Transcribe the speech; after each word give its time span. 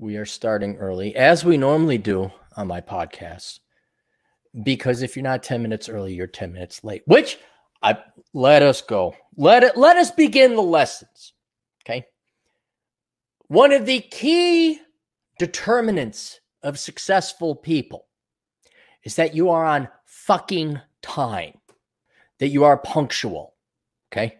we 0.00 0.16
are 0.16 0.24
starting 0.24 0.76
early, 0.76 1.14
as 1.14 1.44
we 1.44 1.58
normally 1.58 1.98
do 1.98 2.32
on 2.56 2.66
my 2.66 2.80
podcast. 2.80 3.60
Because 4.62 5.02
if 5.02 5.14
you're 5.14 5.22
not 5.22 5.42
10 5.42 5.62
minutes 5.62 5.88
early, 5.88 6.14
you're 6.14 6.26
10 6.26 6.52
minutes 6.52 6.82
late. 6.82 7.02
Which 7.04 7.38
I 7.82 7.98
let 8.32 8.62
us 8.62 8.80
go. 8.80 9.14
Let 9.36 9.62
it 9.62 9.76
let 9.76 9.96
us 9.96 10.10
begin 10.10 10.56
the 10.56 10.62
lessons. 10.62 11.34
Okay. 11.84 12.06
One 13.46 13.72
of 13.72 13.86
the 13.86 14.00
key 14.00 14.80
determinants 15.38 16.40
of 16.62 16.78
successful 16.78 17.54
people 17.54 18.06
is 19.04 19.16
that 19.16 19.34
you 19.34 19.50
are 19.50 19.64
on 19.64 19.88
fucking 20.04 20.80
time, 21.02 21.58
that 22.38 22.48
you 22.48 22.64
are 22.64 22.76
punctual. 22.78 23.54
Okay. 24.10 24.38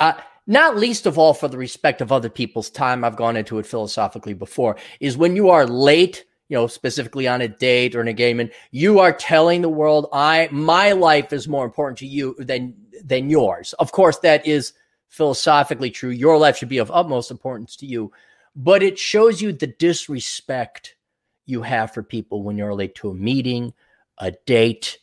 Uh, 0.00 0.14
not 0.48 0.78
least 0.78 1.06
of 1.06 1.18
all 1.18 1.34
for 1.34 1.46
the 1.46 1.58
respect 1.58 2.00
of 2.00 2.10
other 2.10 2.30
people's 2.30 2.70
time. 2.70 3.04
I've 3.04 3.16
gone 3.16 3.36
into 3.36 3.58
it 3.58 3.66
philosophically 3.66 4.32
before, 4.32 4.76
is 4.98 5.16
when 5.16 5.36
you 5.36 5.50
are 5.50 5.66
late, 5.66 6.24
you 6.48 6.56
know, 6.56 6.66
specifically 6.66 7.28
on 7.28 7.42
a 7.42 7.48
date 7.48 7.94
or 7.94 8.00
in 8.00 8.08
a 8.08 8.14
game, 8.14 8.40
and 8.40 8.50
you 8.70 8.98
are 8.98 9.12
telling 9.12 9.60
the 9.60 9.68
world, 9.68 10.08
I 10.12 10.48
my 10.50 10.92
life 10.92 11.32
is 11.32 11.46
more 11.46 11.66
important 11.66 11.98
to 11.98 12.06
you 12.06 12.34
than 12.38 12.74
than 13.04 13.30
yours. 13.30 13.74
Of 13.74 13.92
course, 13.92 14.18
that 14.20 14.46
is 14.46 14.72
philosophically 15.08 15.90
true. 15.90 16.10
Your 16.10 16.38
life 16.38 16.56
should 16.56 16.70
be 16.70 16.78
of 16.78 16.90
utmost 16.90 17.30
importance 17.30 17.76
to 17.76 17.86
you, 17.86 18.10
but 18.56 18.82
it 18.82 18.98
shows 18.98 19.42
you 19.42 19.52
the 19.52 19.66
disrespect 19.66 20.96
you 21.44 21.62
have 21.62 21.92
for 21.92 22.02
people 22.02 22.42
when 22.42 22.56
you're 22.56 22.74
late 22.74 22.94
to 22.96 23.10
a 23.10 23.14
meeting, 23.14 23.74
a 24.16 24.32
date. 24.46 24.98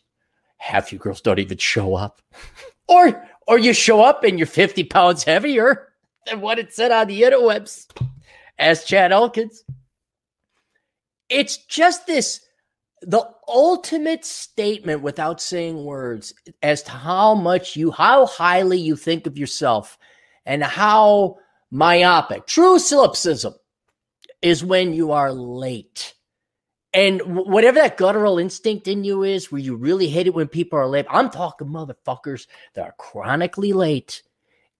Half 0.58 0.92
you 0.92 0.98
girls 0.98 1.22
don't 1.22 1.38
even 1.38 1.58
show 1.60 1.94
up. 1.94 2.22
or 2.88 3.28
or 3.48 3.58
you 3.58 3.74
show 3.74 4.02
up 4.02 4.24
and 4.24 4.40
you're 4.40 4.48
50 4.48 4.84
pounds 4.86 5.24
heavier 5.24 5.94
than 6.26 6.42
what 6.42 6.60
it 6.60 6.74
said 6.74 6.92
on 6.92 7.08
the 7.08 7.22
interwebs. 7.22 7.88
As 8.58 8.86
Chad 8.86 9.12
Elkins. 9.12 9.64
It's 11.30 11.58
just 11.58 12.08
this 12.08 12.42
the 13.02 13.28
ultimate 13.48 14.26
statement 14.26 15.02
without 15.02 15.40
saying 15.40 15.84
words 15.84 16.34
as 16.64 16.82
to 16.84 16.92
how 16.92 17.36
much 17.36 17.76
you 17.76 17.92
how 17.92 18.26
highly 18.26 18.80
you 18.80 18.96
think 18.96 19.28
of 19.28 19.38
yourself 19.38 19.98
and 20.46 20.64
how 20.64 21.38
myopic 21.70 22.48
true 22.48 22.80
solipsism 22.80 23.54
is 24.42 24.64
when 24.64 24.94
you 24.94 25.12
are 25.12 25.32
late 25.32 26.15
and 26.96 27.22
whatever 27.26 27.78
that 27.80 27.98
guttural 27.98 28.40
instinct 28.40 28.88
in 28.88 29.04
you 29.04 29.24
is, 29.24 29.52
where 29.52 29.60
you 29.60 29.76
really 29.76 30.08
hate 30.08 30.28
it 30.28 30.34
when 30.34 30.48
people 30.48 30.80
are 30.80 30.88
late, 30.88 31.06
I'm 31.10 31.30
talking 31.30 31.68
motherfuckers 31.68 32.48
that 32.74 32.86
are 32.86 32.96
chronically 32.98 33.74
late. 33.74 34.24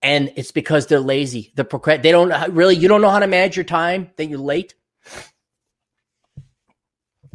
And 0.00 0.32
it's 0.34 0.50
because 0.50 0.86
they're 0.86 0.98
lazy. 0.98 1.52
They're 1.56 1.64
procrast- 1.66 2.02
They 2.02 2.12
don't 2.12 2.32
uh, 2.32 2.48
really, 2.50 2.74
you 2.74 2.88
don't 2.88 3.02
know 3.02 3.10
how 3.10 3.18
to 3.18 3.26
manage 3.26 3.54
your 3.54 3.64
time, 3.64 4.10
then 4.16 4.30
you're 4.30 4.38
late. 4.38 4.74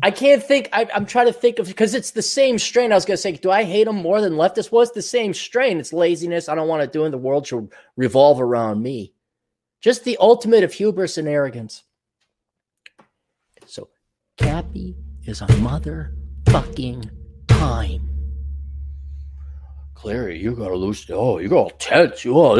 I 0.01 0.09
can't 0.09 0.41
think. 0.41 0.67
I, 0.73 0.87
am 0.93 1.05
trying 1.05 1.27
to 1.27 1.33
think 1.33 1.59
of 1.59 1.67
because 1.67 1.93
it's 1.93 2.11
the 2.11 2.23
same 2.23 2.57
strain. 2.57 2.91
I 2.91 2.95
was 2.95 3.05
going 3.05 3.17
to 3.17 3.21
say, 3.21 3.33
do 3.33 3.51
I 3.51 3.63
hate 3.63 3.83
them 3.83 3.97
more 3.97 4.19
than 4.19 4.33
leftists? 4.33 4.71
Was 4.71 4.91
the 4.91 5.01
same 5.03 5.35
strain? 5.35 5.79
It's 5.79 5.93
laziness. 5.93 6.49
I 6.49 6.55
don't 6.55 6.67
want 6.67 6.81
to 6.81 6.87
do, 6.87 7.03
and 7.05 7.13
the 7.13 7.19
world 7.19 7.45
should 7.45 7.71
revolve 7.95 8.41
around 8.41 8.81
me. 8.81 9.13
Just 9.79 10.03
the 10.03 10.17
ultimate 10.19 10.63
of 10.63 10.73
hubris 10.73 11.19
and 11.19 11.27
arrogance. 11.27 11.83
Cappy 14.41 14.95
is 15.25 15.41
a 15.41 15.47
motherfucking 15.47 17.09
time. 17.47 18.09
Clarey, 19.95 20.41
you 20.41 20.55
gotta 20.55 20.75
lose. 20.75 21.05
Oh, 21.11 21.37
you 21.37 21.47
got 21.47 21.79
tense. 21.79 22.25
You 22.25 22.33
all. 22.33 22.57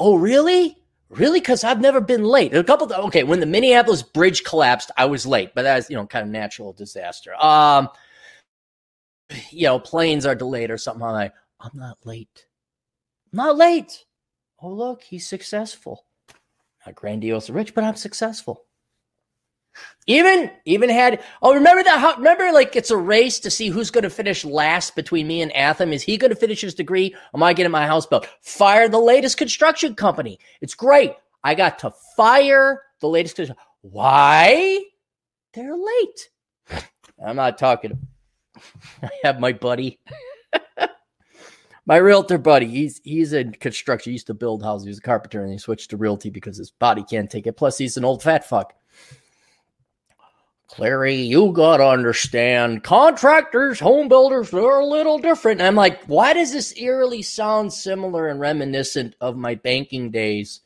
oh, 0.00 0.16
really? 0.16 0.76
Really? 1.08 1.38
Because 1.38 1.62
I've 1.62 1.80
never 1.80 2.00
been 2.00 2.24
late. 2.24 2.54
A 2.54 2.64
couple. 2.64 2.92
Of, 2.92 3.04
okay, 3.06 3.22
when 3.22 3.38
the 3.38 3.46
Minneapolis 3.46 4.02
bridge 4.02 4.42
collapsed, 4.42 4.90
I 4.96 5.04
was 5.04 5.24
late, 5.24 5.52
but 5.54 5.62
that's 5.62 5.88
you 5.88 5.94
know 5.94 6.06
kind 6.06 6.24
of 6.24 6.32
natural 6.32 6.72
disaster. 6.72 7.34
Um, 7.36 7.88
you 9.50 9.68
know, 9.68 9.78
planes 9.78 10.26
are 10.26 10.34
delayed 10.34 10.72
or 10.72 10.78
something. 10.78 11.06
I'm 11.06 11.12
like, 11.12 11.34
I'm 11.60 11.70
not 11.74 11.98
late. 12.04 12.46
I'm 13.32 13.36
not 13.36 13.56
late. 13.56 14.04
Oh, 14.60 14.70
look, 14.70 15.02
he's 15.02 15.28
successful. 15.28 16.04
Not 16.84 16.96
grandiose 16.96 17.48
rich, 17.48 17.74
but 17.74 17.84
I'm 17.84 17.96
successful. 17.96 18.65
Even 20.06 20.50
even 20.64 20.88
had 20.88 21.22
oh 21.42 21.54
remember 21.54 21.82
that 21.82 21.98
how 21.98 22.16
remember 22.16 22.52
like 22.52 22.76
it's 22.76 22.92
a 22.92 22.96
race 22.96 23.40
to 23.40 23.50
see 23.50 23.68
who's 23.68 23.90
going 23.90 24.04
to 24.04 24.10
finish 24.10 24.44
last 24.44 24.94
between 24.94 25.26
me 25.26 25.42
and 25.42 25.50
Atham. 25.54 25.92
Is 25.92 26.02
he 26.02 26.16
going 26.16 26.30
to 26.30 26.36
finish 26.36 26.60
his 26.60 26.74
degree? 26.74 27.14
Am 27.34 27.42
I 27.42 27.52
getting 27.52 27.72
my 27.72 27.86
house 27.86 28.06
built? 28.06 28.28
Fire 28.40 28.88
the 28.88 29.00
latest 29.00 29.36
construction 29.36 29.94
company. 29.94 30.38
It's 30.60 30.74
great. 30.74 31.14
I 31.42 31.54
got 31.54 31.80
to 31.80 31.92
fire 32.16 32.82
the 33.00 33.08
latest. 33.08 33.52
Why? 33.82 34.80
They're 35.54 35.76
late. 35.76 36.84
I'm 37.24 37.36
not 37.36 37.58
talking. 37.58 37.98
I 39.02 39.10
have 39.24 39.40
my 39.40 39.52
buddy, 39.52 39.98
my 41.86 41.96
realtor 41.96 42.38
buddy. 42.38 42.66
He's 42.66 43.00
he's 43.04 43.32
in 43.32 43.52
construction. 43.52 44.10
He 44.10 44.14
used 44.14 44.26
to 44.28 44.34
build 44.34 44.62
houses. 44.62 44.86
He's 44.86 44.98
a 44.98 45.02
carpenter, 45.02 45.42
and 45.42 45.52
he 45.52 45.58
switched 45.58 45.90
to 45.90 45.96
realty 45.96 46.30
because 46.30 46.56
his 46.56 46.70
body 46.70 47.04
can't 47.08 47.30
take 47.30 47.46
it. 47.46 47.56
Plus, 47.56 47.78
he's 47.78 47.96
an 47.96 48.04
old 48.04 48.22
fat 48.22 48.46
fuck. 48.46 48.74
Clarey, 50.70 51.26
you 51.26 51.52
gotta 51.52 51.86
understand, 51.86 52.82
contractors, 52.82 53.78
home 53.78 54.08
builders, 54.08 54.50
they're 54.50 54.80
a 54.80 54.84
little 54.84 55.18
different. 55.18 55.60
And 55.60 55.66
I'm 55.68 55.76
like, 55.76 56.04
why 56.06 56.32
does 56.32 56.52
this 56.52 56.76
eerily 56.76 57.22
sound 57.22 57.72
similar 57.72 58.28
and 58.28 58.40
reminiscent 58.40 59.14
of 59.20 59.36
my 59.36 59.54
banking 59.54 60.10
days? 60.10 60.60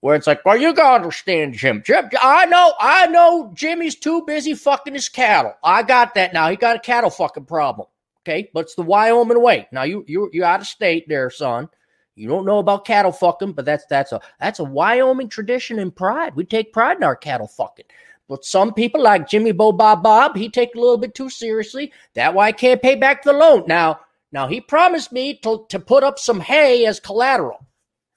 Where 0.00 0.14
it's 0.14 0.26
like, 0.26 0.44
well, 0.44 0.56
you 0.56 0.72
gotta 0.72 1.02
understand, 1.02 1.54
Jim. 1.54 1.82
Jim, 1.84 2.08
I 2.22 2.46
know, 2.46 2.72
I 2.80 3.06
know 3.08 3.50
Jimmy's 3.52 3.96
too 3.96 4.24
busy 4.24 4.54
fucking 4.54 4.94
his 4.94 5.08
cattle. 5.08 5.54
I 5.62 5.82
got 5.82 6.14
that 6.14 6.32
now. 6.32 6.48
He 6.48 6.56
got 6.56 6.76
a 6.76 6.80
cattle 6.80 7.10
fucking 7.10 7.44
problem. 7.44 7.88
Okay, 8.22 8.50
but 8.54 8.60
it's 8.60 8.74
the 8.76 8.82
Wyoming 8.82 9.42
way. 9.42 9.66
Now 9.72 9.82
you 9.82 10.04
you 10.06 10.30
you 10.32 10.44
out 10.44 10.60
of 10.60 10.66
state 10.66 11.08
there, 11.08 11.30
son. 11.30 11.68
You 12.14 12.28
don't 12.28 12.44
know 12.44 12.58
about 12.58 12.84
cattle 12.84 13.12
fucking, 13.12 13.52
but 13.52 13.64
that's 13.64 13.86
that's 13.86 14.12
a 14.12 14.20
that's 14.38 14.58
a 14.58 14.64
Wyoming 14.64 15.28
tradition 15.28 15.78
and 15.78 15.94
pride. 15.94 16.36
We 16.36 16.44
take 16.44 16.72
pride 16.72 16.98
in 16.98 17.02
our 17.02 17.16
cattle 17.16 17.48
fucking. 17.48 17.86
But 18.30 18.44
some 18.44 18.72
people, 18.72 19.02
like 19.02 19.28
Jimmy 19.28 19.50
Bo 19.50 19.72
Bob 19.72 20.04
Bob, 20.04 20.36
he 20.36 20.48
take 20.48 20.76
a 20.76 20.78
little 20.78 20.96
bit 20.96 21.16
too 21.16 21.28
seriously. 21.28 21.92
That 22.14 22.32
why 22.32 22.46
I 22.46 22.52
can't 22.52 22.80
pay 22.80 22.94
back 22.94 23.24
the 23.24 23.32
loan. 23.32 23.64
Now, 23.66 24.02
now 24.30 24.46
he 24.46 24.60
promised 24.60 25.10
me 25.10 25.34
to, 25.38 25.66
to 25.68 25.80
put 25.80 26.04
up 26.04 26.16
some 26.16 26.38
hay 26.38 26.86
as 26.86 27.00
collateral. 27.00 27.66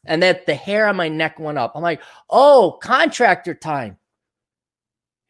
And 0.06 0.22
that 0.22 0.46
the 0.46 0.54
hair 0.54 0.88
on 0.88 0.98
my 0.98 1.10
neck 1.10 1.40
went 1.40 1.58
up. 1.58 1.72
I'm 1.74 1.82
like, 1.82 2.00
oh, 2.30 2.78
contractor 2.80 3.56
time. 3.56 3.98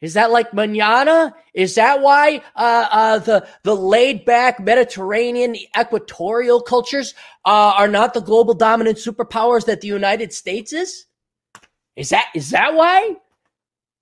Is 0.02 0.16
that 0.16 0.32
like 0.32 0.54
manana? 0.54 1.34
Is 1.54 1.76
that 1.76 2.02
why 2.02 2.42
uh, 2.58 2.88
uh, 2.92 3.20
the 3.20 3.48
the 3.64 3.74
laid 3.74 4.26
back 4.26 4.60
Mediterranean 4.60 5.56
equatorial 5.80 6.60
cultures 6.60 7.14
uh, 7.46 7.72
are 7.78 7.88
not 7.88 8.14
the 8.14 8.20
global 8.20 8.54
dominant 8.54 8.98
superpowers 8.98 9.64
that 9.68 9.80
the 9.80 9.88
United 9.88 10.34
States 10.34 10.74
is? 10.74 11.06
Is 11.96 12.10
that 12.10 12.28
is 12.36 12.50
that 12.50 12.74
why? 12.74 13.16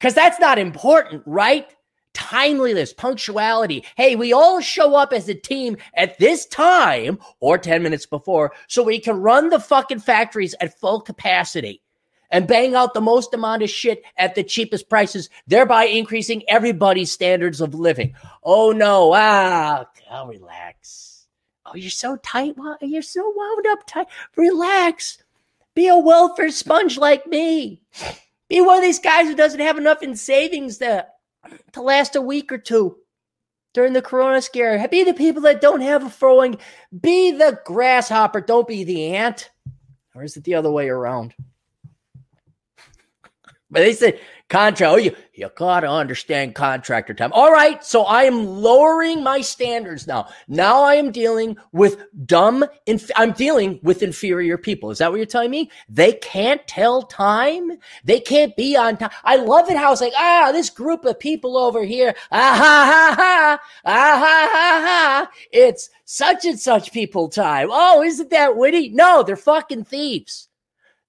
Because 0.01 0.15
that's 0.15 0.39
not 0.39 0.57
important, 0.57 1.21
right? 1.27 1.67
Timeliness, 2.15 2.91
punctuality. 2.91 3.85
Hey, 3.95 4.15
we 4.15 4.33
all 4.33 4.59
show 4.59 4.95
up 4.95 5.13
as 5.13 5.29
a 5.29 5.35
team 5.35 5.77
at 5.93 6.17
this 6.17 6.47
time 6.47 7.19
or 7.39 7.59
10 7.59 7.83
minutes 7.83 8.07
before 8.07 8.51
so 8.67 8.81
we 8.81 8.99
can 8.99 9.17
run 9.17 9.49
the 9.49 9.59
fucking 9.59 9.99
factories 9.99 10.55
at 10.59 10.79
full 10.79 11.01
capacity 11.01 11.83
and 12.31 12.47
bang 12.47 12.73
out 12.73 12.95
the 12.95 12.99
most 12.99 13.31
amount 13.35 13.61
of 13.61 13.69
shit 13.69 14.01
at 14.17 14.33
the 14.33 14.43
cheapest 14.43 14.89
prices, 14.89 15.29
thereby 15.45 15.83
increasing 15.83 16.41
everybody's 16.49 17.11
standards 17.11 17.61
of 17.61 17.75
living. 17.75 18.15
Oh 18.43 18.71
no, 18.71 19.13
ah, 19.13 19.85
oh, 20.09 20.25
relax. 20.25 21.27
Oh, 21.63 21.75
you're 21.75 21.91
so 21.91 22.15
tight. 22.17 22.55
You're 22.81 23.03
so 23.03 23.31
wound 23.35 23.67
up 23.67 23.85
tight. 23.85 24.07
Relax. 24.35 25.19
Be 25.75 25.87
a 25.89 25.95
welfare 25.95 26.49
sponge 26.49 26.97
like 26.97 27.27
me. 27.27 27.83
Be 28.51 28.59
one 28.59 28.75
of 28.75 28.83
these 28.83 28.99
guys 28.99 29.27
who 29.27 29.35
doesn't 29.35 29.61
have 29.61 29.77
enough 29.77 30.03
in 30.03 30.13
savings 30.13 30.79
to, 30.79 31.07
to 31.71 31.81
last 31.81 32.17
a 32.17 32.21
week 32.21 32.51
or 32.51 32.57
two 32.57 32.97
during 33.73 33.93
the 33.93 34.01
corona 34.01 34.41
scare. 34.41 34.85
Be 34.89 35.05
the 35.05 35.13
people 35.13 35.43
that 35.43 35.61
don't 35.61 35.79
have 35.79 36.05
a 36.05 36.09
throwing. 36.09 36.57
Be 36.99 37.31
the 37.31 37.61
grasshopper. 37.63 38.41
Don't 38.41 38.67
be 38.67 38.83
the 38.83 39.15
ant. 39.15 39.49
Or 40.13 40.25
is 40.25 40.35
it 40.35 40.43
the 40.43 40.55
other 40.55 40.69
way 40.69 40.89
around? 40.89 41.33
But 43.73 43.79
they 43.79 43.93
said 43.93 44.19
contract. 44.51 44.93
Oh, 44.93 44.97
you 44.97 45.15
you 45.33 45.49
gotta 45.55 45.89
understand 45.89 46.53
contractor 46.53 47.13
time. 47.13 47.31
All 47.33 47.51
right, 47.51 47.83
so 47.83 48.03
I 48.03 48.23
am 48.23 48.45
lowering 48.45 49.23
my 49.23 49.41
standards 49.41 50.05
now. 50.05 50.27
Now 50.47 50.83
I 50.83 50.95
am 50.95 51.11
dealing 51.11 51.57
with 51.71 52.03
dumb. 52.25 52.65
Inf- 52.85 53.09
I'm 53.15 53.31
dealing 53.31 53.79
with 53.81 54.03
inferior 54.03 54.57
people. 54.57 54.91
Is 54.91 54.97
that 54.99 55.09
what 55.09 55.17
you're 55.17 55.25
telling 55.25 55.49
me? 55.49 55.71
They 55.89 56.13
can't 56.13 56.67
tell 56.67 57.01
time. 57.03 57.71
They 58.03 58.19
can't 58.19 58.55
be 58.57 58.75
on 58.75 58.97
time. 58.97 59.11
I 59.23 59.37
love 59.37 59.69
it 59.69 59.77
how 59.77 59.93
it's 59.93 60.01
like 60.01 60.13
ah, 60.17 60.51
this 60.51 60.69
group 60.69 61.05
of 61.05 61.17
people 61.17 61.57
over 61.57 61.83
here. 61.83 62.13
Ah 62.31 62.55
ha 62.57 62.85
ha 62.91 63.15
ha. 63.17 63.61
Ah 63.85 64.19
ha 64.19 64.49
ha 64.51 64.81
ha. 64.85 65.31
It's 65.51 65.89
such 66.03 66.43
and 66.43 66.59
such 66.59 66.91
people 66.91 67.29
time. 67.29 67.69
Oh, 67.71 68.03
isn't 68.03 68.29
that 68.31 68.57
witty? 68.57 68.89
No, 68.89 69.23
they're 69.23 69.37
fucking 69.37 69.85
thieves. 69.85 70.49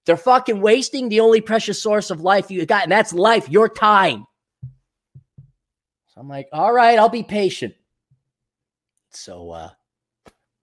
They're 0.04 0.16
fucking 0.16 0.60
wasting 0.60 1.08
the 1.08 1.20
only 1.20 1.40
precious 1.40 1.81
source 1.81 2.10
of 2.10 2.20
life 2.20 2.50
you 2.50 2.66
got, 2.66 2.84
and 2.84 2.93
that's 2.93 3.12
life, 3.12 3.49
your 3.49 3.69
time. 3.69 4.26
So 6.08 6.20
I'm 6.20 6.28
like, 6.28 6.49
all 6.52 6.72
right, 6.72 6.99
I'll 6.99 7.08
be 7.08 7.22
patient. 7.22 7.75
So, 9.10 9.50
uh, 9.50 9.70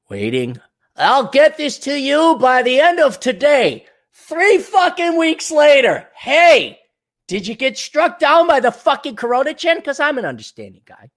waiting. 0.09 0.59
I'll 0.95 1.29
get 1.29 1.57
this 1.57 1.77
to 1.79 1.97
you 1.97 2.37
by 2.39 2.61
the 2.63 2.79
end 2.79 2.99
of 2.99 3.19
today. 3.19 3.85
Three 4.13 4.57
fucking 4.57 5.17
weeks 5.17 5.49
later. 5.49 6.07
Hey, 6.15 6.79
did 7.27 7.47
you 7.47 7.55
get 7.55 7.77
struck 7.77 8.19
down 8.19 8.47
by 8.47 8.59
the 8.59 8.71
fucking 8.71 9.15
Corona 9.15 9.53
Chan? 9.53 9.77
Because 9.77 9.99
I'm 9.99 10.17
an 10.17 10.25
understanding 10.25 10.81
guy. 10.85 11.09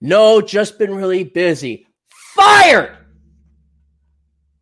No, 0.00 0.40
just 0.40 0.78
been 0.78 0.94
really 0.94 1.24
busy. 1.24 1.86
Fired! 2.08 2.96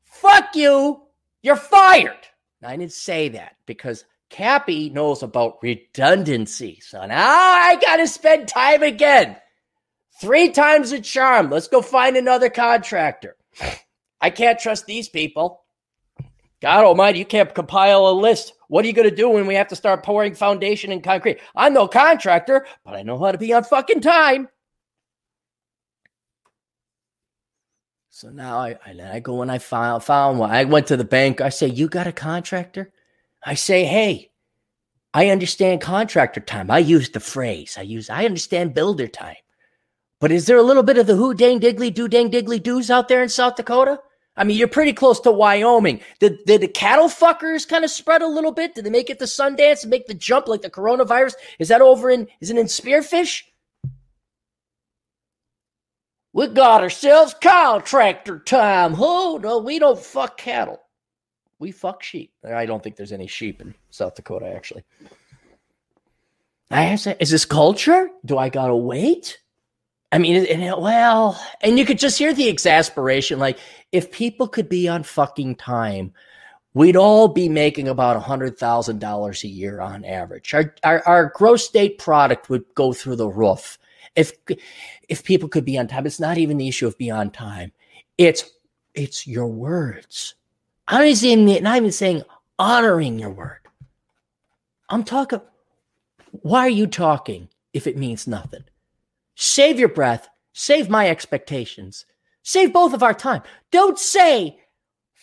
Fuck 0.05 0.55
you. 0.55 1.03
You're 1.43 1.57
fired. 1.57 2.29
I 2.63 2.77
didn't 2.77 2.93
say 2.93 3.31
that 3.31 3.57
because 3.67 4.05
Cappy 4.29 4.91
knows 4.91 5.23
about 5.23 5.59
redundancy. 5.63 6.81
So 6.81 7.05
now 7.05 7.29
I 7.29 7.77
got 7.81 7.97
to 7.97 8.07
spend 8.07 8.49
time 8.49 8.83
again. 8.83 9.37
Three 10.21 10.51
times 10.51 10.93
a 10.93 11.01
charm. 11.01 11.51
Let's 11.51 11.69
go 11.69 11.81
find 11.81 12.17
another 12.17 12.51
contractor. 12.51 13.37
I 14.21 14.31
can't 14.31 14.59
trust 14.59 14.87
these 14.87 15.09
people. 15.09 15.63
God 16.61 16.85
almighty, 16.85 17.19
you 17.19 17.25
can't 17.25 17.55
compile 17.55 18.07
a 18.07 18.13
list. 18.13 18.53
What 18.69 18.85
are 18.85 18.89
you 18.89 18.93
going 18.93 19.09
to 19.09 19.17
do 19.17 19.31
when 19.31 19.47
we 19.47 19.55
have 19.55 19.69
to 19.69 19.77
start 19.77 20.05
pouring 20.05 20.35
foundation 20.35 20.93
and 20.93 21.03
concrete? 21.03 21.41
I'm 21.57 21.73
no 21.73 21.89
contractor, 21.89 22.67
but 22.85 22.95
I 22.95 23.03
know 23.03 23.19
how 23.19 23.33
to 23.33 23.39
be 23.39 23.55
on 23.55 23.65
fucking 23.65 24.03
time. 24.03 24.49
So 28.13 28.29
now 28.29 28.59
I, 28.59 28.77
I, 28.85 29.15
I 29.15 29.21
go 29.21 29.41
and 29.41 29.51
I 29.51 29.59
found, 29.59 30.03
found 30.03 30.41
one. 30.41 30.51
I 30.51 30.65
went 30.65 30.89
to 30.89 30.97
the 30.97 31.05
bank. 31.05 31.41
I 31.41 31.49
say, 31.49 31.69
You 31.69 31.89
got 31.89 32.09
a 32.09 32.13
contractor? 32.13 32.93
I 33.45 33.55
say, 33.55 33.85
Hey, 33.85 34.31
I 35.15 35.29
understand 35.29 35.81
contractor 35.81 36.41
time. 36.41 36.71
I 36.71 36.79
use 36.79 37.11
the 37.11 37.21
phrase. 37.21 37.77
I 37.79 37.83
use, 37.83 38.11
I 38.11 38.25
understand 38.25 38.75
builder 38.75 39.07
time. 39.07 39.37
But 40.21 40.33
is 40.33 40.47
there 40.47 40.59
a 40.59 40.63
little 40.63 40.83
bit 40.83 40.99
of 40.99 41.07
the 41.07 41.15
who 41.15 41.35
dang 41.35 41.61
diggly 41.61 41.95
do 41.95 42.09
dang 42.09 42.31
diggly 42.31 42.63
doos 42.63 42.91
out 42.91 43.09
there 43.09 43.23
in 43.23 43.29
South 43.29 43.55
Dakota? 43.55 44.01
I 44.37 44.45
mean, 44.45 44.57
you're 44.57 44.69
pretty 44.69 44.93
close 44.93 45.21
to 45.21 45.31
Wyoming. 45.31 46.01
Did, 46.19 46.39
did 46.47 46.61
the 46.61 46.69
cattle 46.69 47.09
fuckers 47.09 47.67
kind 47.67 47.85
of 47.85 47.91
spread 47.91 48.23
a 48.23 48.29
little 48.29 48.53
bit? 48.53 48.75
Did 48.75 48.85
they 48.85 48.91
make 48.91 49.11
it 49.11 49.19
to 49.19 49.25
Sundance 49.25 49.83
and 49.83 49.91
make 49.91 50.07
the 50.07 50.15
jump 50.15 50.49
like 50.49 50.63
the 50.63 50.71
coronavirus? 50.71 51.35
Is 51.59 51.69
that 51.69 51.81
over 51.81 52.11
in, 52.11 52.27
is 52.41 52.51
it 52.51 52.57
in 52.57 52.67
Spearfish? 52.67 53.43
We 56.33 56.47
got 56.49 56.83
ourselves 56.83 57.35
contractor 57.41 58.39
time. 58.39 58.95
Oh, 58.97 59.41
no, 59.43 59.59
we 59.59 59.79
don't 59.79 59.99
fuck 59.99 60.37
cattle. 60.39 60.81
We 61.59 61.73
fuck 61.73 62.03
sheep. 62.03 62.33
I 62.45 62.67
don't 62.67 62.83
think 62.83 62.97
there's 62.97 63.13
any 63.13 63.27
sheep 63.27 63.61
in 63.61 63.75
South 63.91 64.15
Dakota, 64.15 64.47
actually. 64.55 64.85
I 66.71 66.87
asked, 66.87 67.09
is 67.19 67.31
this 67.31 67.45
culture? 67.45 68.11
Do 68.25 68.39
I 68.39 68.49
gotta 68.49 68.77
wait? 68.77 69.41
I 70.13 70.19
mean, 70.19 70.47
and 70.47 70.63
it, 70.63 70.79
well, 70.79 71.41
and 71.61 71.79
you 71.79 71.85
could 71.85 71.99
just 71.99 72.19
hear 72.19 72.33
the 72.33 72.49
exasperation. 72.49 73.39
Like, 73.39 73.59
if 73.93 74.11
people 74.11 74.49
could 74.49 74.69
be 74.69 74.89
on 74.89 75.03
fucking 75.03 75.57
time, 75.57 76.13
we'd 76.75 76.97
all 76.97 77.29
be 77.29 77.49
making 77.49 77.89
about 77.89 78.17
a 78.17 78.21
hundred 78.21 78.57
thousand 78.57 79.01
dollars 79.01 79.45
a 79.45 79.49
year 79.49 79.81
on 79.81 80.05
average. 80.05 80.55
Our, 80.55 80.75
our 80.85 81.07
our 81.07 81.33
gross 81.35 81.67
state 81.67 81.99
product 81.99 82.51
would 82.51 82.65
go 82.75 82.93
through 82.93 83.17
the 83.17 83.29
roof 83.29 83.79
if 84.17 84.33
if 85.09 85.25
people 85.25 85.49
could 85.49 85.65
be 85.65 85.79
on 85.79 85.89
time. 85.89 86.07
It's 86.07 86.21
not 86.21 86.39
even 86.39 86.57
the 86.57 86.69
issue 86.69 86.87
of 86.87 86.99
be 86.99 87.11
on 87.11 87.31
time. 87.31 87.73
It's 88.19 88.51
it's 88.95 89.27
your 89.27 89.49
words. 89.49 90.35
I'm 90.89 91.09
not 91.09 91.23
even, 91.23 91.63
not 91.63 91.77
even 91.77 91.93
saying 91.93 92.23
honoring 92.59 93.19
your 93.19 93.31
word. 93.31 93.61
I'm 94.89 95.05
talking. 95.05 95.41
Why 96.43 96.61
are 96.61 96.69
you 96.69 96.87
talking 96.87 97.49
if 97.73 97.87
it 97.87 97.97
means 97.97 98.27
nothing? 98.27 98.65
Save 99.37 99.79
your 99.79 99.89
breath. 99.89 100.29
Save 100.53 100.91
my 100.91 101.09
expectations. 101.09 102.05
Save 102.43 102.73
both 102.73 102.93
of 102.93 103.03
our 103.03 103.15
time. 103.15 103.43
Don't 103.71 103.99
say 103.99 104.59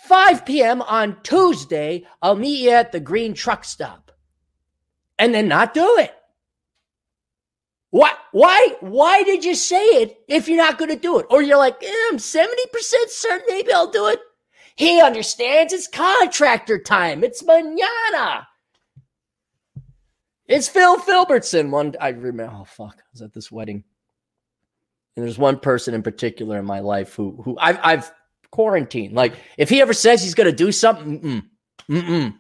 5 0.06 0.46
p.m. 0.46 0.82
on 0.84 1.18
Tuesday, 1.24 2.08
I'll 2.22 2.36
meet 2.36 2.62
you 2.62 2.70
at 2.70 2.92
the 2.92 3.00
green 3.00 3.34
truck 3.34 3.66
stop. 3.66 4.12
And 5.20 5.34
then 5.34 5.48
not 5.48 5.74
do 5.74 5.98
it. 5.98 6.14
What? 7.98 8.16
Why? 8.32 8.76
Why 8.82 9.24
did 9.24 9.44
you 9.44 9.56
say 9.56 9.84
it 9.84 10.20
if 10.28 10.48
you're 10.48 10.58
not 10.58 10.78
going 10.78 10.92
to 10.92 10.96
do 10.96 11.18
it? 11.18 11.26
Or 11.32 11.42
you're 11.42 11.58
like, 11.58 11.82
eh, 11.84 12.08
I'm 12.12 12.18
70% 12.18 12.54
certain 13.08 13.46
maybe 13.50 13.74
I'll 13.74 13.90
do 13.90 14.06
it. 14.08 14.20
He 14.76 15.02
understands 15.02 15.74
it's 15.74 15.88
contractor 15.88 16.78
time. 16.78 17.24
It's 17.24 17.44
manana. 17.44 18.48
It's 20.46 20.68
Phil 20.68 20.98
Filbertson. 20.98 21.72
One, 21.72 21.96
I 22.00 22.10
remember. 22.10 22.54
Oh 22.56 22.66
fuck, 22.66 22.98
I 23.00 23.10
was 23.14 23.24
at 23.24 23.34
this 23.34 23.52
wedding. 23.52 23.84
And 25.16 25.26
there's 25.26 25.40
one 25.40 25.58
person 25.60 25.96
in 25.96 26.04
particular 26.04 26.60
in 26.60 26.66
my 26.66 26.82
life 26.82 27.16
who 27.16 27.42
who 27.44 27.58
I've 27.60 27.80
I've 27.82 28.12
quarantined. 28.52 29.16
Like 29.16 29.34
if 29.58 29.70
he 29.70 29.82
ever 29.82 29.94
says 29.94 30.22
he's 30.22 30.36
going 30.36 30.46
to 30.46 30.56
do 30.56 30.72
something, 30.72 31.20
mm-mm, 31.20 31.44
mm-mm. 31.90 32.36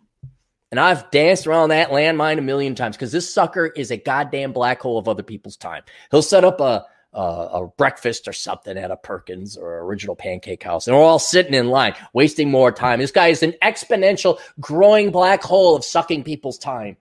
And 0.72 0.80
I've 0.80 1.10
danced 1.12 1.48
around 1.48 1.70
that 1.70 1.90
landmine 1.90 2.38
a 2.38 2.42
million 2.42 2.76
times 2.76 2.96
because 2.96 3.12
this 3.12 3.34
sucker 3.34 3.66
is 3.66 3.92
a 3.92 3.98
goddamn 3.98 4.52
black 4.52 4.82
hole 4.82 4.98
of 4.98 5.08
other 5.08 5.24
people's 5.24 5.58
time. 5.58 5.84
He'll 6.12 6.22
set 6.22 6.44
up 6.44 6.60
a 6.60 6.86
a, 7.14 7.20
a 7.20 7.68
breakfast 7.78 8.28
or 8.28 8.34
something 8.34 8.78
at 8.78 8.92
a 8.92 8.98
Perkins 8.98 9.58
or 9.58 9.80
original 9.80 10.16
pancake 10.16 10.62
house, 10.62 10.88
and 10.88 10.96
we're 10.96 11.04
all 11.04 11.20
sitting 11.20 11.54
in 11.54 11.70
line, 11.70 11.96
wasting 12.14 12.52
more 12.52 12.72
time. 12.72 13.00
This 13.00 13.12
guy 13.12 13.28
is 13.28 13.44
an 13.44 13.54
exponential, 13.64 14.40
growing 14.60 15.12
black 15.12 15.42
hole 15.42 15.76
of 15.76 15.84
sucking 15.84 16.24
people's 16.24 16.58
time. 16.58 16.98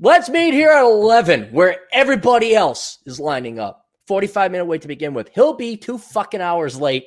Let's 0.00 0.30
meet 0.30 0.54
here 0.54 0.70
at 0.70 0.82
11 0.82 1.50
where 1.52 1.80
everybody 1.92 2.54
else 2.54 2.98
is 3.04 3.20
lining 3.20 3.58
up. 3.58 3.86
45 4.06 4.50
minute 4.50 4.64
wait 4.64 4.82
to 4.82 4.88
begin 4.88 5.14
with. 5.14 5.28
He'll 5.34 5.54
be 5.54 5.76
two 5.76 5.98
fucking 5.98 6.40
hours 6.40 6.80
late. 6.80 7.04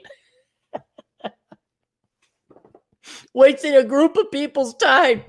Wasting 3.33 3.75
a 3.75 3.83
group 3.83 4.17
of 4.17 4.31
people's 4.31 4.75
time. 4.75 5.23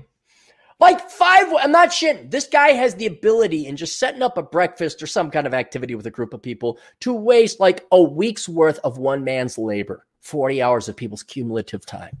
Like 0.79 1.09
five, 1.09 1.45
I'm 1.59 1.71
not 1.71 1.89
shitting. 1.89 2.31
This 2.31 2.47
guy 2.47 2.69
has 2.69 2.95
the 2.95 3.05
ability 3.05 3.65
in 3.65 3.77
just 3.77 3.97
setting 3.97 4.21
up 4.21 4.37
a 4.37 4.43
breakfast 4.43 5.01
or 5.01 5.07
some 5.07 5.31
kind 5.31 5.47
of 5.47 5.53
activity 5.53 5.95
with 5.95 6.05
a 6.05 6.11
group 6.11 6.33
of 6.33 6.41
people 6.41 6.79
to 6.99 7.13
waste 7.13 7.59
like 7.61 7.85
a 7.91 8.01
week's 8.01 8.49
worth 8.49 8.79
of 8.83 8.97
one 8.97 9.23
man's 9.23 9.57
labor, 9.57 10.05
40 10.19 10.61
hours 10.61 10.89
of 10.89 10.97
people's 10.97 11.23
cumulative 11.23 11.85
time. 11.85 12.17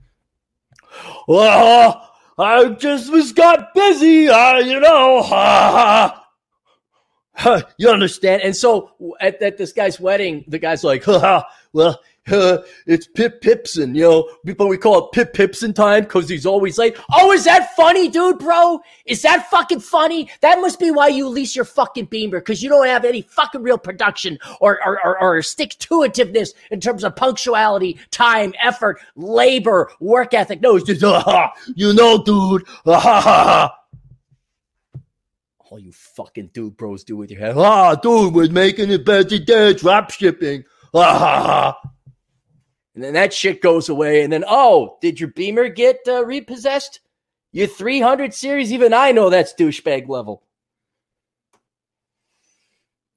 Well, 1.27 2.11
I 2.37 2.69
just 2.69 3.11
was 3.11 3.33
got 3.33 3.73
busy, 3.73 4.29
uh, 4.29 4.59
you 4.59 4.79
know. 4.79 5.21
Ha, 5.21 6.21
ha. 7.35 7.63
You 7.77 7.89
understand? 7.89 8.41
And 8.43 8.55
so 8.55 8.91
at, 9.19 9.41
at 9.41 9.57
this 9.57 9.73
guy's 9.73 9.99
wedding, 9.99 10.45
the 10.47 10.59
guy's 10.59 10.83
like, 10.83 11.05
well, 11.07 11.99
it's 12.87 13.07
Pip 13.07 13.39
Pipson, 13.41 13.95
you 13.95 14.01
know. 14.01 14.29
But 14.55 14.65
we 14.65 14.77
call 14.77 15.05
it 15.05 15.11
Pip 15.11 15.33
Pipson 15.33 15.75
time 15.75 16.03
because 16.03 16.27
he's 16.27 16.47
always 16.47 16.79
late. 16.79 16.97
Oh, 17.13 17.31
is 17.31 17.43
that 17.43 17.75
funny, 17.75 18.09
dude, 18.09 18.39
bro? 18.39 18.79
Is 19.05 19.21
that 19.21 19.47
fucking 19.51 19.81
funny? 19.81 20.29
That 20.41 20.59
must 20.59 20.79
be 20.79 20.89
why 20.89 21.09
you 21.09 21.27
lease 21.27 21.55
your 21.55 21.65
fucking 21.65 22.05
Beamer 22.05 22.39
because 22.39 22.63
you 22.63 22.69
don't 22.69 22.87
have 22.87 23.05
any 23.05 23.21
fucking 23.21 23.61
real 23.61 23.77
production 23.77 24.39
or 24.59 24.79
or, 24.83 24.99
or, 25.05 25.21
or 25.21 25.41
stick 25.43 25.77
to 25.77 25.99
itiveness 25.99 26.53
in 26.71 26.79
terms 26.79 27.03
of 27.03 27.15
punctuality, 27.15 27.99
time, 28.09 28.55
effort, 28.59 28.99
labor, 29.15 29.91
work 29.99 30.33
ethic. 30.33 30.61
No, 30.61 30.77
it's 30.77 30.85
just, 30.85 31.03
uh, 31.03 31.49
you 31.75 31.93
know, 31.93 32.23
dude. 32.23 32.63
Uh, 32.87 33.69
all 35.59 35.77
you 35.77 35.91
fucking 35.91 36.49
dude 36.53 36.75
bros 36.75 37.03
do 37.03 37.17
with 37.17 37.29
your 37.29 37.39
head. 37.39 37.55
Ah, 37.55 37.93
dude, 37.93 38.33
we're 38.33 38.49
making 38.49 38.89
it 38.89 39.05
better 39.05 39.29
today. 39.29 39.75
Drop 39.75 40.09
shipping. 40.09 40.63
Ah, 40.91 41.77
and 42.95 43.03
then 43.03 43.13
that 43.13 43.33
shit 43.33 43.61
goes 43.61 43.89
away. 43.89 44.23
And 44.23 44.31
then, 44.31 44.45
oh, 44.47 44.97
did 45.01 45.19
your 45.19 45.29
Beamer 45.29 45.67
get 45.67 45.99
uh, 46.07 46.25
repossessed? 46.25 47.01
Your 47.51 47.67
300 47.67 48.33
series? 48.33 48.71
Even 48.71 48.93
I 48.93 49.11
know 49.11 49.29
that's 49.29 49.53
douchebag 49.53 50.07
level. 50.07 50.43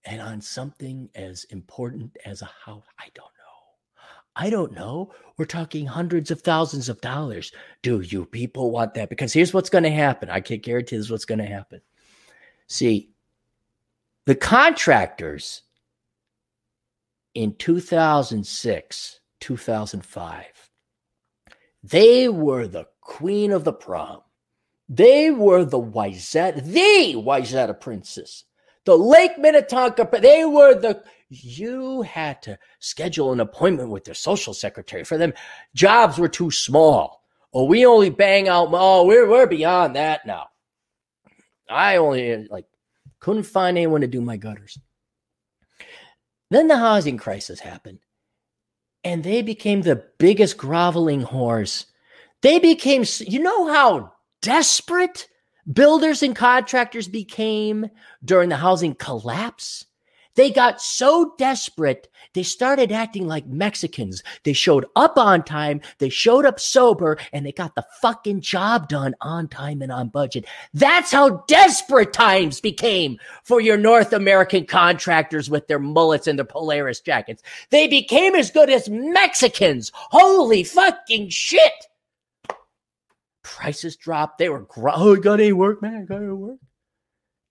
And 0.07 0.21
on 0.21 0.39
something 0.39 1.09
as 1.15 1.45
important 1.45 2.15
as 2.25 2.43
a 2.43 2.51
house, 2.63 2.85
I 2.99 3.07
don't 3.15 3.25
know. 3.25 4.03
I 4.35 4.51
don't 4.51 4.71
know. 4.73 5.11
We're 5.35 5.45
talking 5.45 5.87
hundreds 5.87 6.29
of 6.29 6.41
thousands 6.41 6.89
of 6.89 7.01
dollars. 7.01 7.51
Do 7.81 8.01
you 8.01 8.27
people 8.27 8.69
want 8.69 8.93
that? 8.93 9.09
Because 9.09 9.33
here's 9.33 9.51
what's 9.51 9.71
going 9.71 9.83
to 9.83 9.89
happen. 9.89 10.29
I 10.29 10.41
can 10.41 10.59
guarantee 10.59 10.97
this 10.97 11.07
is 11.07 11.11
what's 11.11 11.25
going 11.25 11.39
to 11.39 11.45
happen. 11.47 11.81
See, 12.67 13.09
the 14.25 14.35
contractors 14.35 15.63
in 17.36 17.54
2006, 17.56 19.20
2005, 19.42 20.46
they 21.84 22.30
were 22.30 22.68
the 22.68 22.88
queen 23.01 23.51
of 23.51 23.63
the 23.63 23.74
prom. 23.74 24.22
They 24.88 25.30
were 25.32 25.65
the 25.65 25.80
Wayzata, 25.80 26.63
the 26.63 27.15
Wayzata 27.15 27.80
princess, 27.80 28.46
the 28.86 28.98
Lake 28.98 29.38
Minnetonka. 29.38 30.08
They 30.20 30.46
were 30.46 30.75
the. 30.75 31.04
You 31.30 32.04
had 32.04 32.42
to 32.44 32.58
schedule 32.80 33.34
an 33.34 33.39
appointment 33.39 33.89
with 33.89 34.06
their 34.06 34.13
social 34.13 34.54
secretary. 34.54 35.04
For 35.04 35.18
them, 35.18 35.34
jobs 35.74 36.20
were 36.20 36.27
too 36.27 36.51
small. 36.51 37.24
Oh, 37.51 37.65
we 37.65 37.86
only 37.86 38.12
bang 38.12 38.48
out. 38.48 38.70
Oh, 38.72 39.06
we're 39.06 39.27
we're 39.27 39.48
beyond 39.48 39.96
that 39.96 40.25
now. 40.25 40.48
I 41.68 41.98
only 41.98 42.48
like 42.48 42.65
couldn't 43.20 43.44
find 43.44 43.77
anyone 43.77 44.01
to 44.01 44.08
do 44.08 44.22
my 44.22 44.38
gutters. 44.38 44.77
Then 46.51 46.67
the 46.67 46.77
housing 46.77 47.17
crisis 47.17 47.59
happened, 47.59 47.99
and 49.03 49.23
they 49.23 49.41
became 49.41 49.81
the 49.81 50.03
biggest 50.17 50.57
groveling 50.57 51.23
whores. 51.23 51.85
They 52.41 52.59
became, 52.59 53.03
you 53.19 53.39
know, 53.39 53.71
how 53.73 54.13
desperate 54.41 55.27
builders 55.71 56.21
and 56.21 56.35
contractors 56.35 57.07
became 57.07 57.89
during 58.23 58.49
the 58.49 58.57
housing 58.57 58.93
collapse. 58.93 59.85
They 60.36 60.51
got 60.51 60.82
so 60.82 61.34
desperate, 61.38 62.10
they 62.34 62.44
started 62.44 62.92
acting 62.92 63.27
like 63.27 63.48
Mexicans. 63.48 64.22
They 64.44 64.54
showed 64.54 64.86
up 64.96 65.18
on 65.18 65.44
time, 65.44 65.82
they 66.00 66.10
showed 66.10 66.46
up 66.46 66.60
sober, 66.60 67.18
and 67.32 67.46
they 67.46 67.51
got 67.51 67.75
the 67.75 67.86
fucking 68.01 68.42
job 68.42 68.89
done 68.89 69.15
on 69.22 69.48
time 69.48 69.82
and 69.82 69.92
on 69.92 70.10
budget. 70.10 70.46
That's 70.74 71.12
how 71.12 71.44
desperate 71.48 72.13
times 72.13 72.60
became 72.60 73.18
for 73.44 73.62
your 73.62 73.77
North 73.77 74.13
American 74.13 74.65
contractors 74.65 75.50
with 75.50 75.68
their 75.68 75.80
mullets 75.80 76.27
and 76.27 76.38
their 76.38 76.46
Polaris 76.46 77.00
jackets. 77.00 77.42
They 77.70 77.88
became 77.88 78.36
as 78.36 78.51
good 78.51 78.70
as 78.70 78.89
Mexicans. 78.89 79.92
Holy 79.96 80.63
fucking 80.63 81.30
shit. 81.30 81.74
Prices 83.44 83.96
dropped. 83.96 84.39
They 84.39 84.50
were, 84.50 84.62
gro- 84.62 84.94
oh, 84.96 85.15
got 85.15 85.39
any 85.39 85.54
work, 85.54 85.82
man? 85.82 86.06
Got 86.06 86.18
any 86.18 86.27
work? 86.27 86.58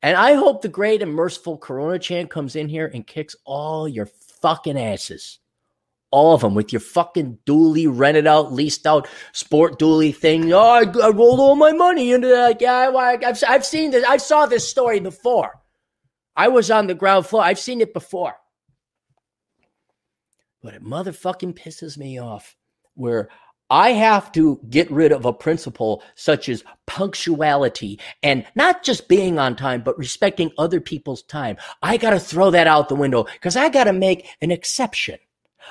And 0.04 0.18
I 0.18 0.34
hope 0.34 0.60
the 0.60 0.68
great 0.68 1.00
and 1.00 1.14
merciful 1.14 1.56
Corona 1.56 1.98
Chan 1.98 2.26
comes 2.26 2.56
in 2.56 2.68
here 2.68 2.90
and 2.92 3.06
kicks 3.06 3.34
all 3.46 3.88
your 3.88 4.04
fucking 4.04 4.78
asses. 4.78 5.38
All 6.10 6.34
of 6.34 6.42
them 6.42 6.54
with 6.54 6.74
your 6.74 6.80
fucking 6.80 7.38
dually 7.46 7.86
rented 7.88 8.26
out, 8.26 8.52
leased 8.52 8.86
out 8.86 9.08
sport 9.32 9.78
dually 9.78 10.14
thing. 10.14 10.52
Oh, 10.52 10.58
I, 10.58 10.80
I 10.82 11.08
rolled 11.08 11.40
all 11.40 11.56
my 11.56 11.72
money 11.72 12.12
into 12.12 12.28
that. 12.28 12.60
Yeah, 12.60 12.90
I, 12.90 13.18
I've, 13.26 13.42
I've 13.48 13.64
seen 13.64 13.92
this. 13.92 14.04
I 14.04 14.18
saw 14.18 14.44
this 14.44 14.68
story 14.68 15.00
before. 15.00 15.58
I 16.36 16.48
was 16.48 16.70
on 16.70 16.86
the 16.86 16.94
ground 16.94 17.26
floor. 17.26 17.42
I've 17.42 17.58
seen 17.58 17.80
it 17.80 17.94
before. 17.94 18.34
But 20.62 20.74
it 20.74 20.84
motherfucking 20.84 21.58
pisses 21.58 21.96
me 21.96 22.20
off 22.20 22.56
where 22.92 23.30
I 23.70 23.90
have 23.90 24.30
to 24.32 24.60
get 24.68 24.90
rid 24.90 25.12
of 25.12 25.24
a 25.24 25.32
principle 25.32 26.02
such 26.14 26.48
as 26.48 26.64
punctuality 26.86 27.98
and 28.22 28.44
not 28.54 28.82
just 28.82 29.08
being 29.08 29.38
on 29.38 29.56
time, 29.56 29.82
but 29.82 29.98
respecting 29.98 30.52
other 30.58 30.80
people's 30.80 31.22
time. 31.22 31.56
I 31.82 31.96
got 31.96 32.10
to 32.10 32.20
throw 32.20 32.50
that 32.50 32.66
out 32.66 32.88
the 32.88 32.94
window 32.94 33.24
because 33.24 33.56
I 33.56 33.70
got 33.70 33.84
to 33.84 33.92
make 33.92 34.28
an 34.42 34.50
exception. 34.50 35.18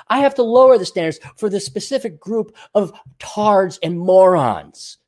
I 0.08 0.18
have 0.18 0.34
to 0.36 0.42
lower 0.42 0.76
the 0.76 0.84
standards 0.84 1.20
for 1.36 1.48
the 1.48 1.60
specific 1.60 2.18
group 2.18 2.56
of 2.74 2.92
tards 3.18 3.78
and 3.82 3.98
morons. 3.98 4.98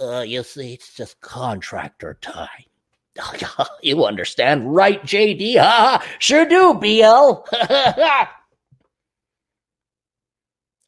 Uh, 0.00 0.20
you 0.20 0.42
see, 0.42 0.74
it's 0.74 0.94
just 0.94 1.20
contractor 1.20 2.18
time. 2.20 2.48
you 3.82 4.04
understand, 4.04 4.74
right, 4.74 5.02
JD? 5.02 5.58
Ha, 5.58 6.06
sure 6.18 6.46
do, 6.46 6.74
BL. 6.74 7.44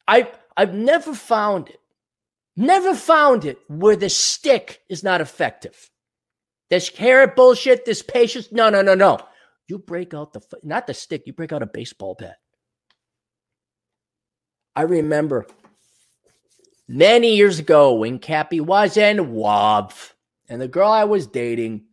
I 0.07 0.27
I've 0.57 0.73
never 0.73 1.13
found 1.13 1.69
it, 1.69 1.79
never 2.55 2.95
found 2.95 3.45
it 3.45 3.59
where 3.67 3.95
the 3.95 4.09
stick 4.09 4.81
is 4.89 5.03
not 5.03 5.21
effective. 5.21 5.89
This 6.69 6.89
carrot 6.89 7.35
bullshit, 7.35 7.85
this 7.85 8.01
patience. 8.01 8.51
No, 8.51 8.69
no, 8.69 8.81
no, 8.81 8.95
no. 8.95 9.19
You 9.67 9.79
break 9.79 10.13
out 10.13 10.33
the, 10.33 10.41
not 10.63 10.87
the 10.87 10.93
stick, 10.93 11.23
you 11.25 11.33
break 11.33 11.51
out 11.51 11.63
a 11.63 11.67
baseball 11.67 12.15
bat. 12.15 12.37
I 14.75 14.81
remember 14.81 15.47
many 16.87 17.35
years 17.35 17.59
ago 17.59 17.93
when 17.93 18.19
Cappy 18.19 18.59
was 18.59 18.97
in 18.97 19.33
WOB 19.33 19.93
and 20.49 20.61
the 20.61 20.67
girl 20.67 20.91
I 20.91 21.05
was 21.05 21.27
dating, 21.27 21.85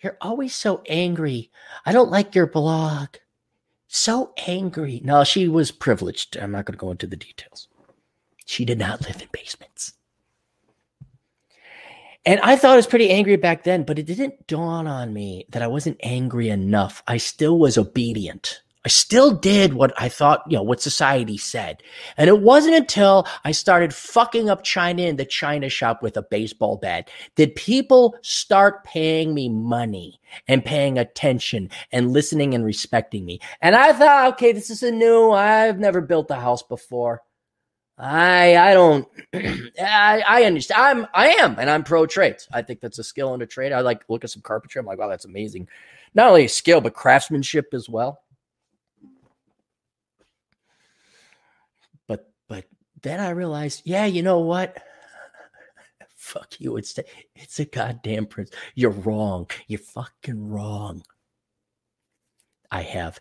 you're 0.00 0.18
always 0.20 0.54
so 0.54 0.82
angry. 0.86 1.50
I 1.86 1.92
don't 1.92 2.10
like 2.10 2.34
your 2.34 2.46
blog. 2.46 3.16
So 3.88 4.32
angry. 4.46 5.00
No, 5.04 5.24
she 5.24 5.48
was 5.48 5.70
privileged. 5.70 6.36
I'm 6.36 6.50
not 6.50 6.66
going 6.66 6.74
to 6.74 6.80
go 6.80 6.90
into 6.90 7.06
the 7.06 7.16
details. 7.16 7.68
She 8.44 8.64
did 8.64 8.78
not 8.78 9.02
live 9.02 9.20
in 9.20 9.28
basements. 9.32 9.94
And 12.26 12.40
I 12.40 12.56
thought 12.56 12.72
I 12.72 12.76
was 12.76 12.86
pretty 12.86 13.10
angry 13.10 13.36
back 13.36 13.64
then, 13.64 13.82
but 13.82 13.98
it 13.98 14.06
didn't 14.06 14.46
dawn 14.46 14.86
on 14.86 15.12
me 15.12 15.44
that 15.50 15.60
I 15.62 15.66
wasn't 15.66 16.00
angry 16.02 16.48
enough. 16.48 17.02
I 17.06 17.18
still 17.18 17.58
was 17.58 17.76
obedient. 17.76 18.62
I 18.86 18.90
still 18.90 19.30
did 19.30 19.72
what 19.72 19.94
I 19.96 20.10
thought, 20.10 20.42
you 20.46 20.56
know, 20.56 20.62
what 20.62 20.80
society 20.80 21.38
said. 21.38 21.82
And 22.18 22.28
it 22.28 22.40
wasn't 22.40 22.76
until 22.76 23.26
I 23.42 23.52
started 23.52 23.94
fucking 23.94 24.50
up 24.50 24.62
China 24.62 25.02
in 25.02 25.16
the 25.16 25.24
China 25.24 25.70
shop 25.70 26.02
with 26.02 26.18
a 26.18 26.22
baseball 26.22 26.76
bat 26.76 27.08
did 27.34 27.54
people 27.54 28.14
start 28.20 28.84
paying 28.84 29.32
me 29.32 29.48
money 29.48 30.20
and 30.48 30.64
paying 30.64 30.98
attention 30.98 31.70
and 31.92 32.12
listening 32.12 32.54
and 32.54 32.62
respecting 32.64 33.24
me. 33.24 33.40
And 33.62 33.74
I 33.74 33.94
thought, 33.94 34.34
okay, 34.34 34.52
this 34.52 34.68
is 34.68 34.82
a 34.82 34.90
new, 34.90 35.30
I've 35.30 35.78
never 35.78 36.02
built 36.02 36.30
a 36.30 36.36
house 36.36 36.62
before. 36.62 37.22
I 37.96 38.56
I 38.56 38.74
don't 38.74 39.08
I, 39.34 40.22
I 40.26 40.44
understand. 40.44 40.80
I'm 40.80 41.06
I 41.14 41.28
am 41.34 41.58
and 41.58 41.70
I'm 41.70 41.84
pro 41.84 42.06
trades. 42.06 42.48
I 42.52 42.62
think 42.62 42.80
that's 42.80 42.98
a 42.98 43.04
skill 43.04 43.34
and 43.34 43.42
a 43.42 43.46
trade. 43.46 43.72
I 43.72 43.80
like 43.80 44.02
look 44.08 44.24
at 44.24 44.30
some 44.30 44.42
carpentry. 44.42 44.80
I'm 44.80 44.86
like, 44.86 44.98
wow, 44.98 45.08
that's 45.08 45.24
amazing. 45.24 45.68
Not 46.14 46.28
only 46.28 46.48
skill, 46.48 46.80
but 46.80 46.94
craftsmanship 46.94 47.72
as 47.72 47.88
well. 47.88 48.20
But 52.08 52.28
but 52.48 52.64
then 53.02 53.20
I 53.20 53.30
realized, 53.30 53.82
yeah, 53.84 54.06
you 54.06 54.22
know 54.22 54.40
what? 54.40 54.76
Fuck 56.16 56.60
you. 56.60 56.76
It's 56.76 56.98
it's 57.36 57.60
a 57.60 57.64
goddamn 57.64 58.26
prince. 58.26 58.50
You're 58.74 58.90
wrong. 58.90 59.46
You're 59.68 59.78
fucking 59.78 60.50
wrong. 60.50 61.04
I 62.72 62.82
have 62.82 63.20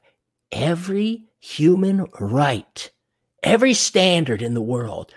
every 0.51 1.25
human 1.39 2.07
right 2.19 2.89
every 3.43 3.73
standard 3.73 4.41
in 4.41 4.53
the 4.53 4.61
world 4.61 5.13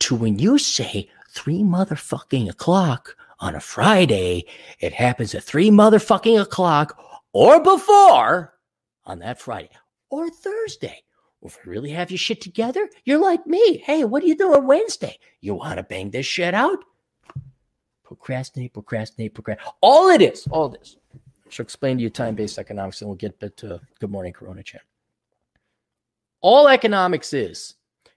to 0.00 0.14
when 0.14 0.38
you 0.38 0.58
say 0.58 1.08
three 1.30 1.62
motherfucking 1.62 2.48
o'clock 2.48 3.16
on 3.40 3.54
a 3.54 3.60
Friday, 3.60 4.46
it 4.80 4.92
happens 4.92 5.34
at 5.34 5.42
three 5.42 5.70
motherfucking 5.70 6.40
o'clock 6.40 6.98
or 7.32 7.60
before 7.62 8.54
on 9.04 9.18
that 9.18 9.40
Friday 9.40 9.70
or 10.10 10.30
Thursday. 10.30 11.02
if 11.42 11.58
you 11.64 11.72
really 11.72 11.90
have 11.90 12.10
your 12.10 12.18
shit 12.18 12.40
together, 12.40 12.88
you're 13.04 13.20
like 13.20 13.46
me. 13.46 13.78
Hey, 13.78 14.04
what 14.04 14.22
are 14.22 14.26
you 14.26 14.36
doing 14.36 14.66
Wednesday? 14.66 15.18
You 15.40 15.54
want 15.54 15.76
to 15.76 15.82
bang 15.82 16.10
this 16.10 16.26
shit 16.26 16.54
out? 16.54 16.78
Procrastinate, 18.04 18.72
procrastinate, 18.72 19.34
procrastinate. 19.34 19.74
All 19.80 20.08
it 20.08 20.22
is, 20.22 20.46
all 20.50 20.68
this. 20.68 20.96
I 21.14 21.50
should 21.50 21.64
explain 21.64 21.98
to 21.98 22.02
you 22.02 22.10
time 22.10 22.34
based 22.34 22.58
economics 22.58 23.00
and 23.00 23.08
we'll 23.08 23.16
get 23.16 23.38
to 23.58 23.80
Good 24.00 24.10
Morning 24.10 24.32
Corona 24.32 24.62
Chan 24.62 24.80
all 26.44 26.68
economics 26.68 27.32
is 27.32 27.72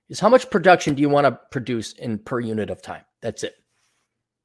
is 0.10 0.20
how 0.20 0.28
much 0.28 0.50
production 0.50 0.94
do 0.94 1.02
you 1.02 1.08
want 1.08 1.26
to 1.26 1.40
produce 1.50 1.94
in 1.94 2.20
per 2.20 2.42
unit 2.42 2.70
of 2.70 2.82
time? 2.82 3.04
That's 3.22 3.44
it. 3.44 3.56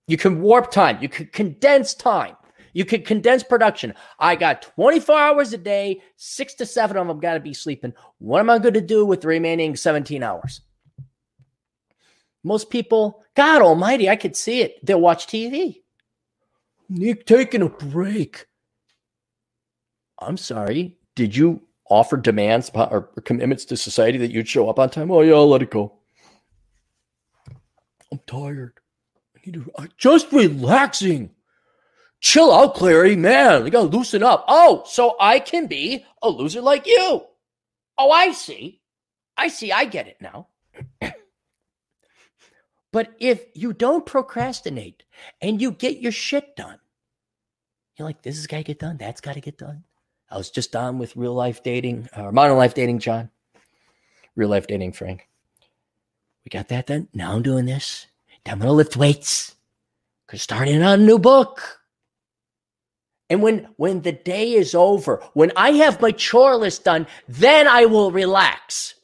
You 0.06 0.16
can 0.16 0.40
warp 0.40 0.70
time 0.70 0.98
you 1.02 1.08
can 1.08 1.26
condense 1.26 1.92
time 1.92 2.36
you 2.74 2.86
can 2.86 3.02
condense 3.02 3.42
production. 3.42 3.92
I 4.18 4.34
got 4.34 4.62
24 4.62 5.18
hours 5.18 5.52
a 5.52 5.58
day 5.58 6.00
six 6.16 6.54
to 6.54 6.64
seven 6.64 6.96
of 6.96 7.08
them 7.08 7.20
got 7.20 7.34
to 7.34 7.40
be 7.40 7.52
sleeping. 7.52 7.92
What 8.18 8.38
am 8.38 8.50
i 8.50 8.58
going 8.58 8.74
to 8.74 8.80
do 8.80 9.04
with 9.04 9.22
the 9.22 9.28
remaining 9.28 9.74
17 9.74 10.22
hours? 10.22 10.60
Most 12.44 12.70
people 12.70 13.24
god 13.34 13.62
almighty 13.62 14.08
i 14.08 14.14
could 14.14 14.36
see 14.36 14.62
it. 14.62 14.84
They'll 14.86 15.00
watch 15.00 15.26
tv 15.26 15.82
nick 16.88 17.26
taking 17.26 17.62
a 17.62 17.68
break. 17.68 18.46
I'm 20.20 20.36
sorry 20.36 20.98
did 21.16 21.34
you 21.34 21.62
offer 21.88 22.16
demands 22.16 22.70
or 22.74 23.10
commitments 23.24 23.64
to 23.66 23.76
society 23.76 24.18
that 24.18 24.30
you'd 24.30 24.48
show 24.48 24.68
up 24.68 24.78
on 24.78 24.90
time? 24.90 25.10
Oh 25.10 25.20
yeah, 25.20 25.34
I'll 25.34 25.48
let 25.48 25.62
it 25.62 25.70
go. 25.70 25.92
I'm 28.10 28.20
tired. 28.26 28.74
I 29.36 29.40
need 29.44 29.54
to 29.54 29.88
just 29.96 30.30
relaxing. 30.32 31.30
Chill 32.20 32.52
out, 32.52 32.76
Clarey. 32.76 33.18
Man, 33.18 33.64
you 33.64 33.70
gotta 33.70 33.88
loosen 33.88 34.22
up. 34.22 34.44
Oh, 34.46 34.84
so 34.86 35.16
I 35.18 35.40
can 35.40 35.66
be 35.66 36.04
a 36.22 36.28
loser 36.28 36.60
like 36.60 36.86
you. 36.86 37.24
Oh, 37.98 38.10
I 38.10 38.32
see. 38.32 38.80
I 39.36 39.48
see. 39.48 39.72
I 39.72 39.86
get 39.86 40.06
it 40.06 40.18
now. 40.20 40.48
but 42.92 43.14
if 43.18 43.44
you 43.54 43.72
don't 43.72 44.06
procrastinate 44.06 45.02
and 45.40 45.60
you 45.60 45.72
get 45.72 46.00
your 46.00 46.12
shit 46.12 46.54
done, 46.54 46.78
you're 47.96 48.06
like, 48.06 48.22
this 48.22 48.36
has 48.36 48.46
got 48.46 48.58
to 48.58 48.62
get 48.62 48.78
done. 48.78 48.98
That's 48.98 49.20
got 49.20 49.34
to 49.34 49.40
get 49.40 49.58
done. 49.58 49.84
I 50.32 50.38
was 50.38 50.50
just 50.50 50.74
on 50.74 50.98
with 50.98 51.14
real 51.14 51.34
life 51.34 51.62
dating, 51.62 52.08
or 52.16 52.28
uh, 52.28 52.32
modern 52.32 52.56
life 52.56 52.72
dating, 52.72 53.00
John. 53.00 53.28
Real 54.34 54.48
life 54.48 54.66
dating, 54.66 54.92
Frank. 54.92 55.28
We 56.42 56.48
got 56.48 56.68
that 56.68 56.86
done. 56.86 57.08
Now 57.12 57.34
I'm 57.34 57.42
doing 57.42 57.66
this. 57.66 58.06
Now 58.46 58.52
I'm 58.52 58.58
gonna 58.58 58.72
lift 58.72 58.96
weights. 58.96 59.54
Cause 60.26 60.40
starting 60.40 60.82
on 60.82 61.00
a 61.00 61.04
new 61.04 61.18
book. 61.18 61.80
And 63.28 63.42
when 63.42 63.68
when 63.76 64.00
the 64.00 64.12
day 64.12 64.54
is 64.54 64.74
over, 64.74 65.22
when 65.34 65.52
I 65.54 65.72
have 65.72 66.00
my 66.00 66.12
chore 66.12 66.56
list 66.56 66.84
done, 66.84 67.06
then 67.28 67.68
I 67.68 67.84
will 67.84 68.10
relax, 68.10 68.94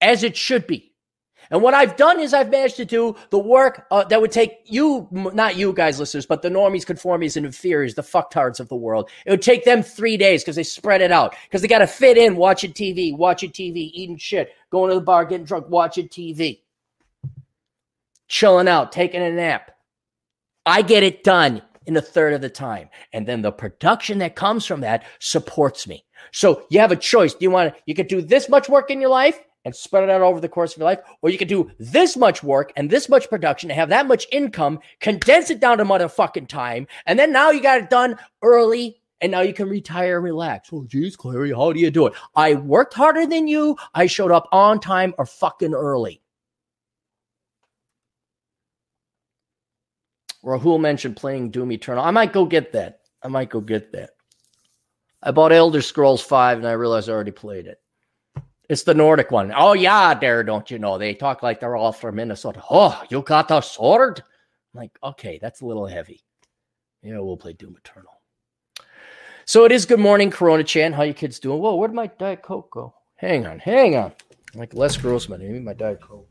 as 0.00 0.24
it 0.24 0.36
should 0.36 0.66
be. 0.66 0.87
And 1.50 1.62
what 1.62 1.74
I've 1.74 1.96
done 1.96 2.20
is 2.20 2.34
I've 2.34 2.50
managed 2.50 2.76
to 2.76 2.84
do 2.84 3.16
the 3.30 3.38
work 3.38 3.86
uh, 3.90 4.04
that 4.04 4.20
would 4.20 4.32
take 4.32 4.58
you, 4.64 5.08
not 5.10 5.56
you 5.56 5.72
guys, 5.72 5.98
listeners, 5.98 6.26
but 6.26 6.42
the 6.42 6.50
normies, 6.50 6.84
conformies, 6.84 7.36
and 7.36 7.46
inferiors, 7.46 7.94
the 7.94 8.02
fucktards 8.02 8.60
of 8.60 8.68
the 8.68 8.76
world. 8.76 9.10
It 9.24 9.30
would 9.30 9.42
take 9.42 9.64
them 9.64 9.82
three 9.82 10.16
days 10.16 10.42
because 10.42 10.56
they 10.56 10.62
spread 10.62 11.00
it 11.00 11.12
out 11.12 11.34
because 11.44 11.62
they 11.62 11.68
got 11.68 11.78
to 11.78 11.86
fit 11.86 12.18
in 12.18 12.36
watching 12.36 12.72
TV, 12.72 13.16
watching 13.16 13.50
TV, 13.50 13.90
eating 13.92 14.16
shit, 14.16 14.52
going 14.70 14.90
to 14.90 14.96
the 14.96 15.00
bar, 15.00 15.24
getting 15.24 15.46
drunk, 15.46 15.68
watching 15.68 16.08
TV, 16.08 16.60
chilling 18.28 18.68
out, 18.68 18.92
taking 18.92 19.22
a 19.22 19.30
nap. 19.30 19.72
I 20.66 20.82
get 20.82 21.02
it 21.02 21.24
done 21.24 21.62
in 21.86 21.96
a 21.96 22.02
third 22.02 22.34
of 22.34 22.42
the 22.42 22.50
time. 22.50 22.90
And 23.14 23.26
then 23.26 23.40
the 23.40 23.50
production 23.50 24.18
that 24.18 24.36
comes 24.36 24.66
from 24.66 24.82
that 24.82 25.04
supports 25.18 25.88
me. 25.88 26.04
So 26.32 26.64
you 26.68 26.80
have 26.80 26.92
a 26.92 26.96
choice. 26.96 27.32
Do 27.32 27.42
you 27.42 27.50
want 27.50 27.74
to, 27.74 27.80
you 27.86 27.94
could 27.94 28.08
do 28.08 28.20
this 28.20 28.50
much 28.50 28.68
work 28.68 28.90
in 28.90 29.00
your 29.00 29.08
life 29.08 29.40
and 29.64 29.74
spread 29.74 30.04
it 30.04 30.10
out 30.10 30.22
over 30.22 30.40
the 30.40 30.48
course 30.48 30.72
of 30.72 30.78
your 30.78 30.86
life, 30.86 31.00
or 31.22 31.30
you 31.30 31.38
can 31.38 31.48
do 31.48 31.70
this 31.78 32.16
much 32.16 32.42
work 32.42 32.72
and 32.76 32.88
this 32.88 33.08
much 33.08 33.28
production 33.28 33.70
and 33.70 33.78
have 33.78 33.88
that 33.88 34.06
much 34.06 34.26
income, 34.32 34.78
condense 35.00 35.50
it 35.50 35.60
down 35.60 35.78
to 35.78 35.84
motherfucking 35.84 36.48
time, 36.48 36.86
and 37.06 37.18
then 37.18 37.32
now 37.32 37.50
you 37.50 37.60
got 37.60 37.80
it 37.80 37.90
done 37.90 38.18
early 38.42 39.00
and 39.20 39.32
now 39.32 39.40
you 39.40 39.52
can 39.52 39.68
retire 39.68 40.16
and 40.16 40.24
relax. 40.24 40.70
Oh, 40.72 40.84
geez, 40.84 41.16
Clarey, 41.16 41.54
how 41.54 41.72
do 41.72 41.80
you 41.80 41.90
do 41.90 42.06
it? 42.06 42.14
I 42.36 42.54
worked 42.54 42.94
harder 42.94 43.26
than 43.26 43.48
you. 43.48 43.76
I 43.94 44.06
showed 44.06 44.30
up 44.30 44.48
on 44.52 44.80
time 44.80 45.14
or 45.18 45.26
fucking 45.26 45.74
early. 45.74 46.22
Rahul 50.44 50.80
mentioned 50.80 51.16
playing 51.16 51.50
Doom 51.50 51.72
Eternal. 51.72 52.04
I 52.04 52.12
might 52.12 52.32
go 52.32 52.46
get 52.46 52.72
that. 52.72 53.00
I 53.22 53.28
might 53.28 53.50
go 53.50 53.60
get 53.60 53.92
that. 53.92 54.10
I 55.20 55.32
bought 55.32 55.52
Elder 55.52 55.82
Scrolls 55.82 56.22
5 56.22 56.58
and 56.58 56.66
I 56.66 56.72
realized 56.72 57.08
I 57.08 57.12
already 57.12 57.32
played 57.32 57.66
it. 57.66 57.80
It's 58.68 58.82
the 58.82 58.92
Nordic 58.94 59.30
one. 59.30 59.52
Oh, 59.56 59.72
yeah, 59.72 60.12
there, 60.12 60.42
don't 60.42 60.70
you 60.70 60.78
know? 60.78 60.98
They 60.98 61.14
talk 61.14 61.42
like 61.42 61.60
they're 61.60 61.76
all 61.76 61.92
from 61.92 62.16
Minnesota. 62.16 62.62
Oh, 62.70 63.02
you 63.08 63.22
got 63.22 63.50
a 63.50 63.62
sword? 63.62 64.22
I'm 64.74 64.80
like, 64.80 64.98
okay, 65.02 65.38
that's 65.40 65.62
a 65.62 65.66
little 65.66 65.86
heavy. 65.86 66.22
Yeah, 67.02 67.20
we'll 67.20 67.38
play 67.38 67.54
Doom 67.54 67.76
Eternal. 67.78 68.12
So 69.46 69.64
it 69.64 69.72
is 69.72 69.86
good 69.86 70.00
morning, 70.00 70.30
Corona 70.30 70.64
Chan. 70.64 70.92
How 70.92 71.04
you 71.04 71.14
kids 71.14 71.38
doing? 71.38 71.60
Whoa, 71.60 71.76
where'd 71.76 71.94
my 71.94 72.08
Diet 72.18 72.42
Coke 72.42 72.70
go? 72.70 72.92
Hang 73.16 73.46
on, 73.46 73.58
hang 73.58 73.96
on. 73.96 74.12
Like 74.54 74.74
Les 74.74 74.96
Grossman, 74.98 75.40
maybe 75.40 75.60
my 75.60 75.72
Diet 75.72 76.02
Coke. 76.02 76.28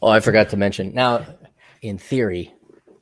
Oh, 0.00 0.08
I 0.08 0.20
forgot 0.20 0.50
to 0.50 0.56
mention. 0.56 0.94
Now, 0.94 1.26
in 1.82 1.98
theory, 1.98 2.54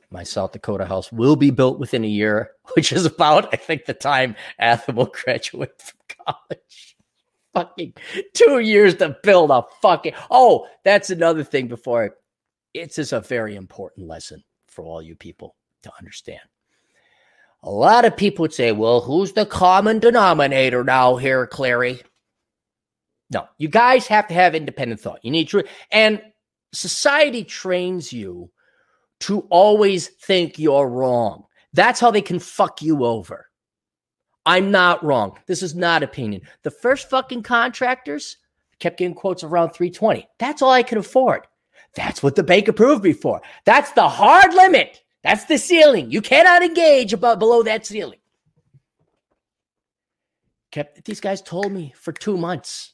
my 0.09 0.23
South 0.23 0.51
Dakota 0.53 0.85
house 0.85 1.11
will 1.11 1.35
be 1.35 1.51
built 1.51 1.79
within 1.79 2.03
a 2.03 2.07
year, 2.07 2.51
which 2.75 2.91
is 2.91 3.05
about, 3.05 3.53
I 3.53 3.57
think, 3.57 3.85
the 3.85 3.93
time 3.93 4.35
Atham 4.59 4.95
will 4.95 5.05
graduate 5.05 5.81
from 5.81 5.99
college. 6.25 6.95
fucking 7.53 7.93
two 8.33 8.59
years 8.59 8.95
to 8.95 9.17
build 9.23 9.49
a 9.49 9.63
fucking. 9.81 10.13
Oh, 10.29 10.67
that's 10.83 11.09
another 11.09 11.43
thing 11.43 11.67
before. 11.67 12.15
It's 12.73 13.11
a 13.11 13.19
very 13.21 13.55
important 13.55 14.07
lesson 14.07 14.43
for 14.67 14.85
all 14.85 15.01
you 15.01 15.15
people 15.15 15.55
to 15.83 15.91
understand. 15.97 16.41
A 17.63 17.71
lot 17.71 18.05
of 18.05 18.15
people 18.15 18.43
would 18.43 18.53
say, 18.53 18.71
well, 18.71 19.01
who's 19.01 19.33
the 19.33 19.45
common 19.45 19.97
denominator 19.97 20.83
now 20.83 21.15
here, 21.15 21.47
Clarey? 21.47 22.03
No, 23.31 23.47
you 23.57 23.67
guys 23.67 24.05
have 24.07 24.27
to 24.27 24.35
have 24.35 24.53
independent 24.53 25.01
thought. 25.01 25.25
You 25.25 25.31
need 25.31 25.49
to, 25.49 25.63
and 25.91 26.21
society 26.73 27.43
trains 27.43 28.11
you 28.11 28.49
to 29.21 29.41
always 29.49 30.07
think 30.07 30.59
you're 30.59 30.87
wrong. 30.87 31.45
That's 31.73 31.99
how 31.99 32.11
they 32.11 32.21
can 32.21 32.39
fuck 32.39 32.81
you 32.81 33.05
over. 33.05 33.47
I'm 34.45 34.71
not 34.71 35.03
wrong. 35.03 35.37
This 35.45 35.61
is 35.61 35.75
not 35.75 36.03
opinion. 36.03 36.41
The 36.63 36.71
first 36.71 37.09
fucking 37.09 37.43
contractors 37.43 38.37
kept 38.79 38.99
getting 38.99 39.15
quotes 39.15 39.43
around 39.43 39.71
320. 39.71 40.27
That's 40.39 40.61
all 40.61 40.71
I 40.71 40.83
could 40.83 40.97
afford. 40.97 41.47
That's 41.95 42.21
what 42.21 42.35
the 42.35 42.43
bank 42.43 42.67
approved 42.67 43.03
me 43.03 43.13
for. 43.13 43.41
That's 43.65 43.91
the 43.91 44.07
hard 44.07 44.53
limit. 44.53 45.01
That's 45.23 45.45
the 45.45 45.57
ceiling. 45.57 46.11
You 46.11 46.21
cannot 46.21 46.63
engage 46.63 47.11
above 47.11 47.39
below 47.39 47.63
that 47.63 47.85
ceiling. 47.85 48.19
Kept 50.71 51.03
these 51.05 51.19
guys 51.19 51.41
told 51.41 51.71
me 51.71 51.93
for 51.97 52.11
two 52.11 52.37
months. 52.37 52.93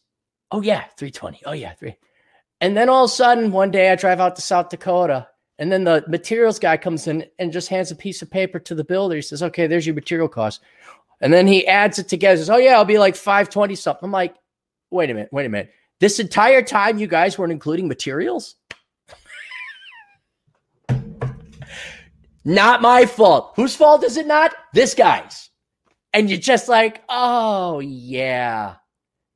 Oh 0.52 0.62
yeah, 0.62 0.86
320. 0.98 1.42
Oh 1.46 1.52
yeah, 1.52 1.74
three. 1.74 1.96
And 2.64 2.78
then 2.78 2.88
all 2.88 3.04
of 3.04 3.12
a 3.12 3.14
sudden, 3.14 3.52
one 3.52 3.72
day 3.72 3.92
I 3.92 3.96
drive 3.96 4.22
out 4.22 4.38
to 4.38 4.42
South 4.42 4.70
Dakota, 4.70 5.28
and 5.60 5.70
then 5.70 5.84
the 5.84 6.02
materials 6.08 6.60
guy 6.60 6.78
comes 6.78 7.08
in 7.08 7.26
and 7.38 7.52
just 7.52 7.68
hands 7.68 7.92
a 7.92 7.96
piece 7.96 8.22
of 8.22 8.32
paper 8.32 8.58
to 8.58 8.74
the 8.74 8.86
builder. 8.86 9.18
He 9.18 9.22
says, 9.22 9.44
"Okay, 9.44 9.68
there's 9.68 9.86
your 9.86 9.96
material 9.96 10.30
cost," 10.30 10.62
and 11.20 11.34
then 11.34 11.46
he 11.46 11.68
adds 11.68 12.00
it 12.00 12.08
together. 12.08 12.38
Says, 12.38 12.50
"Oh 12.50 12.56
yeah, 12.56 12.78
I'll 12.78 12.86
be 12.86 12.98
like 12.98 13.18
five 13.18 13.50
twenty 13.50 13.76
something." 13.76 14.06
I'm 14.06 14.14
like, 14.14 14.36
"Wait 14.92 15.10
a 15.10 15.14
minute, 15.14 15.28
wait 15.34 15.46
a 15.46 15.50
minute. 15.50 15.72
This 16.00 16.22
entire 16.22 16.62
time, 16.62 17.00
you 17.00 17.08
guys 17.08 17.38
weren't 17.38 17.52
including 17.52 17.90
materials." 17.90 18.56
not 22.46 22.82
my 22.82 23.06
fault. 23.06 23.52
Whose 23.58 23.76
fault 23.76 24.06
is 24.06 24.16
it 24.16 24.26
not? 24.26 24.56
This 24.74 24.94
guy's. 24.94 25.50
And 26.14 26.30
you're 26.30 26.40
just 26.40 26.70
like, 26.70 27.04
oh 27.10 27.82
yeah. 27.82 28.76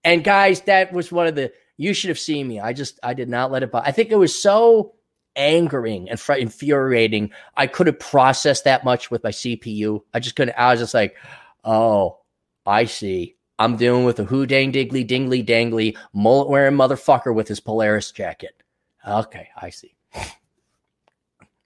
And 0.06 0.24
guys, 0.24 0.62
that 0.62 0.94
was 0.94 1.12
one 1.12 1.28
of 1.28 1.36
the 1.36 1.52
you 1.78 1.94
should 1.94 2.10
have 2.10 2.20
seen 2.20 2.48
me. 2.48 2.60
I 2.60 2.74
just 2.74 3.00
I 3.04 3.14
did 3.14 3.30
not 3.30 3.52
let 3.52 3.64
it. 3.64 3.72
By. 3.72 3.82
I 3.82 3.92
think 3.92 4.12
it 4.12 4.18
was 4.18 4.40
so 4.40 4.96
angering 5.36 6.10
and 6.10 6.20
fr- 6.20 6.34
infuriating. 6.34 7.32
I 7.56 7.68
couldn't 7.68 8.00
process 8.00 8.62
that 8.64 8.84
much 8.84 9.10
with 9.10 9.24
my 9.24 9.30
CPU. 9.30 10.02
I 10.14 10.20
just 10.20 10.36
couldn't. 10.36 10.56
I 10.58 10.72
was 10.72 10.80
just 10.80 10.94
like, 10.94 11.16
oh, 11.64 12.20
I 12.66 12.86
see. 12.86 13.36
I'm 13.60 13.78
dealing 13.78 14.06
with 14.06 14.20
a 14.20 14.24
who 14.24 14.46
dang 14.46 14.72
diggly 14.72 15.08
dingly 15.08 15.46
dangly 15.46 15.98
mullet 16.14 16.50
wearing 16.50 16.76
motherfucker 16.76 17.34
with 17.34 17.48
his 17.48 17.60
Polaris 17.60 18.12
jacket. 18.12 18.62
Okay, 19.08 19.48
I 19.60 19.70
see. 19.70 19.96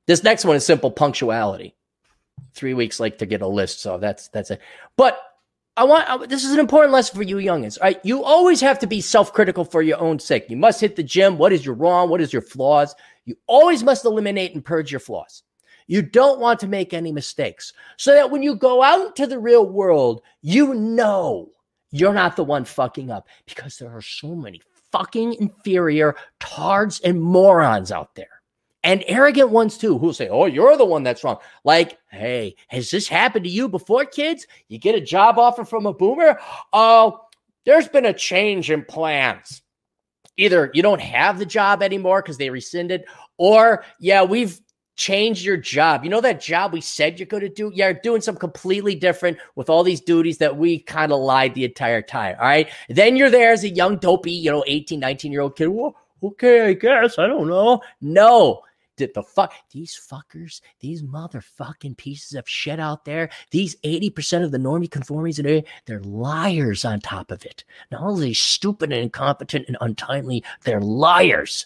This 0.08 0.24
next 0.24 0.46
one 0.46 0.56
is 0.56 0.66
simple 0.66 0.92
punctuality. 0.92 1.76
Three 2.54 2.74
weeks 2.74 3.00
late 3.00 3.20
to 3.20 3.26
get 3.26 3.42
a 3.42 3.48
list, 3.48 3.82
so 3.82 3.98
that's 3.98 4.28
that's 4.30 4.52
it. 4.52 4.60
But 4.98 5.18
I 5.78 5.86
want 5.86 6.30
this 6.30 6.44
is 6.44 6.52
an 6.52 6.60
important 6.60 6.94
lesson 6.94 7.16
for 7.16 7.24
you 7.24 7.38
youngins. 7.38 7.82
Right? 7.82 8.00
You 8.04 8.24
always 8.24 8.62
have 8.62 8.80
to 8.80 8.88
be 8.88 9.02
self-critical 9.02 9.66
for 9.66 9.82
your 9.82 10.00
own 10.00 10.20
sake. 10.20 10.50
You 10.50 10.58
must 10.58 10.82
hit 10.82 10.96
the 10.96 11.04
gym. 11.04 11.38
What 11.38 11.54
is 11.54 11.66
your 11.66 11.76
wrong? 11.76 12.10
What 12.10 12.22
is 12.22 12.34
your 12.34 12.42
flaws? 12.42 12.94
You 13.26 13.36
always 13.48 13.84
must 13.84 14.06
eliminate 14.06 14.54
and 14.54 14.66
purge 14.66 14.92
your 14.92 15.00
flaws. 15.00 15.44
You 15.88 16.02
don't 16.02 16.40
want 16.40 16.60
to 16.62 16.68
make 16.68 16.94
any 16.94 17.12
mistakes. 17.12 17.74
So 17.98 18.14
that 18.14 18.32
when 18.32 18.44
you 18.44 18.56
go 18.56 18.82
out 18.82 19.08
into 19.08 19.28
the 19.28 19.40
real 19.40 19.68
world, 19.68 20.22
you 20.42 20.74
know 20.74 21.50
you're 21.92 22.14
not 22.14 22.36
the 22.36 22.44
one 22.44 22.66
fucking 22.66 23.12
up 23.12 23.28
because 23.46 23.78
there 23.78 23.96
are 23.96 24.02
so 24.02 24.36
many 24.36 24.62
fucking 24.92 25.34
inferior 25.36 26.16
tards 26.40 27.00
and 27.02 27.22
morons 27.22 27.92
out 27.92 28.16
there 28.16 28.41
and 28.84 29.04
arrogant 29.08 29.50
ones 29.50 29.78
too 29.78 29.98
who'll 29.98 30.14
say, 30.14 30.30
Oh, 30.30 30.46
you're 30.46 30.78
the 30.78 30.86
one 30.86 31.04
that's 31.04 31.24
wrong. 31.24 31.38
Like, 31.64 31.98
hey, 32.10 32.56
has 32.68 32.90
this 32.90 33.08
happened 33.08 33.46
to 33.46 33.52
you 33.52 33.70
before, 33.70 34.06
kids? 34.06 34.48
You 34.68 34.80
get 34.80 34.96
a 34.96 35.02
job 35.02 35.38
offer 35.38 35.66
from 35.66 35.86
a 35.86 35.94
boomer? 35.94 36.40
Oh, 36.74 37.22
there's 37.66 37.88
been 37.88 38.06
a 38.06 38.14
change 38.14 38.72
in 38.72 38.84
plans. 38.84 39.62
Either 40.38 40.72
you 40.74 40.82
don't 40.82 41.02
have 41.02 41.38
the 41.38 41.46
job 41.46 41.84
anymore 41.84 42.22
because 42.22 42.38
they 42.38 42.50
rescinded, 42.50 43.04
or 43.38 43.84
yeah, 44.00 44.24
we've 44.24 44.60
changed 44.96 45.44
your 45.44 45.58
job. 45.58 46.04
You 46.04 46.10
know 46.10 46.22
that 46.22 46.42
job 46.42 46.74
we 46.74 46.82
said 46.82 47.20
you're 47.20 47.28
going 47.28 47.42
to 47.42 47.50
do? 47.50 47.72
Yeah, 47.74 47.90
you're 47.90 48.00
doing 48.02 48.22
something 48.22 48.40
completely 48.40 48.96
different 48.96 49.38
with 49.56 49.70
all 49.70 49.84
these 49.84 50.02
duties 50.02 50.38
that 50.40 50.58
we 50.58 50.80
kind 50.80 51.12
of 51.12 51.20
lied 51.20 51.54
the 51.54 51.66
entire 51.66 52.02
time. 52.02 52.36
All 52.40 52.46
right. 52.46 52.70
Then 52.90 53.16
you're 53.16 53.30
there 53.30 53.52
as 53.52 53.64
a 53.64 53.70
young, 53.70 53.98
dopey, 53.98 54.32
you 54.32 54.52
know, 54.52 54.64
18, 54.68 55.00
19 55.00 55.32
year 55.32 55.42
old 55.42 55.56
kid. 55.56 55.68
Well, 55.68 55.96
okay, 56.24 56.68
I 56.68 56.74
guess. 56.74 57.18
I 57.20 57.28
don't 57.28 57.48
know. 57.48 57.82
No, 58.00 58.62
did 59.02 59.16
the 59.16 59.24
fuck 59.24 59.54
these 59.72 60.00
fuckers, 60.00 60.62
these 60.80 61.02
motherfucking 61.02 61.98
pieces 61.98 62.36
of 62.36 62.48
shit 62.48 62.80
out 62.80 63.04
there, 63.04 63.32
these 63.50 63.76
80% 63.78 64.44
of 64.44 64.52
the 64.52 64.60
normie 64.60 64.90
conformities 64.90 65.40
and 65.40 65.64
they're 65.88 66.02
liars 66.02 66.86
on 66.86 67.00
top 67.00 67.32
of 67.32 67.44
it. 67.44 67.64
Not 67.92 68.04
only 68.04 68.36
stupid 68.36 68.94
and 68.94 69.02
incompetent 69.02 69.68
and 69.68 69.76
untimely, 69.82 70.44
they're 70.66 70.82
liars. 70.82 71.66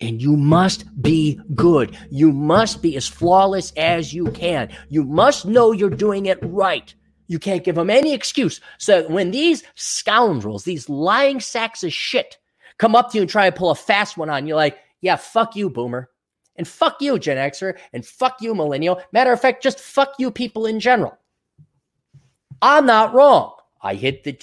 And 0.00 0.20
you 0.20 0.34
must 0.34 0.86
be 1.02 1.38
good. 1.54 1.94
You 2.10 2.32
must 2.32 2.80
be 2.80 2.96
as 2.96 3.06
flawless 3.06 3.72
as 3.76 4.14
you 4.14 4.30
can. 4.30 4.70
You 4.88 5.04
must 5.04 5.44
know 5.44 5.72
you're 5.72 5.90
doing 5.90 6.24
it 6.24 6.38
right. 6.40 6.92
You 7.28 7.38
can't 7.38 7.64
give 7.64 7.74
them 7.74 7.90
any 7.90 8.14
excuse. 8.14 8.62
So 8.78 9.06
when 9.08 9.30
these 9.30 9.62
scoundrels, 9.74 10.64
these 10.64 10.88
lying 10.88 11.38
sacks 11.38 11.84
of 11.84 11.92
shit, 11.92 12.38
come 12.78 12.96
up 12.96 13.10
to 13.10 13.18
you 13.18 13.22
and 13.22 13.30
try 13.30 13.50
to 13.50 13.56
pull 13.56 13.70
a 13.70 13.74
fast 13.74 14.16
one 14.16 14.30
on 14.30 14.46
you, 14.46 14.56
like, 14.56 14.78
yeah, 15.02 15.16
fuck 15.16 15.54
you, 15.54 15.68
boomer. 15.68 16.08
And 16.56 16.68
fuck 16.68 17.00
you, 17.00 17.18
Gen 17.18 17.38
Xer, 17.50 17.78
and 17.92 18.04
fuck 18.04 18.40
you, 18.40 18.54
millennial. 18.54 19.00
Matter 19.12 19.32
of 19.32 19.40
fact, 19.40 19.62
just 19.62 19.80
fuck 19.80 20.14
you 20.18 20.30
people 20.30 20.66
in 20.66 20.80
general. 20.80 21.16
I'm 22.60 22.86
not 22.86 23.14
wrong. 23.14 23.54
I 23.82 23.94
hit 23.94 24.24
the 24.24 24.38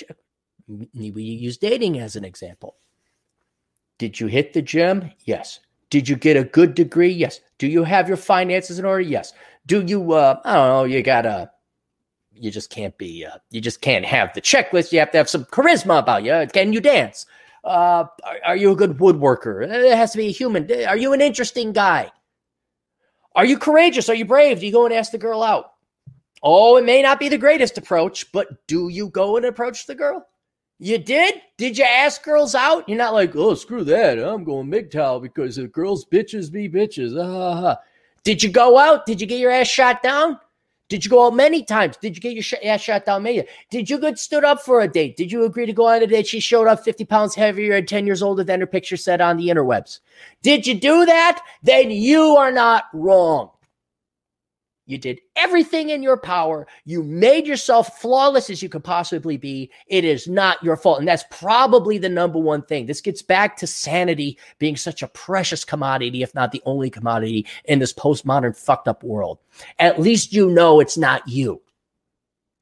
we 0.67 1.23
use 1.23 1.57
dating 1.57 1.99
as 1.99 2.15
an 2.15 2.25
example. 2.25 2.75
Did 3.97 4.19
you 4.19 4.27
hit 4.27 4.53
the 4.53 4.61
gym? 4.61 5.11
Yes. 5.25 5.59
Did 5.89 6.07
you 6.07 6.15
get 6.15 6.37
a 6.37 6.43
good 6.43 6.75
degree? 6.75 7.11
Yes. 7.11 7.39
Do 7.57 7.67
you 7.67 7.83
have 7.83 8.07
your 8.07 8.17
finances 8.17 8.77
in 8.77 8.85
order? 8.85 9.01
Yes. 9.01 9.33
Do 9.65 9.83
you 9.85 10.13
uh 10.13 10.39
I 10.45 10.53
don't 10.53 10.69
know, 10.69 10.83
you 10.83 11.01
got 11.01 11.23
to 11.23 11.49
you 12.33 12.51
just 12.51 12.69
can't 12.69 12.97
be 12.97 13.25
uh, 13.25 13.37
you 13.51 13.61
just 13.61 13.81
can't 13.81 14.05
have 14.05 14.33
the 14.33 14.41
checklist. 14.41 14.91
You 14.91 14.99
have 14.99 15.11
to 15.11 15.17
have 15.17 15.29
some 15.29 15.45
charisma 15.45 15.99
about 15.99 16.23
you. 16.23 16.47
Can 16.53 16.71
you 16.73 16.79
dance? 16.79 17.25
Uh, 17.69 18.07
are, 18.23 18.37
are 18.45 18.55
you 18.55 18.71
a 18.71 18.75
good 18.75 18.97
woodworker? 18.97 19.63
It 19.63 19.95
has 19.95 20.11
to 20.13 20.17
be 20.17 20.27
a 20.27 20.31
human. 20.31 20.67
Are 20.87 20.97
you 20.97 21.13
an 21.13 21.21
interesting 21.21 21.71
guy? 21.71 22.11
Are 23.35 23.45
you 23.45 23.59
courageous? 23.59 24.09
Are 24.09 24.15
you 24.15 24.25
brave? 24.25 24.59
Do 24.59 24.65
you 24.65 24.71
go 24.71 24.85
and 24.85 24.93
ask 24.93 25.11
the 25.11 25.19
girl 25.19 25.43
out? 25.43 25.73
Oh, 26.41 26.77
it 26.77 26.83
may 26.83 27.03
not 27.03 27.19
be 27.19 27.29
the 27.29 27.37
greatest 27.37 27.77
approach, 27.77 28.31
but 28.31 28.65
do 28.65 28.89
you 28.89 29.09
go 29.09 29.37
and 29.37 29.45
approach 29.45 29.85
the 29.85 29.93
girl? 29.93 30.25
You 30.79 30.97
did? 30.97 31.35
Did 31.57 31.77
you 31.77 31.83
ask 31.83 32.23
girls 32.23 32.55
out? 32.55 32.89
You're 32.89 32.97
not 32.97 33.13
like, 33.13 33.35
oh, 33.35 33.53
screw 33.53 33.83
that. 33.83 34.17
I'm 34.17 34.43
going 34.43 34.71
MGTOW 34.71 35.21
because 35.21 35.57
the 35.57 35.67
girls 35.67 36.05
bitches 36.05 36.51
be 36.51 36.67
bitches. 36.67 37.15
Ah, 37.21 37.77
Did 38.23 38.41
you 38.41 38.49
go 38.49 38.79
out? 38.79 39.05
Did 39.05 39.21
you 39.21 39.27
get 39.27 39.39
your 39.39 39.51
ass 39.51 39.67
shot 39.67 40.01
down? 40.01 40.39
Did 40.89 41.05
you 41.05 41.11
go 41.11 41.27
out 41.27 41.35
many 41.35 41.63
times? 41.63 41.97
Did 41.97 42.15
you 42.15 42.21
get 42.21 42.33
your 42.33 42.43
sh- 42.43 42.55
ass 42.63 42.81
shot 42.81 43.05
down 43.05 43.23
many? 43.23 43.45
Did 43.69 43.89
you 43.89 43.99
get 43.99 44.17
stood 44.17 44.43
up 44.43 44.61
for 44.61 44.81
a 44.81 44.87
date? 44.87 45.15
Did 45.15 45.31
you 45.31 45.45
agree 45.45 45.67
to 45.67 45.73
go 45.73 45.87
on 45.87 46.01
a 46.01 46.07
date? 46.07 46.27
She 46.27 46.39
showed 46.39 46.67
up 46.67 46.83
50 46.83 47.05
pounds 47.05 47.35
heavier 47.35 47.75
and 47.75 47.87
10 47.87 48.07
years 48.07 48.23
older 48.23 48.43
than 48.43 48.59
her 48.59 48.65
picture 48.65 48.97
said 48.97 49.21
on 49.21 49.37
the 49.37 49.47
interwebs. 49.47 49.99
Did 50.41 50.65
you 50.65 50.73
do 50.73 51.05
that? 51.05 51.41
Then 51.61 51.91
you 51.91 52.35
are 52.37 52.51
not 52.51 52.85
wrong. 52.91 53.51
You 54.89 54.97
did 54.97 55.21
everything 55.35 55.91
in 55.91 56.01
your 56.01 56.17
power. 56.17 56.65
You 56.83 57.03
made 57.03 57.45
yourself 57.45 57.99
flawless 57.99 58.49
as 58.49 58.63
you 58.63 58.69
could 58.69 58.83
possibly 58.83 59.37
be. 59.37 59.69
It 59.85 60.03
is 60.03 60.27
not 60.27 60.63
your 60.63 60.75
fault. 60.75 60.97
And 60.97 61.07
that's 61.07 61.25
probably 61.29 61.99
the 61.99 62.09
number 62.09 62.39
one 62.39 62.63
thing. 62.63 62.87
This 62.87 62.99
gets 62.99 63.21
back 63.21 63.55
to 63.57 63.67
sanity 63.67 64.39
being 64.57 64.75
such 64.75 65.03
a 65.03 65.07
precious 65.09 65.63
commodity, 65.63 66.23
if 66.23 66.33
not 66.33 66.51
the 66.51 66.63
only 66.65 66.89
commodity 66.89 67.45
in 67.65 67.77
this 67.77 67.93
postmodern 67.93 68.57
fucked 68.57 68.87
up 68.87 69.03
world. 69.03 69.37
At 69.77 70.01
least 70.01 70.33
you 70.33 70.49
know 70.49 70.79
it's 70.79 70.97
not 70.97 71.27
you. 71.27 71.61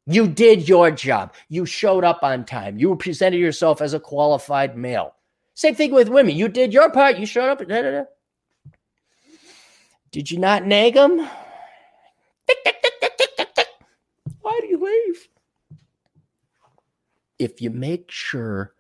You 0.06 0.28
did 0.28 0.68
your 0.68 0.92
job. 0.92 1.34
You 1.48 1.66
showed 1.66 2.04
up 2.04 2.20
on 2.24 2.44
time. 2.44 2.78
You 2.78 2.94
presented 2.98 3.38
yourself 3.38 3.82
as 3.82 3.94
a 3.94 4.02
qualified 4.02 4.76
male. 4.76 5.16
Same 5.54 5.76
thing 5.76 5.94
with 5.94 6.10
women. 6.10 6.36
You 6.36 6.50
did 6.50 6.74
your 6.74 6.92
part. 6.92 7.20
You 7.20 7.26
showed 7.26 7.48
up. 7.48 7.60
Da, 7.60 7.82
da, 7.82 7.92
da. 7.92 8.04
Did 10.12 10.30
you 10.30 10.40
not 10.40 10.66
nag 10.66 10.96
them? 10.96 11.26
Why 14.42 14.60
do 14.62 14.68
you 14.68 14.84
leave? 14.84 15.28
If 17.40 17.62
you 17.62 17.70
make 17.70 18.10
sure 18.10 18.74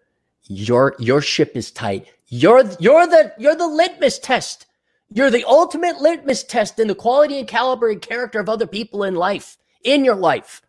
your 0.43 0.95
your 0.99 1.21
ship 1.21 1.51
is 1.55 1.71
tight, 1.71 2.07
you're 2.27 2.63
you're 2.79 3.07
the 3.07 3.33
you're 3.37 3.55
the 3.55 3.67
litmus 3.67 4.19
test. 4.19 4.65
You're 5.09 5.29
the 5.29 5.45
ultimate 5.45 6.01
litmus 6.01 6.43
test 6.43 6.79
in 6.79 6.87
the 6.87 6.95
quality 6.95 7.39
and 7.39 7.47
caliber 7.47 7.89
and 7.89 8.01
character 8.01 8.39
of 8.39 8.49
other 8.49 8.67
people 8.67 9.03
in 9.03 9.15
life, 9.15 9.57
in 9.83 10.03
your 10.03 10.15
life. 10.15 10.61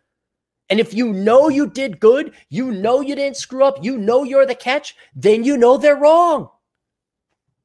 And 0.69 0.79
if 0.79 0.93
you 0.93 1.11
know 1.11 1.49
you 1.49 1.67
did 1.67 1.99
good, 1.99 2.33
you 2.49 2.71
know 2.71 3.01
you 3.01 3.15
didn't 3.15 3.37
screw 3.37 3.63
up, 3.63 3.83
you 3.83 3.97
know 3.97 4.23
you're 4.23 4.45
the 4.45 4.55
catch, 4.55 4.95
then 5.15 5.43
you 5.43 5.57
know 5.57 5.77
they're 5.77 5.97
wrong. 5.97 6.49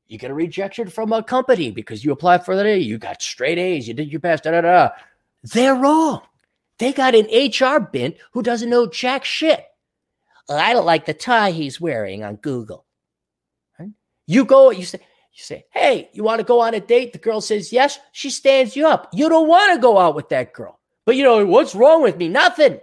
You 0.08 0.18
get 0.18 0.30
a 0.30 0.34
rejection 0.34 0.88
from 0.88 1.12
a 1.12 1.22
company 1.22 1.70
because 1.70 2.04
you 2.04 2.12
applied 2.12 2.44
for 2.44 2.56
the 2.56 2.62
day, 2.62 2.78
you 2.78 2.98
got 2.98 3.22
straight 3.22 3.58
A's, 3.58 3.86
you 3.86 3.94
did 3.94 4.10
your 4.10 4.20
best, 4.20 4.44
da 4.44 4.52
da 4.52 4.60
da. 4.62 4.90
They're 5.44 5.74
wrong. 5.74 6.22
They 6.78 6.92
got 6.92 7.14
an 7.14 7.26
HR 7.26 7.78
bint 7.80 8.16
who 8.32 8.42
doesn't 8.42 8.70
know 8.70 8.86
jack 8.86 9.24
shit. 9.24 9.64
I 10.48 10.72
don't 10.72 10.86
like 10.86 11.06
the 11.06 11.14
tie 11.14 11.52
he's 11.52 11.80
wearing 11.80 12.24
on 12.24 12.36
Google. 12.36 12.84
You 14.26 14.44
go, 14.44 14.70
you 14.70 14.84
say, 14.84 14.98
you 15.34 15.42
say, 15.42 15.66
hey, 15.70 16.08
you 16.12 16.24
want 16.24 16.38
to 16.38 16.44
go 16.44 16.60
on 16.60 16.74
a 16.74 16.80
date? 16.80 17.12
The 17.12 17.18
girl 17.18 17.40
says 17.40 17.72
yes. 17.72 17.98
She 18.12 18.30
stands 18.30 18.74
you 18.74 18.86
up. 18.86 19.08
You 19.12 19.28
don't 19.28 19.48
want 19.48 19.74
to 19.74 19.80
go 19.80 19.98
out 19.98 20.14
with 20.14 20.30
that 20.30 20.52
girl. 20.54 20.80
But 21.04 21.16
you 21.16 21.24
know, 21.24 21.44
what's 21.44 21.74
wrong 21.74 22.02
with 22.02 22.16
me? 22.16 22.28
Nothing. 22.28 22.80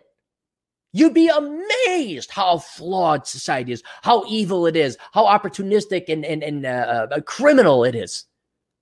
You'd 0.94 1.14
be 1.14 1.30
amazed 1.30 2.30
how 2.30 2.60
flawed 2.60 3.26
society 3.26 3.72
is, 3.72 3.82
how 4.02 4.26
evil 4.28 4.68
it 4.68 4.76
is, 4.76 4.98
how 5.14 5.26
opportunistic 5.26 6.10
and, 6.10 6.26
and, 6.26 6.44
and 6.44 6.66
uh, 6.66 7.08
uh, 7.12 7.22
criminal 7.22 7.86
it 7.86 7.96
is. 7.96 8.26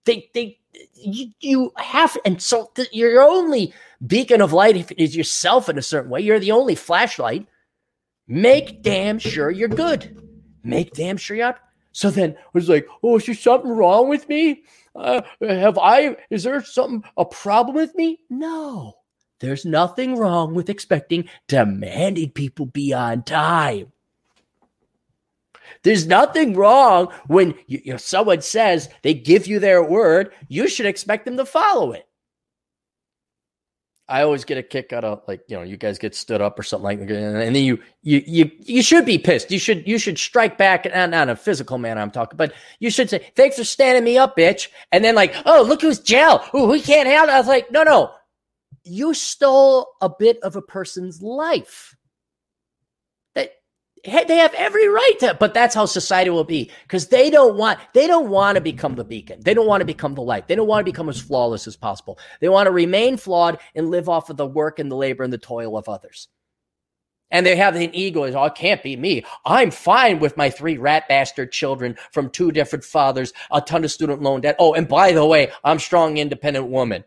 They, 0.06 0.30
they, 0.34 0.59
you, 0.96 1.32
you 1.40 1.72
have, 1.78 2.18
and 2.26 2.42
so 2.42 2.72
th- 2.76 2.90
your 2.92 3.22
only 3.22 3.74
beacon 4.06 4.42
of 4.42 4.54
light 4.54 4.92
is 4.98 5.16
yourself 5.16 5.70
in 5.70 5.78
a 5.78 5.82
certain 5.82 6.10
way. 6.10 6.22
You're 6.22 6.40
the 6.40 6.52
only 6.52 6.76
flashlight. 6.76 7.48
Make 8.28 8.82
damn 8.82 9.20
sure 9.20 9.50
you're 9.50 9.68
good. 9.68 10.22
Make 10.64 10.94
damn 10.94 11.18
sure 11.18 11.38
you're 11.38 11.48
up. 11.48 11.60
So 11.92 12.12
then 12.12 12.38
was 12.54 12.70
like, 12.70 12.88
oh, 13.04 13.18
is 13.18 13.26
there 13.26 13.36
something 13.36 13.72
wrong 13.72 14.08
with 14.08 14.30
me? 14.30 14.64
Uh, 14.96 15.22
have 15.42 15.78
I, 15.78 16.18
is 16.30 16.44
there 16.44 16.64
something, 16.64 17.04
a 17.18 17.26
problem 17.26 17.76
with 17.76 17.96
me? 17.96 18.20
No. 18.30 18.94
There's 19.40 19.66
nothing 19.66 20.16
wrong 20.16 20.54
with 20.54 20.70
expecting 20.70 21.30
demanding 21.48 22.32
people 22.32 22.66
be 22.66 22.94
on 22.94 23.24
time. 23.24 23.92
There's 25.84 26.08
nothing 26.08 26.56
wrong 26.56 27.12
when 27.28 27.56
you, 27.68 27.82
you 27.84 27.92
know, 27.94 27.98
someone 27.98 28.42
says 28.42 28.90
they 29.02 29.14
give 29.14 29.48
you 29.48 29.60
their 29.60 29.84
word, 29.84 30.34
you 30.48 30.68
should 30.68 30.86
expect 30.86 31.26
them 31.26 31.38
to 31.38 31.46
follow 31.46 31.94
it. 31.94 32.06
I 34.10 34.24
always 34.24 34.44
get 34.44 34.58
a 34.58 34.64
kick 34.64 34.92
out 34.92 35.06
of 35.06 35.22
like 35.28 35.42
you 35.48 35.56
know 35.56 35.62
you 35.62 35.78
guys 35.78 36.00
get 36.00 36.16
stood 36.16 36.42
up 36.42 36.58
or 36.58 36.64
something 36.64 36.84
like 36.84 37.00
that, 37.00 37.12
and 37.12 37.56
then 37.56 37.64
you 37.64 37.80
you 38.02 38.24
you 38.26 38.52
you 38.58 38.82
should 38.82 39.06
be 39.06 39.20
pissed. 39.20 39.52
You 39.52 39.60
should 39.60 39.88
you 39.88 40.00
should 40.00 40.18
strike 40.18 40.58
back, 40.58 40.88
and 40.88 41.12
not 41.12 41.24
in 41.24 41.30
a 41.30 41.36
physical 41.36 41.78
manner 41.78 42.02
I'm 42.02 42.10
talking, 42.10 42.36
but 42.36 42.54
you 42.80 42.90
should 42.90 43.08
say 43.08 43.32
thanks 43.36 43.58
for 43.58 43.64
standing 43.64 44.04
me 44.04 44.18
up, 44.18 44.36
bitch. 44.36 44.70
And 44.92 45.06
then 45.06 45.14
like 45.14 45.36
oh 45.46 45.62
look 45.62 45.82
who's 45.82 46.00
jail. 46.00 46.44
Ooh, 46.56 46.66
we 46.66 46.82
can't 46.82 47.08
handle. 47.08 47.36
I 47.36 47.38
was 47.38 47.48
like 47.48 47.70
no 47.70 47.84
no, 47.84 48.12
you 48.84 49.14
stole 49.14 49.88
a 50.02 50.10
bit 50.10 50.40
of 50.42 50.56
a 50.56 50.62
person's 50.62 51.22
life 51.22 51.96
they 54.04 54.38
have 54.38 54.54
every 54.54 54.88
right 54.88 55.16
to 55.20 55.36
but 55.40 55.54
that's 55.54 55.76
how 55.76 55.86
society 55.86 56.30
will 56.30 56.44
be 56.44 56.72
because 56.84 57.08
they 57.08 57.30
don't 57.30 57.58
want 57.58 57.80
they 57.94 58.08
don't 58.08 58.30
want 58.30 58.56
to 58.56 58.62
become 58.62 58.96
the 58.96 59.04
beacon. 59.04 59.40
They 59.42 59.54
don't 59.54 59.68
want 59.68 59.82
to 59.82 59.86
become 59.86 60.16
the 60.16 60.22
light. 60.22 60.48
They 60.48 60.56
don't 60.56 60.68
want 60.68 60.86
to 60.86 60.92
become 60.92 61.10
as 61.10 61.20
flawless 61.20 61.68
as 61.68 61.76
possible. 61.76 62.20
They 62.40 62.50
want 62.50 62.68
to 62.68 62.72
remain 62.72 63.18
flawed 63.18 63.60
and 63.76 63.90
live 63.90 64.10
off 64.10 64.30
of 64.30 64.38
the 64.38 64.46
work 64.46 64.80
and 64.80 64.92
the 64.92 64.96
labor 64.96 65.24
and 65.24 65.34
the 65.34 65.38
toil 65.38 65.78
of 65.78 65.90
others. 65.90 66.28
And 67.32 67.46
they 67.46 67.56
have 67.56 67.76
an 67.76 67.94
ego 67.94 68.24
is 68.24 68.36
oh 68.36 68.46
it 68.46 68.56
can't 68.56 68.82
be 68.82 68.96
me. 68.96 69.24
I'm 69.46 69.72
fine 69.72 70.20
with 70.20 70.38
my 70.38 70.50
three 70.50 70.78
rat 70.78 71.08
bastard 71.08 71.52
children 71.52 71.96
from 72.12 72.30
two 72.30 72.52
different 72.52 72.86
fathers 72.86 73.34
a 73.52 73.62
ton 73.62 73.84
of 73.84 73.92
student 73.92 74.22
loan 74.22 74.42
debt. 74.42 74.56
Oh 74.60 74.74
and 74.74 74.88
by 74.88 75.12
the 75.12 75.26
way 75.26 75.52
i'm 75.64 75.80
strong 75.80 76.18
independent 76.18 76.68
woman 76.68 77.04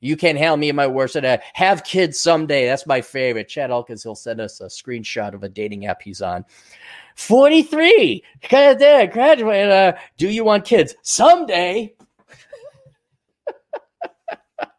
you 0.00 0.16
can't 0.16 0.38
handle 0.38 0.56
me 0.56 0.68
in 0.68 0.76
my 0.76 0.86
worst. 0.86 1.16
And 1.16 1.40
have 1.54 1.82
kids 1.84 2.18
someday. 2.18 2.66
That's 2.66 2.86
my 2.86 3.00
favorite. 3.00 3.48
Chad 3.48 3.70
Elkins, 3.70 4.02
he'll 4.02 4.14
send 4.14 4.40
us 4.40 4.60
a 4.60 4.66
screenshot 4.66 5.34
of 5.34 5.42
a 5.42 5.48
dating 5.48 5.86
app 5.86 6.02
he's 6.02 6.22
on. 6.22 6.44
43. 7.16 8.22
Kind 8.42 8.80
of 8.80 9.10
graduate. 9.10 9.68
Uh, 9.68 9.94
do 10.16 10.28
you 10.28 10.44
want 10.44 10.64
kids? 10.64 10.94
Someday. 11.02 11.94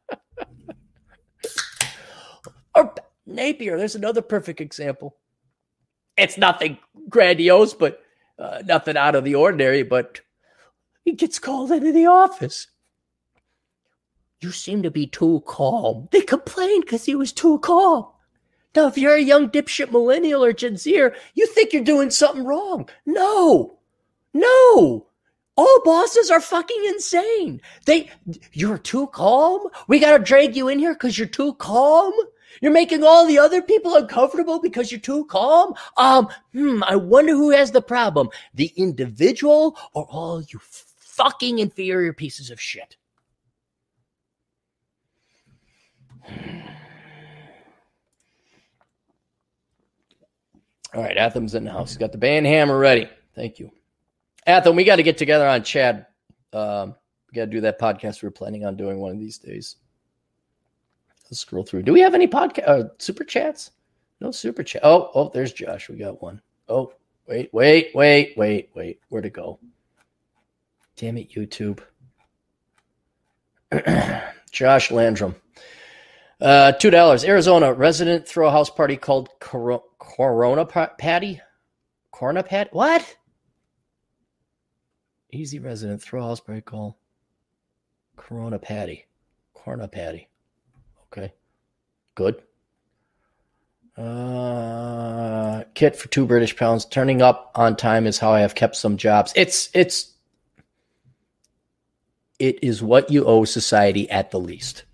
or 2.75 2.93
Napier, 3.25 3.77
there's 3.77 3.95
another 3.95 4.21
perfect 4.21 4.61
example. 4.61 5.17
It's 6.17 6.37
nothing 6.37 6.77
grandiose, 7.09 7.73
but 7.73 8.01
uh, 8.37 8.61
nothing 8.65 8.95
out 8.95 9.15
of 9.15 9.25
the 9.25 9.35
ordinary, 9.35 9.83
but 9.83 10.21
he 11.03 11.11
gets 11.13 11.39
called 11.39 11.71
into 11.71 11.91
the 11.91 12.05
office 12.05 12.67
you 14.41 14.51
seem 14.51 14.83
to 14.83 14.91
be 14.91 15.07
too 15.07 15.43
calm. 15.45 16.07
They 16.11 16.21
complained 16.21 16.85
because 16.85 17.05
he 17.05 17.15
was 17.15 17.33
too 17.33 17.59
calm. 17.59 18.07
Now, 18.75 18.87
if 18.87 18.97
you're 18.97 19.15
a 19.15 19.21
young 19.21 19.49
dipshit 19.49 19.91
millennial 19.91 20.43
or 20.43 20.53
Gen 20.53 20.77
Zer, 20.77 21.15
you 21.33 21.47
think 21.47 21.73
you're 21.73 21.83
doing 21.83 22.11
something 22.11 22.45
wrong. 22.45 22.87
No, 23.05 23.79
no. 24.33 25.07
All 25.57 25.81
bosses 25.83 26.29
are 26.29 26.39
fucking 26.39 26.85
insane. 26.85 27.61
They, 27.85 28.09
you're 28.53 28.77
too 28.77 29.07
calm. 29.07 29.67
We 29.87 29.99
got 29.99 30.17
to 30.17 30.23
drag 30.23 30.55
you 30.55 30.69
in 30.69 30.79
here 30.79 30.93
because 30.93 31.17
you're 31.17 31.27
too 31.27 31.55
calm. 31.55 32.13
You're 32.61 32.71
making 32.71 33.03
all 33.03 33.25
the 33.25 33.39
other 33.39 33.61
people 33.61 33.95
uncomfortable 33.95 34.59
because 34.61 34.91
you're 34.91 35.01
too 35.01 35.25
calm. 35.25 35.73
Um, 35.97 36.29
hmm, 36.53 36.83
I 36.83 36.95
wonder 36.95 37.33
who 37.33 37.49
has 37.49 37.71
the 37.71 37.81
problem, 37.81 38.29
the 38.53 38.71
individual 38.77 39.77
or 39.93 40.05
all 40.09 40.41
you 40.41 40.59
fucking 40.61 41.59
inferior 41.59 42.13
pieces 42.13 42.49
of 42.49 42.61
shit. 42.61 42.95
All 50.93 51.03
right, 51.03 51.17
Athem's 51.17 51.53
in 51.53 51.65
the 51.65 51.71
house. 51.71 51.89
He's 51.91 51.97
got 51.97 52.11
the 52.11 52.17
band 52.17 52.45
hammer 52.47 52.77
ready. 52.77 53.07
Thank 53.35 53.59
you. 53.59 53.71
Athem, 54.47 54.75
we 54.75 54.83
got 54.83 54.95
to 54.95 55.03
get 55.03 55.17
together 55.17 55.47
on 55.47 55.63
Chad. 55.63 56.07
Um, 56.51 56.95
we 57.29 57.35
got 57.35 57.45
to 57.45 57.51
do 57.51 57.61
that 57.61 57.79
podcast 57.79 58.23
we 58.23 58.27
are 58.27 58.31
planning 58.31 58.65
on 58.65 58.75
doing 58.75 58.99
one 58.99 59.11
of 59.11 59.19
these 59.19 59.37
days. 59.37 59.75
Let's 61.29 61.39
scroll 61.39 61.63
through. 61.63 61.83
Do 61.83 61.93
we 61.93 61.99
have 62.01 62.15
any 62.15 62.27
podcast 62.27 62.67
uh, 62.67 62.83
super 62.97 63.23
chats? 63.23 63.71
No 64.19 64.31
super 64.31 64.63
chat. 64.63 64.81
Oh, 64.83 65.11
oh, 65.13 65.29
there's 65.31 65.53
Josh. 65.53 65.89
We 65.89 65.97
got 65.97 66.21
one. 66.23 66.41
Oh, 66.67 66.91
wait, 67.27 67.53
wait, 67.53 67.91
wait, 67.93 68.33
wait, 68.35 68.69
wait. 68.73 68.99
Where'd 69.09 69.25
it 69.25 69.33
go? 69.33 69.59
Damn 70.95 71.17
it, 71.17 71.31
YouTube. 71.31 71.81
Josh 74.51 74.89
Landrum. 74.89 75.35
Uh, 76.41 76.71
two 76.73 76.89
dollars. 76.89 77.25
Arizona 77.25 77.73
resident 77.73 78.27
throw 78.27 78.47
a 78.47 78.51
house 78.51 78.69
party 78.69 78.95
called 78.95 79.29
Cor- 79.39 79.83
Corona 79.99 80.65
Patty. 80.65 81.41
Corona 82.11 82.43
Patty. 82.43 82.69
What? 82.71 83.17
Easy 85.31 85.59
resident 85.59 86.01
throw 86.01 86.21
a 86.23 86.27
house 86.27 86.39
party 86.39 86.61
called 86.61 86.95
Corona 88.15 88.57
Patty. 88.57 89.05
Corona 89.53 89.87
Patty. 89.87 90.29
Okay. 91.11 91.33
Good. 92.15 92.41
Uh, 93.97 95.63
kit 95.73 95.95
for 95.95 96.07
two 96.07 96.25
British 96.25 96.55
pounds. 96.55 96.85
Turning 96.85 97.21
up 97.21 97.51
on 97.55 97.75
time 97.75 98.07
is 98.07 98.17
how 98.17 98.31
I 98.31 98.39
have 98.39 98.55
kept 98.55 98.77
some 98.77 98.95
jobs. 98.95 99.33
It's 99.35 99.69
it's 99.73 100.13
it 102.39 102.63
is 102.63 102.81
what 102.81 103.11
you 103.11 103.25
owe 103.25 103.43
society 103.43 104.09
at 104.09 104.31
the 104.31 104.39
least. 104.39 104.85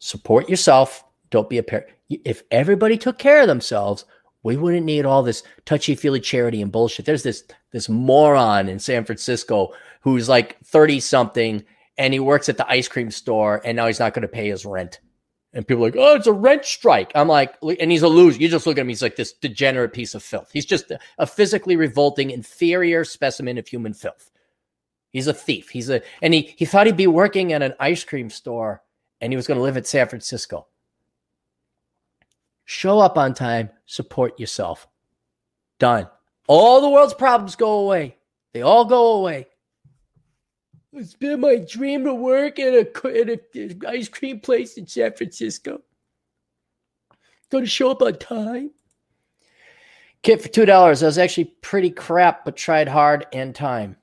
Support 0.00 0.48
yourself. 0.48 1.04
Don't 1.30 1.48
be 1.48 1.58
a 1.58 1.62
parent. 1.62 1.86
If 2.08 2.42
everybody 2.50 2.98
took 2.98 3.18
care 3.18 3.42
of 3.42 3.46
themselves, 3.46 4.04
we 4.42 4.56
wouldn't 4.56 4.86
need 4.86 5.04
all 5.04 5.22
this 5.22 5.42
touchy 5.66 5.94
feely 5.94 6.20
charity 6.20 6.62
and 6.62 6.72
bullshit. 6.72 7.04
There's 7.04 7.22
this 7.22 7.44
this 7.70 7.88
moron 7.88 8.68
in 8.68 8.78
San 8.78 9.04
Francisco 9.04 9.72
who's 10.00 10.28
like 10.28 10.58
30 10.64 11.00
something 11.00 11.62
and 11.98 12.14
he 12.14 12.18
works 12.18 12.48
at 12.48 12.56
the 12.56 12.68
ice 12.68 12.88
cream 12.88 13.10
store 13.10 13.60
and 13.64 13.76
now 13.76 13.86
he's 13.86 14.00
not 14.00 14.14
going 14.14 14.22
to 14.22 14.28
pay 14.28 14.48
his 14.48 14.64
rent. 14.64 15.00
And 15.52 15.66
people 15.66 15.84
are 15.84 15.88
like, 15.88 15.96
oh, 15.98 16.14
it's 16.14 16.26
a 16.26 16.32
rent 16.32 16.64
strike. 16.64 17.12
I'm 17.14 17.28
like, 17.28 17.56
and 17.62 17.90
he's 17.90 18.02
a 18.02 18.08
loser. 18.08 18.40
You 18.40 18.48
just 18.48 18.66
look 18.66 18.78
at 18.78 18.82
him. 18.82 18.88
He's 18.88 19.02
like 19.02 19.16
this 19.16 19.32
degenerate 19.32 19.92
piece 19.92 20.14
of 20.14 20.22
filth. 20.22 20.48
He's 20.52 20.64
just 20.64 20.90
a, 20.92 20.98
a 21.18 21.26
physically 21.26 21.76
revolting, 21.76 22.30
inferior 22.30 23.04
specimen 23.04 23.58
of 23.58 23.68
human 23.68 23.92
filth. 23.92 24.30
He's 25.10 25.26
a 25.26 25.34
thief. 25.34 25.68
He's 25.68 25.90
a, 25.90 26.02
and 26.22 26.32
he, 26.32 26.54
he 26.56 26.64
thought 26.64 26.86
he'd 26.86 26.96
be 26.96 27.08
working 27.08 27.52
at 27.52 27.62
an 27.62 27.74
ice 27.80 28.04
cream 28.04 28.30
store 28.30 28.80
and 29.20 29.32
he 29.32 29.36
was 29.36 29.46
going 29.46 29.56
to 29.58 29.62
live 29.62 29.76
in 29.76 29.84
San 29.84 30.08
Francisco. 30.08 30.66
Show 32.64 33.00
up 33.00 33.18
on 33.18 33.34
time, 33.34 33.70
support 33.86 34.38
yourself. 34.38 34.86
Done. 35.78 36.08
All 36.46 36.80
the 36.80 36.88
world's 36.88 37.14
problems 37.14 37.56
go 37.56 37.80
away. 37.80 38.16
They 38.52 38.62
all 38.62 38.84
go 38.84 39.12
away. 39.14 39.48
It's 40.92 41.14
been 41.14 41.40
my 41.40 41.56
dream 41.56 42.04
to 42.04 42.14
work 42.14 42.58
at 42.58 42.74
a, 42.74 42.80
at 43.06 43.28
a 43.28 43.88
ice 43.88 44.08
cream 44.08 44.40
place 44.40 44.76
in 44.76 44.86
San 44.86 45.12
Francisco. 45.12 45.82
Going 47.50 47.64
to 47.64 47.70
show 47.70 47.90
up 47.90 48.02
on 48.02 48.14
time. 48.18 48.70
Kit 50.22 50.42
for 50.42 50.48
two 50.48 50.66
dollars. 50.66 51.00
That 51.00 51.06
was 51.06 51.18
actually 51.18 51.46
pretty 51.62 51.90
crap, 51.90 52.44
but 52.44 52.56
tried 52.56 52.88
hard 52.88 53.26
and 53.32 53.54
time. 53.54 53.96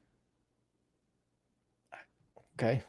Okay. 2.56 2.84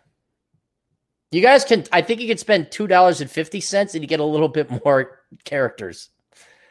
You 1.30 1.42
guys 1.42 1.64
can. 1.64 1.84
I 1.92 2.02
think 2.02 2.20
you 2.20 2.28
could 2.28 2.40
spend 2.40 2.70
two 2.70 2.86
dollars 2.86 3.20
and 3.20 4.02
you 4.02 4.06
get 4.06 4.20
a 4.20 4.24
little 4.24 4.48
bit 4.48 4.70
more 4.84 5.20
characters. 5.44 6.08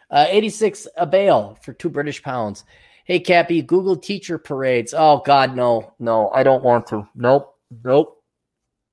Uh, 0.10 0.26
Eighty 0.30 0.50
six 0.50 0.88
a 0.98 1.06
bale 1.06 1.58
for 1.62 1.74
two 1.74 1.90
British 1.90 2.24
pounds. 2.24 2.64
Hey, 3.08 3.22
Cappy, 3.22 3.62
Google 3.62 3.96
teacher 3.96 4.38
parades. 4.38 4.94
Oh, 4.94 5.22
God, 5.26 5.56
no, 5.56 5.94
no, 5.98 6.30
I 6.30 6.44
don't 6.44 6.62
want 6.62 6.88
to. 6.88 7.08
Nope, 7.16 7.56
nope, 7.82 8.22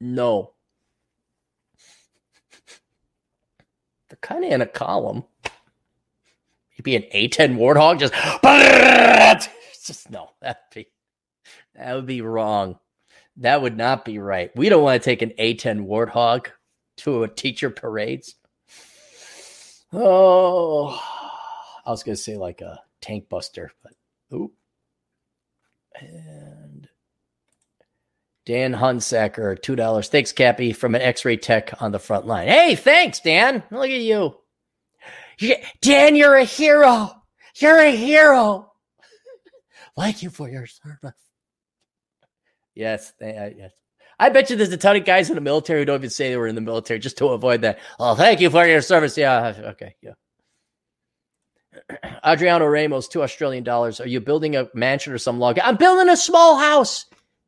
no. 0.00 0.53
They're 4.09 4.18
kind 4.20 4.44
of 4.44 4.53
in 4.53 4.61
a 4.61 4.66
column. 4.66 5.24
Maybe 6.79 6.94
an 6.94 7.03
A10 7.12 7.57
warthog, 7.57 7.98
just, 7.98 8.14
just 9.85 10.11
no, 10.11 10.31
that'd 10.40 10.62
be, 10.72 10.87
that 11.74 11.96
would 11.96 12.07
be 12.07 12.20
wrong. 12.20 12.79
That 13.38 13.62
would 13.62 13.77
not 13.77 14.05
be 14.05 14.18
right. 14.18 14.55
We 14.57 14.68
don't 14.68 14.83
want 14.83 15.03
to 15.03 15.05
take 15.05 15.23
an 15.23 15.33
A10 15.38 15.87
warthog 15.87 16.47
to 16.99 17.25
a 17.25 17.29
teacher 17.29 17.70
parades. 17.70 18.37
Oh, 19.92 21.01
I 21.85 21.90
was 21.90 22.03
going 22.03 22.16
to 22.16 22.23
say 22.23 22.37
like 22.37 22.61
a 22.61 22.81
tank 23.01 23.29
buster, 23.29 23.70
but 23.83 23.92
Oop. 24.35 24.53
And 26.01 26.88
Dan 28.47 28.75
Hunsacker, 28.75 29.61
two 29.61 29.77
dollars. 29.77 30.09
Thanks, 30.09 30.33
Cappy, 30.33 30.73
from 30.73 30.94
an 30.94 31.03
X-ray 31.03 31.37
tech 31.37 31.81
on 31.81 31.92
the 31.92 31.99
front 31.99 32.27
line. 32.27 32.49
Hey, 32.49 32.75
thanks, 32.75 33.20
Dan. 33.20 33.62
Look 33.70 33.90
at 33.90 34.01
you. 34.01 34.37
Dan, 35.81 36.16
you're 36.16 36.37
a 36.37 36.44
hero. 36.44 37.11
You're 37.57 37.79
a 37.79 37.90
hero. 37.94 38.73
Thank 39.97 40.23
you 40.23 40.31
for 40.31 40.49
your 40.49 40.66
service. 40.66 41.12
Yes, 42.75 43.13
yes. 43.21 43.73
I 44.19 44.29
bet 44.29 44.51
you 44.51 44.57
there's 44.57 44.73
a 44.73 44.77
ton 44.77 44.97
of 44.97 45.05
guys 45.05 45.29
in 45.29 45.35
the 45.35 45.41
military 45.41 45.81
who 45.81 45.85
don't 45.85 46.01
even 46.01 46.11
say 46.11 46.31
they 46.31 46.37
were 46.37 46.47
in 46.47 46.55
the 46.55 46.61
military 46.61 47.01
just 47.01 47.19
to 47.19 47.29
avoid 47.29 47.63
that. 47.63 47.79
Oh, 47.99 48.15
thank 48.15 48.41
you 48.41 48.51
for 48.51 48.65
your 48.67 48.81
service. 48.81 49.17
Yeah, 49.17 49.55
okay, 49.73 49.97
yeah. 50.03 50.13
Adriano 52.25 52.67
Ramos, 52.67 53.09
two 53.09 53.23
Australian 53.23 53.65
dollars. 53.65 54.01
Are 54.01 54.07
you 54.07 54.21
building 54.21 54.57
a 54.57 54.69
mansion 54.75 55.13
or 55.13 55.19
some 55.19 55.39
log? 55.41 55.59
I'm 55.59 55.77
building 55.77 56.09
a 56.09 56.17
small 56.17 56.57
house. 56.57 57.07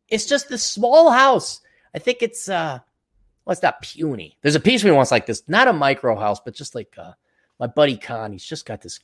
It's 0.08 0.26
just 0.26 0.50
a 0.50 0.58
small 0.58 1.10
house. 1.10 1.60
I 1.94 1.98
think 1.98 2.22
it's 2.22 2.48
uh 2.48 2.78
well, 3.44 3.52
it's 3.52 3.62
not 3.62 3.80
puny. 3.80 4.36
There's 4.42 4.56
a 4.56 4.60
piece 4.60 4.82
we 4.82 4.90
wants 4.90 5.12
like 5.12 5.26
this, 5.26 5.42
not 5.46 5.68
a 5.68 5.72
micro 5.72 6.18
house, 6.18 6.40
but 6.44 6.54
just 6.54 6.74
like 6.74 6.94
uh 6.98 7.12
my 7.60 7.66
buddy 7.68 7.96
Con. 7.96 8.32
He's 8.32 8.44
just 8.44 8.66
got 8.66 8.82
this. 8.82 9.00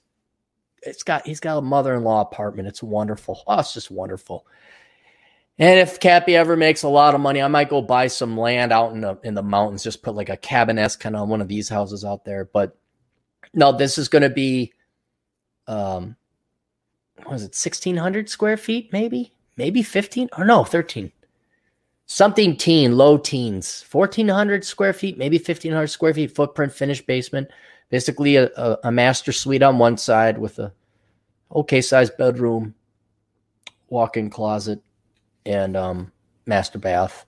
It's 0.83 1.05
got 1.05 1.27
he's 1.27 1.41
got 1.41 1.59
a 1.59 1.63
mother-in-law 1.63 2.23
apartment. 2.23 2.69
It's 2.69 2.83
wonderful. 2.83 3.43
Oh, 3.47 3.61
it's 3.61 3.73
just 3.73 3.91
wonderful. 3.91 4.47
And 5.59 5.79
if 5.79 6.01
Cappy 6.01 6.35
ever 6.35 6.57
makes 6.57 6.83
a 6.83 6.89
lot 6.89 7.15
of 7.15 7.21
money, 7.21 7.43
I 7.43 7.49
might 7.49 7.69
go 7.69 7.83
buy 7.83 8.07
some 8.07 8.39
land 8.39 8.73
out 8.73 8.93
in 8.93 9.01
the 9.01 9.19
in 9.23 9.35
the 9.35 9.43
mountains, 9.43 9.83
just 9.83 10.03
put 10.03 10.15
like 10.15 10.31
a 10.31 10.37
cabin 10.37 10.79
esque 10.79 11.01
kind 11.01 11.15
of 11.15 11.29
one 11.29 11.41
of 11.41 11.49
these 11.49 11.69
houses 11.69 12.05
out 12.05 12.25
there. 12.25 12.47
But 12.47 12.77
no, 13.55 13.73
this 13.73 13.99
is 13.99 14.09
going 14.09 14.23
to 14.23 14.31
be 14.31 14.73
um, 15.67 16.17
was 17.27 17.43
it 17.43 17.55
1600 17.55 18.29
square 18.29 18.57
feet? 18.57 18.93
Maybe, 18.93 19.33
maybe 19.57 19.83
15 19.83 20.31
or 20.37 20.45
no, 20.45 20.65
13. 20.65 21.13
Something 22.07 22.57
teen, 22.57 22.97
low 22.97 23.17
teens, 23.17 23.85
1400 23.91 24.65
square 24.65 24.93
feet, 24.93 25.17
maybe 25.17 25.39
1500 25.39 25.87
square 25.87 26.15
feet 26.15 26.35
footprint, 26.35 26.73
finished 26.73 27.07
basement. 27.07 27.49
Basically, 27.91 28.37
a, 28.37 28.51
a, 28.57 28.79
a 28.85 28.93
master 28.93 29.33
suite 29.33 29.63
on 29.63 29.79
one 29.79 29.97
side 29.97 30.39
with 30.39 30.59
a 30.59 30.73
okay 31.55 31.81
sized 31.81 32.17
bedroom, 32.17 32.75
walk 33.89 34.17
in 34.17 34.31
closet, 34.31 34.83
and 35.47 35.77
um, 35.77 36.13
master 36.47 36.79
bath. 36.79 37.25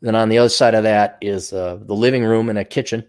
Then 0.00 0.14
on 0.14 0.28
the 0.28 0.38
other 0.38 0.48
side 0.48 0.74
of 0.74 0.84
that 0.84 1.18
is 1.20 1.52
uh, 1.52 1.78
the 1.80 1.94
living 1.94 2.24
room 2.24 2.48
and 2.48 2.58
a 2.58 2.64
kitchen 2.64 3.04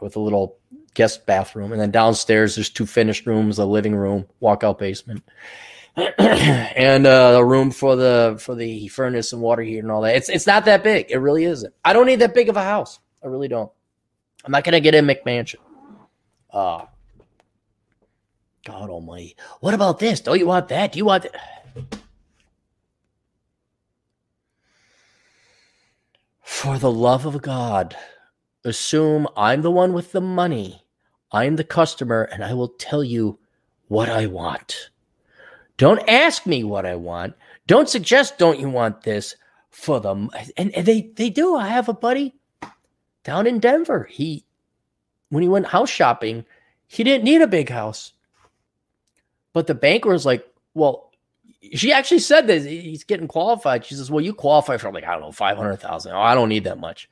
with 0.00 0.16
a 0.16 0.20
little 0.20 0.58
guest 0.94 1.26
bathroom, 1.26 1.72
and 1.72 1.80
then 1.80 1.90
downstairs 1.90 2.54
there's 2.54 2.68
two 2.70 2.86
finished 2.86 3.26
rooms, 3.26 3.58
a 3.58 3.64
living 3.64 3.94
room, 3.94 4.26
walkout 4.42 4.78
basement, 4.78 5.22
and 5.96 7.06
uh, 7.06 7.34
a 7.36 7.44
room 7.44 7.70
for 7.70 7.96
the 7.96 8.36
for 8.38 8.54
the 8.54 8.88
furnace 8.88 9.32
and 9.32 9.40
water 9.40 9.62
heater 9.62 9.80
and 9.80 9.90
all 9.90 10.02
that. 10.02 10.16
It's 10.16 10.28
it's 10.28 10.46
not 10.46 10.64
that 10.66 10.84
big. 10.84 11.10
It 11.10 11.18
really 11.18 11.44
isn't. 11.44 11.72
I 11.84 11.92
don't 11.92 12.06
need 12.06 12.20
that 12.20 12.34
big 12.34 12.48
of 12.48 12.56
a 12.56 12.62
house. 12.64 12.98
I 13.22 13.28
really 13.28 13.48
don't. 13.48 13.70
I'm 14.44 14.52
not 14.52 14.64
gonna 14.64 14.80
get 14.80 14.94
a 14.94 14.98
McMansion. 14.98 15.56
Uh 16.50 16.86
God 18.64 18.90
Almighty. 18.90 19.36
What 19.60 19.74
about 19.74 19.98
this? 19.98 20.20
Don't 20.20 20.38
you 20.38 20.46
want 20.46 20.68
that? 20.68 20.92
Do 20.92 20.98
you 20.98 21.04
want? 21.04 21.24
That? 21.24 21.98
For 26.42 26.78
the 26.78 26.92
love 26.92 27.24
of 27.24 27.40
God, 27.40 27.96
assume 28.64 29.26
I'm 29.36 29.62
the 29.62 29.70
one 29.70 29.92
with 29.92 30.12
the 30.12 30.20
money 30.20 30.82
I'm 31.32 31.56
the 31.56 31.64
customer 31.64 32.24
and 32.24 32.44
I 32.44 32.52
will 32.52 32.68
tell 32.68 33.02
you 33.02 33.38
what 33.88 34.10
I 34.10 34.26
want. 34.26 34.90
Don't 35.78 36.06
ask 36.08 36.46
me 36.46 36.62
what 36.62 36.84
I 36.84 36.94
want. 36.94 37.34
Don't 37.66 37.88
suggest, 37.88 38.38
don't 38.38 38.60
you 38.60 38.68
want 38.68 39.02
this 39.02 39.34
for 39.70 39.98
them? 40.00 40.30
And, 40.56 40.72
and 40.74 40.86
they, 40.86 41.12
they 41.16 41.30
do. 41.30 41.56
I 41.56 41.68
have 41.68 41.88
a 41.88 41.94
buddy 41.94 42.34
down 43.24 43.46
in 43.46 43.58
Denver. 43.58 44.04
He, 44.10 44.44
when 45.30 45.42
he 45.42 45.48
went 45.48 45.66
house 45.66 45.88
shopping, 45.88 46.44
he 46.86 47.02
didn't 47.02 47.24
need 47.24 47.40
a 47.40 47.46
big 47.46 47.70
house. 47.70 48.12
But 49.54 49.66
the 49.66 49.74
banker 49.74 50.10
was 50.10 50.26
like, 50.26 50.46
well, 50.74 51.11
she 51.74 51.92
actually 51.92 52.18
said 52.18 52.46
that 52.48 52.62
he's 52.62 53.04
getting 53.04 53.28
qualified. 53.28 53.84
She 53.84 53.94
says, 53.94 54.10
well, 54.10 54.24
you 54.24 54.34
qualify 54.34 54.76
for 54.76 54.90
like, 54.90 55.04
I 55.04 55.12
don't 55.12 55.22
know, 55.22 55.32
500,000. 55.32 56.12
Oh, 56.12 56.20
I 56.20 56.34
don't 56.34 56.48
need 56.48 56.64
that 56.64 56.80
much. 56.80 57.08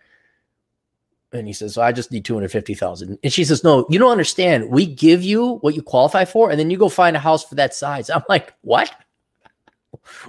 And 1.32 1.46
he 1.46 1.52
says, 1.52 1.74
so 1.74 1.82
I 1.82 1.92
just 1.92 2.10
need 2.10 2.24
250,000. 2.24 3.18
And 3.22 3.32
she 3.32 3.44
says, 3.44 3.62
no, 3.62 3.86
you 3.88 4.00
don't 4.00 4.10
understand. 4.10 4.68
We 4.68 4.86
give 4.86 5.22
you 5.22 5.58
what 5.58 5.76
you 5.76 5.82
qualify 5.82 6.24
for, 6.24 6.50
and 6.50 6.58
then 6.58 6.70
you 6.70 6.76
go 6.76 6.88
find 6.88 7.16
a 7.16 7.20
house 7.20 7.44
for 7.44 7.54
that 7.54 7.72
size. 7.72 8.10
I'm 8.10 8.24
like, 8.28 8.52
what? 8.62 8.92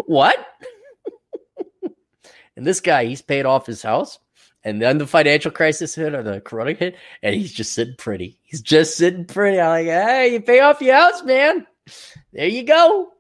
what? 0.06 0.38
and 2.56 2.68
this 2.68 2.80
guy, 2.80 3.06
he's 3.06 3.24
paid 3.24 3.48
off 3.48 3.66
his 3.66 3.82
house 3.82 4.20
And 4.64 4.80
then 4.80 5.00
the 5.00 5.08
financial 5.08 5.50
crisis 5.50 5.96
hit 5.96 6.14
or 6.14 6.22
the 6.22 6.40
corona 6.42 6.74
hit, 6.74 6.96
and 7.24 7.34
he's 7.34 7.52
just 7.52 7.74
sitting 7.74 7.96
pretty. 7.98 8.38
He's 8.44 8.62
just 8.62 8.96
sitting 8.96 9.26
pretty. 9.26 9.60
I'm 9.60 9.70
like, 9.70 9.86
hey, 9.88 10.34
you 10.34 10.42
pay 10.42 10.60
off 10.60 10.82
your 10.82 10.96
house, 10.96 11.24
man. 11.24 11.66
There 12.32 12.48
you 12.48 12.62
go. 12.62 13.11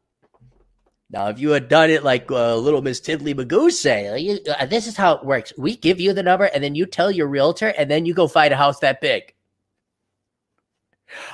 Now, 1.11 1.27
if 1.27 1.39
you 1.39 1.49
had 1.49 1.67
done 1.67 1.89
it 1.89 2.05
like 2.05 2.31
uh, 2.31 2.55
little 2.55 2.81
Miss 2.81 3.01
Tiddly 3.01 3.33
Magoo 3.33 3.69
say, 3.69 4.09
like, 4.11 4.47
uh, 4.47 4.65
this 4.67 4.87
is 4.87 4.95
how 4.95 5.15
it 5.15 5.25
works. 5.25 5.51
We 5.57 5.75
give 5.75 5.99
you 5.99 6.13
the 6.13 6.23
number, 6.23 6.45
and 6.45 6.63
then 6.63 6.73
you 6.73 6.85
tell 6.85 7.11
your 7.11 7.27
realtor, 7.27 7.67
and 7.77 7.91
then 7.91 8.05
you 8.05 8.13
go 8.13 8.29
find 8.29 8.53
a 8.53 8.57
house 8.57 8.79
that 8.79 9.01
big. 9.01 9.33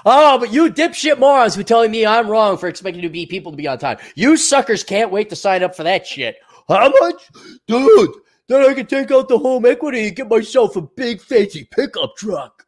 Oh, 0.03 0.39
but 0.39 0.51
you 0.51 0.71
dipshit 0.71 1.19
morons 1.19 1.53
who 1.53 1.61
telling 1.61 1.91
me 1.91 2.07
I'm 2.07 2.27
wrong 2.27 2.57
for 2.57 2.67
expecting 2.67 3.03
to 3.03 3.09
be 3.09 3.27
people 3.27 3.51
to 3.51 3.57
be 3.57 3.67
on 3.67 3.77
time. 3.77 3.99
You 4.15 4.35
suckers 4.35 4.83
can't 4.83 5.11
wait 5.11 5.29
to 5.29 5.35
sign 5.35 5.61
up 5.61 5.75
for 5.75 5.83
that 5.83 6.07
shit. 6.07 6.37
How 6.67 6.91
much? 6.99 7.29
Dude, 7.67 8.09
then 8.47 8.67
I 8.67 8.73
can 8.73 8.87
take 8.87 9.11
out 9.11 9.29
the 9.29 9.37
home 9.37 9.67
equity 9.67 10.07
and 10.07 10.15
get 10.15 10.27
myself 10.27 10.75
a 10.75 10.81
big 10.81 11.21
fancy 11.21 11.65
pickup 11.69 12.15
truck. 12.17 12.65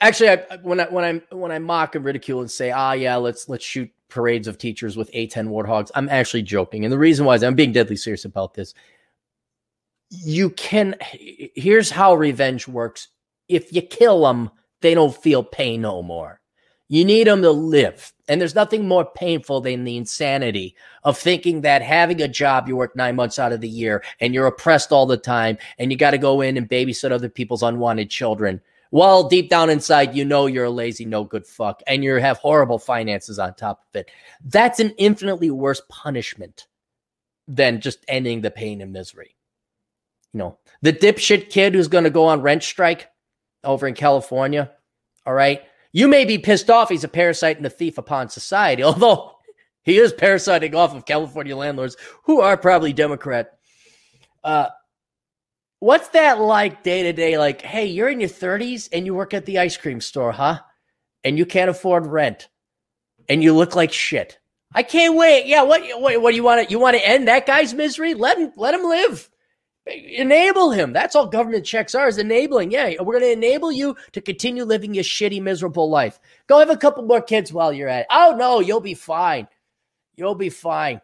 Actually, 0.00 0.30
I, 0.30 0.56
when 0.62 0.80
I 0.80 0.84
when 0.86 1.04
I 1.04 1.34
when 1.34 1.52
I 1.52 1.58
mock 1.58 1.94
and 1.94 2.04
ridicule 2.04 2.40
and 2.40 2.50
say, 2.50 2.70
"Ah, 2.70 2.92
yeah, 2.92 3.16
let's 3.16 3.48
let's 3.48 3.64
shoot 3.64 3.90
parades 4.08 4.48
of 4.48 4.58
teachers 4.58 4.96
with 4.96 5.10
A10 5.12 5.48
warthogs," 5.48 5.90
I'm 5.94 6.08
actually 6.08 6.42
joking, 6.42 6.84
and 6.84 6.92
the 6.92 6.98
reason 6.98 7.26
why 7.26 7.34
is 7.34 7.42
I'm 7.42 7.54
being 7.54 7.72
deadly 7.72 7.96
serious 7.96 8.24
about 8.24 8.54
this. 8.54 8.74
You 10.10 10.50
can. 10.50 10.96
Here's 11.00 11.90
how 11.90 12.14
revenge 12.14 12.68
works: 12.68 13.08
if 13.48 13.72
you 13.72 13.82
kill 13.82 14.22
them, 14.22 14.50
they 14.80 14.94
don't 14.94 15.16
feel 15.16 15.42
pain 15.42 15.82
no 15.82 16.02
more. 16.02 16.40
You 16.90 17.04
need 17.04 17.26
them 17.26 17.42
to 17.42 17.50
live. 17.50 18.12
And 18.28 18.40
there's 18.40 18.54
nothing 18.54 18.88
more 18.88 19.04
painful 19.04 19.60
than 19.60 19.84
the 19.84 19.98
insanity 19.98 20.74
of 21.04 21.18
thinking 21.18 21.60
that 21.60 21.82
having 21.82 22.22
a 22.22 22.28
job 22.28 22.66
you 22.66 22.76
work 22.76 22.96
nine 22.96 23.14
months 23.14 23.38
out 23.38 23.52
of 23.52 23.60
the 23.60 23.68
year 23.68 24.02
and 24.20 24.32
you're 24.32 24.46
oppressed 24.46 24.90
all 24.90 25.04
the 25.04 25.18
time 25.18 25.58
and 25.78 25.92
you 25.92 25.98
got 25.98 26.12
to 26.12 26.18
go 26.18 26.40
in 26.40 26.56
and 26.56 26.68
babysit 26.68 27.10
other 27.10 27.28
people's 27.28 27.62
unwanted 27.62 28.08
children. 28.08 28.60
Well, 28.90 29.28
deep 29.28 29.50
down 29.50 29.70
inside, 29.70 30.14
you 30.14 30.24
know 30.24 30.46
you're 30.46 30.64
a 30.64 30.70
lazy, 30.70 31.04
no 31.04 31.24
good 31.24 31.46
fuck 31.46 31.82
and 31.86 32.02
you 32.02 32.14
have 32.14 32.38
horrible 32.38 32.78
finances 32.78 33.38
on 33.38 33.54
top 33.54 33.80
of 33.80 34.00
it. 34.00 34.10
That's 34.44 34.80
an 34.80 34.90
infinitely 34.98 35.50
worse 35.50 35.82
punishment 35.88 36.66
than 37.46 37.80
just 37.80 38.04
ending 38.08 38.40
the 38.40 38.50
pain 38.50 38.80
and 38.80 38.92
misery. 38.92 39.36
You 40.32 40.38
know, 40.38 40.58
the 40.82 40.92
dipshit 40.92 41.50
kid 41.50 41.74
who's 41.74 41.88
going 41.88 42.04
to 42.04 42.10
go 42.10 42.26
on 42.26 42.42
rent 42.42 42.62
strike 42.62 43.08
over 43.64 43.86
in 43.86 43.94
California. 43.94 44.70
All 45.26 45.34
right 45.34 45.62
you 45.92 46.08
may 46.08 46.24
be 46.24 46.38
pissed 46.38 46.70
off 46.70 46.88
he's 46.88 47.04
a 47.04 47.08
parasite 47.08 47.56
and 47.56 47.66
a 47.66 47.70
thief 47.70 47.98
upon 47.98 48.28
society, 48.28 48.82
although 48.84 49.36
he 49.82 49.98
is 49.98 50.12
parasiting 50.12 50.74
off 50.74 50.94
of 50.94 51.06
California 51.06 51.56
landlords 51.56 51.96
who 52.24 52.40
are 52.40 52.56
probably 52.56 52.92
Democrat. 52.92 53.58
Uh, 54.44 54.68
what's 55.80 56.08
that 56.10 56.40
like 56.40 56.82
day 56.82 57.02
to 57.04 57.12
day? 57.12 57.38
Like, 57.38 57.62
hey, 57.62 57.86
you're 57.86 58.08
in 58.08 58.20
your 58.20 58.28
30s 58.28 58.88
and 58.92 59.06
you 59.06 59.14
work 59.14 59.34
at 59.34 59.46
the 59.46 59.58
ice 59.58 59.76
cream 59.76 60.00
store, 60.00 60.32
huh? 60.32 60.60
And 61.24 61.38
you 61.38 61.46
can't 61.46 61.70
afford 61.70 62.06
rent 62.06 62.48
and 63.28 63.42
you 63.42 63.54
look 63.54 63.76
like 63.76 63.92
shit. 63.92 64.38
I 64.74 64.82
can't 64.82 65.16
wait. 65.16 65.46
Yeah, 65.46 65.62
what 65.62 65.82
what, 66.00 66.20
what 66.20 66.30
do 66.30 66.36
you 66.36 66.42
want 66.42 66.66
to 66.66 66.70
you 66.70 66.78
want 66.78 66.96
to 66.96 67.08
end 67.08 67.26
that 67.28 67.46
guy's 67.46 67.72
misery? 67.72 68.14
Let 68.14 68.38
him 68.38 68.52
let 68.56 68.74
him 68.74 68.84
live. 68.84 69.30
Enable 69.86 70.70
him. 70.70 70.92
That's 70.92 71.16
all 71.16 71.26
government 71.26 71.64
checks 71.64 71.94
are 71.94 72.08
is 72.08 72.18
enabling. 72.18 72.70
Yeah, 72.70 72.90
we're 73.00 73.18
going 73.18 73.22
to 73.22 73.32
enable 73.32 73.72
you 73.72 73.96
to 74.12 74.20
continue 74.20 74.64
living 74.64 74.92
your 74.92 75.04
shitty, 75.04 75.40
miserable 75.40 75.88
life. 75.88 76.20
Go 76.46 76.58
have 76.58 76.68
a 76.68 76.76
couple 76.76 77.04
more 77.04 77.22
kids 77.22 77.54
while 77.54 77.72
you're 77.72 77.88
at 77.88 78.00
it. 78.00 78.06
Oh, 78.10 78.36
no, 78.38 78.60
you'll 78.60 78.82
be 78.82 78.92
fine. 78.92 79.48
You'll 80.14 80.34
be 80.34 80.50
fine. 80.50 81.00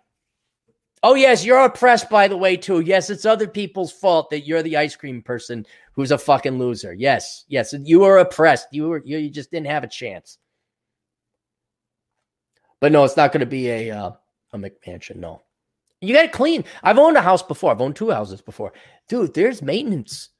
Oh, 1.07 1.15
yes, 1.15 1.45
you're 1.45 1.59
oppressed, 1.59 2.09
by 2.09 2.29
the 2.29 2.37
way, 2.37 2.57
too. 2.57 2.81
Yes, 2.81 3.11
it's 3.11 3.27
other 3.27 3.47
people's 3.47 3.93
fault 3.93 4.31
that 4.31 4.47
you're 4.47 4.63
the 4.63 4.79
ice 4.79 4.97
cream 4.97 5.21
person 5.21 5.67
who's 5.93 6.11
a 6.11 6.17
fucking 6.17 6.59
loser. 6.59 6.95
Yes, 6.95 7.45
yes, 7.47 7.75
you 7.85 8.01
were 8.01 8.17
oppressed. 8.17 8.69
You 8.73 8.89
were 8.89 9.03
you, 9.05 9.29
just 9.29 9.51
didn't 9.51 9.67
have 9.67 9.85
a 9.85 9.89
chance. 9.89 10.39
But 12.81 12.91
no, 12.91 13.05
it's 13.05 13.19
not 13.19 13.33
going 13.33 13.41
to 13.41 13.47
be 13.47 13.69
a 13.69 13.91
uh, 13.91 14.13
a 14.55 14.59
McMansion. 14.59 15.17
No. 15.17 15.43
You 16.01 16.15
got 16.15 16.23
to 16.23 16.29
clean. 16.29 16.65
I've 16.83 16.99
owned 16.99 17.19
a 17.19 17.23
house 17.23 17.43
before. 17.43 17.71
I've 17.71 17.83
owned 17.83 17.97
two 17.97 18.11
houses 18.11 18.41
before. 18.41 18.73
Dude, 19.07 19.35
there's 19.35 19.61
maintenance. 19.61 20.31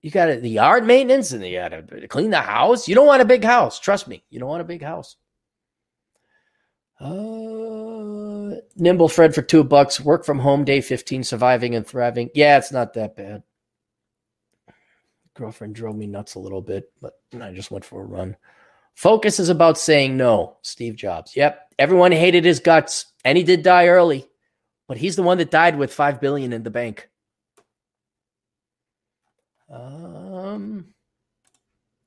You 0.00 0.10
got 0.10 0.40
the 0.40 0.48
yard 0.48 0.86
maintenance 0.86 1.32
and 1.32 1.44
you 1.44 1.58
got 1.58 1.68
to 1.68 2.08
clean 2.08 2.30
the 2.30 2.40
house. 2.40 2.88
You 2.88 2.94
don't 2.94 3.06
want 3.06 3.20
a 3.20 3.26
big 3.26 3.44
house. 3.44 3.78
Trust 3.78 4.08
me. 4.08 4.24
You 4.30 4.40
don't 4.40 4.48
want 4.48 4.62
a 4.62 4.64
big 4.64 4.82
house. 4.82 5.16
Uh, 7.04 8.56
Nimble 8.76 9.08
Fred 9.08 9.34
for 9.34 9.42
two 9.42 9.62
bucks. 9.62 10.00
Work 10.00 10.24
from 10.24 10.38
home 10.38 10.64
day 10.64 10.80
15, 10.80 11.24
surviving 11.24 11.74
and 11.74 11.86
thriving. 11.86 12.30
Yeah, 12.34 12.58
it's 12.58 12.72
not 12.72 12.94
that 12.94 13.16
bad. 13.16 13.42
Girlfriend 15.34 15.74
drove 15.74 15.96
me 15.96 16.06
nuts 16.06 16.34
a 16.34 16.40
little 16.40 16.62
bit, 16.62 16.90
but 17.00 17.14
I 17.40 17.52
just 17.52 17.70
went 17.70 17.84
for 17.84 18.02
a 18.02 18.06
run. 18.06 18.36
Focus 18.94 19.38
is 19.40 19.48
about 19.48 19.76
saying 19.76 20.16
no. 20.16 20.56
Steve 20.62 20.96
Jobs. 20.96 21.36
Yep. 21.36 21.74
Everyone 21.78 22.12
hated 22.12 22.44
his 22.44 22.60
guts, 22.60 23.06
and 23.24 23.36
he 23.36 23.44
did 23.44 23.62
die 23.62 23.88
early 23.88 24.28
but 24.86 24.98
he's 24.98 25.16
the 25.16 25.22
one 25.22 25.38
that 25.38 25.50
died 25.50 25.78
with 25.78 25.92
five 25.92 26.20
billion 26.20 26.52
in 26.52 26.62
the 26.62 26.70
bank. 26.70 27.08
Um, 29.70 30.94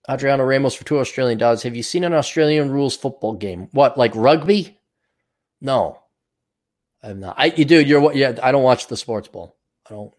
Adriano 0.09 0.43
Ramos 0.43 0.75
for 0.75 0.85
two 0.85 0.99
Australian 0.99 1.37
dollars. 1.37 1.63
Have 1.63 1.75
you 1.75 1.83
seen 1.83 2.03
an 2.03 2.13
Australian 2.13 2.71
rules 2.71 2.95
football 2.95 3.33
game? 3.33 3.67
What, 3.71 3.97
like 3.97 4.15
rugby? 4.15 4.76
No, 5.61 5.99
I'm 7.01 7.19
not. 7.19 7.35
I, 7.37 7.47
you 7.47 7.65
dude, 7.65 7.87
you're 7.87 8.01
what? 8.01 8.15
Yeah, 8.15 8.37
I 8.41 8.51
don't 8.51 8.63
watch 8.63 8.87
the 8.87 8.97
sports 8.97 9.27
ball. 9.27 9.57
I 9.89 9.93
don't. 9.93 10.13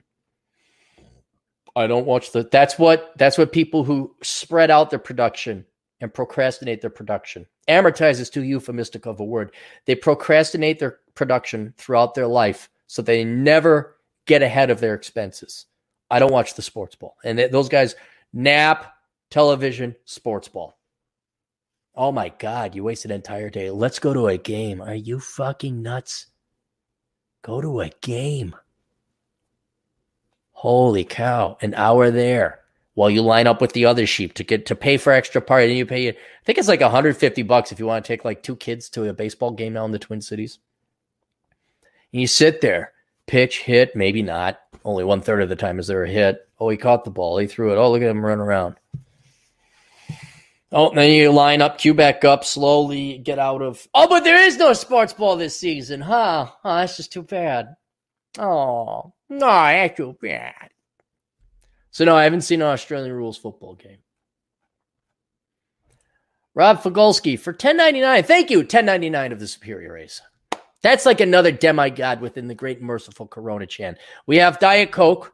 I 1.77 1.87
don't 1.87 2.07
watch 2.07 2.33
the. 2.33 2.49
That's 2.51 2.79
what. 2.79 3.13
That's 3.17 3.39
what 3.39 3.53
people 3.53 3.85
who 3.85 4.15
spread 4.23 4.71
out 4.71 4.91
their 4.91 4.99
production 4.99 5.65
and 6.01 6.13
procrastinate 6.13 6.81
their 6.81 6.91
production. 6.91 7.47
Amortize 7.69 8.21
is 8.21 8.31
too 8.31 8.45
euphemistic 8.45 9.07
of 9.07 9.21
a 9.21 9.25
word. 9.25 9.55
They 9.85 9.95
procrastinate 9.95 10.79
their 10.79 10.99
production 11.15 11.75
throughout 11.77 12.15
their 12.15 12.27
life 12.27 12.71
so 12.87 13.03
they 13.03 13.25
never 13.25 13.97
get 14.27 14.43
ahead 14.43 14.71
of 14.71 14.81
their 14.81 14.95
expenses. 14.95 15.67
I 16.11 16.19
don't 16.19 16.33
watch 16.33 16.55
the 16.55 16.63
sports 16.63 16.95
ball. 16.95 17.17
And 17.25 17.39
those 17.39 17.69
guys 17.69 17.95
nap, 18.33 18.95
television, 19.31 19.97
sports 20.05 20.49
ball. 20.49 20.78
Oh 21.99 22.13
my 22.13 22.29
God, 22.39 22.77
you 22.77 22.85
wasted 22.85 23.11
an 23.11 23.17
entire 23.17 23.51
day. 23.51 23.73
Let's 23.73 23.99
go 23.99 24.15
to 24.15 24.29
a 24.29 24.39
game. 24.39 24.81
Are 24.81 24.95
you 24.95 25.19
fucking 25.19 25.83
nuts? 25.83 26.27
Go 27.43 27.61
to 27.61 27.81
a 27.81 27.91
game. 28.01 28.55
Holy 30.53 31.03
cow, 31.05 31.59
an 31.61 31.75
hour 31.75 32.13
there 32.13 32.61
while 32.95 33.11
you 33.11 33.21
line 33.21 33.49
up 33.49 33.61
with 33.61 33.73
the 33.73 33.85
other 33.85 34.07
sheep 34.07 34.35
to 34.35 34.45
get 34.45 34.67
to 34.67 34.77
pay 34.77 34.97
for 34.97 35.13
extra 35.13 35.41
part. 35.41 35.65
And 35.65 35.77
you 35.77 35.87
pay, 35.87 36.09
I 36.09 36.15
think 36.45 36.59
it's 36.59 36.69
like 36.69 36.81
150 36.81 37.43
bucks 37.43 37.73
if 37.73 37.81
you 37.81 37.87
want 37.87 38.05
to 38.05 38.09
take 38.09 38.25
like 38.25 38.45
two 38.45 38.55
kids 38.55 38.89
to 38.91 39.09
a 39.09 39.13
baseball 39.13 39.51
game 39.51 39.73
now 39.73 39.85
in 39.85 39.91
the 39.91 39.99
Twin 39.99 40.21
Cities. 40.21 40.61
And 42.13 42.21
you 42.21 42.29
sit 42.29 42.61
there, 42.61 42.93
pitch, 43.27 43.63
hit, 43.63 43.97
maybe 43.97 44.23
not. 44.23 44.61
Only 44.85 45.03
one 45.03 45.21
third 45.21 45.43
of 45.43 45.49
the 45.49 45.57
time 45.57 45.81
is 45.81 45.89
there 45.89 46.05
a 46.05 46.09
hit. 46.09 46.49
Oh, 46.61 46.69
he 46.69 46.77
caught 46.77 47.03
the 47.03 47.11
ball. 47.11 47.39
He 47.39 47.49
threw 47.49 47.73
it. 47.73 47.77
Oh, 47.77 47.91
look 47.91 48.03
at 48.03 48.09
him 48.09 48.25
run 48.25 48.39
around. 48.39 48.77
Oh, 50.71 50.93
then 50.95 51.11
you 51.11 51.31
line 51.31 51.63
up, 51.63 51.79
cue 51.79 51.95
back 51.95 52.25
up, 52.25 52.45
slowly 52.45 53.19
get 53.19 53.39
out 53.39 53.63
of. 53.63 53.87
Oh, 53.95 54.07
but 54.07 54.25
there 54.25 54.43
is 54.47 54.59
no 54.59 54.75
sports 54.75 55.15
ball 55.15 55.37
this 55.37 55.59
season, 55.59 56.01
huh? 56.01 56.49
Oh, 56.63 56.77
that's 56.77 56.99
just 56.99 57.13
too 57.13 57.23
bad. 57.23 57.75
Oh, 58.39 59.15
no, 59.31 59.39
that's 59.39 59.97
too 59.97 60.17
bad. 60.21 60.71
So 61.91 62.05
no, 62.05 62.15
I 62.15 62.25
haven't 62.25 62.43
seen 62.43 62.61
an 62.61 62.69
Australian 62.69 63.15
rules 63.15 63.39
football 63.39 63.75
game. 63.75 63.99
Rob 66.55 66.83
Fogolski 66.83 67.39
for 67.39 67.53
1099. 67.53 68.25
Thank 68.25 68.51
you, 68.51 68.59
1099 68.59 69.33
of 69.33 69.41
the 69.41 69.47
Superior 69.47 69.93
Race. 69.93 70.21
That's 70.83 71.07
like 71.07 71.21
another 71.21 71.51
demigod 71.51 72.21
within 72.21 72.47
the 72.47 72.55
great 72.55 72.83
merciful 72.83 73.27
Corona 73.27 73.67
Chan. 73.67 73.97
We 74.27 74.37
have 74.37 74.59
Diet 74.59 74.93
Coke. 74.93 75.33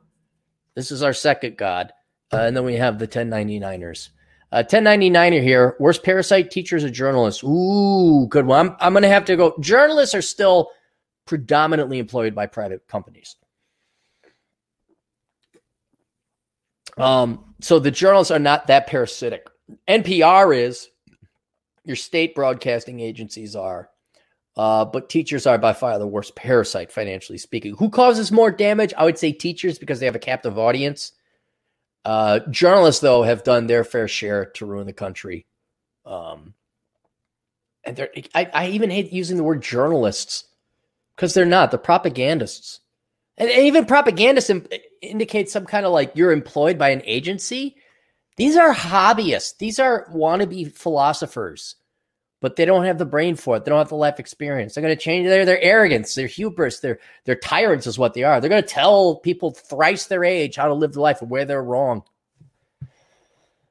This 0.74 0.90
is 0.90 1.02
our 1.02 1.12
second 1.12 1.56
god. 1.56 1.92
Uh, 2.32 2.38
and 2.38 2.56
then 2.56 2.64
we 2.64 2.74
have 2.74 2.98
the 2.98 3.08
1099ers. 3.08 4.10
Uh, 4.54 4.62
1099er 4.62 5.42
here. 5.42 5.74
Worst 5.80 6.04
parasite 6.04 6.48
teachers 6.48 6.84
or 6.84 6.90
journalists? 6.90 7.42
Ooh, 7.42 8.28
good 8.28 8.46
one. 8.46 8.68
I'm, 8.68 8.76
I'm 8.78 8.92
going 8.92 9.02
to 9.02 9.08
have 9.08 9.24
to 9.24 9.34
go. 9.34 9.56
Journalists 9.58 10.14
are 10.14 10.22
still 10.22 10.70
predominantly 11.26 11.98
employed 11.98 12.36
by 12.36 12.46
private 12.46 12.86
companies. 12.86 13.34
Um, 16.96 17.56
so 17.60 17.80
the 17.80 17.90
journalists 17.90 18.30
are 18.30 18.38
not 18.38 18.68
that 18.68 18.86
parasitic. 18.86 19.48
NPR 19.88 20.56
is, 20.56 20.88
your 21.84 21.96
state 21.96 22.36
broadcasting 22.36 23.00
agencies 23.00 23.56
are, 23.56 23.90
uh, 24.56 24.84
but 24.84 25.08
teachers 25.08 25.48
are 25.48 25.58
by 25.58 25.72
far 25.72 25.98
the 25.98 26.06
worst 26.06 26.36
parasite, 26.36 26.92
financially 26.92 27.38
speaking. 27.38 27.74
Who 27.76 27.90
causes 27.90 28.30
more 28.30 28.52
damage? 28.52 28.94
I 28.96 29.04
would 29.04 29.18
say 29.18 29.32
teachers 29.32 29.80
because 29.80 29.98
they 29.98 30.06
have 30.06 30.14
a 30.14 30.20
captive 30.20 30.60
audience. 30.60 31.10
Uh, 32.04 32.40
journalists, 32.50 33.00
though, 33.00 33.22
have 33.22 33.44
done 33.44 33.66
their 33.66 33.84
fair 33.84 34.08
share 34.08 34.46
to 34.46 34.66
ruin 34.66 34.86
the 34.86 34.92
country. 34.92 35.46
Um, 36.04 36.54
and 37.84 37.96
they're, 37.96 38.10
I, 38.34 38.50
I 38.52 38.66
even 38.68 38.90
hate 38.90 39.12
using 39.12 39.36
the 39.36 39.44
word 39.44 39.62
journalists 39.62 40.44
because 41.16 41.34
they're 41.34 41.46
not. 41.46 41.70
They're 41.70 41.78
propagandists. 41.78 42.80
And 43.36 43.50
even 43.50 43.84
propagandists 43.84 44.50
indicate 45.02 45.50
some 45.50 45.66
kind 45.66 45.84
of 45.84 45.92
like 45.92 46.12
you're 46.14 46.32
employed 46.32 46.78
by 46.78 46.90
an 46.90 47.02
agency. 47.04 47.76
These 48.36 48.56
are 48.56 48.74
hobbyists. 48.74 49.58
These 49.58 49.78
are 49.78 50.08
wannabe 50.14 50.72
philosophers, 50.72 51.76
but 52.44 52.56
they 52.56 52.66
don't 52.66 52.84
have 52.84 52.98
the 52.98 53.06
brain 53.06 53.36
for 53.36 53.56
it. 53.56 53.64
They 53.64 53.70
don't 53.70 53.78
have 53.78 53.88
the 53.88 53.94
life 53.94 54.20
experience. 54.20 54.74
They're 54.74 54.82
going 54.82 54.94
to 54.94 55.02
change 55.02 55.26
their 55.26 55.46
their 55.46 55.62
arrogance, 55.62 56.14
their 56.14 56.26
hubris, 56.26 56.80
their 56.80 56.98
their 57.24 57.36
tyrants 57.36 57.86
is 57.86 57.98
what 57.98 58.12
they 58.12 58.22
are. 58.22 58.38
They're 58.38 58.50
going 58.50 58.62
to 58.62 58.68
tell 58.68 59.16
people 59.16 59.52
thrice 59.52 60.08
their 60.08 60.24
age 60.24 60.56
how 60.56 60.68
to 60.68 60.74
live 60.74 60.92
their 60.92 61.00
life 61.00 61.22
and 61.22 61.30
where 61.30 61.46
they're 61.46 61.64
wrong. 61.64 62.02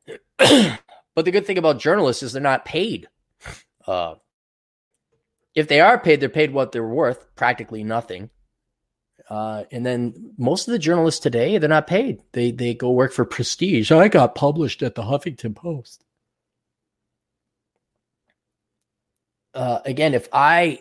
but 0.40 0.80
the 1.14 1.30
good 1.30 1.46
thing 1.46 1.60
about 1.60 1.78
journalists 1.78 2.24
is 2.24 2.34
they're 2.34 2.42
not 2.42 2.66
paid. 2.66 3.08
Uh, 3.86 4.16
if 5.54 5.68
they 5.68 5.80
are 5.80 6.00
paid, 6.00 6.20
they're 6.20 6.28
paid 6.28 6.52
what 6.52 6.72
they're 6.72 6.84
worth, 6.84 7.28
practically 7.36 7.84
nothing. 7.84 8.32
Uh, 9.30 9.66
and 9.72 9.86
then 9.86 10.34
most 10.40 10.68
of 10.68 10.72
the 10.72 10.80
journalists 10.80 11.20
today, 11.20 11.60
they're 11.60 11.70
not 11.70 11.86
paid. 11.86 12.24
They 12.32 12.50
they 12.50 12.74
go 12.74 12.90
work 12.90 13.14
for 13.14 13.24
prestige. 13.24 13.92
I 13.92 14.08
got 14.08 14.34
published 14.34 14.82
at 14.82 14.96
the 14.96 15.04
Huffington 15.04 15.56
Post. 15.56 16.04
Uh, 19.54 19.80
again, 19.86 20.14
if 20.14 20.28
I, 20.34 20.80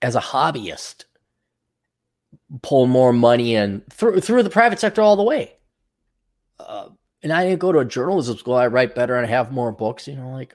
as 0.00 0.14
a 0.14 0.20
hobbyist, 0.20 1.04
pull 2.62 2.86
more 2.86 3.12
money 3.12 3.54
in 3.54 3.82
through 3.90 4.20
through 4.20 4.42
the 4.42 4.50
private 4.50 4.78
sector 4.78 5.02
all 5.02 5.16
the 5.16 5.22
way, 5.22 5.52
uh, 6.60 6.88
and 7.22 7.32
I 7.32 7.44
didn't 7.44 7.60
go 7.60 7.72
to 7.72 7.80
a 7.80 7.84
journalism 7.84 8.36
school, 8.36 8.54
I 8.54 8.68
write 8.68 8.94
better 8.94 9.16
and 9.16 9.26
I 9.26 9.30
have 9.30 9.50
more 9.50 9.72
books. 9.72 10.06
You 10.06 10.16
know, 10.16 10.30
like 10.30 10.54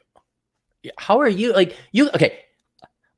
how 0.97 1.19
are 1.19 1.27
you? 1.27 1.53
Like 1.53 1.77
you? 1.91 2.09
Okay, 2.11 2.39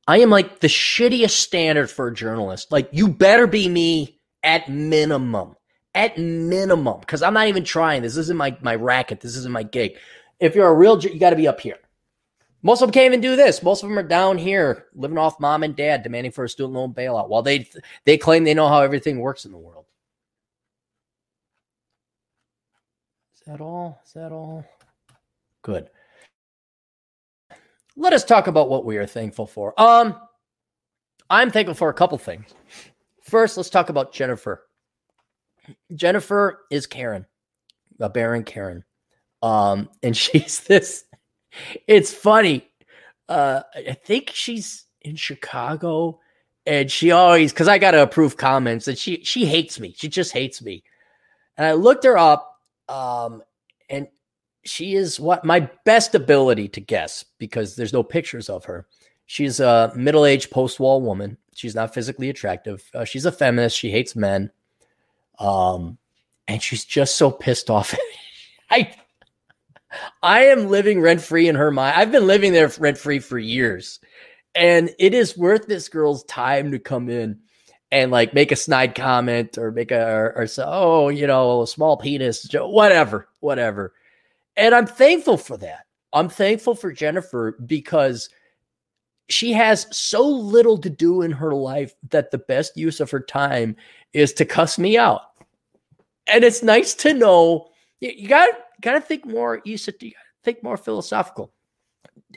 I 0.07 0.19
am 0.19 0.29
like 0.29 0.59
the 0.59 0.67
shittiest 0.67 1.31
standard 1.31 1.89
for 1.89 2.07
a 2.07 2.13
journalist. 2.13 2.71
Like, 2.71 2.89
you 2.91 3.07
better 3.07 3.47
be 3.47 3.69
me 3.69 4.19
at 4.43 4.67
minimum. 4.69 5.55
At 5.95 6.17
minimum. 6.17 6.99
Because 6.99 7.23
I'm 7.23 7.33
not 7.33 7.47
even 7.47 7.63
trying. 7.63 8.01
This 8.01 8.17
isn't 8.17 8.37
my, 8.37 8.57
my 8.61 8.75
racket. 8.75 9.21
This 9.21 9.35
isn't 9.37 9.51
my 9.51 9.63
gig. 9.63 9.93
If 10.39 10.55
you're 10.55 10.67
a 10.67 10.73
real, 10.73 10.99
you 10.99 11.19
got 11.19 11.29
to 11.29 11.35
be 11.35 11.47
up 11.47 11.61
here. 11.61 11.77
Most 12.63 12.81
of 12.81 12.87
them 12.87 12.93
can't 12.93 13.05
even 13.05 13.21
do 13.21 13.35
this. 13.35 13.61
Most 13.61 13.83
of 13.83 13.89
them 13.89 13.99
are 13.99 14.03
down 14.03 14.37
here, 14.37 14.87
living 14.95 15.17
off 15.17 15.39
mom 15.39 15.63
and 15.63 15.75
dad, 15.75 16.01
demanding 16.01 16.31
for 16.31 16.45
a 16.45 16.49
student 16.49 16.73
loan 16.73 16.93
bailout, 16.93 17.29
while 17.29 17.41
they 17.41 17.67
they 18.05 18.17
claim 18.17 18.43
they 18.43 18.53
know 18.53 18.67
how 18.67 18.81
everything 18.81 19.19
works 19.19 19.45
in 19.45 19.51
the 19.51 19.57
world. 19.57 19.85
Is 23.35 23.41
that 23.45 23.61
all? 23.61 24.01
Is 24.05 24.13
that 24.13 24.31
all? 24.31 24.65
Good 25.61 25.89
let 27.95 28.13
us 28.13 28.23
talk 28.23 28.47
about 28.47 28.69
what 28.69 28.85
we 28.85 28.97
are 28.97 29.05
thankful 29.05 29.45
for. 29.45 29.79
Um, 29.79 30.15
I'm 31.29 31.51
thankful 31.51 31.75
for 31.75 31.89
a 31.89 31.93
couple 31.93 32.17
things. 32.17 32.53
First, 33.21 33.57
let's 33.57 33.69
talk 33.69 33.89
about 33.89 34.13
Jennifer. 34.13 34.67
Jennifer 35.95 36.65
is 36.71 36.87
Karen, 36.87 37.25
a 37.99 38.09
Baron 38.09 38.43
Karen. 38.43 38.83
Um, 39.41 39.89
and 40.01 40.15
she's 40.17 40.61
this. 40.61 41.05
It's 41.87 42.13
funny. 42.13 42.67
Uh, 43.29 43.61
I 43.75 43.93
think 43.93 44.31
she's 44.33 44.85
in 45.01 45.15
Chicago, 45.15 46.19
and 46.65 46.91
she 46.91 47.11
always 47.11 47.51
because 47.51 47.67
I 47.67 47.77
got 47.77 47.91
to 47.91 48.03
approve 48.03 48.37
comments, 48.37 48.87
and 48.87 48.97
she 48.97 49.23
she 49.23 49.45
hates 49.45 49.79
me. 49.79 49.93
She 49.97 50.09
just 50.09 50.33
hates 50.33 50.61
me. 50.61 50.83
And 51.57 51.67
I 51.67 51.73
looked 51.73 52.03
her 52.03 52.17
up, 52.17 52.59
um, 52.89 53.43
and 53.89 54.07
she 54.65 54.95
is 54.95 55.19
what 55.19 55.45
my 55.45 55.69
best 55.85 56.15
ability 56.15 56.69
to 56.69 56.81
guess 56.81 57.23
because 57.37 57.75
there's 57.75 57.93
no 57.93 58.03
pictures 58.03 58.49
of 58.49 58.65
her. 58.65 58.87
She's 59.25 59.59
a 59.59 59.91
middle 59.95 60.25
aged 60.25 60.51
post 60.51 60.79
war 60.79 61.01
woman. 61.01 61.37
She's 61.53 61.75
not 61.75 61.93
physically 61.93 62.29
attractive. 62.29 62.89
Uh, 62.93 63.05
she's 63.05 63.25
a 63.25 63.31
feminist. 63.31 63.77
She 63.77 63.91
hates 63.91 64.15
men. 64.15 64.51
Um, 65.39 65.97
and 66.47 66.61
she's 66.61 66.85
just 66.85 67.15
so 67.15 67.31
pissed 67.31 67.69
off. 67.69 67.95
I, 68.69 68.93
I 70.21 70.45
am 70.45 70.69
living 70.69 71.01
rent 71.01 71.21
free 71.21 71.47
in 71.47 71.55
her 71.55 71.71
mind. 71.71 71.95
I've 71.97 72.11
been 72.11 72.27
living 72.27 72.53
there 72.53 72.71
rent 72.79 72.97
free 72.97 73.19
for 73.19 73.37
years, 73.37 73.99
and 74.55 74.89
it 74.99 75.13
is 75.13 75.37
worth 75.37 75.67
this 75.67 75.89
girl's 75.89 76.23
time 76.25 76.71
to 76.71 76.79
come 76.79 77.09
in 77.09 77.39
and 77.91 78.11
like 78.11 78.33
make 78.33 78.51
a 78.51 78.55
snide 78.55 78.95
comment 78.95 79.57
or 79.57 79.71
make 79.71 79.91
a 79.91 80.03
or, 80.03 80.33
or 80.35 80.47
say, 80.47 80.63
oh, 80.65 81.09
you 81.09 81.27
know, 81.27 81.61
a 81.61 81.67
small 81.67 81.95
penis, 81.95 82.43
joke, 82.43 82.71
whatever, 82.71 83.27
whatever. 83.39 83.93
And 84.55 84.73
I'm 84.73 84.87
thankful 84.87 85.37
for 85.37 85.57
that. 85.57 85.85
I'm 86.11 86.29
thankful 86.29 86.75
for 86.75 86.91
Jennifer 86.91 87.57
because 87.65 88.29
she 89.29 89.53
has 89.53 89.87
so 89.95 90.27
little 90.27 90.77
to 90.79 90.89
do 90.89 91.21
in 91.21 91.31
her 91.31 91.53
life 91.53 91.93
that 92.09 92.31
the 92.31 92.37
best 92.37 92.77
use 92.77 92.99
of 92.99 93.11
her 93.11 93.19
time 93.19 93.75
is 94.11 94.33
to 94.33 94.45
cuss 94.45 94.77
me 94.77 94.97
out. 94.97 95.21
And 96.27 96.43
it's 96.43 96.63
nice 96.63 96.93
to 96.95 97.13
know 97.13 97.69
you 97.99 98.27
got 98.27 98.49
got 98.83 98.93
to 98.93 99.01
think 99.01 99.25
more. 99.25 99.61
Should 99.65 99.95
think 100.43 100.63
more 100.63 100.77
philosophical. 100.77 101.51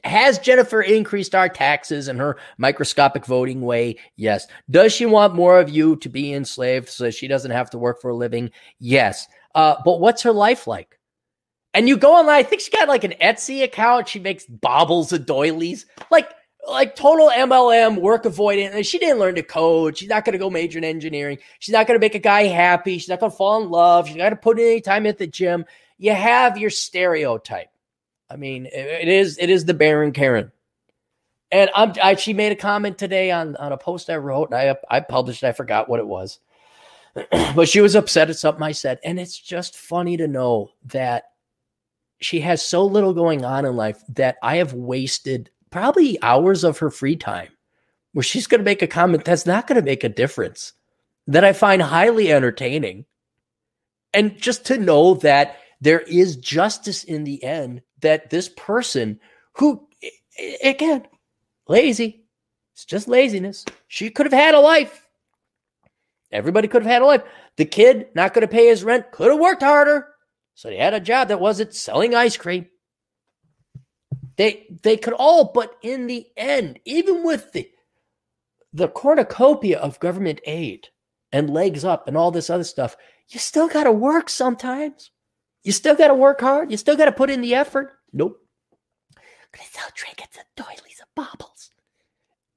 Has 0.04 0.38
Jennifer 0.38 0.80
increased 0.80 1.34
our 1.34 1.48
taxes 1.48 2.08
in 2.08 2.18
her 2.18 2.38
microscopic 2.56 3.26
voting 3.26 3.62
way? 3.62 3.96
Yes. 4.16 4.46
Does 4.70 4.92
she 4.92 5.06
want 5.06 5.34
more 5.34 5.58
of 5.58 5.68
you 5.68 5.96
to 5.96 6.08
be 6.08 6.32
enslaved 6.32 6.88
so 6.88 7.10
she 7.10 7.28
doesn't 7.28 7.50
have 7.50 7.70
to 7.70 7.78
work 7.78 8.00
for 8.00 8.10
a 8.10 8.16
living? 8.16 8.50
Yes. 8.78 9.26
Uh, 9.54 9.76
but 9.84 10.00
what's 10.00 10.22
her 10.22 10.32
life 10.32 10.66
like? 10.66 10.98
And 11.74 11.88
you 11.88 11.96
go 11.96 12.14
online, 12.14 12.36
I 12.36 12.42
think 12.42 12.62
she 12.62 12.70
got 12.70 12.88
like 12.88 13.04
an 13.04 13.14
Etsy 13.20 13.62
account. 13.62 14.08
She 14.08 14.18
makes 14.18 14.46
baubles 14.46 15.12
and 15.12 15.26
doilies, 15.26 15.84
like 16.10 16.30
like 16.68 16.96
total 16.96 17.30
MLM 17.30 18.00
work 18.00 18.24
avoidant. 18.24 18.84
She 18.84 18.98
didn't 18.98 19.18
learn 19.18 19.36
to 19.36 19.42
code. 19.42 19.96
She's 19.96 20.08
not 20.08 20.24
going 20.24 20.32
to 20.32 20.38
go 20.38 20.50
major 20.50 20.78
in 20.78 20.84
engineering. 20.84 21.38
She's 21.58 21.72
not 21.72 21.86
going 21.86 21.98
to 21.98 22.04
make 22.04 22.14
a 22.14 22.20
guy 22.20 22.44
happy. 22.44 22.98
She's 22.98 23.08
not 23.08 23.20
going 23.20 23.30
to 23.30 23.36
fall 23.36 23.62
in 23.62 23.70
love. 23.70 24.08
She's 24.08 24.16
not 24.16 24.24
going 24.24 24.36
to 24.36 24.36
put 24.36 24.58
any 24.58 24.80
time 24.80 25.06
at 25.06 25.18
the 25.18 25.26
gym. 25.26 25.64
You 25.98 26.12
have 26.12 26.58
your 26.58 26.70
stereotype. 26.70 27.70
I 28.28 28.36
mean, 28.36 28.66
it, 28.66 29.08
is 29.08 29.38
it 29.38 29.50
is 29.50 29.64
the 29.64 29.74
Baron 29.74 30.12
Karen. 30.12 30.52
And 31.52 31.70
I'm, 31.76 31.92
I, 32.02 32.16
she 32.16 32.32
made 32.32 32.52
a 32.52 32.56
comment 32.56 32.98
today 32.98 33.30
on, 33.30 33.54
on 33.56 33.72
a 33.72 33.78
post 33.78 34.10
I 34.10 34.16
wrote, 34.16 34.50
and 34.50 34.58
I 34.58 34.76
I 34.90 35.00
published. 35.00 35.44
I 35.44 35.52
forgot 35.52 35.88
what 35.88 36.00
it 36.00 36.06
was, 36.06 36.40
but 37.54 37.68
she 37.68 37.80
was 37.80 37.94
upset 37.94 38.30
at 38.30 38.36
something 38.36 38.62
I 38.62 38.72
said, 38.72 38.98
and 39.04 39.20
it's 39.20 39.38
just 39.38 39.76
funny 39.76 40.16
to 40.16 40.26
know 40.26 40.70
that 40.86 41.30
she 42.20 42.40
has 42.40 42.64
so 42.64 42.84
little 42.84 43.14
going 43.14 43.44
on 43.44 43.64
in 43.64 43.76
life 43.76 44.02
that 44.08 44.36
I 44.42 44.56
have 44.56 44.72
wasted 44.72 45.50
probably 45.70 46.20
hours 46.22 46.64
of 46.64 46.78
her 46.78 46.90
free 46.90 47.16
time 47.16 47.50
where 48.12 48.22
she's 48.22 48.46
going 48.46 48.60
to 48.60 48.64
make 48.64 48.82
a 48.82 48.86
comment 48.86 49.24
that's 49.24 49.46
not 49.46 49.66
going 49.66 49.78
to 49.78 49.84
make 49.84 50.02
a 50.02 50.08
difference 50.08 50.72
that 51.26 51.44
I 51.44 51.52
find 51.52 51.82
highly 51.82 52.32
entertaining. 52.32 53.04
And 54.14 54.38
just 54.38 54.64
to 54.66 54.78
know 54.78 55.14
that 55.16 55.58
there 55.80 56.00
is 56.00 56.36
justice 56.36 57.04
in 57.04 57.24
the 57.24 57.42
end, 57.42 57.82
that 58.00 58.30
this 58.30 58.48
person 58.48 59.20
who, 59.54 59.88
again, 60.62 61.06
lazy, 61.68 62.24
it's 62.74 62.84
just 62.84 63.08
laziness. 63.08 63.64
She 63.88 64.10
could 64.10 64.26
have 64.26 64.32
had 64.32 64.54
a 64.54 64.60
life. 64.60 65.08
Everybody 66.30 66.68
could 66.68 66.82
have 66.82 66.90
had 66.90 67.02
a 67.02 67.06
life. 67.06 67.22
The 67.56 67.64
kid 67.64 68.08
not 68.14 68.34
going 68.34 68.42
to 68.42 68.48
pay 68.48 68.66
his 68.66 68.84
rent 68.84 69.12
could 69.12 69.30
have 69.30 69.40
worked 69.40 69.62
harder. 69.62 70.08
So 70.54 70.68
they 70.68 70.76
had 70.76 70.94
a 70.94 71.00
job 71.00 71.28
that 71.28 71.40
wasn't 71.40 71.74
selling 71.74 72.14
ice 72.14 72.36
cream. 72.36 72.66
They 74.36 74.66
they 74.82 74.96
could 74.96 75.14
all, 75.14 75.52
but 75.54 75.76
in 75.82 76.06
the 76.06 76.26
end, 76.36 76.80
even 76.84 77.24
with 77.24 77.52
the 77.52 77.70
the 78.72 78.88
cornucopia 78.88 79.78
of 79.78 80.00
government 80.00 80.40
aid 80.46 80.88
and 81.32 81.48
legs 81.48 81.84
up 81.84 82.06
and 82.06 82.16
all 82.16 82.30
this 82.30 82.50
other 82.50 82.64
stuff, 82.64 82.96
you 83.28 83.40
still 83.40 83.68
got 83.68 83.84
to 83.84 83.92
work 83.92 84.28
sometimes. 84.28 85.10
You 85.66 85.72
still 85.72 85.96
got 85.96 86.08
to 86.08 86.14
work 86.14 86.40
hard. 86.40 86.70
You 86.70 86.76
still 86.76 86.96
got 86.96 87.06
to 87.06 87.12
put 87.12 87.28
in 87.28 87.40
the 87.40 87.56
effort. 87.56 87.98
Nope. 88.12 88.40
Gonna 89.52 89.68
sell 89.68 89.88
trinkets 89.94 90.36
and 90.36 90.46
doilies 90.54 91.00
and 91.00 91.08
baubles. 91.16 91.70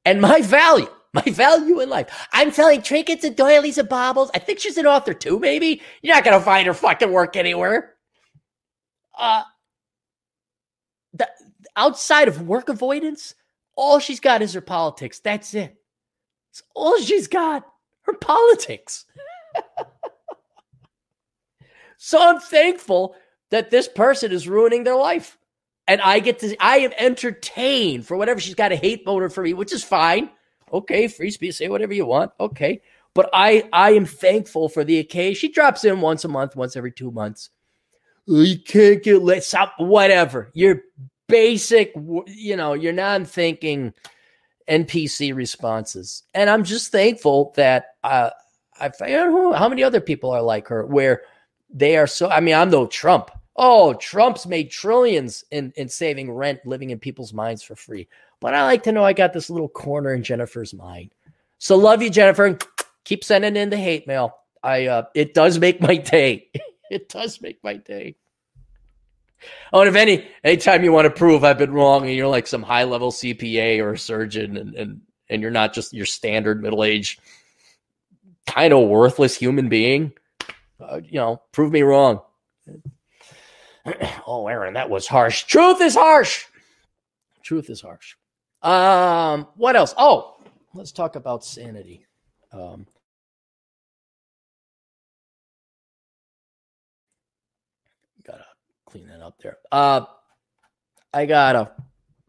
And 0.05 0.21
my 0.21 0.43
value, 0.43 0.89
my 1.13 1.23
value 1.23 1.79
in 1.79 1.89
life. 1.89 2.27
I'm 2.31 2.51
selling 2.51 2.83
trinkets 2.83 3.23
and 3.23 3.35
doilies 3.35 3.79
and 3.79 3.89
baubles. 3.89 4.29
I 4.35 4.37
think 4.37 4.59
she's 4.59 4.77
an 4.77 4.85
author 4.85 5.15
too, 5.15 5.39
maybe. 5.39 5.81
You're 6.03 6.13
not 6.13 6.23
gonna 6.23 6.39
find 6.39 6.67
her 6.67 6.73
fucking 6.75 7.11
work 7.11 7.35
anywhere. 7.35 7.95
Uh 9.17 9.41
the, 11.13 11.27
outside 11.75 12.27
of 12.27 12.43
work 12.43 12.69
avoidance, 12.69 13.33
all 13.75 13.97
she's 13.97 14.19
got 14.19 14.43
is 14.43 14.53
her 14.53 14.61
politics. 14.61 15.17
That's 15.19 15.55
it. 15.55 15.75
It's 16.51 16.61
all 16.75 16.99
she's 16.99 17.27
got. 17.27 17.65
Her 18.03 18.13
politics. 18.13 19.05
So 22.01 22.17
I'm 22.17 22.39
thankful 22.39 23.13
that 23.51 23.69
this 23.69 23.89
person 23.89 24.31
is 24.31 24.47
ruining 24.47 24.85
their 24.85 24.95
life. 24.95 25.37
And 25.85 25.99
I 26.01 26.19
get 26.19 26.39
to, 26.39 26.55
I 26.63 26.77
am 26.77 26.93
entertained 26.97 28.07
for 28.07 28.15
whatever 28.15 28.39
she's 28.39 28.55
got 28.55 28.71
a 28.71 28.77
hate 28.77 29.05
motive 29.05 29.33
for 29.33 29.43
me, 29.43 29.53
which 29.53 29.73
is 29.73 29.83
fine. 29.83 30.29
Okay, 30.71 31.09
free 31.09 31.29
speech, 31.29 31.55
say 31.55 31.67
whatever 31.67 31.93
you 31.93 32.05
want. 32.05 32.31
Okay. 32.39 32.81
But 33.13 33.29
I 33.33 33.67
I 33.73 33.91
am 33.91 34.05
thankful 34.05 34.69
for 34.69 34.83
the 34.83 34.99
occasion. 34.99 35.35
She 35.35 35.49
drops 35.49 35.83
in 35.83 35.99
once 35.99 36.23
a 36.23 36.27
month, 36.27 36.55
once 36.55 36.77
every 36.77 36.91
two 36.91 37.11
months. 37.11 37.49
You 38.27 38.59
can't 38.59 39.03
get 39.03 39.21
let 39.23 39.43
stop, 39.43 39.73
whatever. 39.77 40.51
You're 40.53 40.83
basic, 41.27 41.91
you 42.27 42.55
know, 42.55 42.73
you're 42.73 42.93
not 42.93 43.27
thinking 43.27 43.93
NPC 44.69 45.35
responses. 45.35 46.23
And 46.33 46.49
I'm 46.49 46.63
just 46.63 46.91
thankful 46.91 47.51
that 47.55 47.87
uh, 48.03 48.29
I 48.79 48.89
found 48.89 49.55
how 49.55 49.67
many 49.67 49.83
other 49.83 49.99
people 49.99 50.29
are 50.29 50.43
like 50.43 50.67
her 50.67 50.85
where 50.85 51.23
they 51.69 51.97
are 51.97 52.07
so. 52.07 52.29
I 52.29 52.39
mean, 52.39 52.55
I'm 52.55 52.69
no 52.69 52.87
Trump. 52.87 53.31
Oh, 53.55 53.93
Trump's 53.93 54.47
made 54.47 54.71
trillions 54.71 55.43
in, 55.51 55.73
in 55.75 55.89
saving 55.89 56.31
rent, 56.31 56.65
living 56.65 56.91
in 56.91 56.99
people's 56.99 57.33
minds 57.33 57.61
for 57.61 57.75
free. 57.75 58.07
But 58.39 58.53
I 58.53 58.63
like 58.63 58.83
to 58.83 58.93
know 58.93 59.03
I 59.03 59.11
got 59.11 59.33
this 59.33 59.49
little 59.49 59.67
corner 59.67 60.13
in 60.13 60.23
Jennifer's 60.23 60.73
mind. 60.73 61.13
So 61.57 61.75
love 61.75 62.01
you, 62.01 62.09
Jennifer. 62.09 62.57
Keep 63.03 63.25
sending 63.25 63.57
in 63.57 63.69
the 63.69 63.77
hate 63.77 64.07
mail. 64.07 64.37
I 64.63 64.87
uh, 64.87 65.03
it 65.13 65.33
does 65.33 65.59
make 65.59 65.81
my 65.81 65.97
day. 65.97 66.49
it 66.89 67.09
does 67.09 67.41
make 67.41 67.63
my 67.63 67.75
day. 67.75 68.15
Oh, 69.71 69.81
and 69.81 69.89
if 69.89 69.95
any 69.95 70.25
anytime 70.43 70.83
you 70.83 70.91
want 70.91 71.05
to 71.05 71.11
prove 71.11 71.43
I've 71.43 71.57
been 71.57 71.73
wrong 71.73 72.05
and 72.05 72.13
you're 72.13 72.27
like 72.27 72.47
some 72.47 72.63
high 72.63 72.83
level 72.83 73.11
CPA 73.11 73.83
or 73.83 73.95
surgeon 73.95 74.57
and 74.57 74.75
and 74.75 75.01
and 75.29 75.41
you're 75.41 75.51
not 75.51 75.73
just 75.73 75.93
your 75.93 76.05
standard 76.05 76.61
middle 76.61 76.83
aged 76.83 77.21
kind 78.47 78.73
of 78.73 78.87
worthless 78.87 79.35
human 79.35 79.69
being, 79.69 80.11
uh, 80.79 81.01
you 81.03 81.19
know, 81.19 81.41
prove 81.51 81.71
me 81.71 81.81
wrong. 81.81 82.21
oh, 84.27 84.47
Aaron, 84.47 84.73
that 84.75 84.89
was 84.89 85.07
harsh. 85.07 85.43
Truth 85.43 85.81
is 85.81 85.95
harsh. 85.95 86.45
Truth 87.43 87.69
is 87.69 87.81
harsh. 87.81 88.15
Um, 88.61 89.47
what 89.55 89.75
else? 89.75 89.93
Oh, 89.97 90.37
let's 90.73 90.91
talk 90.91 91.15
about 91.15 91.43
sanity. 91.45 92.05
Um, 92.51 92.85
gotta 98.25 98.45
clean 98.85 99.07
that 99.07 99.21
up 99.21 99.39
there. 99.41 99.57
Uh, 99.71 100.05
I 101.13 101.25
got 101.25 101.55
a 101.55 101.71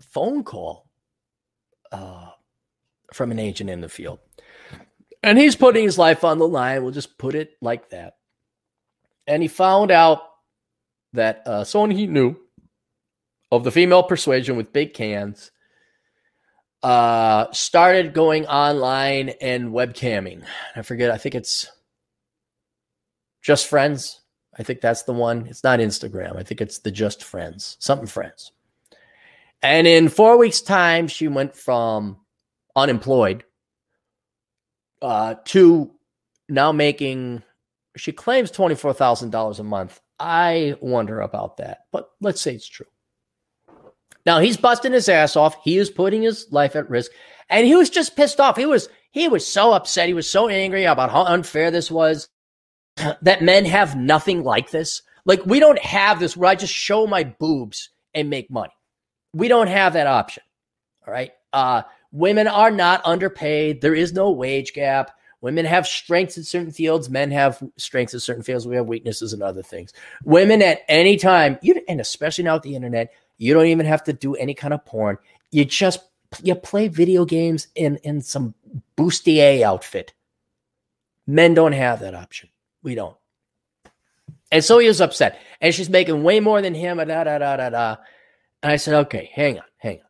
phone 0.01 0.45
call 0.45 0.89
uh, 1.93 2.31
from 3.13 3.31
an 3.31 3.39
agent 3.39 3.71
in 3.71 3.81
the 3.81 3.89
field, 3.89 4.21
and 5.23 5.37
he's 5.39 5.57
putting 5.57 5.85
his 5.85 5.99
life 5.99 6.25
on 6.25 6.39
the 6.39 6.49
line. 6.49 6.83
We'll 6.83 6.93
just 6.93 7.19
put 7.19 7.35
it 7.35 7.53
like 7.61 7.91
that. 7.91 8.15
And 9.31 9.43
he 9.43 9.49
found 9.49 9.93
out 9.93 10.23
that 11.13 11.47
uh, 11.47 11.63
someone 11.63 11.93
he 11.93 12.09
knew 12.09 12.35
of 13.53 13.63
the 13.63 13.71
female 13.71 14.03
persuasion 14.03 14.57
with 14.57 14.73
big 14.73 14.93
cans 14.93 15.53
uh, 16.83 17.47
started 17.53 18.13
going 18.13 18.47
online 18.47 19.29
and 19.41 19.71
webcamming. 19.71 20.43
I 20.75 20.83
forget, 20.83 21.13
I 21.13 21.17
think 21.17 21.37
it's 21.37 21.71
Just 23.41 23.69
Friends. 23.69 24.21
I 24.59 24.65
think 24.65 24.81
that's 24.81 25.05
the 25.05 25.13
one. 25.13 25.47
It's 25.47 25.63
not 25.63 25.79
Instagram. 25.79 26.37
I 26.37 26.43
think 26.43 26.61
it's 26.61 26.81
the 26.81 26.91
Just 26.91 27.23
Friends, 27.23 27.77
something 27.79 28.09
Friends. 28.09 28.51
And 29.63 29.87
in 29.87 30.09
four 30.09 30.39
weeks' 30.39 30.61
time, 30.61 31.07
she 31.07 31.29
went 31.29 31.55
from 31.55 32.17
unemployed 32.75 33.45
uh, 35.01 35.37
to 35.47 35.93
now 36.49 36.73
making, 36.73 37.45
she 37.97 38.13
claims 38.13 38.53
$24,000 38.53 39.59
a 39.59 39.63
month. 39.63 40.01
I 40.19 40.77
wonder 40.81 41.21
about 41.21 41.57
that, 41.57 41.81
but 41.93 42.11
let's 42.21 42.41
say 42.41 42.55
it's 42.55 42.69
true. 42.69 42.87
Now 44.27 44.39
he's 44.39 44.57
busting 44.57 44.93
his 44.93 45.09
ass 45.09 45.37
off. 45.37 45.57
He 45.65 45.79
is 45.79 45.91
putting 45.91 46.23
his 46.23 46.47
life 46.51 46.77
at 46.77 46.91
risk. 46.91 47.11
And 47.49 47.67
he 47.67 47.75
was 47.75 47.91
just 47.91 48.17
pissed 48.17 48.41
off. 48.41 48.57
He 48.57 48.67
was 48.67 48.89
he 49.13 49.29
was 49.29 49.47
so 49.47 49.73
upset. 49.73 50.09
He 50.09 50.15
was 50.15 50.31
so 50.31 50.49
angry 50.49 50.85
about 50.85 51.11
how 51.11 51.25
unfair 51.25 51.71
this 51.71 51.91
was. 51.91 52.29
that 53.23 53.43
men 53.43 53.65
have 53.65 53.97
nothing 53.97 54.45
like 54.45 54.71
this. 54.71 55.03
Like 55.25 55.45
we 55.47 55.59
don't 55.59 55.79
have 55.79 56.21
this 56.21 56.37
where 56.37 56.51
I 56.51 56.55
just 56.55 56.73
show 56.73 57.07
my 57.07 57.25
boobs 57.25 57.91
and 58.15 58.31
make 58.31 58.51
money. 58.51 58.73
We 59.33 59.49
don't 59.49 59.69
have 59.69 59.95
that 59.95 60.07
option. 60.07 60.43
All 61.07 61.13
right. 61.13 61.33
Uh 61.53 61.83
women 62.13 62.47
are 62.47 62.71
not 62.71 63.03
underpaid. 63.05 63.81
There 63.81 63.95
is 63.95 64.13
no 64.13 64.31
wage 64.31 64.75
gap. 64.75 65.13
Women 65.41 65.65
have 65.65 65.87
strengths 65.87 66.37
in 66.37 66.45
certain 66.45 66.71
fields. 66.71 67.09
Men 67.09 67.31
have 67.31 67.63
strengths 67.77 68.15
in 68.15 68.21
certain 68.21 68.43
fields. 68.43 68.67
We 68.67 68.77
have 68.77 68.87
weaknesses 68.87 69.33
in 69.33 69.43
other 69.43 69.63
things. 69.63 69.93
Women 70.25 70.61
at 70.63 70.81
any 70.89 71.17
time, 71.17 71.59
and 71.89 72.01
especially 72.01 72.45
now 72.45 72.55
with 72.55 72.63
the 72.63 72.77
internet, 72.77 73.13
you 73.39 73.55
don't 73.55 73.67
even 73.67 73.87
have 73.87 74.05
to 74.05 74.13
do 74.13 74.35
any 74.35 74.55
kind 74.55 74.75
of 74.75 74.85
porn. 74.85 75.17
You 75.51 75.65
just 75.65 76.01
you 76.43 76.55
play 76.55 76.89
video 76.89 77.25
games 77.25 77.69
in 77.75 77.97
in 77.99 78.21
some 78.21 78.55
bustier 78.97 79.63
outfit. 79.63 80.13
Men 81.27 81.55
don't 81.55 81.73
have 81.73 82.01
that 82.01 82.15
option. 82.15 82.51
We 82.83 82.95
don't. 82.95 83.17
And 84.53 84.65
so 84.65 84.79
he 84.79 84.89
was 84.89 85.01
upset. 85.01 85.39
And 85.61 85.75
she's 85.75 85.89
making 85.89 86.23
way 86.23 86.41
more 86.41 86.61
than 86.61 86.75
him. 86.75 86.99
Da, 86.99 87.05
da, 87.05 87.39
da, 87.39 87.57
da, 87.57 87.71
da. 87.71 87.97
And 88.63 88.73
I 88.73 88.77
said, 88.77 88.95
okay, 89.07 89.31
hang 89.33 89.59
on, 89.59 89.65
hang 89.79 89.99
on. 89.99 90.07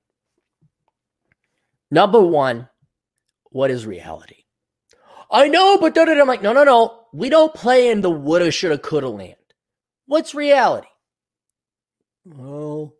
Number 1.90 2.20
one, 2.20 2.68
what 3.50 3.70
is 3.70 3.86
reality? 3.86 4.44
I 5.30 5.48
know, 5.48 5.78
but 5.78 5.94
da, 5.94 6.04
da, 6.04 6.14
da. 6.14 6.20
I'm 6.20 6.28
like, 6.28 6.42
no, 6.42 6.52
no, 6.52 6.64
no. 6.64 7.00
We 7.12 7.28
don't 7.28 7.54
play 7.54 7.88
in 7.90 8.00
the 8.00 8.10
woulda, 8.10 8.50
shoulda, 8.50 8.78
coulda 8.78 9.08
land. 9.08 9.36
What's 10.06 10.34
reality? 10.34 10.88
Well, 12.24 12.94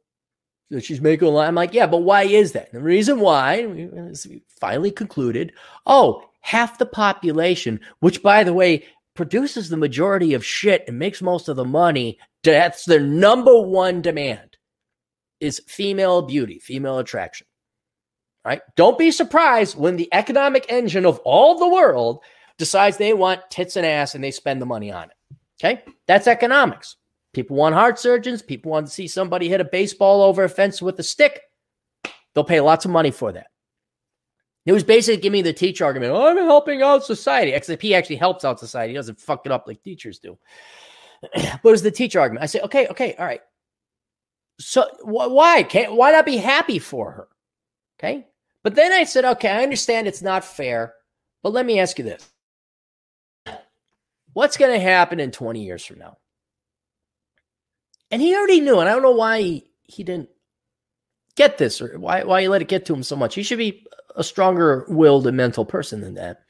she's 0.81 1.01
making 1.01 1.29
a 1.29 1.31
lot. 1.31 1.49
I'm 1.49 1.55
like, 1.55 1.75
yeah, 1.75 1.87
but 1.87 2.03
why 2.03 2.23
is 2.23 2.53
that? 2.53 2.73
And 2.73 2.81
the 2.81 2.85
reason 2.85 3.21
why 3.21 3.67
we 3.67 4.43
finally 4.61 4.91
concluded, 4.91 5.53
oh, 5.87 6.23
half 6.41 6.79
the 6.79 6.87
population, 6.87 7.81
which 8.01 8.23
by 8.23 8.45
the 8.45 8.55
way 8.55 8.85
produces 9.15 9.69
the 9.69 9.77
majority 9.77 10.35
of 10.35 10.45
shit 10.45 10.85
and 10.87 10.99
makes 10.99 11.21
most 11.21 11.49
of 11.49 11.57
the 11.57 11.65
money, 11.65 12.19
that's 12.43 12.85
their 12.85 13.01
number 13.01 13.61
one 13.61 14.01
demand 14.03 14.57
is 15.41 15.61
female 15.67 16.23
beauty, 16.23 16.59
female 16.59 16.99
attraction. 16.99 17.47
Right? 18.45 18.63
Don't 18.75 18.99
be 18.99 19.11
surprised 19.11 19.77
when 19.77 19.97
the 19.97 20.09
economic 20.13 20.67
engine 20.71 21.05
of 21.05 21.19
all 21.21 21.59
the 21.59 21.69
world 21.69 22.21
decides 22.57 22.97
they 22.97 23.13
want 23.13 23.51
tits 23.51 23.77
and 23.77 23.85
ass 23.85 24.15
and 24.15 24.25
they 24.25 24.31
spend 24.31 24.63
the 24.63 24.67
money 24.67 24.91
on 24.91 25.05
it. 25.05 25.37
Okay? 25.63 25.83
That's 26.07 26.27
economics. 26.27 26.97
People 27.33 27.57
want 27.57 27.75
heart 27.75 27.99
surgeons. 27.99 28.43
People 28.43 28.73
want 28.73 28.87
to 28.87 28.93
see 28.93 29.07
somebody 29.07 29.49
hit 29.49 29.61
a 29.61 29.65
baseball 29.65 30.23
over 30.23 30.45
a 30.45 30.49
fence 30.49 30.81
with 30.81 30.99
a 30.99 31.03
stick. 31.03 31.43
They'll 32.35 32.45
pay 32.45 32.61
lots 32.61 32.85
of 32.85 32.91
money 32.91 33.11
for 33.11 33.33
that. 33.33 33.49
It 34.67 34.73
was 34.73 34.85
basically 34.85 35.21
giving 35.21 35.39
me 35.39 35.43
the 35.43 35.53
teacher 35.53 35.85
argument. 35.85 36.13
Oh, 36.13 36.29
I'm 36.29 36.37
helping 36.37 36.83
out 36.83 37.05
society. 37.05 37.53
Except 37.53 37.85
actually 37.85 38.17
helps 38.17 38.45
out 38.45 38.61
society. 38.61 38.93
He 38.93 38.97
doesn't 38.97 39.21
fuck 39.21 39.47
it 39.47 39.53
up 39.53 39.67
like 39.67 39.83
teachers 39.83 40.19
do. 40.19 40.39
but 41.23 41.43
it 41.65 41.65
was 41.65 41.83
the 41.83 41.91
teacher 41.91 42.21
argument. 42.21 42.43
I 42.43 42.47
say, 42.47 42.61
okay, 42.61 42.87
okay, 42.89 43.15
all 43.17 43.25
right. 43.25 43.41
So 44.59 44.83
wh- 45.03 45.31
why 45.31 45.63
can't 45.63 45.95
why 45.95 46.13
not 46.13 46.27
be 46.27 46.37
happy 46.37 46.79
for 46.79 47.11
her? 47.13 47.29
Okay. 47.99 48.27
But 48.63 48.75
then 48.75 48.93
I 48.93 49.05
said, 49.05 49.25
okay, 49.25 49.49
I 49.49 49.63
understand 49.63 50.07
it's 50.07 50.23
not 50.23 50.45
fair, 50.45 50.95
but 51.43 51.53
let 51.53 51.65
me 51.65 51.81
ask 51.81 51.99
you 51.99 52.05
this: 52.05 52.29
What's 54.33 54.57
going 54.57 54.73
to 54.73 54.81
happen 54.81 55.21
in 55.21 55.31
20 55.31 55.65
years 55.65 55.85
from 55.85 55.99
now? 55.99 56.19
And 58.11 58.21
he 58.21 58.35
already 58.37 58.61
knew, 58.61 58.81
and 58.81 58.89
I 58.89 58.93
don't 58.93 59.03
know 59.03 59.13
why 59.13 59.41
he, 59.41 59.71
he 59.85 60.05
didn't 60.05 60.29
get 61.37 61.59
this 61.59 61.81
or 61.81 61.99
why 61.99 62.25
why 62.25 62.43
he 62.43 62.49
let 62.49 62.61
it 62.61 62.69
get 62.69 62.87
to 62.87 62.95
him 62.95 63.03
so 63.03 63.17
much. 63.17 63.35
He 63.35 63.43
should 63.43 63.59
be 63.59 63.87
a 64.17 64.25
stronger 64.25 64.85
willed 64.89 65.27
and 65.27 65.37
mental 65.37 65.65
person 65.65 66.01
than 66.01 66.15
that. 66.15 66.41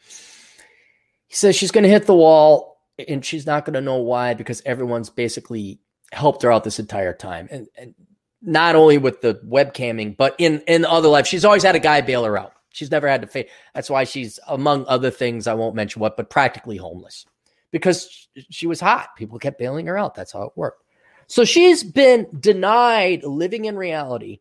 He 1.26 1.36
says 1.36 1.54
she's 1.54 1.70
going 1.70 1.84
to 1.84 1.90
hit 1.90 2.06
the 2.06 2.14
wall 2.14 2.80
and 3.08 3.24
she's 3.24 3.46
not 3.46 3.64
going 3.64 3.74
to 3.74 3.80
know 3.80 3.98
why 3.98 4.34
because 4.34 4.62
everyone's 4.64 5.10
basically 5.10 5.80
helped 6.12 6.42
her 6.42 6.50
out 6.50 6.64
this 6.64 6.80
entire 6.80 7.12
time. 7.12 7.48
And, 7.50 7.68
and 7.76 7.94
not 8.42 8.74
only 8.74 8.98
with 8.98 9.20
the 9.20 9.34
webcamming, 9.46 10.16
but 10.16 10.34
in, 10.38 10.62
in 10.66 10.84
other 10.84 11.08
life, 11.08 11.26
she's 11.26 11.44
always 11.44 11.62
had 11.62 11.76
a 11.76 11.80
guy 11.80 12.00
bail 12.00 12.24
her 12.24 12.38
out. 12.38 12.54
She's 12.70 12.90
never 12.90 13.08
had 13.08 13.22
to 13.22 13.28
face. 13.28 13.50
That's 13.74 13.90
why 13.90 14.04
she's, 14.04 14.38
among 14.48 14.86
other 14.86 15.10
things, 15.10 15.46
I 15.46 15.54
won't 15.54 15.74
mention 15.74 16.00
what, 16.00 16.16
but 16.16 16.30
practically 16.30 16.76
homeless 16.76 17.26
because 17.70 18.28
she 18.50 18.66
was 18.66 18.80
hot. 18.80 19.16
People 19.16 19.38
kept 19.38 19.58
bailing 19.58 19.86
her 19.86 19.98
out. 19.98 20.14
That's 20.14 20.32
how 20.32 20.42
it 20.42 20.52
worked. 20.56 20.84
So 21.26 21.44
she's 21.44 21.84
been 21.84 22.26
denied 22.38 23.24
living 23.24 23.66
in 23.66 23.76
reality, 23.76 24.40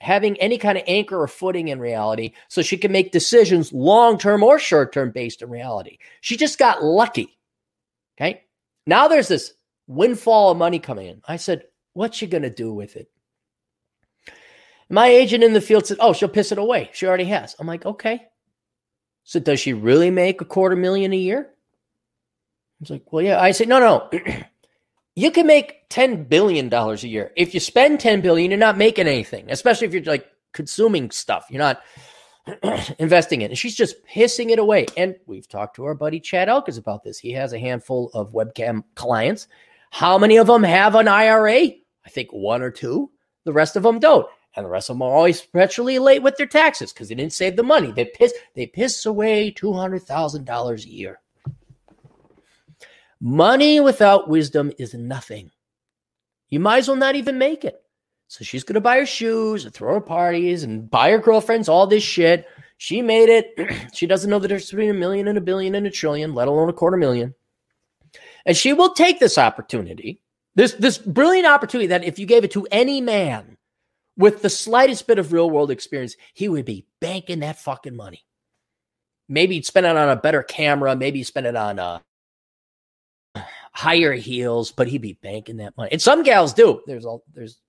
having 0.00 0.38
any 0.38 0.58
kind 0.58 0.78
of 0.78 0.84
anchor 0.86 1.20
or 1.20 1.28
footing 1.28 1.68
in 1.68 1.78
reality, 1.78 2.32
so 2.48 2.62
she 2.62 2.78
can 2.78 2.92
make 2.92 3.12
decisions 3.12 3.72
long 3.72 4.18
term 4.18 4.42
or 4.42 4.58
short 4.58 4.92
term 4.92 5.10
based 5.10 5.42
in 5.42 5.50
reality. 5.50 5.98
She 6.20 6.36
just 6.36 6.58
got 6.58 6.82
lucky. 6.82 7.38
Okay. 8.16 8.44
Now 8.86 9.08
there's 9.08 9.28
this 9.28 9.54
windfall 9.86 10.52
of 10.52 10.58
money 10.58 10.78
coming 10.78 11.06
in. 11.06 11.22
I 11.26 11.36
said, 11.36 11.64
What's 11.94 12.16
she 12.16 12.26
going 12.26 12.42
to 12.42 12.50
do 12.50 12.72
with 12.72 12.96
it? 12.96 13.10
My 14.92 15.06
agent 15.08 15.42
in 15.42 15.54
the 15.54 15.60
field 15.62 15.86
said, 15.86 15.96
Oh, 16.00 16.12
she'll 16.12 16.28
piss 16.28 16.52
it 16.52 16.58
away. 16.58 16.90
She 16.92 17.06
already 17.06 17.24
has. 17.24 17.56
I'm 17.58 17.66
like, 17.66 17.86
Okay. 17.86 18.28
So 19.24 19.40
does 19.40 19.58
she 19.58 19.72
really 19.72 20.10
make 20.10 20.42
a 20.42 20.44
quarter 20.44 20.76
million 20.76 21.14
a 21.14 21.16
year? 21.16 21.48
I 21.48 22.76
was 22.80 22.90
like, 22.90 23.10
Well, 23.10 23.24
yeah. 23.24 23.40
I 23.40 23.52
said, 23.52 23.68
No, 23.68 23.80
no. 23.80 24.20
you 25.16 25.30
can 25.30 25.46
make 25.46 25.88
10 25.88 26.24
billion 26.24 26.68
dollars 26.68 27.04
a 27.04 27.08
year. 27.08 27.32
If 27.36 27.54
you 27.54 27.60
spend 27.60 28.00
10 28.00 28.20
billion, 28.20 28.50
you're 28.50 28.60
not 28.60 28.76
making 28.76 29.08
anything, 29.08 29.50
especially 29.50 29.86
if 29.86 29.94
you're 29.94 30.02
like 30.02 30.26
consuming 30.52 31.10
stuff. 31.10 31.46
You're 31.48 31.58
not 31.58 31.82
investing 32.98 33.40
in. 33.40 33.50
And 33.50 33.58
she's 33.58 33.74
just 33.74 33.96
pissing 34.06 34.50
it 34.50 34.58
away. 34.58 34.84
And 34.98 35.16
we've 35.24 35.48
talked 35.48 35.76
to 35.76 35.86
our 35.86 35.94
buddy 35.94 36.20
Chad 36.20 36.50
Elkins 36.50 36.76
about 36.76 37.02
this. 37.02 37.18
He 37.18 37.32
has 37.32 37.54
a 37.54 37.58
handful 37.58 38.10
of 38.12 38.34
webcam 38.34 38.84
clients. 38.94 39.48
How 39.90 40.18
many 40.18 40.36
of 40.36 40.48
them 40.48 40.62
have 40.62 40.96
an 40.96 41.08
IRA? 41.08 41.60
I 42.04 42.10
think 42.10 42.30
one 42.30 42.60
or 42.60 42.70
two. 42.70 43.10
The 43.44 43.54
rest 43.54 43.76
of 43.76 43.84
them 43.84 43.98
don't. 43.98 44.26
And 44.54 44.66
the 44.66 44.70
rest 44.70 44.90
of 44.90 44.96
them 44.96 45.02
are 45.02 45.14
always 45.14 45.40
perpetually 45.40 45.98
late 45.98 46.22
with 46.22 46.36
their 46.36 46.46
taxes 46.46 46.92
because 46.92 47.08
they 47.08 47.14
didn't 47.14 47.32
save 47.32 47.56
the 47.56 47.62
money. 47.62 47.90
They 47.90 48.04
piss, 48.04 48.34
they 48.54 48.66
piss 48.66 49.06
away 49.06 49.50
$200,000 49.52 50.84
a 50.84 50.88
year. 50.88 51.20
Money 53.20 53.80
without 53.80 54.28
wisdom 54.28 54.72
is 54.78 54.94
nothing. 54.94 55.50
You 56.50 56.60
might 56.60 56.78
as 56.78 56.88
well 56.88 56.96
not 56.96 57.14
even 57.14 57.38
make 57.38 57.64
it. 57.64 57.82
So 58.28 58.44
she's 58.44 58.64
going 58.64 58.74
to 58.74 58.80
buy 58.80 58.98
her 58.98 59.06
shoes 59.06 59.64
and 59.64 59.72
throw 59.72 59.94
her 59.94 60.00
parties 60.00 60.64
and 60.64 60.90
buy 60.90 61.10
her 61.10 61.18
girlfriends 61.18 61.68
all 61.68 61.86
this 61.86 62.02
shit. 62.02 62.46
She 62.78 63.00
made 63.00 63.28
it. 63.28 63.90
she 63.94 64.06
doesn't 64.06 64.28
know 64.28 64.38
the 64.38 64.48
difference 64.48 64.70
between 64.70 64.90
a 64.90 64.94
million 64.94 65.28
and 65.28 65.38
a 65.38 65.42
billion 65.42 65.74
and 65.74 65.86
a 65.86 65.90
trillion, 65.90 66.34
let 66.34 66.48
alone 66.48 66.68
a 66.68 66.72
quarter 66.72 66.96
million. 66.96 67.34
And 68.44 68.56
she 68.56 68.72
will 68.72 68.92
take 68.92 69.20
this 69.20 69.38
opportunity, 69.38 70.20
this, 70.54 70.72
this 70.74 70.98
brilliant 70.98 71.46
opportunity 71.46 71.86
that 71.86 72.04
if 72.04 72.18
you 72.18 72.26
gave 72.26 72.42
it 72.42 72.50
to 72.52 72.66
any 72.70 73.00
man 73.00 73.51
with 74.16 74.42
the 74.42 74.50
slightest 74.50 75.06
bit 75.06 75.18
of 75.18 75.32
real 75.32 75.50
world 75.50 75.70
experience, 75.70 76.16
he 76.34 76.48
would 76.48 76.64
be 76.64 76.86
banking 77.00 77.40
that 77.40 77.58
fucking 77.58 77.96
money. 77.96 78.24
Maybe 79.28 79.54
he'd 79.54 79.66
spend 79.66 79.86
it 79.86 79.96
on 79.96 80.08
a 80.08 80.16
better 80.16 80.42
camera. 80.42 80.94
Maybe 80.94 81.20
he'd 81.20 81.24
spend 81.24 81.46
it 81.46 81.56
on 81.56 81.78
uh, 81.78 82.00
higher 83.72 84.12
heels, 84.12 84.72
but 84.72 84.88
he'd 84.88 85.02
be 85.02 85.18
banking 85.22 85.56
that 85.58 85.76
money. 85.76 85.90
And 85.92 86.02
some 86.02 86.22
gals 86.22 86.52
do. 86.52 86.82
There's 86.86 87.04
all 87.06 87.24
there's 87.32 87.60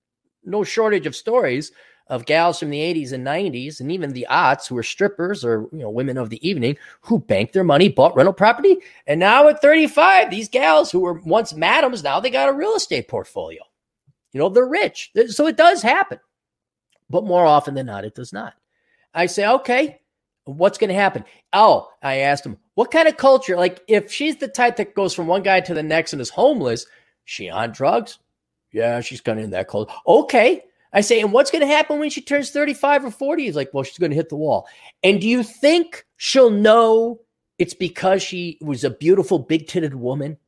no 0.44 0.64
shortage 0.64 1.06
of 1.06 1.16
stories 1.16 1.72
of 2.08 2.26
gals 2.26 2.58
from 2.58 2.68
the 2.68 2.80
80s 2.80 3.12
and 3.12 3.26
90s 3.26 3.80
and 3.80 3.90
even 3.90 4.12
the 4.12 4.26
aughts 4.28 4.68
who 4.68 4.74
were 4.74 4.82
strippers 4.82 5.42
or 5.42 5.68
you 5.72 5.78
know 5.78 5.88
women 5.88 6.18
of 6.18 6.28
the 6.28 6.46
evening 6.46 6.76
who 7.00 7.18
banked 7.18 7.54
their 7.54 7.64
money, 7.64 7.88
bought 7.88 8.14
rental 8.14 8.34
property, 8.34 8.76
and 9.06 9.18
now 9.18 9.48
at 9.48 9.62
35, 9.62 10.30
these 10.30 10.48
gals 10.48 10.92
who 10.92 11.00
were 11.00 11.14
once 11.20 11.54
madams 11.54 12.02
now 12.02 12.20
they 12.20 12.30
got 12.30 12.50
a 12.50 12.52
real 12.52 12.74
estate 12.74 13.08
portfolio. 13.08 13.62
You 14.32 14.40
know, 14.40 14.48
they're 14.48 14.66
rich. 14.66 15.12
So 15.28 15.46
it 15.46 15.56
does 15.56 15.80
happen. 15.80 16.18
But 17.10 17.24
more 17.24 17.44
often 17.44 17.74
than 17.74 17.86
not, 17.86 18.04
it 18.04 18.14
does 18.14 18.32
not. 18.32 18.54
I 19.12 19.26
say, 19.26 19.46
okay, 19.46 20.00
what's 20.44 20.78
going 20.78 20.88
to 20.88 20.94
happen? 20.94 21.24
Oh, 21.52 21.88
I 22.02 22.16
asked 22.18 22.46
him, 22.46 22.58
what 22.74 22.90
kind 22.90 23.08
of 23.08 23.16
culture? 23.16 23.56
Like, 23.56 23.82
if 23.88 24.10
she's 24.10 24.36
the 24.36 24.48
type 24.48 24.76
that 24.76 24.94
goes 24.94 25.14
from 25.14 25.26
one 25.26 25.42
guy 25.42 25.60
to 25.60 25.74
the 25.74 25.82
next 25.82 26.12
and 26.12 26.20
is 26.20 26.30
homeless, 26.30 26.86
she 27.24 27.48
on 27.48 27.72
drugs? 27.72 28.18
Yeah, 28.72 29.00
she's 29.00 29.20
kind 29.20 29.38
of 29.38 29.44
in 29.44 29.50
that 29.50 29.68
culture. 29.68 29.94
Okay. 30.06 30.62
I 30.92 31.00
say, 31.00 31.20
and 31.20 31.32
what's 31.32 31.50
going 31.50 31.60
to 31.60 31.66
happen 31.66 31.98
when 31.98 32.10
she 32.10 32.20
turns 32.20 32.50
35 32.50 33.06
or 33.06 33.10
40? 33.10 33.44
He's 33.44 33.56
like, 33.56 33.70
well, 33.72 33.84
she's 33.84 33.98
going 33.98 34.10
to 34.10 34.16
hit 34.16 34.28
the 34.28 34.36
wall. 34.36 34.66
And 35.02 35.20
do 35.20 35.28
you 35.28 35.42
think 35.42 36.06
she'll 36.16 36.50
know 36.50 37.20
it's 37.58 37.74
because 37.74 38.22
she 38.22 38.58
was 38.60 38.84
a 38.84 38.90
beautiful, 38.90 39.38
big 39.38 39.66
titted 39.66 39.94
woman? 39.94 40.38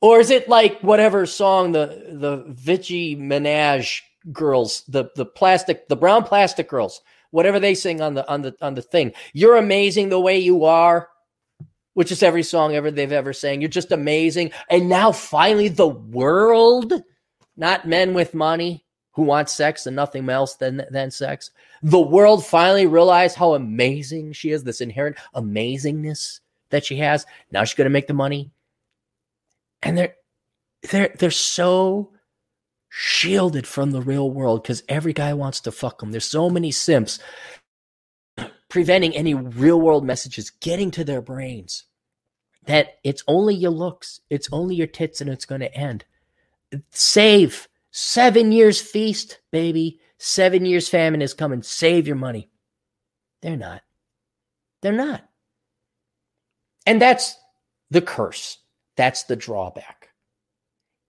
Or 0.00 0.18
is 0.18 0.30
it 0.30 0.48
like 0.48 0.80
whatever 0.80 1.26
song 1.26 1.72
the 1.72 2.06
the 2.10 2.44
Vichy 2.48 3.14
Menage 3.14 4.02
girls, 4.30 4.84
the 4.88 5.10
the 5.16 5.26
plastic, 5.26 5.88
the 5.88 5.96
brown 5.96 6.24
plastic 6.24 6.68
girls, 6.68 7.00
whatever 7.30 7.58
they 7.58 7.74
sing 7.74 8.00
on 8.00 8.14
the 8.14 8.28
on 8.30 8.42
the 8.42 8.54
on 8.60 8.74
the 8.74 8.82
thing. 8.82 9.12
You're 9.32 9.56
amazing 9.56 10.08
the 10.08 10.20
way 10.20 10.38
you 10.38 10.64
are, 10.64 11.08
which 11.94 12.12
is 12.12 12.22
every 12.22 12.42
song 12.42 12.74
ever 12.74 12.90
they've 12.90 13.10
ever 13.10 13.32
sang. 13.32 13.60
You're 13.60 13.68
just 13.68 13.92
amazing. 13.92 14.52
And 14.70 14.88
now 14.88 15.12
finally 15.12 15.68
the 15.68 15.88
world, 15.88 16.92
not 17.56 17.88
men 17.88 18.14
with 18.14 18.34
money 18.34 18.84
who 19.12 19.22
want 19.22 19.50
sex 19.50 19.86
and 19.86 19.96
nothing 19.96 20.28
else 20.28 20.54
than 20.56 20.84
than 20.90 21.10
sex. 21.10 21.50
The 21.82 22.00
world 22.00 22.46
finally 22.46 22.86
realized 22.86 23.36
how 23.36 23.54
amazing 23.54 24.32
she 24.32 24.50
is, 24.50 24.64
this 24.64 24.80
inherent 24.80 25.16
amazingness 25.34 26.40
that 26.70 26.84
she 26.84 26.96
has. 26.98 27.26
Now 27.50 27.64
she's 27.64 27.76
going 27.76 27.86
to 27.86 27.90
make 27.90 28.06
the 28.06 28.14
money. 28.14 28.50
And 29.82 29.98
they're 29.98 30.14
they're 30.90 31.14
they're 31.18 31.30
so 31.30 32.11
shielded 32.94 33.66
from 33.66 33.90
the 33.90 34.02
real 34.02 34.30
world 34.30 34.62
because 34.62 34.82
every 34.86 35.14
guy 35.14 35.32
wants 35.32 35.60
to 35.60 35.72
fuck 35.72 36.00
them. 36.00 36.10
There's 36.10 36.26
so 36.26 36.50
many 36.50 36.70
simps 36.70 37.18
preventing 38.68 39.16
any 39.16 39.32
real 39.32 39.80
world 39.80 40.04
messages 40.04 40.50
getting 40.50 40.90
to 40.90 41.02
their 41.02 41.22
brains 41.22 41.84
that 42.66 42.98
it's 43.02 43.24
only 43.26 43.54
your 43.54 43.70
looks, 43.70 44.20
it's 44.28 44.48
only 44.52 44.74
your 44.74 44.86
tits, 44.86 45.22
and 45.22 45.30
it's 45.30 45.46
going 45.46 45.62
to 45.62 45.74
end. 45.74 46.04
Save 46.90 47.66
seven 47.90 48.52
years 48.52 48.78
feast, 48.80 49.40
baby. 49.50 49.98
Seven 50.18 50.66
years 50.66 50.86
famine 50.86 51.22
is 51.22 51.32
coming. 51.32 51.62
Save 51.62 52.06
your 52.06 52.16
money. 52.16 52.50
They're 53.40 53.56
not. 53.56 53.82
They're 54.82 54.92
not. 54.92 55.26
And 56.86 57.00
that's 57.00 57.36
the 57.90 58.02
curse. 58.02 58.58
That's 58.96 59.24
the 59.24 59.36
drawback. 59.36 60.10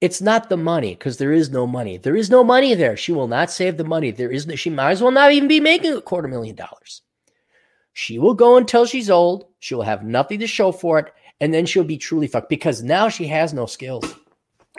It's 0.03 0.21
not 0.21 0.49
the 0.49 0.57
money 0.57 0.95
because 0.95 1.15
there 1.15 1.31
is 1.31 1.49
no 1.49 1.65
money. 1.65 1.95
There 1.95 2.17
is 2.17 2.29
no 2.29 2.43
money 2.43 2.75
there. 2.75 2.97
She 2.97 3.13
will 3.13 3.29
not 3.29 3.49
save 3.49 3.77
the 3.77 3.85
money. 3.85 4.11
There 4.11 4.29
is 4.29 4.45
no, 4.45 4.53
she 4.53 4.69
might 4.69 4.91
as 4.91 5.01
well 5.01 5.13
not 5.13 5.31
even 5.31 5.47
be 5.47 5.61
making 5.61 5.93
a 5.93 6.01
quarter 6.01 6.27
million 6.27 6.57
dollars. 6.57 7.03
She 7.93 8.19
will 8.19 8.33
go 8.33 8.57
until 8.57 8.85
she's 8.85 9.09
old. 9.09 9.45
She 9.59 9.75
will 9.75 9.83
have 9.83 10.03
nothing 10.03 10.41
to 10.41 10.45
show 10.45 10.73
for 10.73 10.99
it. 10.99 11.13
And 11.39 11.53
then 11.53 11.65
she'll 11.65 11.85
be 11.85 11.97
truly 11.97 12.27
fucked 12.27 12.49
because 12.49 12.83
now 12.83 13.07
she 13.07 13.27
has 13.27 13.53
no 13.53 13.65
skills. 13.65 14.03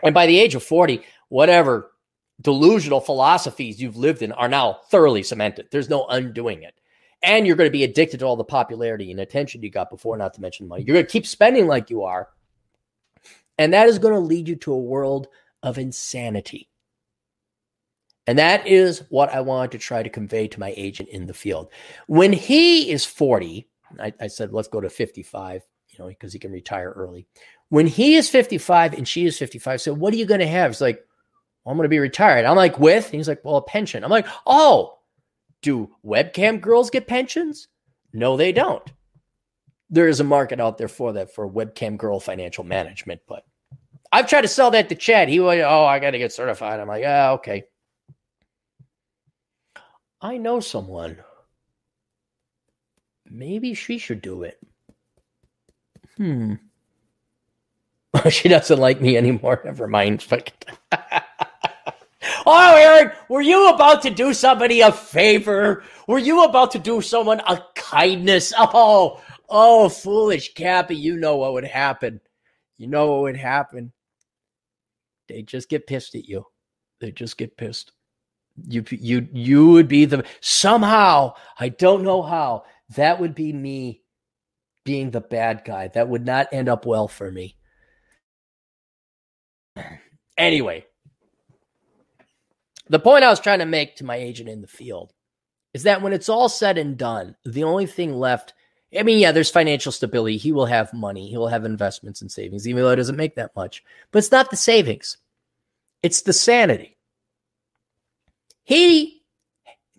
And 0.03 0.13
by 0.13 0.27
the 0.27 0.39
age 0.39 0.55
of 0.57 0.63
40, 0.63 1.01
whatever 1.31 1.91
delusional 2.43 3.01
philosophies 3.01 3.81
you've 3.81 3.97
lived 3.97 4.21
in 4.21 4.33
are 4.33 4.49
now 4.49 4.81
thoroughly 4.91 5.23
cemented. 5.23 5.69
There's 5.71 5.89
no 5.89 6.05
undoing 6.05 6.65
it. 6.65 6.75
And 7.23 7.47
you're 7.47 7.57
going 7.57 7.69
to 7.69 7.73
be 7.73 7.85
addicted 7.85 8.21
to 8.21 8.27
all 8.27 8.37
the 8.37 8.45
popularity 8.45 9.11
and 9.11 9.21
attention 9.21 9.63
you 9.63 9.71
got 9.71 9.89
before, 9.89 10.19
not 10.19 10.35
to 10.35 10.43
mention 10.43 10.67
the 10.67 10.69
money. 10.69 10.85
You're 10.85 10.97
going 10.97 11.07
to 11.07 11.11
keep 11.11 11.27
spending 11.27 11.67
like 11.67 11.89
you 11.89 12.03
are 12.03 12.29
and 13.59 13.73
that 13.73 13.89
is 13.89 13.99
going 13.99 14.15
to 14.15 14.21
lead 14.21 14.49
you 14.49 14.57
to 14.57 14.73
a 14.73 14.79
world 14.79 15.29
of 15.63 15.79
insanity. 15.79 16.69
And 18.27 18.39
that 18.39 18.67
is 18.67 19.03
what 19.11 19.31
I 19.35 19.43
wanted 19.43 19.73
to 19.73 19.79
try 19.79 20.03
to 20.03 20.09
convey 20.09 20.49
to 20.49 20.61
my 20.61 20.73
agent 20.77 21.11
in 21.11 21.27
the 21.27 21.35
field. 21.35 21.71
When 22.07 22.33
he 22.33 22.91
is 22.91 23.05
40, 23.05 23.69
I, 24.01 24.13
I 24.21 24.27
said, 24.29 24.53
let's 24.53 24.69
go 24.69 24.81
to 24.81 24.89
55, 24.89 25.63
you 25.91 25.99
know, 25.99 26.09
because 26.09 26.33
he 26.33 26.39
can 26.39 26.53
retire 26.53 26.91
early. 26.91 27.27
When 27.69 27.87
he 27.87 28.15
is 28.15 28.31
55 28.31 28.95
and 28.95 29.07
she 29.07 29.27
is 29.27 29.39
55, 29.39 29.81
so 29.81 29.93
what 29.93 30.15
are 30.15 30.17
you 30.17 30.27
going 30.27 30.41
to 30.41 30.47
have? 30.47 30.71
It's 30.71 30.81
like, 30.81 31.05
well, 31.65 31.73
I'm 31.73 31.77
going 31.77 31.85
to 31.85 31.91
be 31.91 31.99
retired. 31.99 32.47
I'm 32.47 32.57
like, 32.57 32.79
with? 32.79 33.07
And 33.07 33.15
he's 33.15 33.29
like, 33.29 33.45
well, 33.45 33.57
a 33.57 33.63
pension. 33.63 34.05
I'm 34.05 34.11
like, 34.11 34.27
oh, 34.47 34.99
do 35.61 35.91
webcam 36.05 36.61
girls 36.61 36.91
get 36.91 37.07
pensions? 37.07 37.69
No, 38.13 38.37
they 38.37 38.53
don't 38.53 38.91
there 39.95 40.09
is 40.09 40.19
a 40.21 40.25
market 40.25 40.61
out 40.61 40.77
there 40.77 40.89
for 40.89 41.13
that 41.13 41.33
for 41.33 41.49
webcam 41.49 41.97
girl 41.97 42.19
financial 42.19 42.65
management. 42.65 43.21
But 43.29 43.45
I've 44.11 44.29
tried 44.29 44.43
to 44.43 44.49
sell 44.49 44.71
that 44.73 44.89
to 44.89 44.95
Chad. 44.95 45.29
He 45.29 45.41
went, 45.41 45.61
"Oh, 45.63 45.85
I 45.85 46.01
got 46.01 46.11
to 46.11 46.19
get 46.19 46.33
certified." 46.33 46.81
I'm 46.81 46.89
like, 46.89 47.03
"Yeah, 47.03 47.33
okay." 47.33 47.65
I 50.21 50.37
know 50.39 50.61
someone. 50.61 51.19
Maybe 53.31 53.75
she 53.75 53.99
should 53.99 54.21
do 54.21 54.43
it. 54.43 54.59
Hmm. 56.17 56.55
she 58.31 58.49
doesn't 58.49 58.79
like 58.79 59.01
me 59.01 59.17
anymore. 59.17 59.61
Never 59.65 59.87
mind. 59.87 60.27
oh, 62.47 62.77
Aaron, 62.77 63.13
were 63.29 63.43
you 63.43 63.69
about 63.71 64.03
to 64.03 64.11
do 64.11 64.33
somebody 64.33 64.81
a 64.81 64.93
favor? 64.93 65.83
Were 66.07 66.19
you 66.19 66.45
about 66.45 66.71
to 66.73 66.79
do 66.79 67.01
someone 67.01 67.41
a 67.41 67.63
kindness? 67.75 68.53
Oh, 68.57 69.21
Oh, 69.49 69.89
foolish 69.89 70.55
Cappy, 70.55 70.97
you 70.97 71.17
know 71.17 71.37
what 71.37 71.53
would 71.53 71.65
happen. 71.65 72.21
You 72.79 72.89
know 72.89 73.13
what 73.13 73.23
would 73.23 73.37
happen. 73.37 73.93
They 75.29 75.43
just 75.43 75.69
get 75.69 75.87
pissed 75.87 76.15
at 76.15 76.27
you. 76.27 76.47
They 77.01 77.13
just 77.13 77.37
get 77.37 77.57
pissed. 77.57 77.93
You 78.69 78.85
you 78.91 79.29
you 79.33 79.69
would 79.69 79.89
be 79.89 80.05
the 80.05 80.25
somehow, 80.41 81.35
I 81.59 81.71
don't 81.71 82.05
know 82.05 82.23
how, 82.23 82.65
that 82.97 83.21
would 83.21 83.35
be 83.35 83.53
me 83.53 84.03
being 84.85 85.11
the 85.11 85.21
bad 85.21 85.63
guy. 85.65 85.89
That 85.89 86.09
would 86.09 86.25
not 86.25 86.49
end 86.53 86.69
up 86.69 86.87
well 86.87 87.09
for 87.09 87.31
me. 87.31 87.57
Anyway, 90.37 90.85
the 92.89 92.99
point 92.99 93.25
I 93.25 93.31
was 93.31 93.41
trying 93.41 93.61
to 93.61 93.67
make 93.67 93.97
to 93.97 94.05
my 94.05 94.17
agent 94.17 94.49
in 94.49 94.61
the 94.61 94.67
field 94.67 95.13
is 95.73 95.85
that 95.85 96.03
when 96.03 96.13
it's 96.13 96.29
all 96.29 96.49
said 96.49 96.79
and 96.79 96.97
done, 96.97 97.35
the 97.45 97.65
only 97.65 97.87
thing 97.87 98.15
left 98.15 98.53
I 98.97 99.03
mean, 99.03 99.19
yeah, 99.19 99.33
there's 99.33 99.51
financial 99.51 99.93
stability. 99.93 100.37
He 100.37 100.53
will 100.53 100.67
have 100.67 100.93
money. 100.93 101.29
He 101.29 101.37
will 101.37 101.49
have 101.49 101.65
investments 101.65 102.21
and 102.21 102.31
savings, 102.31 102.69
even 102.69 102.83
though 102.83 102.91
it 102.91 102.97
doesn't 102.97 103.17
make 103.17 103.37
that 103.37 103.55
much. 103.57 103.83
But 104.11 104.19
it's 104.19 104.31
not 104.31 104.51
the 104.51 104.57
savings, 104.57 105.17
it's 106.03 106.23
the 106.23 106.33
sanity. 106.33 106.97
He, 108.65 109.23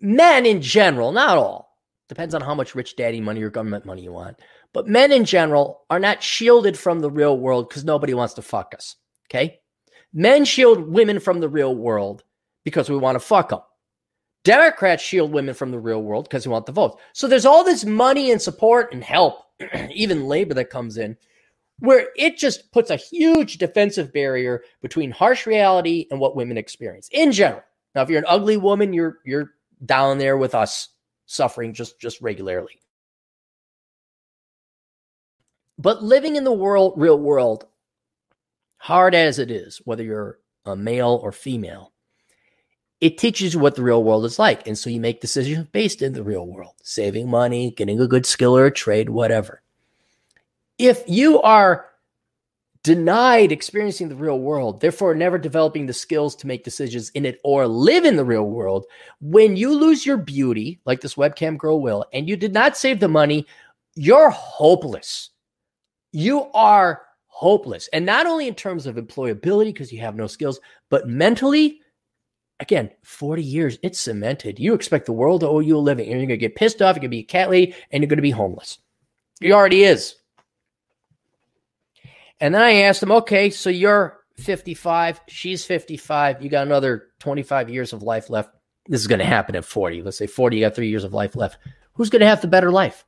men 0.00 0.44
in 0.44 0.60
general, 0.60 1.12
not 1.12 1.38
all, 1.38 1.76
depends 2.08 2.34
on 2.34 2.40
how 2.40 2.54
much 2.54 2.74
rich 2.74 2.96
daddy 2.96 3.20
money 3.20 3.42
or 3.42 3.50
government 3.50 3.86
money 3.86 4.02
you 4.02 4.12
want, 4.12 4.38
but 4.72 4.88
men 4.88 5.12
in 5.12 5.24
general 5.24 5.84
are 5.88 6.00
not 6.00 6.22
shielded 6.22 6.76
from 6.76 7.00
the 7.00 7.10
real 7.10 7.38
world 7.38 7.68
because 7.68 7.84
nobody 7.84 8.12
wants 8.12 8.34
to 8.34 8.42
fuck 8.42 8.74
us. 8.74 8.96
Okay? 9.28 9.60
Men 10.12 10.44
shield 10.44 10.88
women 10.88 11.20
from 11.20 11.40
the 11.40 11.48
real 11.48 11.74
world 11.74 12.24
because 12.64 12.90
we 12.90 12.96
want 12.96 13.16
to 13.16 13.20
fuck 13.20 13.50
them. 13.50 13.60
Democrats 14.46 15.02
shield 15.02 15.32
women 15.32 15.54
from 15.54 15.72
the 15.72 15.78
real 15.78 16.04
world 16.04 16.24
because 16.24 16.44
they 16.44 16.50
want 16.50 16.66
the 16.66 16.72
votes. 16.72 17.02
So 17.12 17.26
there's 17.26 17.44
all 17.44 17.64
this 17.64 17.84
money 17.84 18.30
and 18.30 18.40
support 18.40 18.92
and 18.92 19.02
help, 19.02 19.42
even 19.90 20.28
labor 20.28 20.54
that 20.54 20.70
comes 20.70 20.98
in, 20.98 21.16
where 21.80 22.10
it 22.16 22.38
just 22.38 22.70
puts 22.70 22.90
a 22.90 22.96
huge 22.96 23.58
defensive 23.58 24.12
barrier 24.12 24.62
between 24.82 25.10
harsh 25.10 25.46
reality 25.46 26.06
and 26.12 26.20
what 26.20 26.36
women 26.36 26.56
experience 26.56 27.08
in 27.10 27.32
general. 27.32 27.64
Now, 27.96 28.02
if 28.02 28.08
you're 28.08 28.20
an 28.20 28.24
ugly 28.28 28.56
woman, 28.56 28.92
you're 28.92 29.18
you're 29.24 29.50
down 29.84 30.18
there 30.18 30.36
with 30.36 30.54
us 30.54 30.90
suffering 31.26 31.74
just 31.74 31.98
just 31.98 32.20
regularly. 32.20 32.80
But 35.76 36.04
living 36.04 36.36
in 36.36 36.44
the 36.44 36.52
world, 36.52 36.94
real 36.96 37.18
world, 37.18 37.66
hard 38.78 39.16
as 39.16 39.40
it 39.40 39.50
is, 39.50 39.82
whether 39.84 40.04
you're 40.04 40.38
a 40.64 40.76
male 40.76 41.18
or 41.20 41.32
female, 41.32 41.92
it 43.00 43.18
teaches 43.18 43.54
you 43.54 43.60
what 43.60 43.74
the 43.74 43.82
real 43.82 44.02
world 44.02 44.24
is 44.24 44.38
like. 44.38 44.66
And 44.66 44.76
so 44.76 44.88
you 44.90 45.00
make 45.00 45.20
decisions 45.20 45.68
based 45.68 46.02
in 46.02 46.12
the 46.12 46.22
real 46.22 46.46
world, 46.46 46.74
saving 46.82 47.28
money, 47.28 47.72
getting 47.72 48.00
a 48.00 48.06
good 48.06 48.26
skill 48.26 48.56
or 48.56 48.66
a 48.66 48.70
trade, 48.70 49.10
whatever. 49.10 49.62
If 50.78 51.02
you 51.06 51.40
are 51.42 51.86
denied 52.82 53.50
experiencing 53.50 54.08
the 54.08 54.14
real 54.14 54.38
world, 54.38 54.80
therefore 54.80 55.14
never 55.14 55.38
developing 55.38 55.86
the 55.86 55.92
skills 55.92 56.36
to 56.36 56.46
make 56.46 56.64
decisions 56.64 57.10
in 57.10 57.26
it 57.26 57.40
or 57.42 57.66
live 57.66 58.04
in 58.04 58.16
the 58.16 58.24
real 58.24 58.48
world, 58.48 58.86
when 59.20 59.56
you 59.56 59.74
lose 59.74 60.06
your 60.06 60.16
beauty, 60.16 60.80
like 60.84 61.00
this 61.00 61.16
webcam 61.16 61.58
girl 61.58 61.80
will, 61.80 62.04
and 62.12 62.28
you 62.28 62.36
did 62.36 62.54
not 62.54 62.76
save 62.76 63.00
the 63.00 63.08
money, 63.08 63.44
you're 63.94 64.30
hopeless. 64.30 65.30
You 66.12 66.50
are 66.52 67.02
hopeless. 67.26 67.88
And 67.92 68.06
not 68.06 68.26
only 68.26 68.46
in 68.46 68.54
terms 68.54 68.86
of 68.86 68.96
employability, 68.96 69.66
because 69.66 69.92
you 69.92 70.00
have 70.00 70.14
no 70.14 70.26
skills, 70.26 70.60
but 70.88 71.08
mentally, 71.08 71.80
again, 72.60 72.90
40 73.02 73.42
years, 73.42 73.78
it's 73.82 74.00
cemented. 74.00 74.58
You 74.58 74.74
expect 74.74 75.06
the 75.06 75.12
world 75.12 75.40
to 75.40 75.48
owe 75.48 75.60
you 75.60 75.76
a 75.76 75.78
living. 75.78 76.06
And 76.06 76.18
you're 76.20 76.26
going 76.26 76.38
to 76.38 76.48
get 76.48 76.56
pissed 76.56 76.82
off. 76.82 76.96
You're 76.96 77.00
going 77.00 77.10
to 77.10 77.16
be 77.16 77.20
a 77.20 77.24
cat 77.24 77.50
lady 77.50 77.74
and 77.90 78.02
you're 78.02 78.08
going 78.08 78.16
to 78.16 78.22
be 78.22 78.30
homeless. 78.30 78.78
He 79.40 79.52
already 79.52 79.84
is. 79.84 80.16
And 82.40 82.54
then 82.54 82.62
I 82.62 82.82
asked 82.82 83.02
him, 83.02 83.12
okay, 83.12 83.50
so 83.50 83.70
you're 83.70 84.18
55, 84.36 85.20
she's 85.28 85.64
55, 85.64 86.42
you 86.42 86.50
got 86.50 86.66
another 86.66 87.08
25 87.20 87.70
years 87.70 87.92
of 87.92 88.02
life 88.02 88.28
left. 88.28 88.50
This 88.86 89.00
is 89.00 89.06
going 89.06 89.20
to 89.20 89.24
happen 89.24 89.56
at 89.56 89.64
40. 89.64 90.02
Let's 90.02 90.18
say 90.18 90.26
40, 90.26 90.56
you 90.56 90.64
got 90.64 90.74
three 90.74 90.88
years 90.88 91.04
of 91.04 91.14
life 91.14 91.34
left. 91.34 91.58
Who's 91.94 92.10
going 92.10 92.20
to 92.20 92.26
have 92.26 92.42
the 92.42 92.46
better 92.46 92.70
life? 92.70 93.04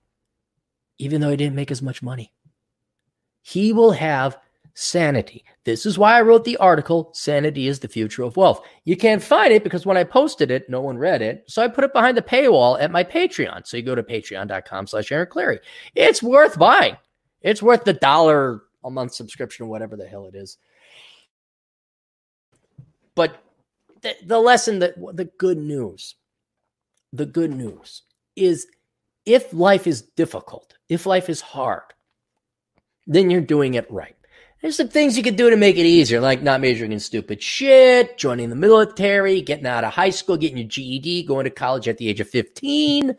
Even 0.99 1.21
though 1.21 1.31
he 1.31 1.37
didn't 1.37 1.55
make 1.55 1.71
as 1.71 1.83
much 1.83 2.03
money, 2.03 2.33
he 3.43 3.73
will 3.73 3.93
have 3.93 4.39
sanity. 4.79 5.45
This 5.65 5.85
is 5.85 5.99
why 5.99 6.17
I 6.17 6.23
wrote 6.23 6.45
the 6.45 6.57
article, 6.59 7.11
Sanity 7.13 7.67
is 7.67 7.81
the 7.81 7.89
Future 7.89 8.23
of 8.23 8.37
Wealth. 8.37 8.65
You 8.85 8.97
can't 8.97 9.23
find 9.23 9.53
it 9.53 9.65
because 9.65 9.85
when 9.85 9.97
I 9.97 10.05
posted 10.05 10.53
it, 10.53 10.71
no 10.71 10.81
one 10.81 10.97
read 10.97 11.21
it. 11.21 11.43
So 11.49 11.61
I 11.63 11.67
put 11.67 11.83
it 11.83 11.93
behind 11.93 12.17
the 12.17 12.23
paywall 12.23 12.81
at 12.81 12.93
my 12.93 13.03
Patreon. 13.03 13.67
So 13.67 13.77
you 13.77 13.83
go 13.83 13.97
to 13.97 14.05
patreon.com 14.05 14.87
slash 14.87 15.11
Aaron 15.11 15.27
Clarey. 15.27 15.59
It's 15.97 16.23
worth 16.23 16.59
buying. 16.59 16.97
It's 17.43 17.61
worth 17.61 17.83
the 17.83 17.93
dollar 17.93 18.63
a 18.85 18.91
month 18.91 19.15
subscription 19.15 19.67
whatever 19.67 19.97
the 19.97 20.07
hell 20.07 20.27
it 20.27 20.37
is. 20.37 20.59
But 23.17 23.43
the, 24.03 24.15
the 24.25 24.39
lesson 24.39 24.79
that 24.79 24.95
the 25.17 25.25
good 25.39 25.59
news, 25.59 26.15
the 27.13 27.27
good 27.27 27.51
news 27.51 28.03
is 28.37 28.69
if 29.27 29.53
life 29.53 29.89
is 29.89 30.03
difficult, 30.03 30.75
if 30.89 31.05
life 31.05 31.29
is 31.29 31.41
hard, 31.41 31.83
then 33.09 33.29
you're 33.29 33.41
doing 33.41 33.75
it 33.75 33.91
right. 33.91 34.15
There's 34.61 34.77
some 34.77 34.89
things 34.89 35.17
you 35.17 35.23
can 35.23 35.37
do 35.37 35.51
to 35.51 35.57
make 35.57 35.77
it 35.77 35.87
easier, 35.87 36.21
like 36.21 36.43
not 36.43 36.61
majoring 36.61 36.93
in 36.93 36.99
stupid 36.99 37.41
shit, 37.41 38.19
joining 38.19 38.51
the 38.51 38.57
military, 38.57 39.41
getting 39.41 39.67
out 39.67 39.85
of 39.85 39.93
high 39.93 40.11
school, 40.11 40.37
getting 40.37 40.59
your 40.59 40.67
GED, 40.67 41.25
going 41.25 41.45
to 41.45 41.51
college 41.51 41.87
at 41.87 41.99
the 41.99 42.09
age 42.09 42.19
of 42.21 42.29
15. 42.29 43.17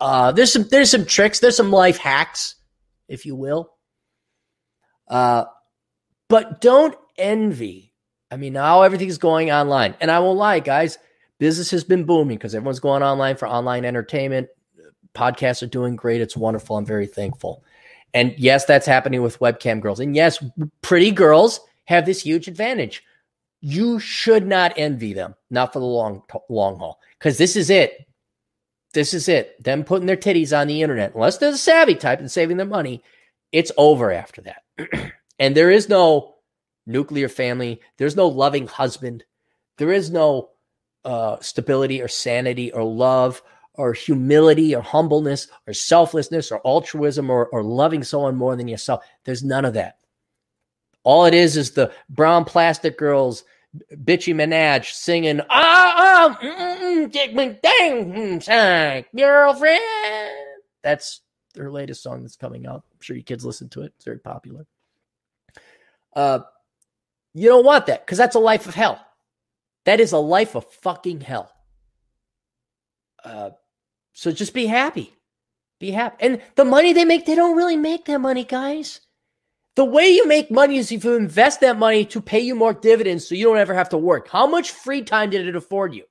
Uh, 0.00 0.32
there's 0.32 0.52
some 0.52 0.64
there's 0.68 0.90
some 0.90 1.06
tricks, 1.06 1.38
there's 1.38 1.56
some 1.56 1.70
life 1.70 1.98
hacks, 1.98 2.56
if 3.06 3.24
you 3.24 3.36
will. 3.36 3.72
Uh, 5.06 5.44
but 6.28 6.60
don't 6.60 6.96
envy. 7.16 7.92
I 8.30 8.36
mean, 8.36 8.54
now 8.54 8.82
everything's 8.82 9.18
going 9.18 9.52
online. 9.52 9.94
And 10.00 10.10
I 10.10 10.18
won't 10.18 10.38
lie, 10.38 10.58
guys, 10.58 10.98
business 11.38 11.70
has 11.70 11.84
been 11.84 12.04
booming 12.04 12.38
because 12.38 12.54
everyone's 12.54 12.80
going 12.80 13.02
online 13.04 13.36
for 13.36 13.46
online 13.46 13.84
entertainment. 13.84 14.48
Podcasts 15.14 15.62
are 15.62 15.66
doing 15.66 15.94
great. 15.94 16.22
It's 16.22 16.36
wonderful. 16.36 16.76
I'm 16.76 16.86
very 16.86 17.06
thankful. 17.06 17.62
And 18.14 18.34
yes, 18.36 18.64
that's 18.64 18.86
happening 18.86 19.22
with 19.22 19.38
webcam 19.38 19.80
girls. 19.80 20.00
And 20.00 20.14
yes, 20.14 20.42
pretty 20.82 21.10
girls 21.10 21.60
have 21.86 22.06
this 22.06 22.22
huge 22.22 22.48
advantage. 22.48 23.02
You 23.60 23.98
should 23.98 24.46
not 24.46 24.74
envy 24.76 25.12
them, 25.12 25.34
not 25.50 25.72
for 25.72 25.78
the 25.78 25.86
long 25.86 26.22
long 26.48 26.78
haul, 26.78 26.98
because 27.18 27.38
this 27.38 27.56
is 27.56 27.70
it. 27.70 28.06
This 28.92 29.14
is 29.14 29.28
it. 29.28 29.62
Them 29.62 29.84
putting 29.84 30.06
their 30.06 30.16
titties 30.16 30.56
on 30.56 30.66
the 30.66 30.82
internet, 30.82 31.14
unless 31.14 31.38
they're 31.38 31.52
the 31.52 31.56
savvy 31.56 31.94
type 31.94 32.18
and 32.18 32.30
saving 32.30 32.56
their 32.56 32.66
money, 32.66 33.02
it's 33.52 33.72
over 33.76 34.12
after 34.12 34.42
that. 34.42 35.12
and 35.38 35.56
there 35.56 35.70
is 35.70 35.88
no 35.88 36.34
nuclear 36.86 37.28
family. 37.28 37.80
There's 37.98 38.16
no 38.16 38.28
loving 38.28 38.66
husband. 38.66 39.24
There 39.78 39.92
is 39.92 40.10
no 40.10 40.50
uh, 41.04 41.38
stability 41.40 42.02
or 42.02 42.08
sanity 42.08 42.72
or 42.72 42.84
love 42.84 43.42
or 43.74 43.92
humility 43.92 44.74
or 44.74 44.82
humbleness 44.82 45.48
or 45.66 45.72
selflessness 45.72 46.52
or 46.52 46.60
altruism 46.66 47.30
or, 47.30 47.46
or 47.46 47.62
loving 47.62 48.02
someone 48.04 48.36
more 48.36 48.56
than 48.56 48.68
yourself. 48.68 49.04
There's 49.24 49.42
none 49.42 49.64
of 49.64 49.74
that. 49.74 49.98
All 51.04 51.24
it 51.24 51.34
is 51.34 51.56
is 51.56 51.72
the 51.72 51.92
brown 52.08 52.44
plastic 52.44 52.96
girls, 52.98 53.44
bitchy 53.92 54.34
Minaj 54.34 54.92
singing, 54.92 55.40
ah, 55.50 56.36
ah, 56.38 56.38
dang, 57.62 59.06
girlfriend. 59.16 59.80
That's 60.82 61.22
their 61.54 61.70
latest 61.70 62.02
song 62.02 62.22
that's 62.22 62.36
coming 62.36 62.66
out. 62.66 62.84
I'm 62.92 63.00
sure 63.00 63.16
you 63.16 63.22
kids 63.22 63.44
listen 63.44 63.68
to 63.70 63.82
it. 63.82 63.92
It's 63.96 64.04
very 64.04 64.18
popular. 64.18 64.66
Uh, 66.14 66.40
you 67.34 67.48
don't 67.48 67.64
want 67.64 67.86
that 67.86 68.04
because 68.04 68.18
that's 68.18 68.36
a 68.36 68.40
life 68.40 68.66
of 68.66 68.74
hell. 68.74 69.00
That 69.84 70.00
is 70.00 70.12
a 70.12 70.18
life 70.18 70.54
of 70.54 70.70
fucking 70.70 71.22
hell. 71.22 71.50
Uh, 73.24 73.50
so 74.12 74.30
just 74.30 74.54
be 74.54 74.66
happy. 74.66 75.14
Be 75.80 75.90
happy. 75.90 76.16
And 76.20 76.42
the 76.54 76.64
money 76.64 76.92
they 76.92 77.04
make, 77.04 77.26
they 77.26 77.34
don't 77.34 77.56
really 77.56 77.76
make 77.76 78.04
that 78.04 78.20
money, 78.20 78.44
guys. 78.44 79.00
The 79.74 79.84
way 79.84 80.10
you 80.10 80.26
make 80.26 80.50
money 80.50 80.76
is 80.76 80.92
if 80.92 81.04
you 81.04 81.16
invest 81.16 81.60
that 81.60 81.78
money 81.78 82.04
to 82.06 82.20
pay 82.20 82.40
you 82.40 82.54
more 82.54 82.74
dividends 82.74 83.26
so 83.26 83.34
you 83.34 83.46
don't 83.46 83.56
ever 83.56 83.74
have 83.74 83.88
to 83.90 83.98
work. 83.98 84.28
How 84.28 84.46
much 84.46 84.70
free 84.70 85.02
time 85.02 85.30
did 85.30 85.48
it 85.48 85.56
afford 85.56 85.94
you? 85.94 86.04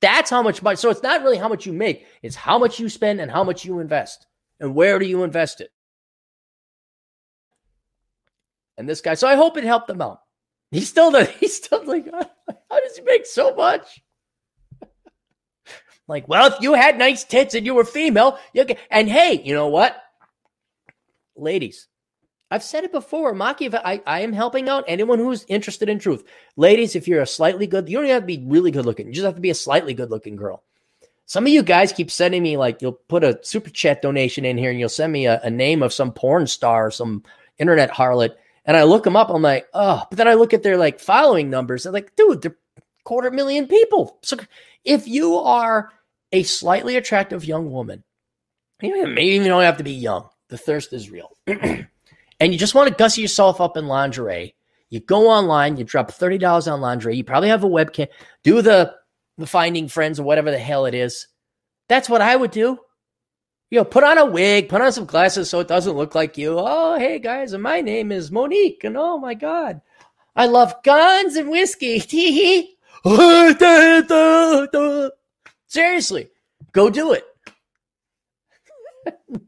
That's 0.00 0.30
how 0.30 0.42
much 0.42 0.62
money. 0.62 0.76
So 0.76 0.90
it's 0.90 1.02
not 1.02 1.22
really 1.22 1.38
how 1.38 1.48
much 1.48 1.66
you 1.66 1.72
make, 1.72 2.06
it's 2.22 2.36
how 2.36 2.58
much 2.58 2.78
you 2.78 2.88
spend 2.88 3.20
and 3.20 3.30
how 3.30 3.44
much 3.44 3.64
you 3.64 3.80
invest. 3.80 4.26
And 4.58 4.74
where 4.74 4.98
do 4.98 5.06
you 5.06 5.24
invest 5.24 5.62
it? 5.62 5.70
And 8.76 8.88
this 8.88 9.00
guy, 9.00 9.14
so 9.14 9.26
I 9.26 9.36
hope 9.36 9.56
it 9.56 9.64
helped 9.64 9.90
him 9.90 10.02
out. 10.02 10.20
He's 10.70 10.88
still 10.88 11.10
the, 11.10 11.24
he's 11.40 11.56
still 11.56 11.84
like, 11.84 12.10
how 12.12 12.80
does 12.80 12.96
he 12.96 13.02
make 13.02 13.26
so 13.26 13.54
much? 13.54 14.02
Like, 16.10 16.28
well, 16.28 16.52
if 16.52 16.60
you 16.60 16.74
had 16.74 16.98
nice 16.98 17.24
tits 17.24 17.54
and 17.54 17.64
you 17.64 17.74
were 17.74 17.84
female, 17.84 18.38
you 18.52 18.64
can, 18.64 18.76
and 18.90 19.08
hey, 19.08 19.40
you 19.42 19.54
know 19.54 19.68
what? 19.68 19.96
Ladies, 21.36 21.86
I've 22.50 22.64
said 22.64 22.84
it 22.84 22.92
before. 22.92 23.32
Maki, 23.32 23.72
I, 23.72 24.02
I 24.06 24.20
am 24.20 24.32
helping 24.32 24.68
out 24.68 24.84
anyone 24.88 25.18
who's 25.18 25.46
interested 25.48 25.88
in 25.88 25.98
truth. 25.98 26.24
Ladies, 26.56 26.96
if 26.96 27.06
you're 27.06 27.22
a 27.22 27.26
slightly 27.26 27.66
good, 27.66 27.88
you 27.88 27.96
don't 27.96 28.08
have 28.08 28.24
to 28.24 28.26
be 28.26 28.44
really 28.44 28.72
good 28.72 28.84
looking. 28.84 29.06
You 29.06 29.12
just 29.12 29.24
have 29.24 29.36
to 29.36 29.40
be 29.40 29.50
a 29.50 29.54
slightly 29.54 29.94
good 29.94 30.10
looking 30.10 30.36
girl. 30.36 30.64
Some 31.26 31.44
of 31.44 31.52
you 31.52 31.62
guys 31.62 31.92
keep 31.92 32.10
sending 32.10 32.42
me 32.42 32.56
like 32.56 32.82
you'll 32.82 33.00
put 33.08 33.22
a 33.22 33.38
super 33.42 33.70
chat 33.70 34.02
donation 34.02 34.44
in 34.44 34.58
here 34.58 34.70
and 34.70 34.80
you'll 34.80 34.88
send 34.88 35.12
me 35.12 35.26
a, 35.26 35.40
a 35.44 35.50
name 35.50 35.80
of 35.80 35.92
some 35.92 36.12
porn 36.12 36.48
star, 36.48 36.90
some 36.90 37.22
internet 37.58 37.92
harlot, 37.92 38.34
and 38.64 38.76
I 38.76 38.82
look 38.82 39.04
them 39.04 39.14
up. 39.14 39.30
I'm 39.30 39.42
like, 39.42 39.68
oh, 39.72 40.04
but 40.10 40.16
then 40.16 40.26
I 40.26 40.34
look 40.34 40.52
at 40.52 40.64
their 40.64 40.76
like 40.76 40.98
following 40.98 41.48
numbers. 41.48 41.86
I'm 41.86 41.92
like, 41.92 42.16
dude, 42.16 42.42
they're 42.42 42.56
quarter 43.04 43.30
million 43.30 43.68
people. 43.68 44.18
So 44.22 44.38
if 44.84 45.06
you 45.06 45.36
are 45.36 45.92
a 46.32 46.42
slightly 46.42 46.96
attractive 46.96 47.44
young 47.44 47.70
woman, 47.70 48.04
maybe 48.80 48.98
you 48.98 49.44
don't 49.44 49.62
have 49.62 49.78
to 49.78 49.84
be 49.84 49.92
young. 49.92 50.28
The 50.48 50.58
thirst 50.58 50.92
is 50.92 51.10
real. 51.10 51.36
and 51.46 51.86
you 52.40 52.58
just 52.58 52.74
want 52.74 52.88
to 52.88 52.94
gussy 52.94 53.22
yourself 53.22 53.60
up 53.60 53.76
in 53.76 53.86
lingerie. 53.86 54.54
You 54.88 55.00
go 55.00 55.28
online, 55.28 55.76
you 55.76 55.84
drop 55.84 56.10
$30 56.10 56.70
on 56.70 56.80
lingerie. 56.80 57.16
You 57.16 57.24
probably 57.24 57.48
have 57.48 57.62
a 57.62 57.68
webcam. 57.68 58.08
Do 58.42 58.60
the 58.60 58.94
the 59.38 59.46
finding 59.46 59.88
friends 59.88 60.20
or 60.20 60.24
whatever 60.24 60.50
the 60.50 60.58
hell 60.58 60.84
it 60.84 60.94
is. 60.94 61.26
That's 61.88 62.08
what 62.08 62.20
I 62.20 62.36
would 62.36 62.50
do. 62.50 62.78
You 63.70 63.78
know, 63.78 63.84
put 63.84 64.04
on 64.04 64.18
a 64.18 64.26
wig, 64.26 64.68
put 64.68 64.82
on 64.82 64.92
some 64.92 65.06
glasses 65.06 65.48
so 65.48 65.60
it 65.60 65.68
doesn't 65.68 65.96
look 65.96 66.14
like 66.14 66.36
you. 66.36 66.56
Oh, 66.58 66.98
hey 66.98 67.20
guys, 67.20 67.52
and 67.52 67.62
my 67.62 67.80
name 67.80 68.12
is 68.12 68.32
Monique, 68.32 68.84
and 68.84 68.96
oh 68.96 69.18
my 69.18 69.34
god, 69.34 69.80
I 70.34 70.46
love 70.46 70.82
guns 70.82 71.36
and 71.36 71.48
whiskey. 71.48 72.76
Seriously, 75.70 76.28
go 76.72 76.90
do 76.90 77.12
it. 77.12 77.24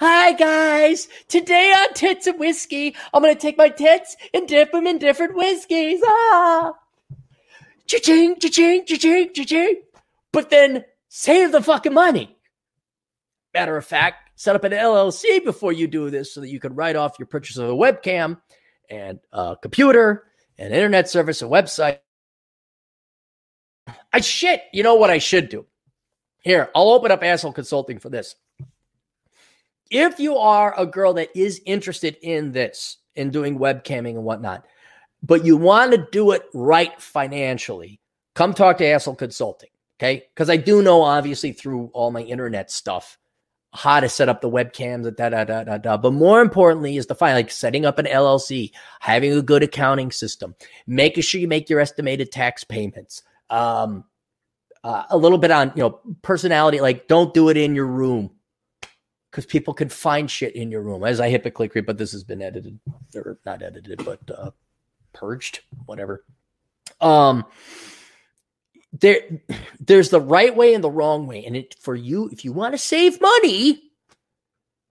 Hi 0.00 0.32
guys, 0.32 1.06
today 1.28 1.72
on 1.72 1.94
Tits 1.94 2.26
and 2.26 2.36
Whiskey, 2.36 2.96
I'm 3.14 3.22
gonna 3.22 3.36
take 3.36 3.56
my 3.56 3.68
tits 3.68 4.16
and 4.34 4.48
dip 4.48 4.72
them 4.72 4.88
in 4.88 4.98
different 4.98 5.36
whiskeys. 5.36 6.00
Ah. 6.04 6.72
Cha-ching, 7.86 8.40
cha-ching, 8.40 8.86
cha-ching, 8.86 9.32
cha-ching. 9.32 9.82
But 10.32 10.50
then 10.50 10.84
save 11.10 11.52
the 11.52 11.62
fucking 11.62 11.94
money. 11.94 12.36
Matter 13.54 13.76
of 13.76 13.86
fact, 13.86 14.30
set 14.34 14.56
up 14.56 14.64
an 14.64 14.72
LLC 14.72 15.44
before 15.44 15.72
you 15.72 15.86
do 15.86 16.10
this 16.10 16.34
so 16.34 16.40
that 16.40 16.48
you 16.48 16.58
can 16.58 16.74
write 16.74 16.96
off 16.96 17.20
your 17.20 17.26
purchase 17.26 17.56
of 17.56 17.70
a 17.70 17.72
webcam 17.72 18.40
and 18.90 19.20
a 19.32 19.54
computer, 19.62 20.24
and 20.58 20.74
internet 20.74 21.08
service, 21.08 21.40
a 21.40 21.44
website. 21.44 21.98
I 24.12 24.20
shit. 24.20 24.62
You 24.72 24.82
know 24.82 24.94
what 24.94 25.10
I 25.10 25.18
should 25.18 25.48
do? 25.48 25.66
Here, 26.40 26.70
I'll 26.74 26.90
open 26.90 27.10
up 27.10 27.22
asshole 27.22 27.52
consulting 27.52 27.98
for 27.98 28.08
this. 28.08 28.36
If 29.90 30.20
you 30.20 30.36
are 30.36 30.78
a 30.78 30.86
girl 30.86 31.14
that 31.14 31.30
is 31.34 31.62
interested 31.64 32.16
in 32.22 32.52
this, 32.52 32.98
in 33.16 33.30
doing 33.30 33.58
webcamming 33.58 34.14
and 34.14 34.24
whatnot, 34.24 34.64
but 35.22 35.44
you 35.44 35.56
want 35.56 35.92
to 35.92 36.06
do 36.12 36.32
it 36.32 36.42
right 36.54 37.00
financially, 37.00 38.00
come 38.34 38.54
talk 38.54 38.78
to 38.78 38.86
Asshole 38.86 39.16
Consulting. 39.16 39.70
Okay. 39.98 40.26
Because 40.32 40.48
I 40.48 40.56
do 40.56 40.82
know, 40.82 41.02
obviously, 41.02 41.52
through 41.52 41.90
all 41.92 42.12
my 42.12 42.22
internet 42.22 42.70
stuff, 42.70 43.18
how 43.72 44.00
to 44.00 44.08
set 44.08 44.28
up 44.28 44.40
the 44.40 44.50
webcams 44.50 45.14
da 45.16 45.28
da 45.28 45.44
da 45.44 45.64
da 45.64 45.78
da. 45.78 45.96
But 45.96 46.12
more 46.12 46.40
importantly 46.40 46.96
is 46.96 47.06
the 47.06 47.14
fine, 47.14 47.34
like 47.34 47.50
setting 47.50 47.84
up 47.84 47.98
an 47.98 48.06
LLC, 48.06 48.70
having 49.00 49.32
a 49.32 49.42
good 49.42 49.62
accounting 49.62 50.12
system, 50.12 50.54
making 50.86 51.22
sure 51.22 51.40
you 51.40 51.48
make 51.48 51.68
your 51.68 51.80
estimated 51.80 52.30
tax 52.30 52.62
payments. 52.64 53.22
Um, 53.50 54.04
uh, 54.84 55.04
a 55.10 55.16
little 55.16 55.38
bit 55.38 55.50
on 55.50 55.72
you 55.74 55.82
know 55.82 56.00
personality, 56.22 56.80
like 56.80 57.08
don't 57.08 57.34
do 57.34 57.48
it 57.48 57.56
in 57.56 57.74
your 57.74 57.86
room 57.86 58.30
because 59.30 59.46
people 59.46 59.74
can 59.74 59.88
find 59.88 60.30
shit 60.30 60.54
in 60.54 60.70
your 60.70 60.82
room. 60.82 61.04
As 61.04 61.20
I 61.20 61.36
click 61.36 61.74
rate, 61.74 61.86
but 61.86 61.98
this 61.98 62.12
has 62.12 62.24
been 62.24 62.42
edited 62.42 62.78
or 63.14 63.38
not 63.44 63.62
edited, 63.62 64.04
but 64.04 64.20
uh, 64.30 64.50
purged, 65.12 65.60
whatever. 65.86 66.24
Um, 67.00 67.44
there, 68.92 69.20
there's 69.80 70.10
the 70.10 70.20
right 70.20 70.54
way 70.54 70.74
and 70.74 70.82
the 70.82 70.90
wrong 70.90 71.26
way, 71.26 71.44
and 71.44 71.56
it 71.56 71.74
for 71.80 71.94
you 71.94 72.28
if 72.32 72.44
you 72.44 72.52
want 72.52 72.72
to 72.74 72.78
save 72.78 73.20
money. 73.20 73.82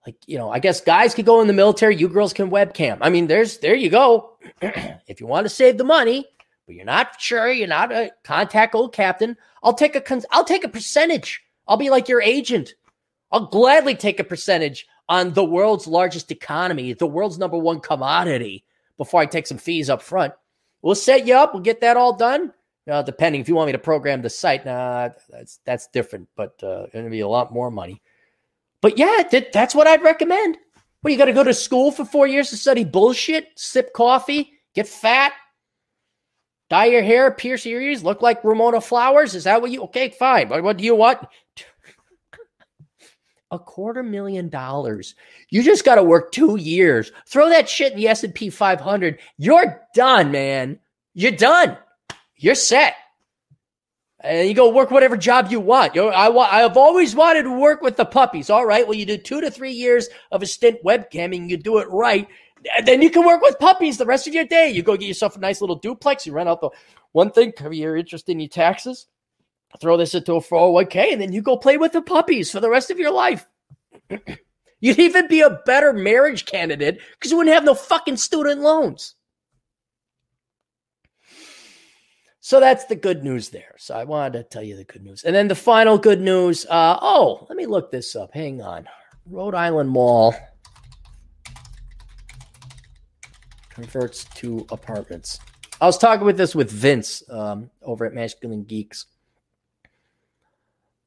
Like 0.06 0.16
you 0.26 0.38
know, 0.38 0.50
I 0.50 0.60
guess 0.60 0.80
guys 0.80 1.14
could 1.14 1.26
go 1.26 1.40
in 1.40 1.48
the 1.48 1.52
military. 1.52 1.96
You 1.96 2.08
girls 2.08 2.32
can 2.32 2.50
webcam. 2.50 2.98
I 3.00 3.10
mean, 3.10 3.26
there's 3.26 3.58
there 3.58 3.74
you 3.74 3.90
go. 3.90 4.38
if 4.62 5.20
you 5.20 5.26
want 5.26 5.44
to 5.44 5.50
save 5.50 5.76
the 5.76 5.84
money, 5.84 6.26
but 6.68 6.76
you're 6.76 6.84
not 6.84 7.18
sure, 7.18 7.50
you're 7.50 7.66
not 7.66 7.90
a 7.90 8.12
contact 8.24 8.74
old 8.74 8.92
captain. 8.92 9.38
I'll 9.62 9.72
take 9.72 9.96
a 9.96 10.22
I'll 10.30 10.44
take 10.44 10.64
a 10.64 10.68
percentage. 10.68 11.42
I'll 11.66 11.78
be 11.78 11.88
like 11.88 12.08
your 12.08 12.20
agent. 12.20 12.74
I'll 13.32 13.46
gladly 13.46 13.94
take 13.94 14.20
a 14.20 14.24
percentage 14.24 14.86
on 15.08 15.32
the 15.32 15.44
world's 15.44 15.86
largest 15.86 16.30
economy, 16.30 16.92
the 16.92 17.06
world's 17.06 17.38
number 17.38 17.56
one 17.56 17.80
commodity, 17.80 18.64
before 18.98 19.22
I 19.22 19.26
take 19.26 19.46
some 19.46 19.56
fees 19.56 19.88
up 19.88 20.02
front. 20.02 20.34
We'll 20.82 20.94
set 20.94 21.26
you 21.26 21.34
up. 21.34 21.54
We'll 21.54 21.62
get 21.62 21.80
that 21.80 21.96
all 21.96 22.14
done. 22.14 22.52
Uh, 22.86 23.02
depending 23.02 23.40
if 23.40 23.48
you 23.48 23.54
want 23.54 23.68
me 23.68 23.72
to 23.72 23.78
program 23.78 24.20
the 24.20 24.30
site, 24.30 24.66
nah, 24.66 25.08
that's 25.30 25.60
that's 25.64 25.88
different, 25.88 26.28
but 26.36 26.62
uh, 26.62 26.86
going 26.92 27.06
to 27.06 27.10
be 27.10 27.20
a 27.20 27.28
lot 27.28 27.50
more 27.50 27.70
money. 27.70 28.02
But 28.82 28.98
yeah, 28.98 29.22
that, 29.30 29.52
that's 29.52 29.74
what 29.74 29.86
I'd 29.86 30.02
recommend. 30.02 30.58
Well, 31.02 31.12
you 31.12 31.18
got 31.18 31.26
to 31.26 31.32
go 31.32 31.44
to 31.44 31.54
school 31.54 31.92
for 31.92 32.04
four 32.04 32.26
years 32.26 32.50
to 32.50 32.58
study 32.58 32.84
bullshit, 32.84 33.48
sip 33.56 33.94
coffee, 33.94 34.52
get 34.74 34.86
fat, 34.86 35.32
dye 36.68 36.86
your 36.86 37.02
hair, 37.02 37.30
pierce 37.30 37.64
your 37.66 37.80
ears, 37.80 38.04
look 38.04 38.22
like 38.22 38.44
Ramona 38.44 38.80
Flowers. 38.80 39.34
Is 39.34 39.44
that 39.44 39.60
what 39.60 39.70
you? 39.70 39.82
Okay, 39.84 40.10
fine. 40.10 40.48
But 40.48 40.62
what 40.62 40.76
do 40.76 40.84
you 40.84 40.94
want? 40.94 41.26
a 43.50 43.58
quarter 43.58 44.02
million 44.02 44.48
dollars. 44.48 45.14
You 45.50 45.62
just 45.62 45.84
got 45.84 45.96
to 45.96 46.02
work 46.02 46.32
two 46.32 46.56
years. 46.56 47.12
Throw 47.26 47.48
that 47.48 47.68
shit 47.68 47.92
in 47.92 47.98
the 47.98 48.08
S 48.08 48.24
and 48.24 48.34
P 48.34 48.50
500. 48.50 49.18
You're 49.38 49.82
done, 49.94 50.30
man. 50.30 50.78
You're 51.14 51.32
done. 51.32 51.76
You're 52.36 52.54
set. 52.54 52.94
And 54.20 54.48
you 54.48 54.54
go 54.54 54.72
work 54.72 54.90
whatever 54.90 55.16
job 55.16 55.50
you 55.50 55.60
want. 55.60 55.94
You 55.94 56.08
I 56.08 56.28
want. 56.28 56.52
I've 56.52 56.76
always 56.76 57.14
wanted 57.14 57.44
to 57.44 57.56
work 57.56 57.82
with 57.82 57.96
the 57.96 58.04
puppies. 58.04 58.50
All 58.50 58.66
right. 58.66 58.86
Well, 58.86 58.98
you 58.98 59.06
do 59.06 59.16
two 59.16 59.40
to 59.40 59.50
three 59.50 59.72
years 59.72 60.08
of 60.32 60.42
a 60.42 60.46
stint 60.46 60.82
webcamming. 60.84 61.48
You 61.48 61.56
do 61.56 61.78
it 61.78 61.88
right. 61.88 62.26
Then 62.84 63.02
you 63.02 63.10
can 63.10 63.24
work 63.24 63.40
with 63.40 63.58
puppies 63.58 63.98
the 63.98 64.06
rest 64.06 64.26
of 64.26 64.34
your 64.34 64.44
day. 64.44 64.68
You 64.70 64.82
go 64.82 64.96
get 64.96 65.06
yourself 65.06 65.36
a 65.36 65.40
nice 65.40 65.60
little 65.60 65.76
duplex. 65.76 66.26
You 66.26 66.32
rent 66.32 66.48
out 66.48 66.60
the 66.60 66.70
one 67.12 67.30
thing. 67.30 67.52
Cover 67.52 67.74
your 67.74 67.96
interest 67.96 68.28
in 68.28 68.40
your 68.40 68.48
taxes 68.48 69.06
throw 69.80 69.96
this 69.96 70.14
into 70.14 70.34
a 70.34 70.40
401k, 70.40 71.12
and 71.12 71.20
then 71.20 71.32
you 71.32 71.42
go 71.42 71.56
play 71.56 71.76
with 71.76 71.92
the 71.92 72.02
puppies 72.02 72.50
for 72.50 72.60
the 72.60 72.70
rest 72.70 72.90
of 72.90 72.98
your 72.98 73.12
life. 73.12 73.46
You'd 74.80 74.98
even 74.98 75.28
be 75.28 75.40
a 75.40 75.60
better 75.66 75.92
marriage 75.92 76.46
candidate 76.46 77.00
because 77.12 77.32
you 77.32 77.36
wouldn't 77.36 77.54
have 77.54 77.64
no 77.64 77.74
fucking 77.74 78.16
student 78.16 78.60
loans. 78.60 79.16
So 82.40 82.60
that's 82.60 82.84
the 82.84 82.94
good 82.94 83.24
news 83.24 83.50
there. 83.50 83.74
So 83.76 83.94
I 83.94 84.04
wanted 84.04 84.38
to 84.38 84.44
tell 84.44 84.62
you 84.62 84.76
the 84.76 84.84
good 84.84 85.02
news. 85.02 85.24
And 85.24 85.34
then 85.34 85.48
the 85.48 85.56
final 85.56 85.98
good 85.98 86.20
news. 86.20 86.64
Uh, 86.64 86.96
oh, 87.02 87.44
let 87.48 87.56
me 87.56 87.66
look 87.66 87.90
this 87.90 88.14
up. 88.14 88.32
Hang 88.32 88.62
on. 88.62 88.88
Rhode 89.26 89.56
Island 89.56 89.90
Mall 89.90 90.34
converts 93.78 94.24
to 94.34 94.66
apartments. 94.72 95.38
I 95.80 95.86
was 95.86 95.98
talking 95.98 96.26
with 96.26 96.36
this 96.36 96.54
with 96.54 96.70
Vince 96.70 97.22
um, 97.30 97.70
over 97.82 98.04
at 98.04 98.12
Masculine 98.12 98.64
Geeks. 98.64 99.06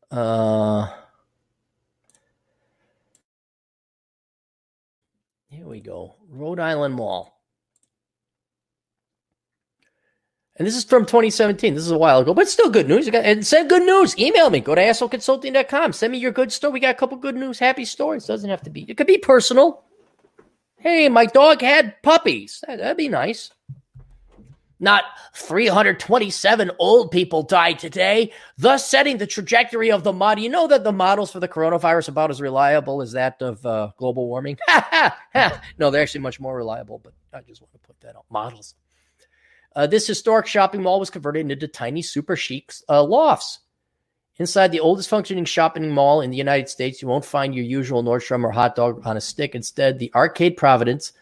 Uh, 0.09 0.87
here 5.49 5.67
we 5.67 5.81
go. 5.81 6.15
Rhode 6.29 6.61
Island 6.61 6.95
Mall. 6.95 7.37
And 10.55 10.65
this 10.65 10.75
is 10.75 10.85
from 10.85 11.05
2017. 11.05 11.73
This 11.73 11.83
is 11.83 11.91
a 11.91 11.97
while 11.97 12.19
ago, 12.19 12.33
but 12.33 12.47
still 12.47 12.69
good 12.69 12.87
news. 12.87 13.05
You 13.05 13.11
got, 13.11 13.25
and 13.25 13.45
send 13.45 13.69
good 13.69 13.83
news. 13.83 14.17
Email 14.17 14.49
me. 14.49 14.61
Go 14.61 14.75
to 14.75 14.81
assholeconsulting.com. 14.81 15.91
Send 15.91 16.11
me 16.11 16.19
your 16.19 16.31
good 16.31 16.51
story. 16.53 16.73
We 16.73 16.79
got 16.79 16.95
a 16.95 16.97
couple 16.97 17.17
good 17.17 17.35
news, 17.35 17.59
happy 17.59 17.83
stories. 17.83 18.25
Doesn't 18.25 18.49
have 18.49 18.61
to 18.61 18.69
be. 18.69 18.85
It 18.89 18.95
could 18.95 19.07
be 19.07 19.17
personal. 19.17 19.83
Hey, 20.81 21.09
my 21.09 21.27
dog 21.27 21.61
had 21.61 22.01
puppies. 22.01 22.63
That'd 22.67 22.97
be 22.97 23.07
nice. 23.07 23.51
Not 24.79 25.03
327 25.35 26.71
old 26.79 27.11
people 27.11 27.43
died 27.43 27.77
today, 27.77 28.33
thus 28.57 28.89
setting 28.89 29.19
the 29.19 29.27
trajectory 29.27 29.91
of 29.91 30.03
the 30.03 30.11
model. 30.11 30.43
You 30.43 30.49
know 30.49 30.65
that 30.65 30.83
the 30.83 30.91
models 30.91 31.31
for 31.31 31.39
the 31.39 31.47
coronavirus 31.47 32.07
are 32.07 32.11
about 32.11 32.31
as 32.31 32.41
reliable 32.41 33.03
as 33.03 33.11
that 33.11 33.39
of 33.43 33.63
uh, 33.63 33.91
global 33.97 34.27
warming? 34.27 34.57
no, 35.77 35.91
they're 35.91 36.01
actually 36.01 36.21
much 36.21 36.39
more 36.39 36.57
reliable, 36.57 36.97
but 36.97 37.13
I 37.31 37.41
just 37.41 37.61
want 37.61 37.71
to 37.73 37.79
put 37.79 37.99
that 38.01 38.15
out. 38.15 38.25
Models. 38.31 38.73
Uh, 39.75 39.85
this 39.85 40.07
historic 40.07 40.47
shopping 40.47 40.81
mall 40.81 40.99
was 40.99 41.11
converted 41.11 41.51
into 41.51 41.67
tiny 41.67 42.01
super 42.01 42.35
chic 42.35 42.73
uh, 42.89 43.03
lofts. 43.03 43.59
Inside 44.41 44.71
the 44.71 44.79
oldest 44.79 45.07
functioning 45.07 45.45
shopping 45.45 45.91
mall 45.91 46.21
in 46.21 46.31
the 46.31 46.37
United 46.37 46.67
States, 46.67 46.99
you 46.99 47.07
won't 47.07 47.23
find 47.23 47.53
your 47.53 47.63
usual 47.63 48.01
Nordstrom 48.01 48.43
or 48.43 48.49
hot 48.49 48.75
dog 48.75 48.99
on 49.05 49.15
a 49.15 49.21
stick. 49.21 49.53
Instead, 49.53 49.99
the 49.99 50.11
Arcade 50.15 50.57
Providence 50.57 51.13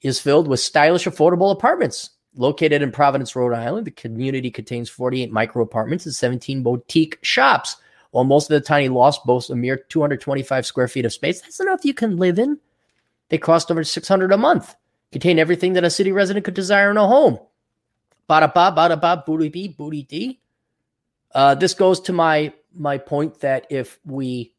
is 0.00 0.20
filled 0.20 0.46
with 0.46 0.60
stylish, 0.60 1.06
affordable 1.06 1.50
apartments 1.50 2.10
Located 2.36 2.80
in 2.80 2.92
Providence, 2.92 3.34
Rhode 3.34 3.52
Island, 3.52 3.88
the 3.88 3.90
community 3.90 4.48
contains 4.48 4.88
48 4.88 5.32
micro 5.32 5.60
apartments 5.60 6.06
and 6.06 6.14
17 6.14 6.62
boutique 6.62 7.18
shops. 7.22 7.78
While 8.12 8.22
most 8.22 8.48
of 8.48 8.54
the 8.54 8.64
tiny 8.64 8.88
lofts 8.88 9.20
boast 9.26 9.50
a 9.50 9.56
mere 9.56 9.76
225 9.76 10.64
square 10.64 10.86
feet 10.86 11.04
of 11.04 11.12
space, 11.12 11.40
that's 11.40 11.58
enough 11.58 11.84
you 11.84 11.94
can 11.94 12.16
live 12.16 12.38
in. 12.38 12.60
They 13.28 13.38
cost 13.38 13.72
over 13.72 13.82
600 13.82 14.30
a 14.30 14.38
month. 14.38 14.76
Contain 15.10 15.40
everything 15.40 15.72
that 15.72 15.82
a 15.82 15.90
city 15.90 16.12
resident 16.12 16.44
could 16.44 16.54
desire 16.54 16.92
in 16.92 16.96
a 16.96 17.08
home. 17.08 17.40
Bada 18.30 18.54
ba, 18.54 18.72
bada 18.72 19.00
ba, 19.00 19.24
booty 19.26 19.48
bee, 19.48 19.66
booty 19.66 20.04
dee. 20.04 20.38
Uh, 21.34 21.54
this 21.54 21.74
goes 21.74 22.00
to 22.00 22.12
my 22.12 22.52
my 22.74 22.98
point 22.98 23.40
that 23.40 23.66
if 23.70 23.98
we 24.04 24.52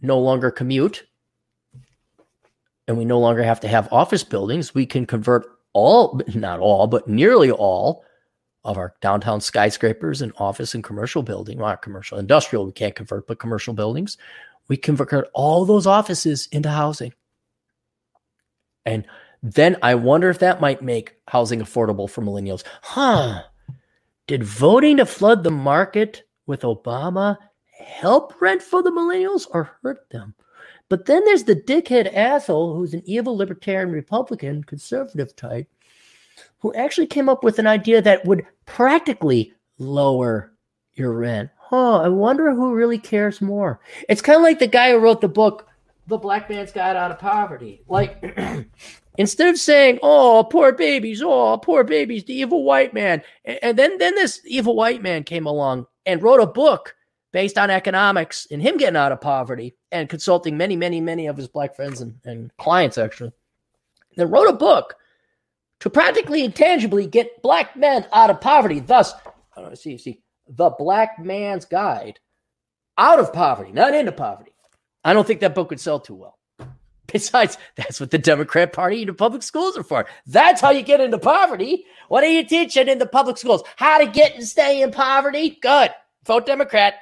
no 0.00 0.18
longer 0.18 0.50
commute 0.50 1.04
and 2.88 2.96
we 2.96 3.04
no 3.04 3.18
longer 3.18 3.42
have 3.42 3.60
to 3.60 3.68
have 3.68 3.92
office 3.92 4.24
buildings, 4.24 4.74
we 4.74 4.86
can 4.86 5.06
convert 5.06 5.46
all, 5.72 6.20
not 6.34 6.60
all, 6.60 6.86
but 6.86 7.08
nearly 7.08 7.50
all 7.50 8.04
of 8.64 8.78
our 8.78 8.94
downtown 9.00 9.40
skyscrapers 9.40 10.22
and 10.22 10.32
office 10.38 10.74
and 10.74 10.84
commercial 10.84 11.22
building, 11.22 11.58
not 11.58 11.82
commercial, 11.82 12.18
industrial, 12.18 12.64
we 12.64 12.72
can't 12.72 12.94
convert, 12.94 13.26
but 13.26 13.38
commercial 13.38 13.74
buildings, 13.74 14.16
we 14.68 14.76
convert 14.76 15.28
all 15.34 15.64
those 15.64 15.86
offices 15.86 16.48
into 16.52 16.70
housing. 16.70 17.12
And 18.84 19.04
then 19.42 19.76
I 19.82 19.96
wonder 19.96 20.30
if 20.30 20.38
that 20.40 20.60
might 20.60 20.82
make 20.82 21.16
housing 21.26 21.60
affordable 21.60 22.08
for 22.08 22.22
millennials. 22.22 22.62
Huh. 22.82 23.42
Did 24.32 24.44
voting 24.44 24.96
to 24.96 25.04
flood 25.04 25.44
the 25.44 25.50
market 25.50 26.22
with 26.46 26.62
Obama 26.62 27.36
help 27.78 28.40
rent 28.40 28.62
for 28.62 28.82
the 28.82 28.90
millennials 28.90 29.46
or 29.50 29.76
hurt 29.82 30.08
them? 30.08 30.34
But 30.88 31.04
then 31.04 31.22
there's 31.26 31.44
the 31.44 31.54
dickhead 31.54 32.10
asshole 32.14 32.74
who's 32.74 32.94
an 32.94 33.02
evil 33.04 33.36
libertarian 33.36 33.92
Republican 33.92 34.64
conservative 34.64 35.36
type 35.36 35.68
who 36.60 36.72
actually 36.72 37.08
came 37.08 37.28
up 37.28 37.44
with 37.44 37.58
an 37.58 37.66
idea 37.66 38.00
that 38.00 38.24
would 38.24 38.46
practically 38.64 39.52
lower 39.76 40.54
your 40.94 41.12
rent. 41.12 41.50
Huh, 41.58 41.98
I 41.98 42.08
wonder 42.08 42.54
who 42.54 42.72
really 42.72 42.96
cares 42.96 43.42
more. 43.42 43.80
It's 44.08 44.22
kind 44.22 44.36
of 44.36 44.42
like 44.42 44.60
the 44.60 44.66
guy 44.66 44.92
who 44.92 44.98
wrote 44.98 45.20
the 45.20 45.28
book, 45.28 45.68
The 46.06 46.16
Black 46.16 46.48
Man's 46.48 46.72
Guide 46.72 46.96
Out 46.96 47.10
of 47.10 47.18
Poverty. 47.18 47.82
Like, 47.86 48.22
instead 49.18 49.48
of 49.48 49.58
saying, 49.58 49.98
oh, 50.02 50.46
poor 50.50 50.72
babies, 50.72 51.22
oh, 51.22 51.58
poor 51.58 51.84
babies, 51.84 52.24
the 52.24 52.34
evil 52.34 52.64
white 52.64 52.94
man. 52.94 53.22
And 53.44 53.78
then, 53.78 53.98
then 53.98 54.14
this 54.14 54.40
evil 54.44 54.74
white 54.74 55.02
man 55.02 55.24
came 55.24 55.46
along 55.46 55.86
and 56.06 56.22
wrote 56.22 56.40
a 56.40 56.46
book 56.46 56.94
based 57.32 57.58
on 57.58 57.70
economics 57.70 58.46
and 58.50 58.60
him 58.60 58.76
getting 58.76 58.96
out 58.96 59.12
of 59.12 59.20
poverty 59.20 59.74
and 59.90 60.08
consulting 60.08 60.56
many, 60.56 60.76
many, 60.76 61.00
many 61.00 61.26
of 61.26 61.36
his 61.36 61.48
black 61.48 61.74
friends 61.74 62.00
and, 62.00 62.16
and 62.24 62.56
clients, 62.58 62.98
actually. 62.98 63.32
Then 64.16 64.30
wrote 64.30 64.48
a 64.48 64.54
book 64.54 64.96
to 65.80 65.90
practically 65.90 66.44
and 66.44 66.54
tangibly 66.54 67.06
get 67.06 67.42
black 67.42 67.76
men 67.76 68.06
out 68.12 68.30
of 68.30 68.40
poverty. 68.40 68.80
Thus, 68.80 69.14
know, 69.56 69.74
see, 69.74 69.98
see, 69.98 70.20
The 70.48 70.70
Black 70.70 71.18
Man's 71.18 71.64
Guide 71.64 72.20
Out 72.98 73.18
of 73.18 73.32
Poverty, 73.32 73.72
not 73.72 73.94
into 73.94 74.12
poverty. 74.12 74.52
I 75.04 75.12
don't 75.12 75.26
think 75.26 75.40
that 75.40 75.54
book 75.54 75.70
would 75.70 75.80
sell 75.80 75.98
too 75.98 76.14
well. 76.14 76.38
Besides, 77.12 77.58
that's 77.76 78.00
what 78.00 78.10
the 78.10 78.18
Democrat 78.18 78.72
Party 78.72 79.00
and 79.00 79.08
the 79.10 79.14
public 79.14 79.42
schools 79.42 79.76
are 79.76 79.82
for. 79.82 80.06
That's 80.26 80.60
how 80.60 80.70
you 80.70 80.82
get 80.82 81.00
into 81.00 81.18
poverty. 81.18 81.84
What 82.08 82.24
are 82.24 82.30
you 82.30 82.44
teaching 82.44 82.88
in 82.88 82.98
the 82.98 83.06
public 83.06 83.36
schools? 83.36 83.62
How 83.76 83.98
to 83.98 84.06
get 84.06 84.34
and 84.34 84.46
stay 84.46 84.82
in 84.82 84.90
poverty? 84.90 85.58
Good. 85.60 85.90
Vote 86.24 86.46
Democrat. 86.46 86.94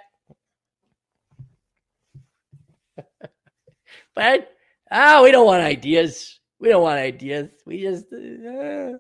but 4.15 4.53
oh, 4.91 5.23
we 5.23 5.31
don't 5.31 5.47
want 5.47 5.63
ideas. 5.63 6.41
We 6.59 6.69
don't 6.69 6.83
want 6.83 6.99
ideas. 6.99 7.51
We 7.65 7.81
just 7.81 8.07
uh, 8.13 8.99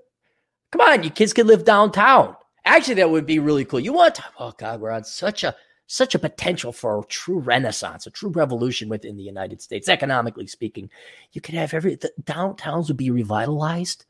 come 0.73 0.81
on. 0.81 1.03
You 1.03 1.11
kids 1.11 1.33
can 1.33 1.47
live 1.47 1.65
downtown. 1.65 2.37
Actually, 2.65 2.95
that 2.95 3.11
would 3.11 3.27
be 3.27 3.39
really 3.39 3.65
cool. 3.65 3.81
You 3.81 3.93
want 3.93 4.15
to? 4.17 4.25
Oh 4.39 4.53
God, 4.57 4.81
we're 4.81 4.91
on 4.91 5.05
such 5.05 5.45
a 5.45 5.57
such 5.91 6.15
a 6.15 6.21
potential 6.21 6.71
for 6.71 7.01
a 7.01 7.05
true 7.07 7.41
renaissance, 7.41 8.07
a 8.07 8.11
true 8.11 8.31
revolution 8.31 8.89
within 8.89 9.17
the 9.17 9.25
United 9.25 9.61
States, 9.61 9.89
economically 9.89 10.47
speaking. 10.47 10.89
You 11.33 11.41
could 11.41 11.57
have 11.57 11.75
every 11.75 11.97
the 11.97 12.13
downtowns 12.23 12.87
would 12.87 12.97
be 12.97 13.11
revitalized. 13.11 14.05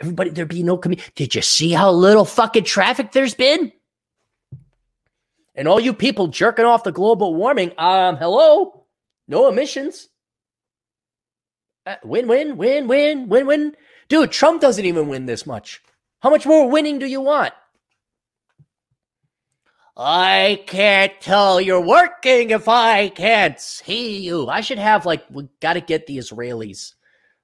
Everybody, 0.00 0.30
there'd 0.30 0.48
be 0.48 0.62
no 0.62 0.78
community. 0.78 1.12
Did 1.14 1.34
you 1.34 1.42
see 1.42 1.72
how 1.72 1.92
little 1.92 2.24
fucking 2.24 2.64
traffic 2.64 3.12
there's 3.12 3.34
been? 3.34 3.70
And 5.54 5.68
all 5.68 5.78
you 5.78 5.92
people 5.92 6.28
jerking 6.28 6.64
off 6.64 6.84
the 6.84 6.92
global 6.92 7.34
warming, 7.34 7.72
um, 7.76 8.16
hello, 8.16 8.86
no 9.28 9.46
emissions. 9.46 10.08
Uh, 11.84 11.96
win, 12.02 12.28
win, 12.28 12.56
win, 12.56 12.88
win, 12.88 13.28
win, 13.28 13.46
win. 13.46 13.76
Dude, 14.08 14.32
Trump 14.32 14.62
doesn't 14.62 14.86
even 14.86 15.08
win 15.08 15.26
this 15.26 15.44
much. 15.44 15.82
How 16.20 16.30
much 16.30 16.46
more 16.46 16.70
winning 16.70 16.98
do 16.98 17.04
you 17.04 17.20
want? 17.20 17.52
I 20.02 20.64
can't 20.66 21.12
tell 21.20 21.60
you're 21.60 21.78
working 21.78 22.50
if 22.50 22.68
I 22.68 23.10
can't 23.10 23.60
see 23.60 24.20
you. 24.20 24.48
I 24.48 24.62
should 24.62 24.78
have 24.78 25.04
like 25.04 25.26
we 25.30 25.46
got 25.60 25.74
to 25.74 25.82
get 25.82 26.06
the 26.06 26.16
Israelis, 26.16 26.94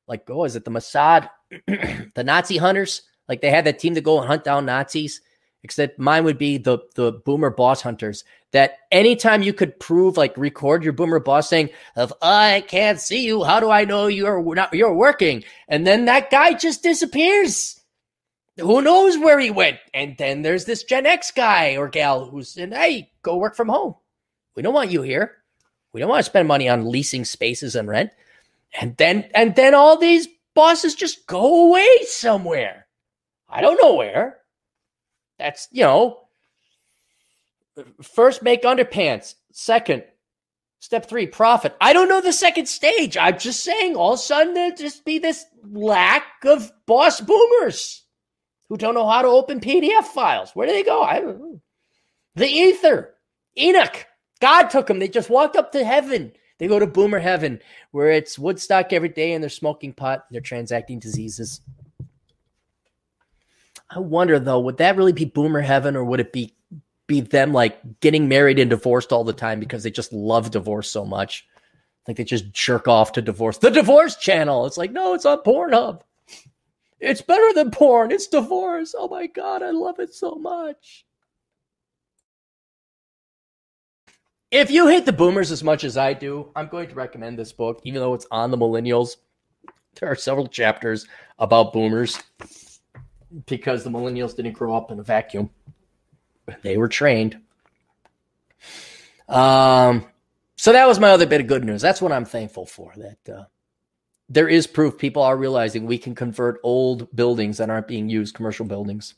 like 0.08 0.30
oh, 0.30 0.44
is 0.44 0.56
it 0.56 0.64
the 0.64 0.70
Mossad, 0.70 1.28
the 1.66 2.24
Nazi 2.24 2.56
hunters? 2.56 3.02
Like 3.28 3.42
they 3.42 3.50
had 3.50 3.66
that 3.66 3.78
team 3.78 3.94
to 3.94 4.00
go 4.00 4.18
and 4.18 4.26
hunt 4.26 4.42
down 4.44 4.64
Nazis. 4.64 5.20
Except 5.64 5.98
mine 5.98 6.24
would 6.24 6.38
be 6.38 6.56
the 6.56 6.78
the 6.94 7.12
boomer 7.12 7.50
boss 7.50 7.82
hunters. 7.82 8.24
That 8.52 8.78
anytime 8.90 9.42
you 9.42 9.52
could 9.52 9.78
prove, 9.78 10.16
like 10.16 10.34
record 10.38 10.82
your 10.82 10.94
boomer 10.94 11.20
boss 11.20 11.50
saying, 11.50 11.68
"If 11.94 12.10
I 12.22 12.64
can't 12.68 12.98
see 12.98 13.26
you, 13.26 13.44
how 13.44 13.60
do 13.60 13.68
I 13.68 13.84
know 13.84 14.06
you're 14.06 14.42
not 14.54 14.72
you're 14.72 14.94
working?" 14.94 15.44
And 15.68 15.86
then 15.86 16.06
that 16.06 16.30
guy 16.30 16.54
just 16.54 16.82
disappears 16.82 17.75
who 18.58 18.80
knows 18.80 19.18
where 19.18 19.38
he 19.38 19.50
went? 19.50 19.78
And 19.92 20.16
then 20.16 20.42
there's 20.42 20.64
this 20.64 20.84
Gen 20.84 21.06
X 21.06 21.30
guy 21.30 21.76
or 21.76 21.88
gal 21.88 22.26
who's 22.26 22.50
saying, 22.50 22.72
hey, 22.72 23.10
go 23.22 23.36
work 23.36 23.54
from 23.54 23.68
home. 23.68 23.94
We 24.54 24.62
don't 24.62 24.74
want 24.74 24.90
you 24.90 25.02
here. 25.02 25.36
We 25.92 26.00
don't 26.00 26.08
want 26.08 26.20
to 26.20 26.30
spend 26.30 26.48
money 26.48 26.68
on 26.68 26.90
leasing 26.90 27.24
spaces 27.24 27.76
and 27.76 27.88
rent. 27.88 28.10
And 28.78 28.96
then 28.96 29.30
and 29.34 29.54
then 29.54 29.74
all 29.74 29.98
these 29.98 30.28
bosses 30.54 30.94
just 30.94 31.26
go 31.26 31.68
away 31.68 31.86
somewhere. 32.06 32.86
I 33.48 33.60
don't 33.60 33.80
know 33.80 33.94
where. 33.94 34.38
That's, 35.38 35.68
you 35.70 35.82
know, 35.82 36.20
first 38.02 38.42
make 38.42 38.62
underpants. 38.62 39.34
Second, 39.52 40.04
step 40.80 41.08
three, 41.08 41.26
profit. 41.26 41.76
I 41.80 41.92
don't 41.92 42.08
know 42.08 42.22
the 42.22 42.32
second 42.32 42.66
stage. 42.66 43.16
I'm 43.16 43.38
just 43.38 43.62
saying 43.62 43.96
all 43.96 44.14
of 44.14 44.18
a 44.18 44.22
sudden 44.22 44.54
there 44.54 44.72
just 44.72 45.04
be 45.04 45.18
this 45.18 45.44
lack 45.70 46.24
of 46.44 46.72
boss 46.86 47.20
boomers 47.20 48.05
who 48.68 48.76
don't 48.76 48.94
know 48.94 49.08
how 49.08 49.22
to 49.22 49.28
open 49.28 49.60
PDF 49.60 50.04
files. 50.04 50.50
Where 50.54 50.66
do 50.66 50.72
they 50.72 50.82
go? 50.82 51.02
I 51.02 51.20
don't 51.20 51.38
know. 51.38 51.60
The 52.34 52.48
ether, 52.48 53.14
Enoch. 53.58 54.06
God 54.40 54.68
took 54.68 54.86
them. 54.86 54.98
They 54.98 55.08
just 55.08 55.30
walked 55.30 55.56
up 55.56 55.72
to 55.72 55.84
heaven. 55.84 56.32
They 56.58 56.68
go 56.68 56.78
to 56.78 56.86
boomer 56.86 57.18
heaven 57.18 57.60
where 57.90 58.10
it's 58.10 58.38
Woodstock 58.38 58.92
every 58.92 59.08
day 59.08 59.32
and 59.32 59.42
they're 59.42 59.50
smoking 59.50 59.92
pot. 59.92 60.26
They're 60.30 60.40
transacting 60.40 60.98
diseases. 60.98 61.60
I 63.90 64.00
wonder 64.00 64.38
though, 64.38 64.60
would 64.60 64.78
that 64.78 64.96
really 64.96 65.12
be 65.12 65.26
boomer 65.26 65.60
heaven 65.60 65.96
or 65.96 66.04
would 66.04 66.20
it 66.20 66.32
be 66.32 66.54
be 67.06 67.20
them 67.20 67.52
like 67.52 68.00
getting 68.00 68.26
married 68.26 68.58
and 68.58 68.68
divorced 68.68 69.12
all 69.12 69.22
the 69.22 69.32
time 69.32 69.60
because 69.60 69.84
they 69.84 69.90
just 69.90 70.12
love 70.12 70.50
divorce 70.50 70.90
so 70.90 71.04
much? 71.04 71.46
Like 72.06 72.16
they 72.16 72.24
just 72.24 72.52
jerk 72.52 72.88
off 72.88 73.12
to 73.12 73.22
divorce. 73.22 73.58
The 73.58 73.70
divorce 73.70 74.16
channel. 74.16 74.66
It's 74.66 74.78
like, 74.78 74.92
no, 74.92 75.14
it's 75.14 75.26
on 75.26 75.38
Pornhub. 75.38 76.00
It's 77.00 77.20
better 77.20 77.52
than 77.52 77.70
porn. 77.70 78.10
It's 78.10 78.26
divorce. 78.26 78.94
Oh 78.96 79.08
my 79.08 79.26
God, 79.26 79.62
I 79.62 79.70
love 79.70 79.98
it 79.98 80.14
so 80.14 80.34
much. 80.34 81.04
If 84.50 84.70
you 84.70 84.86
hate 84.86 85.04
the 85.04 85.12
boomers 85.12 85.50
as 85.50 85.62
much 85.62 85.84
as 85.84 85.96
I 85.96 86.12
do, 86.14 86.50
I'm 86.54 86.68
going 86.68 86.88
to 86.88 86.94
recommend 86.94 87.38
this 87.38 87.52
book, 87.52 87.80
even 87.84 88.00
though 88.00 88.14
it's 88.14 88.26
on 88.30 88.50
the 88.50 88.56
millennials. 88.56 89.16
There 90.00 90.10
are 90.10 90.14
several 90.14 90.46
chapters 90.46 91.06
about 91.38 91.72
boomers 91.72 92.18
because 93.46 93.82
the 93.82 93.90
millennials 93.90 94.36
didn't 94.36 94.52
grow 94.52 94.74
up 94.74 94.90
in 94.90 94.98
a 94.98 95.02
vacuum. 95.02 95.50
They 96.62 96.76
were 96.76 96.88
trained. 96.88 97.38
Um, 99.28 100.06
so 100.54 100.72
that 100.72 100.86
was 100.86 101.00
my 101.00 101.10
other 101.10 101.26
bit 101.26 101.40
of 101.40 101.46
good 101.46 101.64
news. 101.64 101.82
That's 101.82 102.00
what 102.00 102.12
I'm 102.12 102.24
thankful 102.24 102.66
for. 102.66 102.92
That 102.96 103.34
uh, 103.34 103.44
there 104.28 104.48
is 104.48 104.66
proof 104.66 104.98
people 104.98 105.22
are 105.22 105.36
realizing 105.36 105.86
we 105.86 105.98
can 105.98 106.14
convert 106.14 106.60
old 106.62 107.14
buildings 107.14 107.58
that 107.58 107.70
aren't 107.70 107.88
being 107.88 108.08
used, 108.08 108.34
commercial 108.34 108.66
buildings, 108.66 109.14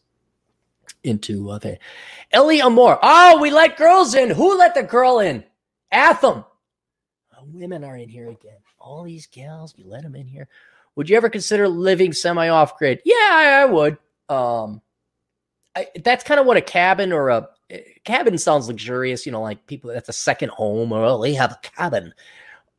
into 1.03 1.51
uh. 1.51 1.61
Ellie 2.31 2.61
Amore. 2.61 2.99
Oh, 3.03 3.41
we 3.41 3.51
let 3.51 3.77
girls 3.77 4.15
in. 4.15 4.31
Who 4.31 4.59
let 4.59 4.75
the 4.75 4.83
girl 4.83 5.21
in? 5.21 5.45
Atham. 5.91 6.45
Oh, 7.37 7.45
women 7.47 7.85
are 7.85 7.97
in 7.97 8.09
here 8.09 8.29
again. 8.29 8.59
All 8.79 9.03
these 9.03 9.27
gals, 9.27 9.75
you 9.77 9.87
let 9.87 10.03
them 10.03 10.15
in 10.15 10.27
here. 10.27 10.49
Would 10.97 11.09
you 11.09 11.17
ever 11.17 11.31
consider 11.31 11.69
living 11.69 12.13
semi 12.13 12.49
off 12.49 12.77
grid? 12.77 13.01
Yeah, 13.05 13.15
I, 13.15 13.63
I 13.63 13.65
would. 13.67 13.99
Um, 14.29 14.83
I, 15.75 15.87
that's 16.03 16.25
kind 16.25 16.41
of 16.41 16.47
what 16.47 16.57
a 16.57 16.63
cabin 16.63 17.13
or 17.13 17.29
a, 17.29 17.49
a 17.71 18.01
cabin 18.05 18.37
sounds 18.37 18.69
luxurious. 18.69 19.25
You 19.25 19.33
know, 19.33 19.41
like 19.41 19.67
people 19.67 19.91
that's 19.91 20.09
a 20.09 20.13
second 20.15 20.51
home 20.51 20.93
or 20.93 21.05
oh, 21.05 21.23
they 21.23 21.35
have 21.35 21.53
a 21.53 21.61
cabin. 21.63 22.13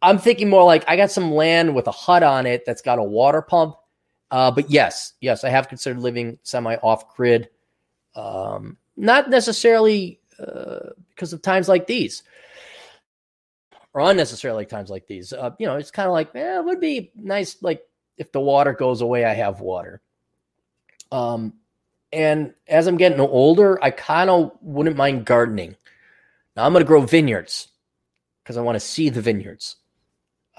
I'm 0.01 0.17
thinking 0.17 0.49
more 0.49 0.63
like 0.63 0.85
I 0.87 0.95
got 0.95 1.11
some 1.11 1.33
land 1.33 1.75
with 1.75 1.87
a 1.87 1.91
hut 1.91 2.23
on 2.23 2.45
it 2.45 2.65
that's 2.65 2.81
got 2.81 2.99
a 2.99 3.03
water 3.03 3.41
pump. 3.41 3.75
Uh, 4.31 4.51
but 4.51 4.69
yes, 4.69 5.13
yes, 5.21 5.43
I 5.43 5.49
have 5.49 5.67
considered 5.67 5.99
living 5.99 6.37
semi 6.43 6.75
off 6.75 7.15
grid. 7.15 7.49
Um, 8.15 8.77
not 8.95 9.29
necessarily 9.29 10.19
uh, 10.39 10.91
because 11.09 11.33
of 11.33 11.41
times 11.41 11.67
like 11.67 11.87
these, 11.87 12.23
or 13.93 14.01
unnecessarily 14.01 14.65
times 14.65 14.89
like 14.89 15.07
these. 15.07 15.33
Uh, 15.33 15.51
you 15.57 15.67
know, 15.67 15.75
it's 15.75 15.91
kind 15.91 16.07
of 16.07 16.13
like, 16.13 16.33
eh, 16.35 16.59
it 16.59 16.65
would 16.65 16.79
be 16.79 17.11
nice, 17.15 17.57
like 17.61 17.81
if 18.17 18.31
the 18.31 18.39
water 18.39 18.73
goes 18.73 19.01
away, 19.01 19.25
I 19.25 19.33
have 19.33 19.61
water. 19.61 20.01
Um, 21.11 21.53
and 22.11 22.53
as 22.67 22.87
I'm 22.87 22.97
getting 22.97 23.19
older, 23.19 23.83
I 23.83 23.91
kind 23.91 24.29
of 24.29 24.51
wouldn't 24.61 24.97
mind 24.97 25.25
gardening. 25.25 25.75
Now 26.55 26.65
I'm 26.65 26.73
going 26.73 26.83
to 26.83 26.87
grow 26.87 27.01
vineyards 27.01 27.69
because 28.43 28.57
I 28.57 28.61
want 28.61 28.75
to 28.75 28.79
see 28.79 29.09
the 29.09 29.21
vineyards. 29.21 29.77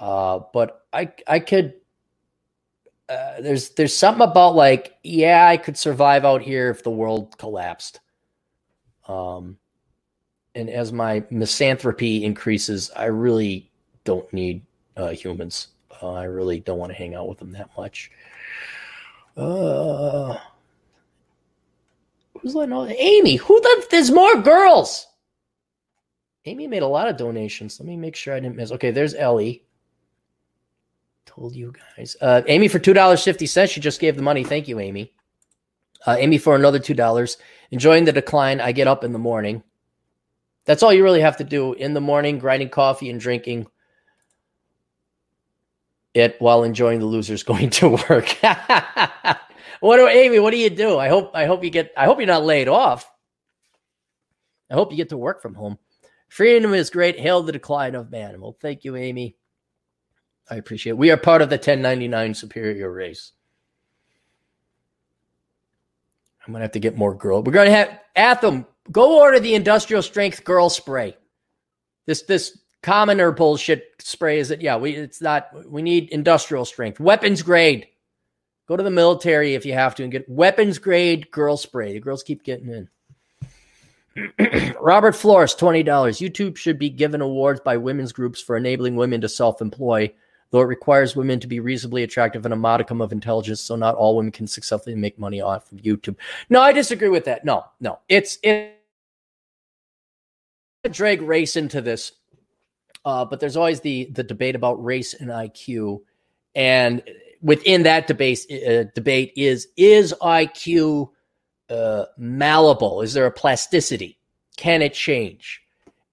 Uh, 0.01 0.39
but 0.51 0.87
I 0.91 1.13
I 1.27 1.39
could 1.39 1.75
uh, 3.07 3.39
there's 3.39 3.69
there's 3.69 3.95
something 3.95 4.27
about 4.27 4.55
like 4.55 4.97
yeah 5.03 5.47
I 5.47 5.57
could 5.57 5.77
survive 5.77 6.25
out 6.25 6.41
here 6.41 6.71
if 6.71 6.83
the 6.83 6.89
world 6.89 7.37
collapsed. 7.37 7.99
Um, 9.07 9.57
and 10.55 10.69
as 10.69 10.91
my 10.91 11.23
misanthropy 11.29 12.23
increases, 12.23 12.89
I 12.95 13.05
really 13.05 13.69
don't 14.03 14.31
need 14.33 14.65
uh, 14.97 15.09
humans. 15.09 15.67
Uh, 16.01 16.13
I 16.13 16.23
really 16.23 16.59
don't 16.59 16.79
want 16.79 16.91
to 16.91 16.97
hang 16.97 17.13
out 17.13 17.29
with 17.29 17.37
them 17.37 17.51
that 17.51 17.69
much. 17.77 18.09
Uh, 19.37 20.35
who's 22.39 22.55
letting 22.55 22.73
all 22.73 22.87
Amy? 22.87 23.35
Who 23.35 23.61
the? 23.61 23.85
There's 23.91 24.09
more 24.09 24.41
girls. 24.41 25.05
Amy 26.45 26.65
made 26.65 26.81
a 26.81 26.87
lot 26.87 27.07
of 27.07 27.17
donations. 27.17 27.79
Let 27.79 27.87
me 27.87 27.95
make 27.95 28.15
sure 28.15 28.33
I 28.33 28.39
didn't 28.39 28.55
miss. 28.55 28.71
Okay, 28.71 28.89
there's 28.89 29.13
Ellie. 29.13 29.63
Told 31.25 31.55
you 31.55 31.73
guys. 31.97 32.15
Uh, 32.19 32.41
Amy 32.47 32.67
for 32.67 32.79
two 32.79 32.93
dollars 32.93 33.23
fifty 33.23 33.45
cents. 33.45 33.71
She 33.71 33.79
just 33.79 33.99
gave 33.99 34.15
the 34.15 34.21
money. 34.21 34.43
Thank 34.43 34.67
you, 34.67 34.79
Amy. 34.79 35.13
Uh, 36.05 36.15
Amy 36.17 36.37
for 36.37 36.55
another 36.55 36.79
two 36.79 36.93
dollars. 36.93 37.37
Enjoying 37.71 38.05
the 38.05 38.11
decline. 38.11 38.59
I 38.59 38.71
get 38.71 38.87
up 38.87 39.03
in 39.03 39.13
the 39.13 39.19
morning. 39.19 39.63
That's 40.65 40.83
all 40.83 40.93
you 40.93 41.03
really 41.03 41.21
have 41.21 41.37
to 41.37 41.43
do 41.43 41.73
in 41.73 41.93
the 41.93 42.01
morning, 42.01 42.37
grinding 42.37 42.69
coffee 42.69 43.09
and 43.09 43.19
drinking 43.19 43.67
it 46.13 46.35
while 46.39 46.63
enjoying 46.63 46.99
the 46.99 47.05
losers 47.05 47.43
going 47.51 47.69
to 47.71 47.89
work. 47.89 48.37
what 49.79 49.97
do 49.97 50.07
Amy? 50.07 50.39
What 50.39 50.51
do 50.51 50.57
you 50.57 50.69
do? 50.69 50.97
I 50.97 51.07
hope 51.07 51.31
I 51.33 51.45
hope 51.45 51.63
you 51.63 51.69
get. 51.69 51.91
I 51.95 52.05
hope 52.05 52.19
you're 52.19 52.27
not 52.27 52.43
laid 52.43 52.67
off. 52.67 53.09
I 54.69 54.73
hope 54.73 54.91
you 54.91 54.97
get 54.97 55.09
to 55.09 55.17
work 55.17 55.41
from 55.41 55.53
home. 55.53 55.77
Freedom 56.29 56.73
is 56.73 56.89
great. 56.89 57.19
Hail 57.19 57.43
the 57.43 57.51
decline 57.51 57.93
of 57.93 58.09
man. 58.09 58.39
Well, 58.39 58.55
thank 58.61 58.85
you, 58.85 58.95
Amy. 58.95 59.35
I 60.51 60.55
appreciate 60.55 60.91
it. 60.91 60.97
We 60.97 61.11
are 61.11 61.17
part 61.17 61.41
of 61.41 61.49
the 61.49 61.55
1099 61.55 62.33
superior 62.33 62.91
race. 62.91 63.31
I'm 66.45 66.51
gonna 66.51 66.65
have 66.65 66.73
to 66.73 66.79
get 66.79 66.97
more 66.97 67.15
girl. 67.15 67.41
We're 67.41 67.53
gonna 67.53 67.71
have 67.71 67.99
Atham. 68.15 68.65
go 68.91 69.21
order 69.21 69.39
the 69.39 69.55
industrial 69.55 70.01
strength 70.01 70.43
girl 70.43 70.69
spray. 70.69 71.15
This 72.05 72.23
this 72.23 72.57
commoner 72.83 73.31
bullshit 73.31 73.95
spray 73.99 74.39
is 74.39 74.49
that 74.49 74.61
yeah, 74.61 74.75
we 74.75 74.91
it's 74.91 75.21
not 75.21 75.47
we 75.69 75.81
need 75.81 76.09
industrial 76.09 76.65
strength. 76.65 76.99
Weapons 76.99 77.41
grade. 77.41 77.87
Go 78.67 78.75
to 78.75 78.83
the 78.83 78.91
military 78.91 79.55
if 79.55 79.65
you 79.65 79.73
have 79.73 79.95
to 79.95 80.03
and 80.03 80.11
get 80.11 80.27
weapons 80.27 80.79
grade 80.79 81.31
girl 81.31 81.55
spray. 81.55 81.93
The 81.93 81.99
girls 82.01 82.23
keep 82.23 82.43
getting 82.43 82.67
in. 82.69 82.89
Robert 84.81 85.15
Flores, 85.15 85.55
$20. 85.55 85.85
YouTube 85.85 86.57
should 86.57 86.77
be 86.77 86.89
given 86.89 87.21
awards 87.21 87.61
by 87.61 87.77
women's 87.77 88.11
groups 88.11 88.41
for 88.41 88.57
enabling 88.57 88.95
women 88.95 89.21
to 89.21 89.29
self 89.29 89.61
employ, 89.61 90.11
though 90.51 90.61
it 90.61 90.65
requires 90.65 91.15
women 91.15 91.39
to 91.39 91.47
be 91.47 91.59
reasonably 91.59 92.03
attractive 92.03 92.45
and 92.45 92.53
a 92.53 92.57
modicum 92.57 93.01
of 93.01 93.11
intelligence, 93.11 93.61
so 93.61 93.75
not 93.75 93.95
all 93.95 94.15
women 94.15 94.31
can 94.31 94.47
successfully 94.47 94.95
make 94.95 95.17
money 95.17 95.41
off 95.41 95.71
of 95.71 95.79
YouTube. 95.79 96.15
No, 96.49 96.61
I 96.61 96.71
disagree 96.71 97.09
with 97.09 97.25
that. 97.25 97.43
No, 97.43 97.65
no. 97.79 97.99
It's 98.07 98.37
it 98.43 98.77
drag 100.89 101.21
race 101.21 101.55
into 101.55 101.81
this. 101.81 102.11
Uh, 103.03 103.25
but 103.25 103.39
there's 103.39 103.57
always 103.57 103.79
the 103.79 104.05
the 104.11 104.23
debate 104.23 104.55
about 104.55 104.83
race 104.83 105.13
and 105.13 105.29
IQ. 105.29 106.01
And 106.53 107.01
within 107.41 107.83
that 107.83 108.07
debate 108.07 108.39
uh, 108.51 108.83
debate 108.93 109.33
is 109.35 109.67
is 109.77 110.13
IQ 110.21 111.09
uh, 111.69 112.05
malleable? 112.17 113.01
Is 113.01 113.13
there 113.13 113.25
a 113.25 113.31
plasticity? 113.31 114.19
Can 114.57 114.81
it 114.81 114.93
change? 114.93 115.61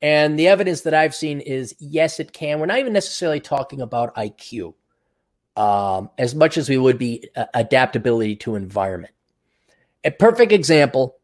And 0.02 0.38
the 0.38 0.48
evidence 0.48 0.82
that 0.82 0.94
I've 0.94 1.14
seen 1.14 1.40
is 1.40 1.74
yes, 1.80 2.20
it 2.20 2.32
can. 2.32 2.60
We're 2.60 2.66
not 2.66 2.78
even 2.78 2.92
necessarily 2.92 3.40
talking 3.40 3.80
about 3.80 4.14
IQ 4.16 4.74
um, 5.56 6.10
as 6.18 6.34
much 6.34 6.56
as 6.58 6.68
we 6.68 6.78
would 6.78 6.98
be 6.98 7.28
uh, 7.36 7.46
adaptability 7.54 8.36
to 8.36 8.56
environment. 8.56 9.14
A 10.04 10.10
perfect 10.12 10.52
example. 10.52 11.16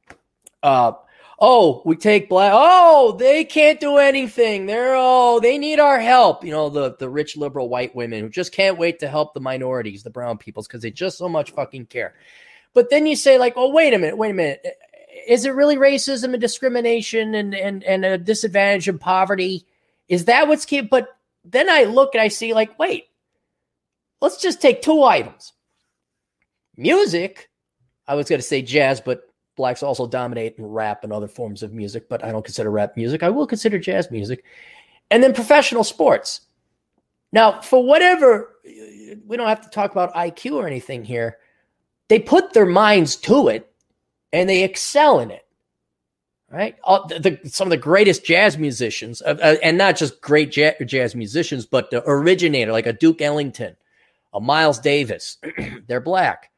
Uh, 0.62 0.93
oh, 1.39 1.83
we 1.85 1.97
take 1.97 2.29
black. 2.29 2.53
Oh, 2.55 3.16
they 3.18 3.45
can't 3.45 3.81
do 3.81 3.99
anything. 3.99 4.66
They're 4.66 4.95
oh, 4.97 5.41
they 5.41 5.59
need 5.59 5.81
our 5.81 6.01
help. 6.01 6.45
You 6.45 6.53
know, 6.53 6.68
the 6.68 6.97
the 6.99 7.09
rich 7.09 7.37
liberal 7.37 7.68
white 7.68 7.95
women 7.95 8.20
who 8.22 8.29
just 8.29 8.53
can't 8.53 8.79
wait 8.79 9.01
to 9.01 9.09
help 9.09 9.35
the 9.35 9.41
minorities, 9.41 10.03
the 10.03 10.11
brown 10.11 10.39
peoples, 10.39 10.66
because 10.66 10.83
they 10.83 10.91
just 10.91 11.18
so 11.18 11.29
much 11.29 11.53
fucking 11.53 11.87
care. 11.87 12.14
But 12.75 12.91
then 12.91 13.07
you 13.07 13.16
say, 13.16 13.39
like, 13.39 13.55
oh, 13.57 13.70
wait 13.70 13.95
a 13.95 13.99
minute, 13.99 14.18
wait 14.18 14.31
a 14.31 14.35
minute. 14.35 14.66
Is 15.27 15.45
it 15.45 15.55
really 15.55 15.77
racism 15.77 16.33
and 16.33 16.41
discrimination 16.41 17.35
and 17.35 17.55
and, 17.55 17.83
and 17.85 18.05
a 18.05 18.19
disadvantage 18.19 18.89
and 18.89 19.01
poverty? 19.01 19.67
Is 20.09 20.27
that 20.27 20.49
what's 20.49 20.65
key? 20.65 20.83
But 20.83 21.09
then 21.45 21.69
I 21.69 21.85
look 21.85 22.15
and 22.15 22.23
I 22.23 22.29
see, 22.29 22.55
like, 22.55 22.79
wait, 22.79 23.09
let's 24.21 24.41
just 24.41 24.61
take 24.61 24.83
two 24.83 25.03
items. 25.03 25.53
Music, 26.77 27.49
I 28.07 28.15
was 28.15 28.29
going 28.29 28.41
to 28.41 28.47
say 28.47 28.62
jazz, 28.62 29.01
but 29.01 29.29
blacks 29.57 29.83
also 29.83 30.07
dominate 30.07 30.59
in 30.59 30.67
rap 30.67 31.05
and 31.05 31.12
other 31.12 31.29
forms 31.29 31.62
of 31.62 31.73
music, 31.73 32.09
but 32.09 32.25
I 32.25 32.33
don't 32.33 32.45
consider 32.45 32.71
rap 32.71 32.97
music. 32.97 33.23
I 33.23 33.31
will 33.31 33.47
consider 33.47 33.79
jazz 33.79 34.11
music. 34.11 34.45
And 35.11 35.23
then 35.23 35.33
professional 35.33 35.85
sports. 35.85 36.41
Now, 37.33 37.61
for 37.61 37.85
whatever, 37.85 38.57
we 38.65 39.37
don't 39.37 39.49
have 39.49 39.61
to 39.62 39.71
talk 39.71 39.93
about 39.93 40.15
IQ 40.15 40.55
or 40.55 40.67
anything 40.67 41.05
here 41.05 41.39
they 42.09 42.19
put 42.19 42.53
their 42.53 42.67
minds 42.67 43.17
to 43.17 43.49
it 43.49 43.73
and 44.35 44.49
they 44.49 44.64
excel 44.64 45.20
in 45.20 45.30
it. 45.30 45.47
Right? 46.51 46.76
All, 46.85 47.07
the, 47.07 47.18
the, 47.18 47.49
some 47.49 47.66
of 47.66 47.70
the 47.70 47.76
greatest 47.76 48.24
jazz 48.24 48.59
musicians, 48.59 49.22
uh, 49.22 49.37
uh, 49.41 49.57
and 49.62 49.78
not 49.78 49.97
just 49.97 50.20
great 50.20 50.53
jazz, 50.53 50.74
jazz 50.87 51.14
musicians, 51.14 51.66
but 51.66 51.91
the 51.91 52.03
originator, 52.09 52.70
like 52.70 52.87
a 52.87 52.93
Duke 52.93 53.22
Ellington, 53.22 53.76
a 54.32 54.41
Miles 54.41 54.78
Davis, 54.78 55.39
they're 55.87 56.01
black. 56.01 56.51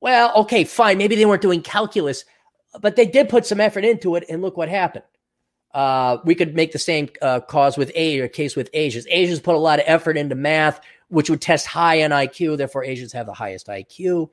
Well, 0.00 0.32
okay, 0.36 0.64
fine. 0.64 0.98
Maybe 0.98 1.16
they 1.16 1.26
weren't 1.26 1.42
doing 1.42 1.62
calculus, 1.62 2.24
but 2.80 2.96
they 2.96 3.06
did 3.06 3.28
put 3.28 3.46
some 3.46 3.60
effort 3.60 3.84
into 3.84 4.14
it, 4.14 4.24
and 4.28 4.42
look 4.42 4.56
what 4.56 4.68
happened. 4.68 5.04
Uh, 5.74 6.18
we 6.24 6.34
could 6.34 6.54
make 6.54 6.72
the 6.72 6.78
same 6.78 7.08
uh, 7.20 7.40
cause 7.40 7.76
with 7.76 7.92
A 7.94 8.20
or 8.20 8.28
case 8.28 8.56
with 8.56 8.70
Asians. 8.72 9.06
Asians 9.10 9.40
put 9.40 9.54
a 9.54 9.58
lot 9.58 9.80
of 9.80 9.84
effort 9.86 10.16
into 10.16 10.34
math, 10.34 10.80
which 11.08 11.30
would 11.30 11.40
test 11.40 11.66
high 11.66 12.02
on 12.02 12.10
IQ. 12.10 12.56
Therefore, 12.56 12.84
Asians 12.84 13.12
have 13.12 13.26
the 13.26 13.34
highest 13.34 13.66
IQ. 13.66 14.30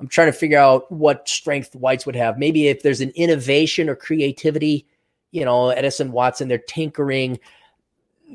I'm 0.00 0.08
trying 0.08 0.28
to 0.28 0.32
figure 0.32 0.58
out 0.58 0.90
what 0.92 1.28
strength 1.28 1.74
whites 1.74 2.06
would 2.06 2.16
have. 2.16 2.38
Maybe 2.38 2.68
if 2.68 2.82
there's 2.82 3.00
an 3.00 3.10
innovation 3.10 3.88
or 3.88 3.96
creativity, 3.96 4.86
you 5.32 5.44
know, 5.44 5.70
Edison, 5.70 6.12
Watson, 6.12 6.48
they're 6.48 6.58
tinkering. 6.58 7.38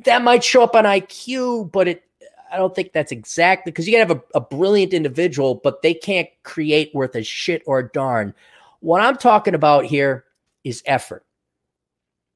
That 0.05 0.23
might 0.23 0.43
show 0.43 0.63
up 0.63 0.75
on 0.75 0.83
IQ, 0.83 1.71
but 1.71 1.87
it 1.87 2.03
I 2.51 2.57
don't 2.57 2.75
think 2.75 2.91
that's 2.91 3.11
exactly 3.11 3.71
because 3.71 3.87
you 3.87 3.93
can 3.97 4.07
have 4.07 4.17
a, 4.17 4.37
a 4.37 4.41
brilliant 4.41 4.93
individual, 4.93 5.55
but 5.55 5.81
they 5.81 5.93
can't 5.95 6.29
create 6.43 6.93
worth 6.93 7.15
a 7.15 7.23
shit 7.23 7.63
or 7.65 7.79
a 7.79 7.91
darn. 7.91 8.35
What 8.81 9.01
I'm 9.01 9.17
talking 9.17 9.55
about 9.55 9.85
here 9.85 10.25
is 10.63 10.83
effort. 10.85 11.25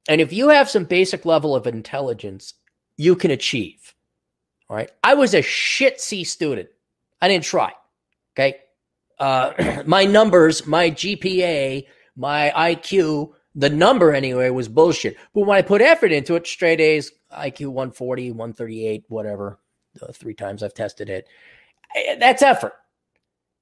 And 0.08 0.20
if 0.20 0.32
you 0.32 0.48
have 0.48 0.68
some 0.68 0.84
basic 0.84 1.24
level 1.24 1.54
of 1.54 1.68
intelligence, 1.68 2.54
you 2.96 3.14
can 3.14 3.30
achieve. 3.30 3.94
All 4.68 4.76
right. 4.76 4.90
I 5.04 5.14
was 5.14 5.34
a 5.34 5.42
shit 5.42 6.00
C 6.00 6.24
student. 6.24 6.68
I 7.20 7.28
didn't 7.28 7.44
try. 7.44 7.72
Okay 8.36 8.58
uh, 9.18 9.82
my 9.86 10.04
numbers, 10.04 10.66
my 10.66 10.90
GPA, 10.90 11.86
my 12.16 12.52
IQ, 12.56 13.32
the 13.54 13.70
number 13.70 14.12
anyway 14.12 14.50
was 14.50 14.68
bullshit. 14.68 15.16
But 15.34 15.46
when 15.46 15.56
I 15.56 15.62
put 15.62 15.82
effort 15.82 16.12
into 16.12 16.34
it, 16.34 16.46
straight 16.46 16.80
A's, 16.80 17.12
IQ 17.32 17.68
140, 17.68 18.30
138, 18.30 19.04
whatever, 19.08 19.58
the 19.94 20.12
three 20.12 20.34
times 20.34 20.62
I've 20.62 20.74
tested 20.74 21.08
it, 21.10 21.26
eh, 21.94 22.16
that's 22.18 22.42
effort. 22.42 22.72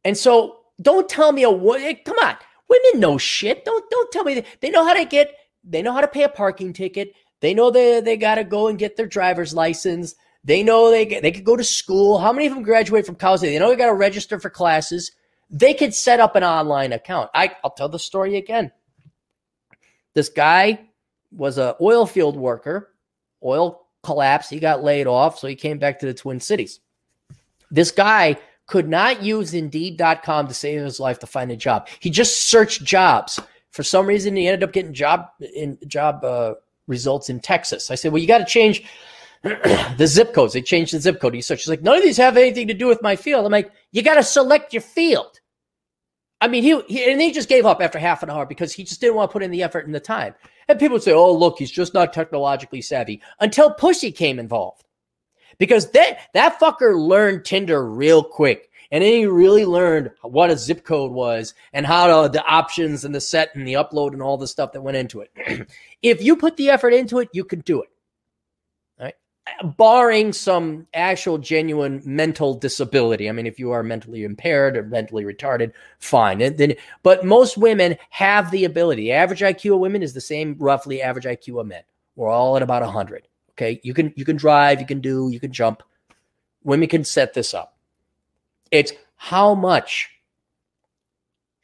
And 0.05 0.17
so 0.17 0.59
don't 0.81 1.09
tell 1.09 1.33
me 1.33 1.45
a 1.45 1.51
eh, 1.51 1.95
come 2.05 2.19
on, 2.19 2.37
women 2.69 3.01
know 3.01 3.19
shit. 3.19 3.65
Don't 3.65 3.89
don't 3.91 4.13
tell 4.13 4.25
me 4.25 4.45
they 4.61 4.71
know 4.71 4.85
how 4.85 4.95
to 4.95 5.05
get 5.05 5.35
they 5.65 5.83
know 5.83 5.93
how 5.93 6.01
to 6.01 6.09
pay 6.09 6.23
a 6.23 6.29
parking 6.29 6.73
ticket. 6.73 7.13
They 7.41 7.55
know 7.55 7.71
they 7.71 8.01
they 8.01 8.17
got 8.17 8.37
to 8.37 8.45
go 8.45 8.69
and 8.69 8.79
get 8.79 8.97
their 8.97 9.07
driver's 9.07 9.55
license. 9.55 10.15
They 10.45 10.63
know 10.63 10.91
they 10.91 11.07
they 11.07 11.33
could 11.33 11.45
go 11.45 11.57
to 11.57 11.65
school. 11.65 12.19
How 12.19 12.33
many 12.33 12.47
of 12.47 12.55
them 12.55 12.63
graduate 12.63 13.07
from 13.07 13.17
college? 13.17 13.41
They 13.41 13.59
know 13.59 13.71
they 13.71 13.77
got 13.77 13.87
to 13.87 13.95
register 13.95 14.39
for 14.39 14.51
classes. 14.51 15.13
They 15.51 15.75
could 15.75 15.95
set 15.95 16.21
up 16.21 16.37
an 16.37 16.45
online 16.45 16.93
account. 16.93 17.31
I, 17.35 17.55
I'll 17.63 17.71
tell 17.71 17.89
the 17.89 17.99
story 17.99 18.37
again. 18.37 18.73
This 20.15 20.29
guy 20.29 20.81
was 21.31 21.59
a 21.59 21.77
oil 21.81 22.07
field 22.07 22.37
worker. 22.37 22.93
Oil 23.45 23.87
collapsed. 24.03 24.51
He 24.51 24.59
got 24.59 24.83
laid 24.83 25.07
off, 25.07 25.39
so 25.39 25.47
he 25.47 25.55
came 25.55 25.79
back 25.79 25.99
to 26.01 26.07
the 26.07 26.15
Twin 26.15 26.41
Cities. 26.41 26.81
This 27.71 27.91
guy 27.91 28.37
could 28.67 28.89
not 28.89 29.23
use 29.23 29.55
Indeed.com 29.55 30.49
to 30.49 30.55
save 30.55 30.83
his 30.83 30.99
life 30.99 31.19
to 31.21 31.27
find 31.27 31.51
a 31.53 31.57
job. 31.57 31.89
He 32.01 32.11
just 32.11 32.47
searched 32.49 32.83
jobs. 32.83 33.39
For 33.71 33.83
some 33.83 34.07
reason, 34.07 34.35
he 34.37 34.47
ended 34.49 34.65
up 34.65 34.73
getting 34.73 34.95
job 34.95 35.29
in 35.55 35.79
job 35.87 36.25
uh, 36.25 36.55
results 36.87 37.29
in 37.29 37.41
Texas. 37.41 37.91
I 37.91 37.95
said, 37.95 38.13
"Well, 38.13 38.23
you 38.23 38.27
got 38.27 38.39
to 38.39 38.45
change 38.45 38.85
the 39.97 40.07
zip 40.07 40.35
codes. 40.35 40.53
They 40.53 40.63
changed 40.63 40.93
the 40.93 41.01
zip 41.01 41.21
code. 41.21 41.35
He 41.35 41.41
said, 41.41 41.61
she's 41.61 41.69
like, 41.69 41.83
none 41.83 41.97
of 41.97 42.03
these 42.03 42.17
have 42.17 42.37
anything 42.37 42.69
to 42.69 42.75
do 42.75 42.87
with 42.87 43.03
my 43.03 43.17
field. 43.17 43.45
I'm 43.45 43.53
like, 43.53 43.71
you 43.93 44.03
got 44.03 44.15
to 44.17 44.23
select 44.23 44.73
your 44.73 44.83
field. 44.83 45.41
I 46.41 46.49
mean, 46.49 46.63
he, 46.63 46.81
he 46.83 47.11
and 47.11 47.21
he 47.21 47.33
just 47.33 47.49
gave 47.49 47.65
up 47.65 47.81
after 47.81 47.99
half 47.99 48.23
an 48.23 48.31
hour 48.31 48.45
because 48.45 48.73
he 48.73 48.85
just 48.85 49.01
didn't 49.01 49.17
want 49.17 49.31
to 49.31 49.33
put 49.33 49.43
in 49.43 49.51
the 49.51 49.63
effort 49.63 49.87
and 49.87 49.95
the 49.95 50.01
time. 50.01 50.35
And 50.69 50.79
people 50.79 50.95
would 50.95 51.03
say, 51.03 51.13
"Oh, 51.13 51.33
look, 51.33 51.59
he's 51.59 51.71
just 51.71 51.95
not 51.95 52.13
technologically 52.13 52.83
savvy." 52.83 53.23
Until 53.41 53.73
Pussy 53.73 54.13
came 54.13 54.39
involved, 54.39 54.85
because 55.57 55.91
that 55.93 56.19
that 56.35 56.61
fucker 56.61 56.95
learned 56.95 57.47
Tinder 57.47 57.89
real 57.89 58.23
quick, 58.23 58.71
and 58.91 59.03
then 59.03 59.13
he 59.15 59.27
really 59.27 59.65
learned 59.65 60.11
what 60.21 60.51
a 60.51 60.59
zip 60.59 60.85
code 60.85 61.11
was 61.11 61.55
and 61.73 61.87
how 61.87 62.25
to, 62.25 62.29
the 62.29 62.45
options 62.45 63.07
and 63.07 63.15
the 63.15 63.21
set 63.21 63.55
and 63.55 63.67
the 63.67 63.75
upload 63.75 64.13
and 64.13 64.21
all 64.21 64.37
the 64.37 64.47
stuff 64.47 64.73
that 64.73 64.83
went 64.83 64.99
into 64.99 65.23
it. 65.23 65.31
if 66.03 66.23
you 66.23 66.37
put 66.37 66.59
the 66.59 66.69
effort 66.69 66.93
into 66.93 67.19
it, 67.21 67.31
you 67.33 67.45
can 67.45 67.61
do 67.61 67.81
it 67.81 67.89
barring 69.77 70.33
some 70.33 70.87
actual 70.95 71.39
genuine 71.39 72.03
mental 72.05 72.55
disability. 72.55 73.29
I 73.29 73.33
mean, 73.33 73.47
if 73.47 73.59
you 73.59 73.71
are 73.71 73.83
mentally 73.83 74.25
impaired 74.25 74.77
or 74.77 74.83
mentally 74.83 75.25
retarded, 75.25 75.73
fine. 75.99 76.41
And 76.41 76.57
then, 76.59 76.75
but 77.03 77.25
most 77.25 77.57
women 77.57 77.97
have 78.11 78.51
the 78.51 78.65
ability. 78.65 79.03
The 79.03 79.13
average 79.13 79.41
IQ 79.41 79.75
of 79.75 79.81
women 79.81 80.03
is 80.03 80.15
the 80.15 80.21
same, 80.21 80.57
roughly 80.59 81.01
average 81.01 81.25
IQ 81.25 81.61
of 81.61 81.67
men. 81.67 81.83
We're 82.17 82.29
all 82.29 82.57
at 82.57 82.63
about 82.63 82.83
hundred. 82.83 83.29
Okay, 83.53 83.81
you 83.83 83.95
can 83.95 84.13
you 84.17 84.25
can 84.25 84.37
drive, 84.37 84.81
you 84.81 84.87
can 84.87 85.01
do, 85.01 85.29
you 85.31 85.41
can 85.41 85.53
jump. 85.53 85.83
Women 86.65 86.89
can 86.89 87.05
set 87.05 87.35
this 87.35 87.55
up. 87.55 87.77
It's 88.71 88.93
how 89.17 89.55
much 89.55 90.11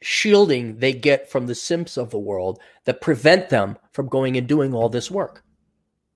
shielding 0.01 0.77
they 0.77 0.93
get 0.93 1.29
from 1.29 1.47
the 1.47 1.55
simps 1.55 1.97
of 1.97 2.09
the 2.09 2.19
world 2.19 2.59
that 2.85 3.01
prevent 3.01 3.49
them 3.49 3.77
from 3.91 4.07
going 4.07 4.37
and 4.37 4.47
doing 4.47 4.73
all 4.73 4.89
this 4.89 5.09
work 5.09 5.43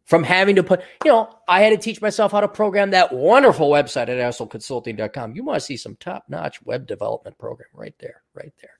from 0.07 0.23
having 0.23 0.55
to 0.55 0.63
put, 0.63 0.81
you 1.05 1.11
know, 1.11 1.29
I 1.47 1.61
had 1.61 1.69
to 1.69 1.77
teach 1.77 2.01
myself 2.01 2.31
how 2.31 2.39
to 2.41 2.47
program 2.47 2.91
that 2.91 3.13
wonderful 3.13 3.69
website 3.69 4.03
at 4.03 4.17
assholeconsulting.com. 4.17 5.35
You 5.35 5.43
want 5.43 5.57
to 5.57 5.65
see 5.65 5.77
some 5.77 5.95
top 5.97 6.23
notch 6.29 6.63
web 6.63 6.88
development 6.88 7.38
program 7.38 7.69
right 7.73 7.93
there, 7.99 8.23
right 8.34 8.53
there. 8.61 8.71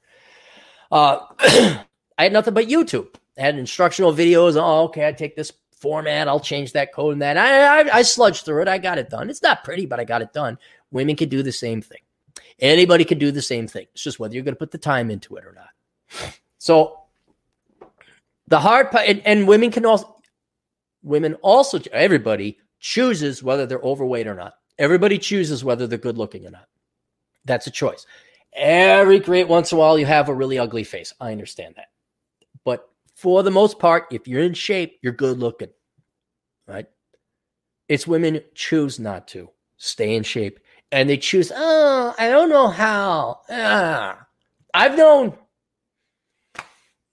Uh, 0.90 1.20
I 2.18 2.24
had 2.24 2.34
nothing 2.34 2.54
but 2.54 2.68
YouTube. 2.68 3.14
I 3.38 3.42
had 3.42 3.58
instructional 3.60 4.14
videos. 4.14 4.56
Oh, 4.56 4.86
okay, 4.86 5.08
I 5.08 5.12
take 5.12 5.36
this 5.36 5.52
format, 5.80 6.28
I'll 6.28 6.40
change 6.40 6.74
that 6.74 6.94
code 6.94 7.14
and 7.14 7.22
that. 7.22 7.38
I, 7.38 7.82
I, 7.82 7.98
I 7.98 8.02
sludged 8.02 8.44
through 8.46 8.64
it. 8.64 8.68
I 8.68 8.78
got 8.78 8.98
it 8.98 9.10
done. 9.10 9.30
It's 9.30 9.44
not 9.44 9.64
pretty, 9.64 9.86
but 9.86 10.00
I 10.00 10.06
got 10.06 10.22
it 10.22 10.34
done. 10.34 10.58
Women 10.92 11.16
can 11.16 11.30
do 11.30 11.44
the 11.44 11.52
same 11.52 11.82
thing. 11.82 12.00
Anybody 12.60 13.06
can 13.06 13.20
do 13.20 13.32
the 13.32 13.42
same 13.42 13.68
thing. 13.68 13.86
It's 13.94 14.04
just 14.04 14.20
whether 14.20 14.34
you're 14.34 14.44
going 14.44 14.56
to 14.56 14.60
put 14.60 14.72
the 14.72 14.78
time 14.78 15.12
into 15.12 15.36
it 15.36 15.46
or 15.46 15.54
not. 15.54 16.40
So 16.58 17.02
The 18.48 18.60
hard 18.60 18.92
part, 18.92 19.08
and, 19.08 19.22
and 19.26 19.48
women 19.48 19.72
can 19.72 19.86
also, 19.86 20.16
women 21.08 21.36
also, 21.36 21.80
everybody 21.92 22.58
chooses 22.80 23.42
whether 23.42 23.66
they're 23.66 23.80
overweight 23.80 24.28
or 24.28 24.36
not. 24.36 24.54
Everybody 24.78 25.18
chooses 25.18 25.64
whether 25.64 25.88
they're 25.88 25.98
good 25.98 26.18
looking 26.18 26.46
or 26.46 26.52
not. 26.52 26.68
That's 27.46 27.68
a 27.68 27.72
choice. 27.72 28.06
Every 28.54 29.20
great 29.20 29.48
once 29.48 29.72
in 29.72 29.78
a 29.78 29.80
while, 29.80 29.98
you 29.98 30.06
have 30.06 30.30
a 30.30 30.34
really 30.34 30.60
ugly 30.60 30.84
face. 30.84 31.14
I 31.20 31.32
understand 31.32 31.76
that. 31.78 31.88
But 32.64 32.88
for 33.16 33.42
the 33.42 33.52
most 33.52 33.80
part, 33.80 34.06
if 34.12 34.28
you're 34.28 34.44
in 34.44 34.54
shape, 34.54 35.00
you're 35.02 35.14
good 35.14 35.40
looking, 35.40 35.70
right? 36.68 36.88
It's 37.88 38.06
women 38.06 38.42
choose 38.54 39.00
not 39.00 39.28
to 39.30 39.50
stay 39.78 40.16
in 40.16 40.24
shape 40.24 40.60
and 40.92 41.10
they 41.10 41.18
choose, 41.18 41.52
oh, 41.56 42.14
I 42.18 42.30
don't 42.30 42.50
know 42.50 42.68
how. 42.68 43.42
Ah. 43.50 44.26
I've 44.74 44.98
known 44.98 45.38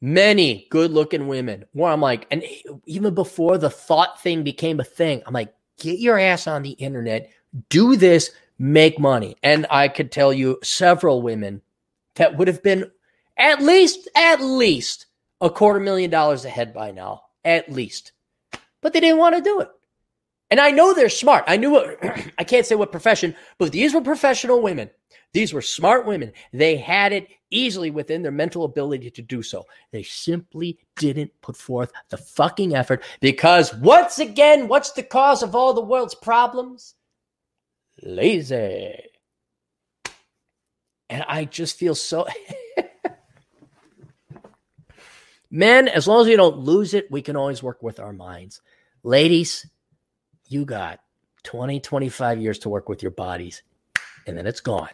many 0.05 0.66
good 0.68 0.90
looking 0.90 1.28
women 1.28 1.64
where 1.72 1.90
I'm 1.90 2.01
like, 2.02 2.26
and 2.31 2.44
even 2.85 3.14
before 3.14 3.56
the 3.56 3.70
thought 3.70 4.20
thing 4.20 4.43
became 4.44 4.78
a 4.78 4.85
thing, 4.85 5.22
I'm 5.26 5.32
like, 5.32 5.55
get 5.78 5.98
your 5.98 6.18
ass 6.18 6.47
on 6.47 6.62
the 6.62 6.72
internet, 6.72 7.31
do 7.70 7.97
this, 7.97 8.31
make 8.59 8.98
money. 8.98 9.35
And 9.43 9.66
I 9.70 9.89
could 9.89 10.12
tell 10.12 10.31
you 10.31 10.59
several 10.62 11.22
women 11.22 11.62
that 12.16 12.36
would 12.36 12.48
have 12.48 12.62
been 12.62 12.90
at 13.39 13.62
least, 13.62 14.06
at 14.14 14.43
least 14.43 15.06
a 15.40 15.48
quarter 15.48 15.81
million 15.81 16.10
dollars 16.10 16.44
ahead 16.44 16.74
by 16.74 16.90
now, 16.90 17.22
at 17.43 17.72
least. 17.72 18.12
But 18.82 18.93
they 18.93 19.01
didn't 19.01 19.18
want 19.18 19.36
to 19.36 19.43
do 19.43 19.60
it. 19.60 19.70
And 20.51 20.60
I 20.60 20.70
know 20.70 20.93
they're 20.93 21.09
smart. 21.09 21.44
I 21.48 21.56
knew 21.56 21.70
what, 21.70 21.98
I 22.39 22.44
can't 22.44 22.66
say 22.66 22.74
what 22.74 22.93
profession, 22.93 23.35
but 23.56 23.72
these 23.72 23.94
were 23.94 24.02
professional 24.02 24.60
women. 24.60 24.90
These 25.35 25.52
were 25.52 25.62
smart 25.62 26.06
women. 26.06 26.32
They 26.52 26.77
had 26.77 27.12
it 27.12 27.27
easily 27.51 27.90
within 27.90 28.23
their 28.23 28.31
mental 28.31 28.65
ability 28.65 29.11
to 29.11 29.20
do 29.20 29.43
so. 29.43 29.66
They 29.90 30.05
simply 30.05 30.78
didn't 30.97 31.32
put 31.43 31.56
forth 31.56 31.90
the 32.09 32.16
fucking 32.16 32.74
effort 32.74 33.02
because 33.20 33.74
once 33.74 34.20
again, 34.20 34.69
what's 34.69 34.93
the 34.93 35.02
cause 35.02 35.43
of 35.43 35.56
all 35.56 35.74
the 35.74 35.81
world's 35.81 36.15
problems? 36.15 36.94
Lazy. 38.01 38.94
And 41.11 41.24
I 41.28 41.47
just 41.47 41.78
feel 41.78 41.97
so. 41.97 42.28
Men, 45.51 45.89
as 45.89 46.06
long 46.06 46.20
as 46.23 46.28
we 46.28 46.36
don't 46.36 46.59
lose 46.59 46.94
it, 46.94 47.11
we 47.11 47.23
can 47.23 47.35
always 47.35 47.61
work 47.62 47.82
with 47.82 47.98
our 47.98 48.12
minds. 48.12 48.61
Ladies, 49.02 49.66
you 50.48 50.65
got 50.65 51.01
20, 51.43 51.81
25 51.81 52.40
years 52.40 52.61
to 52.61 52.69
work 52.69 52.89
with 52.89 53.02
your 53.02 53.11
bodies, 53.11 53.65
and 54.27 54.39
then 54.39 54.47
it's 54.47 54.61
gone. 54.61 54.90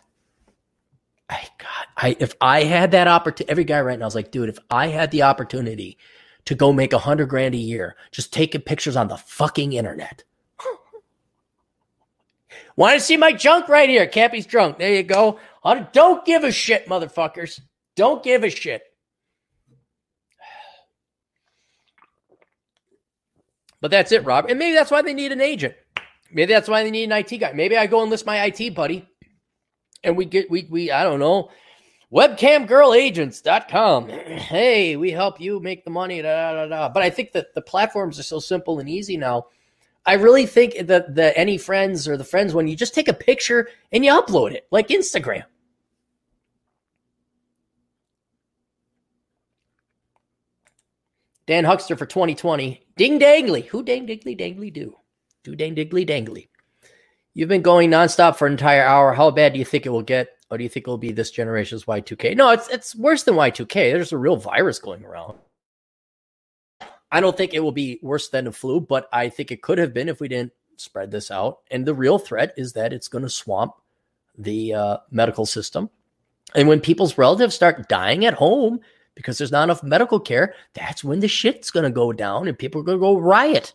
I 1.31 1.47
God, 1.59 1.87
I 1.97 2.17
if 2.19 2.35
I 2.41 2.65
had 2.65 2.91
that 2.91 3.07
opportunity, 3.07 3.51
every 3.51 3.65
guy 3.65 3.81
right 3.81 3.99
now 3.99 4.07
is 4.07 4.15
like, 4.15 4.33
dude, 4.33 4.49
if 4.49 4.59
I 4.71 4.89
had 4.89 5.11
the 5.13 5.23
opportunity 5.23 5.97
to 6.47 6.55
go 6.55 6.73
make 6.73 6.93
a 6.93 6.99
hundred 6.99 7.29
grand 7.29 7.55
a 7.55 7.59
year, 7.59 7.97
just 8.11 8.33
taking 8.33 8.63
pictures 8.63 8.97
on 8.97 9.09
the 9.09 9.17
fucking 9.17 9.73
internet. 9.73 10.25
Want 12.77 12.99
to 12.99 13.05
see 13.05 13.17
my 13.17 13.33
junk 13.33 13.69
right 13.69 13.89
here? 13.89 14.07
Cappy's 14.07 14.47
drunk. 14.47 14.79
There 14.79 14.93
you 14.93 15.05
go. 15.05 15.39
Don't 15.93 16.25
give 16.25 16.43
a 16.43 16.51
shit, 16.51 16.87
motherfuckers. 16.89 17.61
Don't 17.95 18.23
give 18.23 18.43
a 18.43 18.51
shit. 18.51 18.83
But 23.81 23.91
that's 23.91 24.13
it, 24.13 24.27
Rob. 24.27 24.45
And 24.51 24.59
maybe 24.59 24.75
that's 24.75 24.91
why 24.91 25.01
they 25.01 25.15
need 25.15 25.33
an 25.33 25.41
agent. 25.41 25.75
Maybe 26.31 26.53
that's 26.53 26.69
why 26.69 26.83
they 26.85 26.91
need 26.91 27.05
an 27.11 27.13
IT 27.13 27.39
guy. 27.39 27.53
Maybe 27.55 27.79
I 27.79 27.87
go 27.87 28.03
and 28.03 28.11
list 28.11 28.27
my 28.27 28.45
IT 28.45 28.75
buddy 28.75 29.10
and 30.05 30.17
we 30.17 30.25
get 30.25 30.51
we 30.51 30.67
we 30.71 30.91
I 30.91 31.05
don't 31.05 31.21
know 31.21 31.51
webcamgirlagents.com. 32.13 34.09
Hey, 34.41 34.97
we 34.97 35.11
help 35.13 35.41
you 35.41 35.61
make 35.61 35.85
the 35.85 35.91
money. 35.91 36.21
Da, 36.23 36.55
da, 36.55 36.67
da. 36.67 36.89
But 36.89 37.03
I 37.03 37.11
think 37.11 37.33
that 37.33 37.55
the 37.55 37.63
platforms 37.63 38.19
are 38.19 38.25
so 38.25 38.41
simple 38.41 38.81
and 38.81 38.89
easy 38.89 39.17
now. 39.17 39.47
I 40.07 40.15
really 40.15 40.47
think 40.47 40.87
that 40.87 41.15
the 41.15 41.37
any 41.39 41.59
friends 41.59 42.09
or 42.09 42.17
the 42.17 42.25
friends 42.25 42.55
when 42.55 42.67
you 42.67 42.75
just 42.75 42.95
take 42.95 43.09
a 43.09 43.15
picture 43.15 43.69
and 43.93 44.05
you 44.05 44.13
upload 44.13 44.53
it 44.53 44.67
like 44.71 44.89
Instagram. 44.89 45.45
Dan 51.47 51.65
Huckster 51.65 51.97
for 51.97 52.07
2020. 52.07 52.81
Ding 52.97 53.19
dangly. 53.19 53.67
Who 53.67 53.83
dang 53.83 54.07
diggly 54.07 54.39
dangly 54.39 54.73
do? 54.73 54.97
Do 55.43 55.57
dang 55.57 55.75
diggly 55.75 56.09
dangly. 56.09 56.49
You've 57.41 57.49
been 57.49 57.63
going 57.63 57.91
nonstop 57.91 58.37
for 58.37 58.47
an 58.47 58.53
entire 58.53 58.85
hour. 58.85 59.15
How 59.15 59.31
bad 59.31 59.55
do 59.55 59.59
you 59.59 59.65
think 59.65 59.87
it 59.87 59.89
will 59.89 60.03
get? 60.03 60.37
Or 60.51 60.59
do 60.59 60.63
you 60.63 60.69
think 60.69 60.87
it 60.87 60.91
will 60.91 60.99
be 60.99 61.11
this 61.11 61.31
generation's 61.31 61.87
Y2K? 61.87 62.37
No, 62.37 62.51
it's 62.51 62.69
it's 62.69 62.95
worse 62.95 63.23
than 63.23 63.35
Y2K. 63.35 63.95
There's 63.95 64.13
a 64.13 64.19
real 64.19 64.37
virus 64.37 64.79
going 64.79 65.07
around. 65.07 65.39
I 67.11 67.21
don't 67.21 67.35
think 67.35 67.55
it 67.55 67.61
will 67.61 67.73
be 67.73 67.99
worse 68.03 68.29
than 68.29 68.45
the 68.45 68.53
flu, 68.53 68.79
but 68.79 69.09
I 69.11 69.31
think 69.31 69.51
it 69.51 69.63
could 69.63 69.79
have 69.79 69.95
been 69.95 70.11
if 70.11 70.21
we 70.21 70.29
didn't 70.29 70.53
spread 70.77 71.11
this 71.11 71.31
out. 71.31 71.61
And 71.71 71.87
the 71.87 71.95
real 71.95 72.19
threat 72.19 72.53
is 72.59 72.75
that 72.75 72.93
it's 72.93 73.09
going 73.09 73.25
to 73.25 73.31
swamp 73.31 73.73
the 74.37 74.75
uh, 74.75 74.97
medical 75.11 75.47
system. 75.47 75.89
And 76.55 76.69
when 76.69 76.79
people's 76.79 77.17
relatives 77.17 77.55
start 77.55 77.89
dying 77.89 78.27
at 78.27 78.35
home 78.35 78.81
because 79.15 79.39
there's 79.39 79.51
not 79.51 79.65
enough 79.65 79.83
medical 79.83 80.21
care, 80.21 80.53
that's 80.75 81.03
when 81.03 81.21
the 81.21 81.29
shit's 81.29 81.71
going 81.71 81.85
to 81.85 81.91
go 81.91 82.13
down 82.13 82.49
and 82.49 82.59
people 82.59 82.83
are 82.83 82.85
going 82.85 82.99
to 82.99 83.03
go 83.03 83.17
riot. 83.17 83.73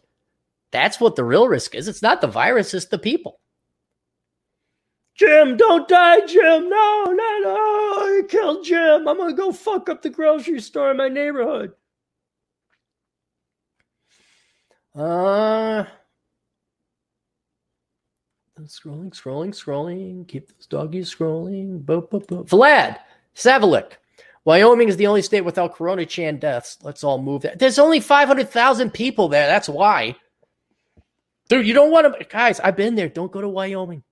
That's 0.70 1.00
what 1.00 1.16
the 1.16 1.24
real 1.24 1.48
risk 1.48 1.74
is. 1.74 1.88
It's 1.88 2.04
not 2.04 2.22
the 2.22 2.28
virus, 2.28 2.72
it's 2.76 2.86
the 2.86 3.00
people. 3.00 3.40
Jim, 5.16 5.56
don't 5.56 5.88
die, 5.88 6.26
Jim. 6.26 6.70
No, 6.70 7.04
no, 7.06 7.40
no. 7.42 8.08
You 8.16 8.26
killed 8.28 8.66
Jim. 8.66 9.08
I'm 9.08 9.18
going 9.18 9.34
to 9.34 9.42
go 9.42 9.52
fuck 9.52 9.90
up 9.90 10.02
the 10.02 10.10
grocery 10.10 10.60
store 10.60 10.92
in 10.92 10.98
my 10.98 11.08
neighborhood. 11.08 11.72
Uh, 14.94 15.86
scrolling, 18.64 19.12
scrolling, 19.12 19.54
scrolling. 19.54 20.28
Keep 20.28 20.50
those 20.50 20.68
doggies 20.68 21.14
scrolling. 21.14 21.84
Vlad 21.84 23.00
Savalik. 23.36 23.92
Wyoming 24.44 24.90
is 24.90 24.98
the 24.98 25.08
only 25.08 25.22
state 25.22 25.42
without 25.42 25.76
Corona 25.76 26.06
Chan 26.06 26.38
deaths. 26.38 26.78
Let's 26.84 27.04
all 27.04 27.22
move 27.22 27.42
there. 27.42 27.56
There's 27.56 27.80
only 27.80 28.00
500,000 28.00 28.92
people 28.92 29.28
there. 29.28 29.48
That's 29.48 29.68
why. 29.68 30.16
Dude, 31.50 31.66
you 31.66 31.74
don't 31.74 31.92
want 31.92 32.18
to, 32.18 32.26
guys. 32.26 32.60
I've 32.60 32.76
been 32.76 32.96
there. 32.96 33.10
Don't 33.10 33.32
go 33.32 33.42
to 33.42 33.50
Wyoming. 33.50 34.04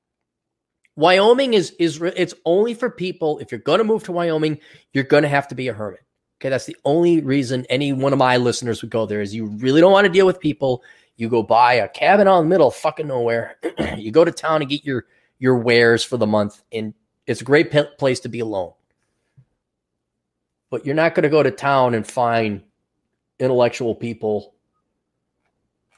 Wyoming 0.95 1.53
is 1.53 1.71
is 1.79 2.01
it's 2.01 2.33
only 2.45 2.73
for 2.73 2.89
people. 2.89 3.39
If 3.39 3.51
you're 3.51 3.59
going 3.59 3.79
to 3.79 3.83
move 3.83 4.03
to 4.03 4.11
Wyoming, 4.11 4.59
you're 4.93 5.03
going 5.03 5.23
to 5.23 5.29
have 5.29 5.47
to 5.47 5.55
be 5.55 5.67
a 5.67 5.73
hermit. 5.73 6.01
Okay, 6.39 6.49
that's 6.49 6.65
the 6.65 6.77
only 6.85 7.21
reason 7.21 7.65
any 7.69 7.93
one 7.93 8.13
of 8.13 8.19
my 8.19 8.37
listeners 8.37 8.81
would 8.81 8.91
go 8.91 9.05
there. 9.05 9.21
Is 9.21 9.33
you 9.33 9.45
really 9.45 9.81
don't 9.81 9.91
want 9.91 10.05
to 10.05 10.11
deal 10.11 10.25
with 10.25 10.39
people. 10.39 10.83
You 11.15 11.29
go 11.29 11.41
buy 11.41 11.75
a 11.75 11.87
cabin 11.87 12.27
on 12.27 12.43
the 12.43 12.49
middle 12.49 12.67
of 12.67 12.75
fucking 12.75 13.07
nowhere. 13.07 13.57
you 13.97 14.11
go 14.11 14.25
to 14.25 14.31
town 14.31 14.61
and 14.61 14.69
get 14.69 14.85
your 14.85 15.05
your 15.39 15.57
wares 15.57 16.03
for 16.03 16.17
the 16.17 16.27
month, 16.27 16.61
and 16.71 16.93
it's 17.25 17.41
a 17.41 17.45
great 17.45 17.71
p- 17.71 17.83
place 17.97 18.19
to 18.21 18.29
be 18.29 18.39
alone. 18.39 18.73
But 20.69 20.85
you're 20.85 20.95
not 20.95 21.15
going 21.15 21.23
to 21.23 21.29
go 21.29 21.43
to 21.43 21.51
town 21.51 21.95
and 21.95 22.05
find 22.05 22.63
intellectual 23.39 23.95
people. 23.95 24.53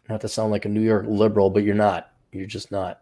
Not 0.07 0.21
to 0.21 0.29
sound 0.29 0.51
like 0.51 0.65
a 0.65 0.69
New 0.69 0.81
York 0.81 1.05
liberal, 1.07 1.49
but 1.49 1.63
you're 1.63 1.75
not. 1.75 2.11
You're 2.31 2.45
just 2.45 2.71
not. 2.71 3.01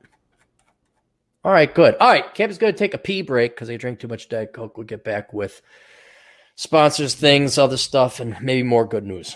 All 1.44 1.52
right, 1.52 1.74
good. 1.74 1.95
All 1.99 2.07
right, 2.07 2.34
Camp 2.34 2.52
is 2.52 2.57
going 2.57 2.72
to 2.72 2.78
take 2.78 2.94
a 2.94 2.98
pee 2.98 3.22
break 3.22 3.53
because 3.53 3.68
they 3.68 3.76
drink 3.76 3.99
too 3.99 4.07
much 4.07 4.30
Diet 4.30 4.53
Coke. 4.53 4.78
We'll 4.78 4.88
get 4.88 5.03
back 5.03 5.34
with 5.34 5.61
sponsors, 6.56 7.15
things, 7.15 7.57
other 7.57 7.76
stuff, 7.76 8.22
and 8.22 8.38
maybe 8.41 8.64
more 8.64 8.86
good 8.86 9.06
news. 9.06 9.36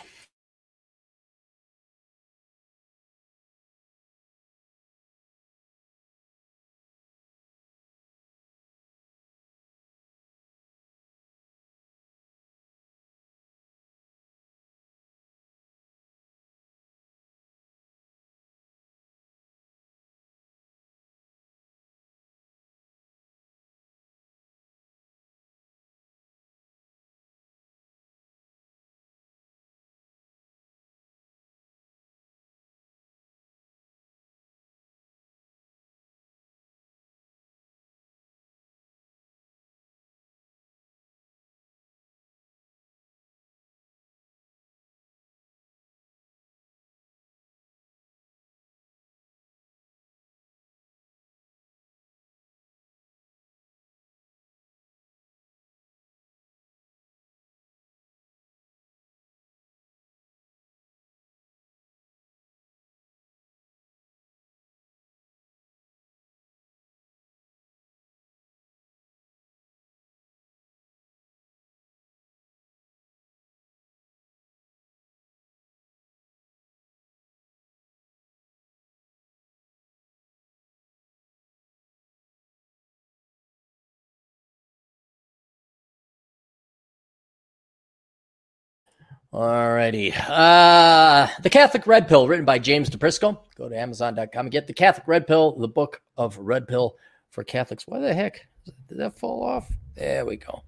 Alrighty. 89.33 90.13
Uh, 90.17 91.27
the 91.41 91.49
Catholic 91.49 91.85
Red 91.85 92.07
Pill, 92.07 92.27
written 92.27 92.45
by 92.45 92.59
James 92.59 92.89
DePrisco. 92.89 93.37
Go 93.55 93.69
to 93.69 93.77
Amazon.com 93.77 94.45
and 94.45 94.51
get 94.51 94.67
the 94.67 94.73
Catholic 94.73 95.07
Red 95.07 95.27
Pill, 95.27 95.57
the 95.57 95.67
book 95.67 96.01
of 96.15 96.37
Red 96.37 96.67
Pill 96.67 96.95
for 97.29 97.43
Catholics. 97.43 97.85
Why 97.85 97.99
the 97.99 98.13
heck 98.13 98.47
did 98.87 98.97
that 98.99 99.19
fall 99.19 99.43
off? 99.43 99.69
There 99.95 100.25
we 100.25 100.37
go. 100.37 100.63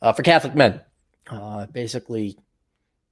Uh, 0.00 0.12
for 0.12 0.22
Catholic 0.22 0.54
men. 0.54 0.80
Uh, 1.30 1.66
basically, 1.66 2.38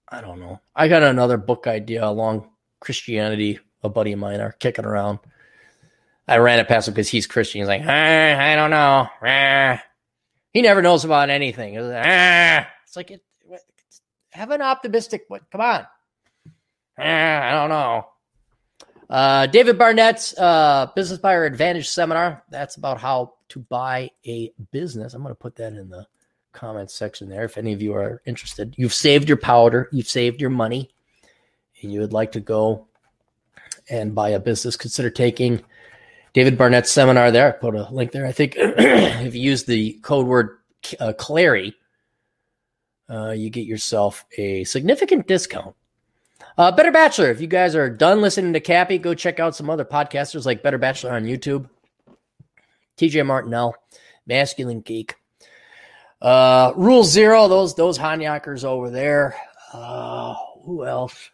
I 0.08 0.20
don't 0.20 0.40
know. 0.40 0.60
I 0.74 0.88
got 0.88 1.02
another 1.02 1.36
book 1.36 1.66
idea 1.66 2.04
along 2.04 2.48
Christianity. 2.80 3.60
A 3.82 3.88
buddy 3.88 4.12
of 4.12 4.18
mine 4.18 4.40
are 4.40 4.52
kicking 4.52 4.84
around. 4.84 5.20
I 6.26 6.38
ran 6.38 6.58
it 6.58 6.68
past 6.68 6.88
him 6.88 6.94
because 6.94 7.08
he's 7.08 7.26
Christian. 7.26 7.60
He's 7.60 7.68
like, 7.68 7.82
ah, 7.84 7.88
I 7.88 8.54
don't 8.56 8.70
know. 8.70 9.08
Ah. 9.22 9.82
He 10.52 10.62
never 10.62 10.82
knows 10.82 11.04
about 11.04 11.30
anything. 11.30 11.74
It's 11.74 11.86
like, 11.86 12.06
ah. 12.06 12.68
it's 12.84 12.96
like 12.96 13.10
it, 13.10 13.22
have 14.30 14.50
an 14.50 14.62
optimistic. 14.62 15.24
What? 15.28 15.42
Come 15.50 15.60
on. 15.60 15.86
Ah, 16.98 17.42
I 17.42 17.52
don't 17.52 17.70
know. 17.70 18.06
Uh, 19.08 19.46
David 19.46 19.76
Barnett's 19.76 20.38
uh, 20.38 20.86
Business 20.94 21.18
Buyer 21.18 21.44
Advantage 21.44 21.88
seminar. 21.88 22.44
That's 22.50 22.76
about 22.76 23.00
how 23.00 23.34
to 23.48 23.58
buy 23.58 24.10
a 24.26 24.52
business. 24.70 25.14
I'm 25.14 25.22
going 25.22 25.34
to 25.34 25.38
put 25.38 25.56
that 25.56 25.72
in 25.72 25.88
the 25.88 26.06
comments 26.52 26.94
section 26.94 27.28
there 27.28 27.44
if 27.44 27.58
any 27.58 27.72
of 27.72 27.82
you 27.82 27.94
are 27.94 28.22
interested. 28.24 28.74
You've 28.76 28.94
saved 28.94 29.28
your 29.28 29.36
powder, 29.36 29.88
you've 29.92 30.08
saved 30.08 30.40
your 30.40 30.50
money, 30.50 30.90
and 31.82 31.92
you 31.92 32.00
would 32.00 32.12
like 32.12 32.32
to 32.32 32.40
go 32.40 32.86
and 33.88 34.14
buy 34.14 34.30
a 34.30 34.40
business. 34.40 34.76
Consider 34.76 35.10
taking 35.10 35.60
David 36.32 36.56
Barnett's 36.56 36.90
seminar 36.90 37.30
there. 37.32 37.48
I 37.48 37.52
put 37.52 37.74
a 37.74 37.88
link 37.90 38.12
there. 38.12 38.26
I 38.26 38.32
think 38.32 38.54
if 38.56 39.34
you 39.34 39.40
use 39.40 39.64
the 39.64 39.94
code 40.02 40.26
word 40.26 40.58
uh, 41.00 41.12
Clarey, 41.18 41.74
uh, 43.10 43.30
you 43.30 43.50
get 43.50 43.66
yourself 43.66 44.24
a 44.38 44.64
significant 44.64 45.26
discount. 45.26 45.74
Uh, 46.56 46.70
Better 46.70 46.92
Bachelor. 46.92 47.30
If 47.30 47.40
you 47.40 47.46
guys 47.46 47.74
are 47.74 47.90
done 47.90 48.20
listening 48.20 48.52
to 48.52 48.60
Cappy, 48.60 48.98
go 48.98 49.14
check 49.14 49.40
out 49.40 49.56
some 49.56 49.70
other 49.70 49.84
podcasters 49.84 50.46
like 50.46 50.62
Better 50.62 50.78
Bachelor 50.78 51.12
on 51.12 51.24
YouTube. 51.24 51.68
TJ 52.96 53.24
Martinell, 53.24 53.74
Masculine 54.26 54.80
Geek. 54.80 55.14
Uh, 56.20 56.72
Rule 56.76 57.02
Zero, 57.02 57.48
those 57.48 57.74
those 57.74 57.98
Hanyakers 57.98 58.64
over 58.64 58.90
there. 58.90 59.34
Uh, 59.72 60.34
who 60.64 60.84
else? 60.84 61.30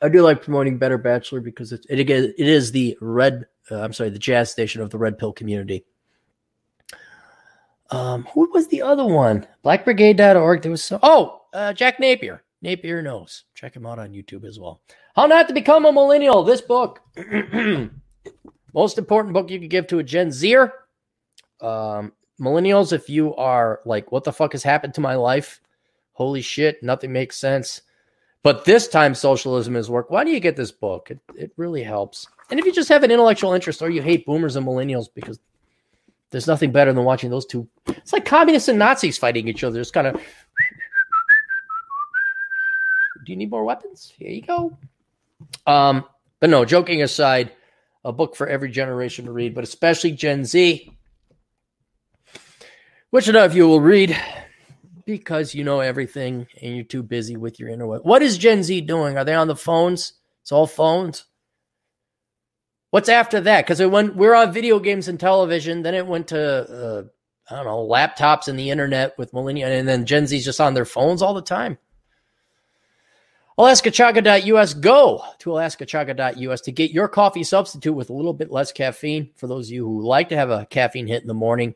I 0.00 0.08
do 0.08 0.22
like 0.22 0.42
promoting 0.42 0.78
Better 0.78 0.98
Bachelor 0.98 1.40
because 1.40 1.72
it 1.72 1.84
it, 1.88 2.08
it 2.08 2.34
is 2.38 2.72
the 2.72 2.96
red. 3.00 3.46
Uh, 3.70 3.80
I'm 3.80 3.92
sorry, 3.92 4.10
the 4.10 4.18
jazz 4.18 4.50
station 4.50 4.80
of 4.80 4.90
the 4.90 4.98
Red 4.98 5.18
Pill 5.18 5.32
community. 5.32 5.84
Um, 7.90 8.24
who 8.32 8.50
was 8.52 8.68
the 8.68 8.82
other 8.82 9.04
one? 9.04 9.46
Blackbrigade.org. 9.64 10.62
There 10.62 10.70
was 10.70 10.82
so. 10.82 10.98
Oh, 11.02 11.42
uh, 11.52 11.72
Jack 11.72 12.00
Napier. 12.00 12.42
Napier 12.62 13.02
knows. 13.02 13.44
Check 13.54 13.76
him 13.76 13.86
out 13.86 13.98
on 13.98 14.10
YouTube 14.10 14.44
as 14.44 14.58
well. 14.58 14.80
How 15.14 15.26
not 15.26 15.48
to 15.48 15.54
become 15.54 15.84
a 15.84 15.92
millennial. 15.92 16.42
This 16.42 16.60
book, 16.60 17.00
most 18.74 18.98
important 18.98 19.34
book 19.34 19.50
you 19.50 19.60
could 19.60 19.70
give 19.70 19.86
to 19.88 19.98
a 19.98 20.02
Gen 20.02 20.32
Zer. 20.32 20.72
Um, 21.60 22.12
millennials, 22.40 22.92
if 22.92 23.08
you 23.08 23.34
are 23.36 23.80
like, 23.84 24.10
what 24.12 24.24
the 24.24 24.32
fuck 24.32 24.52
has 24.52 24.62
happened 24.62 24.94
to 24.94 25.00
my 25.00 25.14
life? 25.14 25.60
Holy 26.12 26.42
shit, 26.42 26.82
nothing 26.82 27.12
makes 27.12 27.36
sense. 27.36 27.82
But 28.42 28.64
this 28.64 28.88
time, 28.88 29.14
socialism 29.14 29.76
is 29.76 29.90
work. 29.90 30.10
Why 30.10 30.24
do 30.24 30.30
you 30.30 30.40
get 30.40 30.56
this 30.56 30.70
book? 30.70 31.10
It, 31.10 31.18
it 31.34 31.52
really 31.56 31.82
helps. 31.82 32.28
And 32.50 32.60
if 32.60 32.66
you 32.66 32.72
just 32.72 32.88
have 32.88 33.02
an 33.02 33.10
intellectual 33.10 33.52
interest 33.52 33.82
or 33.82 33.90
you 33.90 34.02
hate 34.02 34.24
boomers 34.24 34.56
and 34.56 34.66
millennials 34.66 35.08
because 35.12 35.40
there's 36.30 36.46
nothing 36.46 36.72
better 36.72 36.92
than 36.92 37.04
watching 37.04 37.30
those 37.30 37.46
two. 37.46 37.68
It's 37.86 38.12
like 38.12 38.24
communists 38.24 38.68
and 38.68 38.78
Nazis 38.78 39.18
fighting 39.18 39.48
each 39.48 39.64
other. 39.64 39.80
It's 39.80 39.90
kind 39.90 40.06
of. 40.06 40.14
Do 43.24 43.32
you 43.32 43.36
need 43.36 43.50
more 43.50 43.64
weapons? 43.64 44.12
Here 44.16 44.30
you 44.30 44.42
go. 44.42 44.76
Um, 45.66 46.04
but 46.40 46.50
no, 46.50 46.64
joking 46.64 47.02
aside, 47.02 47.52
a 48.04 48.12
book 48.12 48.36
for 48.36 48.46
every 48.46 48.70
generation 48.70 49.24
to 49.24 49.32
read, 49.32 49.54
but 49.54 49.64
especially 49.64 50.12
Gen 50.12 50.44
Z. 50.44 50.92
Which 53.10 53.26
none 53.26 53.36
of 53.36 53.56
you 53.56 53.66
will 53.66 53.80
read 53.80 54.16
because 55.06 55.54
you 55.54 55.64
know 55.64 55.80
everything 55.80 56.46
and 56.60 56.74
you're 56.74 56.84
too 56.84 57.02
busy 57.02 57.36
with 57.36 57.58
your 57.58 57.68
internet. 57.68 58.04
What 58.04 58.22
is 58.22 58.38
Gen 58.38 58.62
Z 58.62 58.80
doing? 58.82 59.16
Are 59.16 59.24
they 59.24 59.34
on 59.34 59.48
the 59.48 59.56
phones? 59.56 60.12
It's 60.42 60.52
all 60.52 60.66
phones. 60.66 61.24
What's 62.96 63.10
after 63.10 63.42
that? 63.42 63.66
Because 63.66 63.80
it 63.80 63.90
went, 63.90 64.16
we're 64.16 64.34
on 64.34 64.54
video 64.54 64.78
games 64.78 65.06
and 65.06 65.20
television. 65.20 65.82
Then 65.82 65.94
it 65.94 66.06
went 66.06 66.28
to, 66.28 66.40
uh, 66.40 67.02
I 67.50 67.56
don't 67.56 67.66
know, 67.66 67.86
laptops 67.86 68.48
and 68.48 68.58
the 68.58 68.70
internet 68.70 69.18
with 69.18 69.34
millennial. 69.34 69.70
And 69.70 69.86
then 69.86 70.06
Gen 70.06 70.26
Z's 70.26 70.46
just 70.46 70.62
on 70.62 70.72
their 70.72 70.86
phones 70.86 71.20
all 71.20 71.34
the 71.34 71.42
time. 71.42 71.76
AlaskaChaga.us. 73.58 74.72
Go 74.72 75.22
to 75.40 75.50
AlaskaChaga.us 75.50 76.62
to 76.62 76.72
get 76.72 76.90
your 76.90 77.06
coffee 77.06 77.44
substitute 77.44 77.92
with 77.92 78.08
a 78.08 78.14
little 78.14 78.32
bit 78.32 78.50
less 78.50 78.72
caffeine. 78.72 79.28
For 79.36 79.46
those 79.46 79.68
of 79.68 79.74
you 79.74 79.84
who 79.84 80.00
like 80.00 80.30
to 80.30 80.36
have 80.38 80.48
a 80.48 80.64
caffeine 80.64 81.06
hit 81.06 81.20
in 81.20 81.28
the 81.28 81.34
morning, 81.34 81.74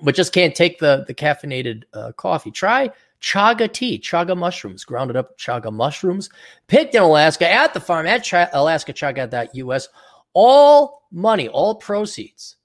but 0.00 0.16
just 0.16 0.32
can't 0.32 0.56
take 0.56 0.80
the, 0.80 1.04
the 1.06 1.14
caffeinated 1.14 1.84
uh, 1.94 2.10
coffee, 2.16 2.50
try 2.50 2.90
chaga 3.20 3.72
tea, 3.72 4.00
chaga 4.00 4.36
mushrooms, 4.36 4.84
grounded 4.84 5.16
up 5.16 5.38
chaga 5.38 5.72
mushrooms, 5.72 6.30
picked 6.66 6.96
in 6.96 7.02
Alaska 7.02 7.48
at 7.48 7.74
the 7.74 7.80
farm 7.80 8.08
at 8.08 8.24
Ch- 8.24 8.32
AlaskaChaga.us 8.32 9.88
all 10.34 11.02
money, 11.10 11.48
all 11.48 11.76
proceeds 11.76 12.56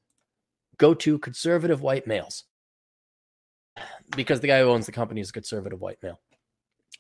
go 0.78 0.94
to 0.94 1.18
conservative 1.20 1.82
white 1.82 2.08
males 2.08 2.44
because 4.16 4.40
the 4.40 4.48
guy 4.48 4.60
who 4.60 4.70
owns 4.70 4.86
the 4.86 4.92
company 4.92 5.22
is 5.22 5.30
a 5.30 5.34
conservative 5.34 5.82
white 5.82 6.02
male. 6.02 6.20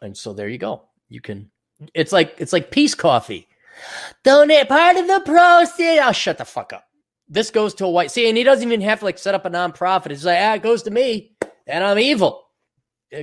And 0.02 0.16
so 0.16 0.34
there 0.34 0.50
you 0.50 0.58
go. 0.58 0.84
You 1.10 1.22
can 1.22 1.50
it's 1.94 2.12
like 2.12 2.36
it's 2.38 2.54
like 2.54 2.72
peace 2.72 2.96
coffee. 2.96 3.48
Donate 4.24 4.68
part 4.68 4.98
of 4.98 5.08
the 5.08 5.22
proceeds. 5.26 6.02
I'll 6.02 6.10
oh, 6.10 6.14
shut 6.14 6.38
the 6.38 6.46
fuck 6.46 6.74
up. 6.74 6.86
This 7.30 7.52
goes 7.52 7.74
to 7.76 7.86
a 7.86 7.90
white 7.90 8.12
see, 8.12 8.28
and 8.28 8.38
he 8.38 8.44
doesn't 8.44 8.68
even 8.68 8.82
have 8.82 9.00
to 9.00 9.06
like 9.06 9.18
set 9.18 9.36
up 9.36 9.46
a 9.46 9.50
nonprofit. 9.50 10.12
It's 10.12 10.24
like, 10.24 10.40
ah, 10.40 10.56
it 10.56 10.64
goes 10.64 10.84
to 10.84 10.92
me, 10.92 11.36
and 11.68 11.84
I'm 11.84 12.00
evil. 12.00 12.48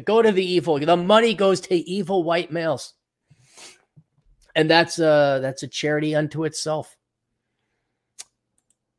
Go 0.04 0.22
to 0.22 0.32
the 0.32 0.44
evil. 0.44 0.78
The 0.78 0.96
money 0.96 1.34
goes 1.34 1.60
to 1.62 1.74
evil 1.74 2.22
white 2.22 2.50
males. 2.50 2.94
And 4.54 4.70
that's 4.70 4.98
uh 4.98 5.40
that's 5.40 5.64
a 5.64 5.68
charity 5.68 6.14
unto 6.14 6.44
itself. 6.44 6.96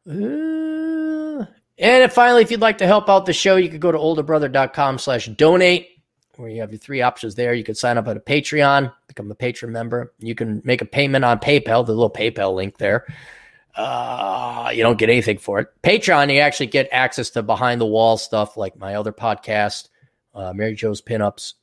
Uh, 0.08 1.46
and 1.78 2.12
finally, 2.12 2.42
if 2.42 2.52
you'd 2.52 2.62
like 2.62 2.78
to 2.78 2.88
help 2.88 3.10
out 3.10 3.26
the 3.26 3.34
show, 3.34 3.56
you 3.56 3.70
could 3.70 3.82
go 3.82 3.92
to 3.92 3.98
olderbrother.com 3.98 4.98
slash 4.98 5.28
donate, 5.28 5.90
where 6.38 6.50
you 6.50 6.62
have 6.62 6.72
your 6.72 6.80
three 6.80 7.02
options 7.02 7.36
there. 7.36 7.54
You 7.54 7.64
could 7.64 7.78
sign 7.78 7.98
up 7.98 8.08
at 8.08 8.18
a 8.18 8.22
Patreon, 8.22 8.94
become 9.08 9.32
a 9.32 9.36
patron 9.36 9.72
member. 9.72 10.14
You 10.20 10.36
can 10.36 10.62
make 10.64 10.82
a 10.82 10.86
payment 10.86 11.26
on 11.26 11.40
PayPal, 11.40 11.86
the 11.86 11.94
little 11.94 12.10
PayPal 12.10 12.56
link 12.56 12.78
there. 12.78 13.06
Uh, 13.76 14.72
you 14.74 14.84
don't 14.84 14.98
get 14.98 15.10
anything 15.10 15.38
for 15.38 15.60
it. 15.60 15.68
Patreon, 15.84 16.34
you 16.34 16.40
actually 16.40 16.68
get 16.68 16.88
access 16.92 17.30
to 17.32 17.44
behind 17.44 17.82
the 17.82 17.86
wall 17.86 18.18
stuff 18.18 18.56
like 18.56 18.78
my 18.78 18.96
other 18.96 19.12
podcast, 19.12 19.90
uh, 20.34 20.54
Mary 20.54 20.76
Joe's 20.76 21.02
Pinups, 21.02 21.56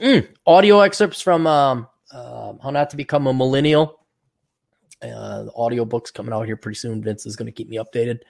mm, 0.00 0.26
audio 0.46 0.80
excerpts 0.80 1.20
from 1.20 1.46
um, 1.46 1.86
uh, 2.10 2.54
How 2.62 2.70
Not 2.70 2.90
to 2.90 2.96
Become 2.96 3.26
a 3.26 3.34
Millennial 3.34 4.00
uh, 5.02 5.44
the 5.44 5.52
audiobook's 5.52 6.10
coming 6.10 6.32
out 6.32 6.46
here 6.46 6.56
pretty 6.56 6.76
soon. 6.76 7.02
Vince 7.02 7.26
is 7.26 7.36
going 7.36 7.46
to 7.46 7.52
keep 7.52 7.68
me 7.68 7.76
updated. 7.76 8.20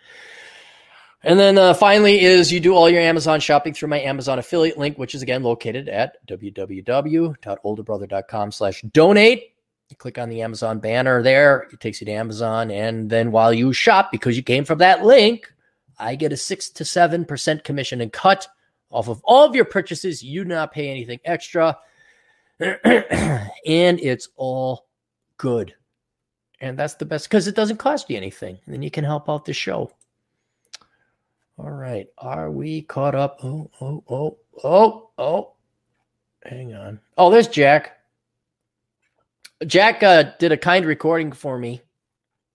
And 1.23 1.39
then 1.39 1.57
uh, 1.59 1.75
finally 1.75 2.21
is 2.21 2.51
you 2.53 2.61
do 2.61 2.75
all 2.75 2.89
your 2.89 3.01
Amazon 3.01 3.41
shopping 3.41 3.75
through 3.75 3.89
my 3.89 4.01
Amazon 4.01 4.39
affiliate 4.39 4.79
link, 4.79 4.97
which 4.99 5.15
is 5.15 5.23
again 5.23 5.43
located 5.43 5.89
at 5.89 6.25
www.olderbrother.com 6.29 8.53
slash 8.53 8.83
donate. 8.83 9.55
You 9.89 9.97
click 9.97 10.19
on 10.19 10.29
the 10.29 10.43
Amazon 10.43 10.79
banner 10.79 11.23
there. 11.23 11.69
It 11.73 11.81
takes 11.81 12.01
you 12.01 12.05
to 12.07 12.13
Amazon. 12.13 12.71
And 12.71 13.09
then 13.09 13.33
while 13.33 13.53
you 13.53 13.73
shop, 13.73 14.13
because 14.13 14.37
you 14.37 14.43
came 14.43 14.65
from 14.65 14.79
that 14.79 15.05
link, 15.05 15.53
I 15.99 16.17
get 16.17 16.33
a 16.33 16.37
six 16.37 16.69
to 16.71 16.85
seven 16.85 17.25
percent 17.25 17.65
commission 17.65 18.01
and 18.01 18.13
cut 18.13 18.47
off 18.91 19.09
of 19.09 19.21
all 19.25 19.45
of 19.45 19.55
your 19.55 19.65
purchases. 19.65 20.23
You 20.23 20.45
do 20.45 20.51
not 20.51 20.73
pay 20.73 20.91
anything 20.91 21.21
extra. 21.25 21.79
and 22.61 23.51
it's 23.65 24.29
all 24.37 24.87
good. 25.39 25.75
And 26.61 26.79
that's 26.79 26.95
the 26.95 27.05
best 27.05 27.29
because 27.29 27.47
it 27.47 27.55
doesn't 27.55 27.77
cost 27.77 28.09
you 28.09 28.17
anything. 28.17 28.59
And 28.65 28.75
then 28.75 28.83
you 28.83 28.91
can 28.91 29.05
help 29.05 29.29
out 29.29 29.45
the 29.45 29.53
show. 29.53 29.91
All 31.59 31.71
right. 31.71 32.07
Are 32.19 32.51
we 32.51 32.83
caught 32.83 33.15
up? 33.15 33.39
Oh, 33.43 33.71
oh, 33.81 34.05
oh, 34.09 34.39
oh, 34.65 35.11
oh. 35.19 35.53
Hang 36.45 36.75
on. 36.75 37.01
Oh, 37.19 37.31
there's 37.31 37.49
Jack. 37.49 37.99
Jack 39.67 40.03
uh, 40.03 40.25
did 40.39 40.53
a 40.53 40.57
kind 40.57 40.85
recording 40.85 41.33
for 41.33 41.59
me. 41.59 41.81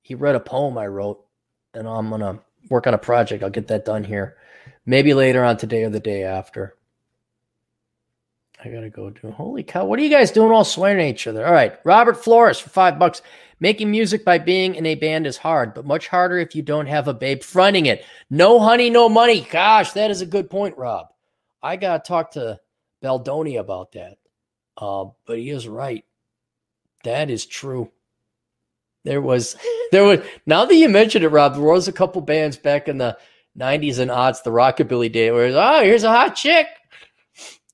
He 0.03 0.15
read 0.15 0.35
a 0.35 0.39
poem 0.39 0.77
I 0.77 0.87
wrote, 0.87 1.25
and 1.73 1.87
I'm 1.87 2.09
going 2.09 2.21
to 2.21 2.39
work 2.69 2.85
on 2.85 2.93
a 2.93 2.99
project. 2.99 3.43
I'll 3.43 3.49
get 3.49 3.67
that 3.67 3.85
done 3.85 4.03
here. 4.03 4.37
Maybe 4.85 5.13
later 5.13 5.43
on 5.43 5.57
today 5.57 5.83
or 5.83 5.89
the 5.89 5.99
day 5.99 6.23
after. 6.23 6.75
I 8.63 8.69
gotta 8.69 8.89
go 8.89 9.09
do. 9.09 9.31
Holy 9.31 9.63
cow! 9.63 9.85
What 9.85 9.97
are 9.99 10.03
you 10.03 10.09
guys 10.09 10.31
doing? 10.31 10.51
All 10.51 10.63
swearing 10.63 11.01
at 11.01 11.09
each 11.09 11.27
other. 11.27 11.45
All 11.45 11.53
right, 11.53 11.79
Robert 11.83 12.23
Flores 12.23 12.59
for 12.59 12.69
five 12.69 12.99
bucks. 12.99 13.21
Making 13.59 13.91
music 13.91 14.25
by 14.25 14.39
being 14.39 14.73
in 14.73 14.87
a 14.87 14.95
band 14.95 15.27
is 15.27 15.37
hard, 15.37 15.75
but 15.75 15.85
much 15.85 16.07
harder 16.07 16.39
if 16.39 16.55
you 16.55 16.63
don't 16.63 16.87
have 16.87 17.07
a 17.07 17.13
babe 17.13 17.43
fronting 17.43 17.85
it. 17.85 18.03
No 18.29 18.59
honey, 18.59 18.89
no 18.89 19.07
money. 19.07 19.47
Gosh, 19.51 19.91
that 19.91 20.09
is 20.09 20.21
a 20.21 20.25
good 20.25 20.49
point, 20.49 20.77
Rob. 20.77 21.07
I 21.61 21.75
got 21.75 22.03
to 22.03 22.07
talk 22.07 22.31
to 22.31 22.59
Beldoni 23.03 23.59
about 23.59 23.91
that. 23.91 24.17
Uh, 24.75 25.05
but 25.27 25.37
he 25.37 25.51
is 25.51 25.67
right. 25.67 26.03
That 27.03 27.29
is 27.29 27.45
true. 27.45 27.91
There 29.03 29.21
was, 29.21 29.55
there 29.91 30.05
was. 30.05 30.21
Now 30.47 30.65
that 30.65 30.75
you 30.75 30.89
mentioned 30.89 31.23
it, 31.23 31.29
Rob, 31.29 31.53
there 31.53 31.61
was 31.61 31.87
a 31.87 31.93
couple 31.93 32.21
bands 32.21 32.57
back 32.57 32.87
in 32.87 32.97
the 32.97 33.17
'90s 33.57 33.99
and 33.99 34.09
odds, 34.09 34.41
the 34.41 34.49
rockabilly 34.51 35.11
day, 35.11 35.29
where 35.29 35.45
was, 35.45 35.55
oh, 35.55 35.83
here's 35.83 36.03
a 36.03 36.09
hot 36.09 36.35
chick. 36.35 36.65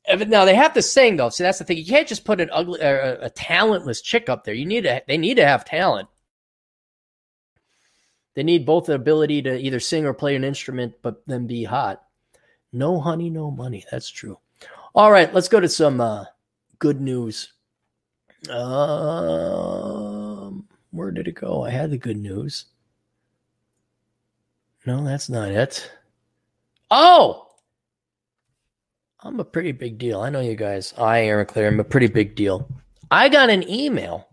Now 0.07 0.45
they 0.45 0.55
have 0.55 0.73
to 0.73 0.81
sing 0.81 1.17
though. 1.17 1.29
See, 1.29 1.43
that's 1.43 1.59
the 1.59 1.65
thing. 1.65 1.77
You 1.77 1.85
can't 1.85 2.07
just 2.07 2.23
put 2.23 2.39
an 2.39 2.49
ugly, 2.51 2.81
uh, 2.81 3.17
a 3.21 3.29
talentless 3.29 4.01
chick 4.01 4.29
up 4.29 4.43
there. 4.43 4.53
You 4.53 4.65
need 4.65 4.83
to. 4.83 5.03
They 5.07 5.17
need 5.17 5.35
to 5.35 5.45
have 5.45 5.65
talent. 5.65 6.07
They 8.35 8.43
need 8.43 8.65
both 8.65 8.85
the 8.85 8.93
ability 8.93 9.41
to 9.43 9.57
either 9.57 9.79
sing 9.79 10.05
or 10.05 10.13
play 10.13 10.35
an 10.35 10.43
instrument, 10.43 10.93
but 11.01 11.25
then 11.25 11.47
be 11.47 11.63
hot. 11.63 12.03
No 12.71 12.99
honey, 12.99 13.29
no 13.31 13.49
money. 13.49 13.83
That's 13.91 14.09
true. 14.09 14.37
All 14.93 15.11
right, 15.11 15.33
let's 15.33 15.49
go 15.49 15.59
to 15.59 15.67
some 15.67 15.99
uh, 15.99 16.25
good 16.79 17.01
news. 17.01 17.53
Um, 18.49 18.67
where 20.91 21.11
did 21.11 21.27
it 21.27 21.35
go? 21.35 21.65
I 21.65 21.71
had 21.71 21.89
the 21.91 21.97
good 21.97 22.17
news. 22.17 22.65
No, 24.85 25.03
that's 25.03 25.29
not 25.29 25.49
it. 25.51 25.91
Oh, 26.91 27.46
I'm 29.21 29.39
a 29.39 29.45
pretty 29.45 29.71
big 29.71 29.97
deal. 29.97 30.21
I 30.21 30.29
know 30.29 30.41
you 30.41 30.55
guys. 30.55 30.93
I, 30.97 31.21
Aaron 31.21 31.47
Clarey, 31.47 31.67
I'm 31.67 31.79
a 31.79 31.83
pretty 31.83 32.07
big 32.07 32.35
deal. 32.35 32.69
I 33.09 33.29
got 33.29 33.49
an 33.49 33.67
email 33.67 34.27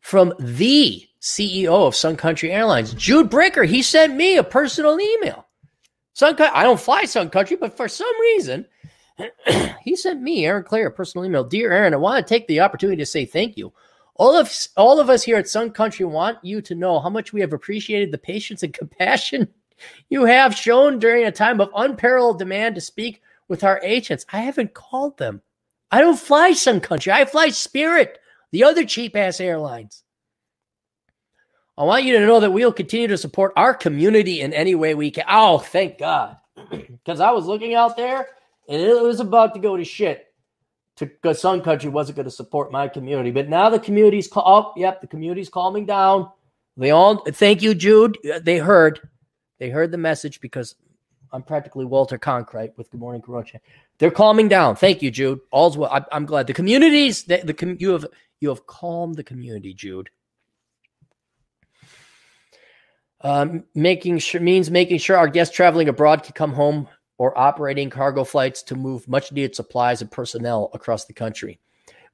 from 0.00 0.32
the 0.38 1.06
CEO 1.20 1.86
of 1.86 1.94
Sun 1.94 2.16
Country 2.16 2.50
Airlines, 2.50 2.94
Jude 2.94 3.30
Bricker. 3.30 3.66
He 3.66 3.82
sent 3.82 4.14
me 4.14 4.36
a 4.36 4.44
personal 4.44 4.98
email. 4.98 5.46
Sun, 6.14 6.36
I 6.40 6.62
don't 6.62 6.80
fly 6.80 7.04
Sun 7.04 7.28
Country, 7.28 7.56
but 7.56 7.76
for 7.76 7.88
some 7.88 8.20
reason, 8.20 8.66
he 9.82 9.96
sent 9.96 10.22
me, 10.22 10.46
Aaron 10.46 10.64
Clarey, 10.64 10.86
a 10.86 10.90
personal 10.90 11.26
email. 11.26 11.44
Dear 11.44 11.72
Aaron, 11.72 11.92
I 11.92 11.98
want 11.98 12.26
to 12.26 12.34
take 12.34 12.46
the 12.46 12.60
opportunity 12.60 12.96
to 12.98 13.06
say 13.06 13.26
thank 13.26 13.58
you. 13.58 13.72
All 14.14 14.34
of 14.34 14.50
all 14.78 14.98
of 14.98 15.10
us 15.10 15.22
here 15.22 15.36
at 15.36 15.46
Sun 15.46 15.72
Country 15.72 16.06
want 16.06 16.38
you 16.42 16.62
to 16.62 16.74
know 16.74 17.00
how 17.00 17.10
much 17.10 17.34
we 17.34 17.42
have 17.42 17.52
appreciated 17.52 18.12
the 18.12 18.18
patience 18.18 18.62
and 18.62 18.72
compassion 18.72 19.48
you 20.08 20.24
have 20.24 20.54
shown 20.54 20.98
during 20.98 21.26
a 21.26 21.32
time 21.32 21.60
of 21.60 21.68
unparalleled 21.76 22.38
demand 22.38 22.76
to 22.76 22.80
speak 22.80 23.20
with 23.48 23.64
our 23.64 23.80
agents. 23.82 24.26
I 24.32 24.40
haven't 24.40 24.74
called 24.74 25.18
them. 25.18 25.42
I 25.90 26.00
don't 26.00 26.18
fly 26.18 26.52
Sun 26.52 26.80
Country. 26.80 27.12
I 27.12 27.24
fly 27.24 27.48
Spirit, 27.48 28.18
the 28.52 28.64
other 28.64 28.84
cheap 28.84 29.16
ass 29.16 29.40
airlines. 29.40 30.02
I 31.78 31.84
want 31.84 32.04
you 32.04 32.18
to 32.18 32.26
know 32.26 32.40
that 32.40 32.52
we'll 32.52 32.72
continue 32.72 33.08
to 33.08 33.18
support 33.18 33.52
our 33.56 33.74
community 33.74 34.40
in 34.40 34.54
any 34.54 34.74
way 34.74 34.94
we 34.94 35.10
can. 35.10 35.24
Oh, 35.28 35.58
thank 35.58 35.98
God. 35.98 36.36
Because 37.06 37.20
I 37.20 37.30
was 37.30 37.46
looking 37.46 37.74
out 37.76 37.96
there 37.96 38.26
and 38.68 38.82
it 38.82 39.00
was 39.00 39.20
about 39.20 39.54
to 39.54 39.60
go 39.60 39.76
to 39.76 39.84
shit. 39.84 40.26
Because 40.98 41.40
Sun 41.40 41.60
Country 41.62 41.88
wasn't 41.88 42.16
going 42.16 42.24
to 42.24 42.32
support 42.32 42.72
my 42.72 42.88
community. 42.88 43.30
But 43.30 43.48
now 43.48 43.68
the 43.68 43.78
community's 43.78 44.26
call 44.26 44.42
oh, 44.44 44.80
yep, 44.80 45.00
the 45.00 45.06
community's 45.06 45.48
calming 45.48 45.86
down. 45.86 46.30
They 46.76 46.90
all 46.90 47.24
thank 47.24 47.62
you, 47.62 47.74
Jude. 47.74 48.18
They 48.42 48.58
heard. 48.58 49.08
They 49.58 49.70
heard 49.70 49.92
the 49.92 49.98
message 49.98 50.40
because 50.40 50.74
I'm 51.36 51.42
practically 51.42 51.84
Walter 51.84 52.18
Cronkite 52.18 52.72
with 52.78 52.90
Good 52.90 52.98
Morning 52.98 53.20
Corona 53.20 53.44
Chan. 53.44 53.60
They're 53.98 54.10
calming 54.10 54.48
down. 54.48 54.74
Thank 54.74 55.02
you, 55.02 55.10
Jude. 55.10 55.40
All's 55.50 55.76
well. 55.76 55.90
I, 55.92 56.02
am 56.16 56.24
glad 56.24 56.46
the 56.46 56.54
communities 56.54 57.24
the, 57.24 57.42
the 57.44 57.76
you 57.78 57.90
have 57.90 58.06
you 58.40 58.48
have 58.48 58.66
calmed 58.66 59.16
the 59.16 59.22
community, 59.22 59.74
Jude. 59.74 60.08
Um, 63.20 63.64
making 63.74 64.18
sure 64.20 64.40
means 64.40 64.70
making 64.70 64.96
sure 64.96 65.18
our 65.18 65.28
guests 65.28 65.54
traveling 65.54 65.90
abroad 65.90 66.22
can 66.22 66.32
come 66.32 66.54
home 66.54 66.88
or 67.18 67.38
operating 67.38 67.90
cargo 67.90 68.24
flights 68.24 68.62
to 68.62 68.74
move 68.74 69.06
much 69.06 69.30
needed 69.30 69.54
supplies 69.54 70.00
and 70.00 70.10
personnel 70.10 70.70
across 70.72 71.04
the 71.04 71.12
country. 71.12 71.60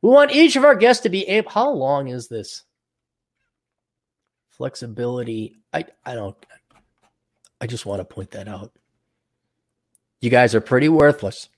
We 0.01 0.11
want 0.11 0.33
each 0.33 0.57
of 0.57 0.65
our 0.65 0.75
guests 0.75 1.05
to 1.05 1.09
be 1.09 1.29
able. 1.29 1.49
How 1.49 1.71
long 1.71 2.09
is 2.09 2.27
this? 2.27 2.65
Flexibility. 4.51 5.59
I 5.73 5.85
I 6.05 6.15
don't. 6.15 6.37
I 7.61 7.69
just 7.69 7.87
want 7.87 8.01
to 8.01 8.05
point 8.05 8.33
that 8.33 8.49
out. 8.49 8.73
You 10.23 10.31
guys 10.31 10.55
are 10.55 10.61
pretty 10.61 10.89
worthless. 10.89 11.49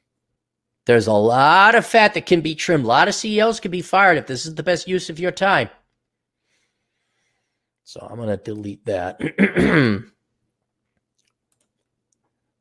There's 0.86 1.06
a 1.06 1.12
lot 1.12 1.74
of 1.74 1.86
fat 1.86 2.14
that 2.14 2.26
can 2.26 2.40
be 2.40 2.54
trimmed. 2.54 2.84
A 2.84 2.88
lot 2.88 3.08
of 3.08 3.14
CEOs 3.14 3.60
can 3.60 3.70
be 3.70 3.82
fired 3.82 4.18
if 4.18 4.26
this 4.26 4.46
is 4.46 4.54
the 4.54 4.62
best 4.62 4.88
use 4.88 5.08
of 5.08 5.20
your 5.20 5.30
time. 5.30 5.68
So 7.84 8.06
I'm 8.10 8.16
going 8.16 8.28
to 8.28 8.36
delete 8.38 8.84
that. 8.86 9.20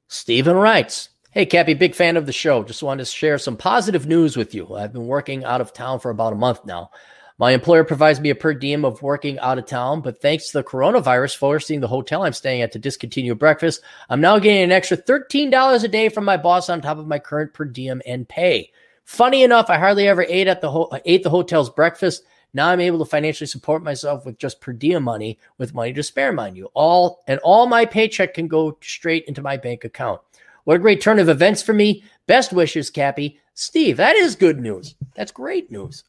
Stephen 0.08 0.56
writes, 0.56 1.10
Hey, 1.32 1.46
Cappy, 1.46 1.74
big 1.74 1.96
fan 1.96 2.18
of 2.18 2.26
the 2.26 2.34
show. 2.34 2.64
Just 2.64 2.84
wanted 2.84 3.06
to 3.06 3.10
share 3.10 3.38
some 3.38 3.58
positive 3.58 4.06
news 4.06 4.38
with 4.38 4.54
you. 4.54 4.76
I've 4.76 4.94
been 4.94 5.08
working 5.08 5.44
out 5.44 5.62
of 5.62 5.74
town 5.74 6.00
for 6.00 6.12
about 6.12 6.34
a 6.34 6.36
month 6.36 6.66
now. 6.66 6.92
My 7.40 7.52
employer 7.52 7.84
provides 7.84 8.20
me 8.20 8.30
a 8.30 8.36
per 8.36 8.54
diem 8.54 8.86
of 8.86 9.02
working 9.02 9.40
out 9.40 9.58
of 9.58 9.66
town, 9.66 10.02
but 10.02 10.22
thanks 10.22 10.48
to 10.48 10.60
the 10.60 10.64
coronavirus 10.64 11.36
forcing 11.36 11.80
the 11.80 11.88
hotel 11.88 12.24
I'm 12.24 12.34
staying 12.34 12.62
at 12.62 12.72
to 12.74 12.80
discontinue 12.80 13.34
breakfast, 13.34 13.82
I'm 14.08 14.22
now 14.22 14.38
getting 14.38 14.62
an 14.62 14.72
extra 14.72 14.98
$13 14.98 15.84
a 15.84 15.88
day 15.88 16.10
from 16.10 16.26
my 16.26 16.38
boss 16.38 16.70
on 16.70 16.80
top 16.82 17.00
of 17.00 17.08
my 17.08 17.18
current 17.18 17.54
per 17.54 17.66
diem 17.66 18.02
and 18.06 18.30
pay. 18.30 18.72
Funny 19.04 19.44
enough, 19.44 19.70
I 19.70 19.80
hardly 19.80 20.08
ever 20.08 20.24
ate 20.30 20.48
at 20.48 20.62
the 20.62 20.70
ho- 20.70 20.92
ate 21.06 21.24
the 21.24 21.32
hotel's 21.32 21.72
breakfast. 21.72 22.24
Now 22.54 22.70
I'm 22.70 22.80
able 22.80 23.00
to 23.00 23.06
financially 23.06 23.48
support 23.48 23.84
myself 23.84 24.26
with 24.26 24.38
just 24.38 24.62
per 24.62 24.72
diem 24.72 25.04
money, 25.04 25.40
with 25.58 25.74
money 25.74 25.92
to 25.94 26.04
spare, 26.04 26.32
mind 26.32 26.56
you. 26.56 26.70
All 26.76 27.24
and 27.28 27.40
all 27.40 27.66
my 27.66 27.86
paycheck 27.86 28.36
can 28.36 28.48
go 28.48 28.78
straight 28.82 29.26
into 29.26 29.42
my 29.42 29.58
bank 29.58 29.84
account. 29.84 30.22
What 30.66 30.76
a 30.76 30.80
great 30.80 31.02
turn 31.02 31.18
of 31.18 31.30
events 31.30 31.64
for 31.64 31.74
me. 31.74 32.04
Best 32.28 32.54
wishes, 32.54 32.92
Cappy. 32.92 33.40
Steve, 33.56 33.98
that 33.98 34.16
is 34.16 34.36
good 34.36 34.60
news. 34.60 34.96
That's 35.16 35.32
great 35.32 35.72
news. 35.72 36.04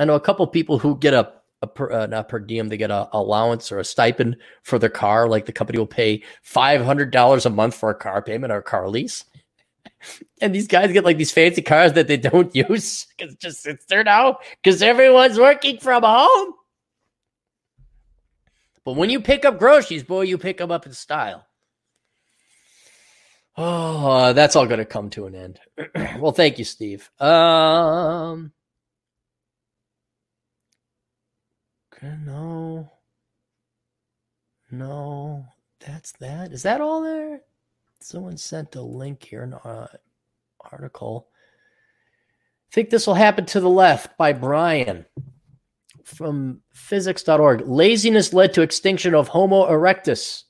I 0.00 0.06
know 0.06 0.14
a 0.14 0.20
couple 0.20 0.46
people 0.46 0.78
who 0.78 0.96
get 0.96 1.12
a, 1.12 1.30
a 1.60 1.66
per, 1.66 1.92
uh, 1.92 2.06
not 2.06 2.30
per 2.30 2.38
diem, 2.38 2.68
they 2.68 2.78
get 2.78 2.90
a 2.90 3.08
allowance 3.12 3.70
or 3.70 3.78
a 3.78 3.84
stipend 3.84 4.38
for 4.62 4.78
their 4.78 4.88
car. 4.88 5.28
Like 5.28 5.44
the 5.44 5.52
company 5.52 5.78
will 5.78 5.86
pay 5.86 6.22
five 6.42 6.82
hundred 6.82 7.10
dollars 7.10 7.44
a 7.44 7.50
month 7.50 7.74
for 7.74 7.90
a 7.90 7.94
car 7.94 8.22
payment 8.22 8.50
or 8.50 8.58
a 8.58 8.62
car 8.62 8.88
lease. 8.88 9.24
And 10.42 10.54
these 10.54 10.66
guys 10.66 10.92
get 10.92 11.04
like 11.04 11.18
these 11.18 11.32
fancy 11.32 11.60
cars 11.60 11.92
that 11.92 12.08
they 12.08 12.16
don't 12.16 12.54
use 12.70 13.06
because 13.18 13.34
it 13.34 13.40
just 13.40 13.62
sits 13.62 13.84
there 13.84 14.02
now 14.02 14.38
because 14.62 14.80
everyone's 14.80 15.38
working 15.38 15.78
from 15.78 16.02
home. 16.02 16.54
But 18.86 18.96
when 18.96 19.10
you 19.10 19.20
pick 19.20 19.44
up 19.44 19.58
groceries, 19.58 20.02
boy, 20.02 20.22
you 20.22 20.38
pick 20.38 20.56
them 20.56 20.70
up 20.70 20.86
in 20.86 20.94
style. 20.94 21.46
Oh, 23.56 24.32
that's 24.32 24.56
all 24.56 24.64
going 24.64 24.78
to 24.78 24.86
come 24.86 25.10
to 25.10 25.26
an 25.26 25.34
end. 25.34 25.60
well, 26.18 26.32
thank 26.32 26.58
you, 26.58 26.64
Steve. 26.64 27.10
Um, 27.20 28.52
no. 32.02 32.90
No, 34.70 35.46
that's 35.80 36.12
that. 36.12 36.52
Is 36.52 36.62
that 36.62 36.80
all 36.80 37.02
there? 37.02 37.42
Someone 38.00 38.36
sent 38.36 38.76
a 38.76 38.82
link 38.82 39.24
here, 39.24 39.42
an 39.42 39.54
uh, 39.54 39.88
article. 40.60 41.28
Think 42.72 42.90
this 42.90 43.06
will 43.06 43.14
happen 43.14 43.44
to 43.46 43.60
the 43.60 43.68
left 43.68 44.16
by 44.16 44.32
Brian 44.32 45.04
from 46.04 46.60
physics.org. 46.72 47.66
Laziness 47.66 48.32
led 48.32 48.54
to 48.54 48.62
extinction 48.62 49.14
of 49.14 49.28
Homo 49.28 49.68
erectus. 49.68 50.44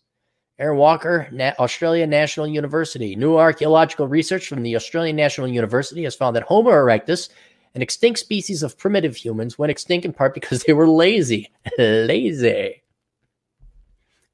Aaron 0.58 0.76
Walker, 0.76 1.26
Na- 1.32 1.54
Australia 1.58 2.06
National 2.06 2.46
University. 2.46 3.16
New 3.16 3.38
archaeological 3.38 4.06
research 4.06 4.46
from 4.46 4.62
the 4.62 4.76
Australian 4.76 5.16
National 5.16 5.48
University 5.48 6.04
has 6.04 6.14
found 6.14 6.36
that 6.36 6.42
Homo 6.42 6.70
erectus 6.70 7.30
an 7.74 7.82
extinct 7.82 8.18
species 8.18 8.62
of 8.62 8.76
primitive 8.76 9.16
humans 9.16 9.58
went 9.58 9.70
extinct 9.70 10.04
in 10.04 10.12
part 10.12 10.34
because 10.34 10.64
they 10.64 10.72
were 10.72 10.88
lazy. 10.88 11.50
lazy. 11.78 12.82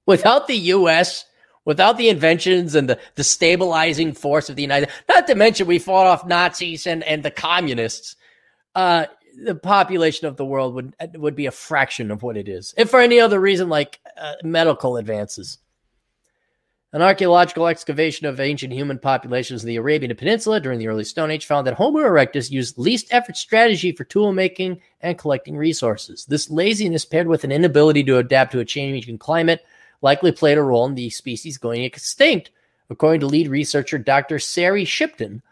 Without 0.07 0.47
the 0.47 0.57
US, 0.57 1.25
without 1.65 1.99
the 1.99 2.09
inventions 2.09 2.75
and 2.75 2.89
the, 2.89 2.99
the 3.17 3.25
stabilizing 3.25 4.13
force 4.13 4.49
of 4.49 4.57
the 4.57 4.63
United, 4.63 4.89
not 5.09 5.27
to 5.27 5.35
mention 5.35 5.67
we 5.67 5.79
fought 5.79 6.07
off 6.07 6.27
Nazis 6.27 6.87
and, 6.87 7.03
and 7.05 7.23
the 7.23 7.31
communists, 7.31 8.17
uh, 8.75 9.07
the 9.45 9.55
population 9.55 10.27
of 10.27 10.37
the 10.37 10.45
world 10.45 10.75
would 10.75 10.95
would 11.15 11.37
be 11.37 11.47
a 11.47 11.51
fraction 11.51 12.11
of 12.11 12.23
what 12.23 12.39
it 12.39 12.49
is. 12.49 12.73
If 12.79 12.91
for 12.91 13.01
any 13.01 13.21
other 13.21 13.39
reason, 13.39 13.69
like 13.69 14.01
uh, 14.17 14.35
medical 14.43 14.97
advances. 14.97 15.59
An 16.93 17.03
archaeological 17.03 17.67
excavation 17.67 18.27
of 18.27 18.39
ancient 18.39 18.73
human 18.73 18.99
populations 18.99 19.65
in 19.65 19.69
the 19.69 19.77
Arabian 19.77 20.15
Peninsula 20.17 20.61
during 20.61 20.79
the 20.79 20.87
early 20.87 21.03
Stone 21.03 21.33
Age 21.33 21.45
found 21.45 21.67
that 21.67 21.75
Homo 21.75 21.99
erectus 21.99 22.51
used 22.51 22.79
least 22.79 23.09
effort 23.11 23.37
strategy 23.37 23.91
for 23.91 24.05
tool 24.05 24.33
making 24.33 24.81
and 25.01 25.19
collecting 25.19 25.57
resources. 25.57 26.25
This 26.27 26.49
laziness, 26.49 27.05
paired 27.05 27.27
with 27.27 27.43
an 27.43 27.51
inability 27.51 28.05
to 28.05 28.19
adapt 28.19 28.53
to 28.53 28.61
a 28.61 28.65
changing 28.65 29.19
climate, 29.19 29.65
likely 30.01 30.31
played 30.31 30.59
a 30.59 30.63
role 30.63 30.87
in 30.87 30.95
the 30.95 31.11
species 31.11 31.59
going 31.59 31.83
extinct, 31.83 32.53
according 32.89 33.21
to 33.21 33.27
lead 33.27 33.49
researcher 33.49 33.99
Dr. 33.99 34.37
Ceri 34.37 34.87
Shipton 34.87 35.43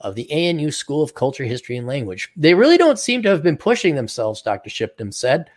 of 0.00 0.14
the 0.14 0.30
ANU 0.32 0.70
School 0.70 1.02
of 1.02 1.14
Culture, 1.14 1.44
History, 1.44 1.76
and 1.76 1.86
Language. 1.86 2.30
They 2.34 2.54
really 2.54 2.78
don't 2.78 2.98
seem 2.98 3.22
to 3.24 3.28
have 3.28 3.42
been 3.42 3.58
pushing 3.58 3.94
themselves, 3.94 4.40
Dr. 4.40 4.70
Shipton 4.70 5.12
said. 5.12 5.50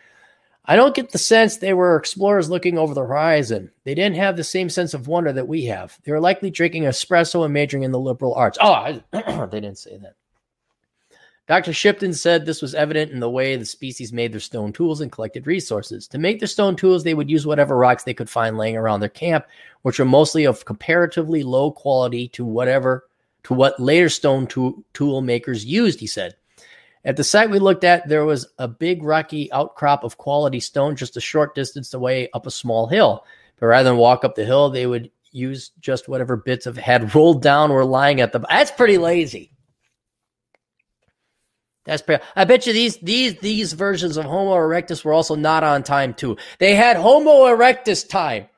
I 0.64 0.76
don't 0.76 0.94
get 0.94 1.10
the 1.10 1.18
sense 1.18 1.56
they 1.56 1.74
were 1.74 1.96
explorers 1.96 2.48
looking 2.48 2.78
over 2.78 2.94
the 2.94 3.00
horizon. 3.00 3.72
They 3.84 3.94
didn't 3.94 4.16
have 4.16 4.36
the 4.36 4.44
same 4.44 4.68
sense 4.68 4.94
of 4.94 5.08
wonder 5.08 5.32
that 5.32 5.48
we 5.48 5.64
have. 5.64 5.98
They 6.04 6.12
were 6.12 6.20
likely 6.20 6.50
drinking 6.50 6.84
espresso 6.84 7.44
and 7.44 7.52
majoring 7.52 7.82
in 7.82 7.90
the 7.90 7.98
liberal 7.98 8.34
arts. 8.34 8.58
Oh, 8.60 8.72
I, 8.72 9.02
they 9.46 9.60
didn't 9.60 9.78
say 9.78 9.96
that. 9.98 10.14
Dr. 11.48 11.72
Shipton 11.72 12.14
said 12.14 12.46
this 12.46 12.62
was 12.62 12.74
evident 12.74 13.10
in 13.10 13.18
the 13.18 13.28
way 13.28 13.56
the 13.56 13.64
species 13.64 14.12
made 14.12 14.32
their 14.32 14.40
stone 14.40 14.72
tools 14.72 15.00
and 15.00 15.10
collected 15.10 15.48
resources. 15.48 16.06
To 16.08 16.18
make 16.18 16.38
their 16.38 16.46
stone 16.46 16.76
tools, 16.76 17.02
they 17.02 17.14
would 17.14 17.28
use 17.28 17.44
whatever 17.44 17.76
rocks 17.76 18.04
they 18.04 18.14
could 18.14 18.30
find 18.30 18.56
laying 18.56 18.76
around 18.76 19.00
their 19.00 19.08
camp, 19.08 19.46
which 19.82 19.98
were 19.98 20.04
mostly 20.04 20.44
of 20.44 20.64
comparatively 20.64 21.42
low 21.42 21.72
quality 21.72 22.28
to 22.28 22.44
whatever 22.44 23.06
to 23.42 23.54
what 23.54 23.80
later 23.80 24.08
stone 24.08 24.46
tool, 24.46 24.84
tool 24.94 25.20
makers 25.20 25.64
used, 25.64 25.98
he 25.98 26.06
said. 26.06 26.36
At 27.04 27.16
the 27.16 27.24
site 27.24 27.50
we 27.50 27.58
looked 27.58 27.84
at, 27.84 28.08
there 28.08 28.24
was 28.24 28.46
a 28.58 28.68
big 28.68 29.02
rocky 29.02 29.50
outcrop 29.52 30.04
of 30.04 30.18
quality 30.18 30.60
stone 30.60 30.94
just 30.94 31.16
a 31.16 31.20
short 31.20 31.54
distance 31.54 31.92
away 31.94 32.28
up 32.32 32.46
a 32.46 32.50
small 32.50 32.86
hill. 32.86 33.24
But 33.58 33.66
rather 33.66 33.90
than 33.90 33.98
walk 33.98 34.24
up 34.24 34.34
the 34.34 34.44
hill, 34.44 34.70
they 34.70 34.86
would 34.86 35.10
use 35.32 35.70
just 35.80 36.08
whatever 36.08 36.36
bits 36.36 36.66
of 36.66 36.76
had 36.76 37.14
rolled 37.14 37.42
down 37.42 37.70
or 37.70 37.84
lying 37.84 38.20
at 38.20 38.32
the. 38.32 38.40
That's 38.40 38.70
pretty 38.70 38.98
lazy. 38.98 39.52
That's 41.84 42.02
pretty. 42.02 42.22
I 42.36 42.44
bet 42.44 42.66
you 42.66 42.72
these 42.72 42.98
these 42.98 43.34
these 43.40 43.72
versions 43.72 44.16
of 44.16 44.24
Homo 44.24 44.54
erectus 44.54 45.04
were 45.04 45.12
also 45.12 45.34
not 45.34 45.64
on 45.64 45.82
time 45.82 46.14
too. 46.14 46.36
They 46.58 46.76
had 46.76 46.96
Homo 46.96 47.46
erectus 47.46 48.08
time. 48.08 48.48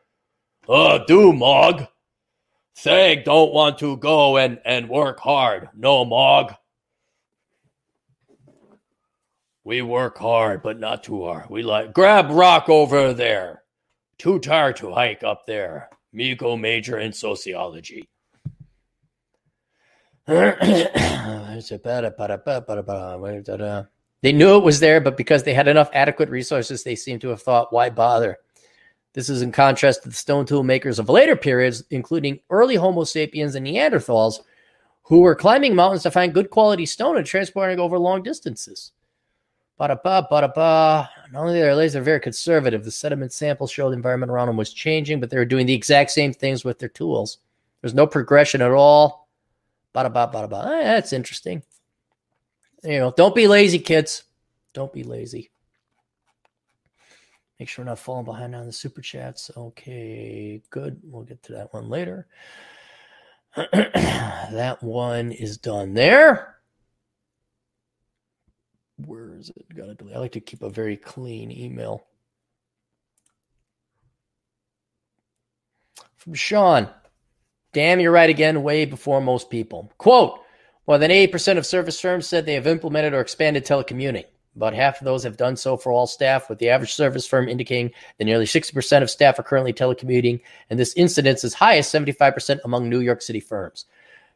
Uh, 0.69 0.99
do 1.07 1.33
Mog. 1.33 1.87
Thag 2.77 3.25
don't 3.25 3.53
want 3.55 3.79
to 3.79 3.97
go 3.97 4.37
and 4.37 4.61
and 4.66 4.91
work 4.91 5.21
hard. 5.21 5.71
No, 5.75 6.05
Mog. 6.05 6.55
We 9.65 9.81
work 9.81 10.19
hard, 10.19 10.62
but 10.62 10.78
not 10.78 11.03
too 11.03 11.24
hard. 11.24 11.49
We 11.49 11.62
like 11.62 11.95
grab 11.95 12.31
rock 12.31 12.69
over 12.69 13.15
there. 13.15 13.62
Too 14.19 14.39
tired 14.39 14.77
to 14.77 14.93
hike 14.93 15.24
up 15.24 15.47
there. 15.47 15.89
Miko 16.12 16.57
major 16.57 16.99
in 16.99 17.12
sociology. 17.12 18.09
they 24.23 24.32
knew 24.32 24.57
it 24.57 24.65
was 24.65 24.81
there, 24.81 25.01
but 25.01 25.16
because 25.16 25.43
they 25.43 25.55
had 25.55 25.69
enough 25.69 25.91
adequate 25.93 26.28
resources, 26.28 26.82
they 26.82 26.95
seem 26.95 27.19
to 27.19 27.28
have 27.28 27.43
thought, 27.43 27.73
why 27.73 27.91
bother? 27.91 28.39
This 29.15 29.28
is 29.28 29.43
in 29.43 29.53
contrast 29.53 30.03
to 30.03 30.09
the 30.09 30.15
stone 30.15 30.47
tool 30.47 30.62
makers 30.62 30.99
of 30.99 31.09
later 31.09 31.36
periods, 31.36 31.85
including 31.91 32.41
early 32.51 32.77
Homo 32.77 33.05
sapiens 33.05 33.55
and 33.55 33.66
Neanderthals, 33.66 34.41
who 35.03 35.20
were 35.20 35.35
climbing 35.35 35.74
mountains 35.74 36.03
to 36.05 36.11
find 36.11 36.35
good 36.35 36.51
quality 36.51 36.86
stone 36.86 37.16
and 37.16 37.27
transporting 37.27 37.78
over 37.78 37.99
long 37.99 38.23
distances. 38.23 38.93
Ba-da-ba, 39.76 40.28
ba-da-ba. 40.30 41.10
Not 41.32 41.40
only 41.40 41.55
their 41.55 41.74
layers 41.74 41.96
are 41.96 42.01
very 42.01 42.20
conservative, 42.20 42.84
the 42.84 42.92
sediment 42.92 43.32
sample 43.32 43.66
showed 43.66 43.90
the 43.90 43.96
environment 43.96 44.30
around 44.30 44.46
them 44.46 44.56
was 44.56 44.72
changing, 44.72 45.18
but 45.18 45.30
they 45.30 45.36
were 45.36 45.44
doing 45.44 45.66
the 45.66 45.74
exact 45.74 46.12
same 46.12 46.32
things 46.32 46.64
with 46.64 46.78
their 46.78 46.88
tools. 46.88 47.38
There's 47.80 47.94
no 47.94 48.06
progression 48.06 48.62
at 48.62 48.70
all. 48.70 49.28
Ba-da-ba, 49.92 50.30
ba-da-ba. 50.32 50.76
Eh, 50.76 50.84
that's 50.84 51.12
interesting. 51.12 51.62
You 52.84 52.98
know, 53.01 53.14
don't 53.16 53.34
be 53.34 53.48
lazy, 53.48 53.80
kids. 53.80 54.24
Don't 54.74 54.92
be 54.92 55.02
lazy. 55.02 55.51
Make 57.59 57.68
sure 57.68 57.84
we're 57.84 57.90
not 57.90 57.98
falling 57.98 58.24
behind 58.24 58.55
on 58.55 58.66
the 58.66 58.72
super 58.72 59.01
chats. 59.01 59.51
Okay, 59.56 60.62
good. 60.70 61.01
We'll 61.02 61.22
get 61.22 61.42
to 61.44 61.52
that 61.55 61.72
one 61.72 61.88
later. 61.88 62.26
that 63.56 64.78
one 64.82 65.32
is 65.32 65.59
done 65.59 65.94
there 65.94 66.53
where 68.97 69.35
is 69.35 69.51
it? 69.51 69.66
To 69.71 69.95
delete. 69.95 70.16
I 70.16 70.19
like 70.19 70.33
to 70.33 70.41
keep 70.41 70.62
a 70.62 70.71
very 70.71 70.97
clean 70.97 71.51
email. 71.51 72.07
From 76.16 76.35
Sean. 76.35 76.89
Damn, 77.73 78.01
you're 78.01 78.12
right 78.12 78.31
again, 78.31 78.62
way 78.62 78.85
before 78.85 79.21
most 79.21 79.51
people. 79.51 79.93
Quote 79.99 80.41
More 80.87 80.99
than 80.99 81.11
80% 81.11 81.59
of 81.59 81.66
service 81.66 82.01
firms 82.01 82.27
said 82.27 82.47
they 82.47 82.55
have 82.55 82.66
implemented 82.66 83.15
or 83.15 83.21
expanded 83.21 83.66
telecommuting. 83.66 84.25
About 84.57 84.75
half 84.75 85.01
of 85.01 85.05
those 85.05 85.25
have 85.25 85.37
done 85.37 85.57
so 85.57 85.77
for 85.77 85.91
all 85.91 86.07
staff, 86.07 86.49
with 86.49 86.61
the 86.61 86.71
average 86.71 86.95
service 86.95 87.27
firm 87.27 87.49
indicating 87.49 87.91
that 88.19 88.25
nearly 88.25 88.45
60% 88.45 89.03
of 89.03 89.11
staff 89.11 89.39
are 89.39 89.43
currently 89.43 89.73
telecommuting, 89.73 90.41
and 90.71 90.79
this 90.79 90.95
incidence 90.95 91.43
is 91.43 91.55
highest 91.55 91.93
75% 91.93 92.61
among 92.65 92.89
New 92.89 93.01
York 93.01 93.21
City 93.21 93.41
firms. 93.41 93.87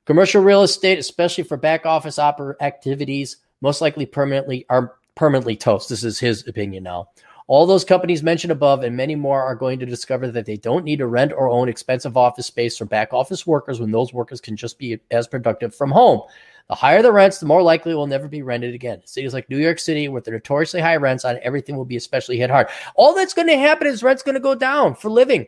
Commercial 0.05 0.43
real 0.43 0.65
estate, 0.65 0.99
especially 0.99 1.45
for 1.45 1.57
back 1.57 1.87
office 1.87 2.19
oper- 2.19 2.55
activities, 2.61 3.37
most 3.61 3.81
likely 3.81 4.07
permanently 4.07 4.67
are 4.69 4.95
permanently 5.15 5.57
toast. 5.57 5.89
This 5.89 6.05
is 6.05 6.19
his 6.19 6.47
opinion 6.47 6.85
now. 6.85 7.09
All 7.49 7.65
those 7.65 7.85
companies 7.85 8.23
mentioned 8.23 8.53
above 8.53 8.83
and 8.83 8.95
many 8.95 9.15
more 9.15 9.43
are 9.43 9.55
going 9.55 9.79
to 9.79 9.87
discover 9.87 10.31
that 10.31 10.45
they 10.45 10.59
don't 10.59 10.85
need 10.85 10.99
to 10.99 11.07
rent 11.07 11.33
or 11.33 11.49
own 11.49 11.69
expensive 11.69 12.17
office 12.17 12.47
space 12.47 12.77
for 12.77 12.85
back 12.85 13.15
office 13.15 13.47
workers 13.47 13.81
when 13.81 13.91
those 13.91 14.13
workers 14.13 14.41
can 14.41 14.55
just 14.55 14.79
be 14.79 15.01
as 15.11 15.27
productive 15.27 15.75
from 15.75 15.91
home. 15.91 16.21
The 16.69 16.75
higher 16.75 17.01
the 17.01 17.11
rents, 17.11 17.39
the 17.39 17.47
more 17.47 17.63
likely 17.63 17.93
it 17.93 17.95
will 17.95 18.07
never 18.07 18.29
be 18.29 18.43
rented 18.43 18.75
again. 18.75 19.01
Cities 19.07 19.33
like 19.33 19.49
New 19.49 19.57
York 19.57 19.79
City, 19.79 20.09
with 20.09 20.25
the 20.25 20.33
notoriously 20.33 20.83
high 20.83 20.97
rents 20.97 21.25
on 21.25 21.39
everything, 21.41 21.75
will 21.79 21.87
be 21.87 21.97
especially 21.97 22.37
hit 22.37 22.51
hard. 22.51 22.69
All 22.95 23.15
that's 23.15 23.33
going 23.33 23.49
to 23.49 23.57
happen 23.57 23.87
is 23.87 24.03
rent's 24.03 24.23
going 24.23 24.35
to 24.35 24.41
go 24.41 24.55
down 24.55 24.95
for 24.95 25.09
living. 25.09 25.47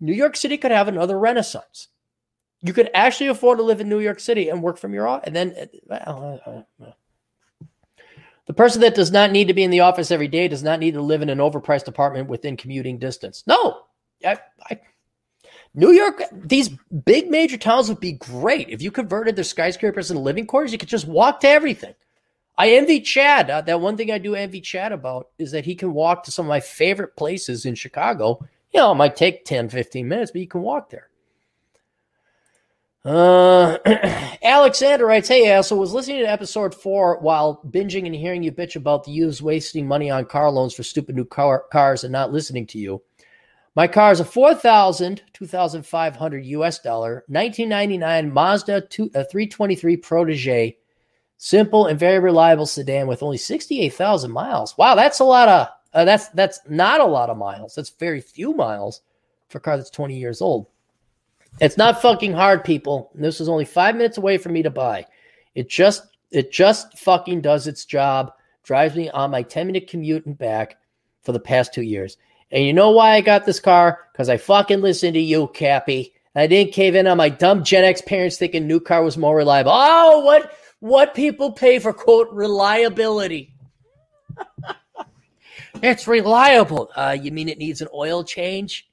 New 0.00 0.12
York 0.12 0.36
City 0.36 0.58
could 0.58 0.70
have 0.70 0.88
another 0.88 1.18
renaissance 1.18 1.88
you 2.64 2.72
could 2.72 2.90
actually 2.94 3.26
afford 3.26 3.58
to 3.58 3.62
live 3.62 3.82
in 3.82 3.90
New 3.90 4.00
York 4.00 4.18
City 4.18 4.48
and 4.48 4.62
work 4.62 4.78
from 4.78 4.94
your 4.94 5.06
office. 5.06 5.26
And 5.26 5.36
then 5.36 5.68
well, 5.86 6.96
the 8.46 8.54
person 8.54 8.80
that 8.80 8.94
does 8.94 9.12
not 9.12 9.30
need 9.30 9.48
to 9.48 9.54
be 9.54 9.62
in 9.62 9.70
the 9.70 9.80
office 9.80 10.10
every 10.10 10.28
day 10.28 10.48
does 10.48 10.62
not 10.62 10.80
need 10.80 10.94
to 10.94 11.02
live 11.02 11.20
in 11.20 11.28
an 11.28 11.38
overpriced 11.38 11.88
apartment 11.88 12.30
within 12.30 12.56
commuting 12.56 12.98
distance. 12.98 13.44
No, 13.46 13.82
I, 14.24 14.38
I, 14.70 14.80
New 15.74 15.90
York, 15.90 16.22
these 16.32 16.70
big 17.04 17.28
major 17.28 17.58
towns 17.58 17.90
would 17.90 18.00
be 18.00 18.12
great 18.12 18.70
if 18.70 18.80
you 18.80 18.90
converted 18.90 19.36
their 19.36 19.44
skyscrapers 19.44 20.10
into 20.10 20.22
living 20.22 20.46
quarters. 20.46 20.72
You 20.72 20.78
could 20.78 20.88
just 20.88 21.06
walk 21.06 21.40
to 21.40 21.48
everything. 21.48 21.94
I 22.56 22.70
envy 22.70 23.00
Chad. 23.00 23.50
Uh, 23.50 23.60
that 23.60 23.82
one 23.82 23.98
thing 23.98 24.10
I 24.10 24.16
do 24.16 24.34
envy 24.34 24.62
Chad 24.62 24.92
about 24.92 25.28
is 25.38 25.50
that 25.50 25.66
he 25.66 25.74
can 25.74 25.92
walk 25.92 26.24
to 26.24 26.32
some 26.32 26.46
of 26.46 26.50
my 26.50 26.60
favorite 26.60 27.14
places 27.14 27.66
in 27.66 27.74
Chicago. 27.74 28.38
You 28.72 28.80
know, 28.80 28.92
it 28.92 28.94
might 28.94 29.16
take 29.16 29.44
10, 29.44 29.68
15 29.68 30.08
minutes, 30.08 30.30
but 30.30 30.40
you 30.40 30.48
can 30.48 30.62
walk 30.62 30.88
there. 30.88 31.10
Uh, 33.04 33.76
Alexander 34.42 35.06
writes, 35.06 35.28
Hey, 35.28 35.50
asshole, 35.50 35.78
was 35.78 35.92
listening 35.92 36.20
to 36.20 36.30
episode 36.30 36.74
four 36.74 37.18
while 37.20 37.60
binging 37.68 38.06
and 38.06 38.14
hearing 38.14 38.42
you 38.42 38.50
bitch 38.50 38.76
about 38.76 39.04
the 39.04 39.10
youths 39.10 39.42
wasting 39.42 39.86
money 39.86 40.10
on 40.10 40.24
car 40.24 40.50
loans 40.50 40.72
for 40.72 40.82
stupid 40.82 41.14
new 41.14 41.24
car- 41.24 41.64
cars 41.70 42.04
and 42.04 42.12
not 42.12 42.32
listening 42.32 42.66
to 42.68 42.78
you. 42.78 43.02
My 43.76 43.88
car 43.88 44.12
is 44.12 44.20
a 44.20 44.24
4,000, 44.24 45.22
2,500 45.32 46.44
US 46.46 46.78
dollar, 46.78 47.24
1999 47.26 48.32
Mazda 48.32 48.80
2, 48.82 49.10
a 49.14 49.24
323 49.24 49.96
Protege, 49.98 50.78
simple 51.36 51.86
and 51.86 51.98
very 51.98 52.20
reliable 52.20 52.66
sedan 52.66 53.06
with 53.06 53.22
only 53.22 53.36
68,000 53.36 54.30
miles. 54.30 54.78
Wow, 54.78 54.94
that's 54.94 55.18
a 55.18 55.24
lot 55.24 55.48
of, 55.48 55.68
uh, 55.92 56.04
that's, 56.06 56.28
that's 56.28 56.60
not 56.68 57.00
a 57.00 57.04
lot 57.04 57.28
of 57.28 57.36
miles. 57.36 57.74
That's 57.74 57.90
very 57.90 58.22
few 58.22 58.54
miles 58.54 59.02
for 59.48 59.58
a 59.58 59.60
car 59.60 59.76
that's 59.76 59.90
20 59.90 60.16
years 60.16 60.40
old. 60.40 60.68
It's 61.60 61.76
not 61.76 62.02
fucking 62.02 62.32
hard, 62.32 62.64
people. 62.64 63.10
This 63.14 63.40
is 63.40 63.48
only 63.48 63.64
five 63.64 63.94
minutes 63.94 64.18
away 64.18 64.38
from 64.38 64.52
me 64.52 64.62
to 64.62 64.70
buy. 64.70 65.06
It 65.54 65.68
just 65.68 66.02
it 66.30 66.50
just 66.50 66.98
fucking 66.98 67.42
does 67.42 67.66
its 67.66 67.84
job. 67.84 68.32
Drives 68.64 68.96
me 68.96 69.08
on 69.10 69.30
my 69.30 69.42
10 69.42 69.66
minute 69.66 69.88
commute 69.88 70.26
and 70.26 70.36
back 70.36 70.78
for 71.22 71.32
the 71.32 71.40
past 71.40 71.72
two 71.72 71.82
years. 71.82 72.16
And 72.50 72.64
you 72.64 72.72
know 72.72 72.90
why 72.90 73.12
I 73.12 73.20
got 73.20 73.46
this 73.46 73.60
car? 73.60 74.00
Because 74.12 74.28
I 74.28 74.36
fucking 74.36 74.80
listened 74.80 75.14
to 75.14 75.20
you, 75.20 75.48
Cappy. 75.48 76.12
I 76.34 76.48
didn't 76.48 76.72
cave 76.72 76.96
in 76.96 77.06
on 77.06 77.16
my 77.16 77.28
dumb 77.28 77.62
Gen 77.62 77.84
X 77.84 78.00
parents 78.02 78.36
thinking 78.36 78.66
new 78.66 78.80
car 78.80 79.04
was 79.04 79.16
more 79.16 79.36
reliable. 79.36 79.72
Oh, 79.72 80.20
what 80.20 80.52
what 80.80 81.14
people 81.14 81.52
pay 81.52 81.78
for 81.78 81.92
quote 81.92 82.28
reliability. 82.32 83.54
it's 85.82 86.08
reliable. 86.08 86.90
Uh, 86.96 87.16
you 87.20 87.30
mean 87.30 87.48
it 87.48 87.58
needs 87.58 87.80
an 87.80 87.88
oil 87.94 88.24
change? 88.24 88.88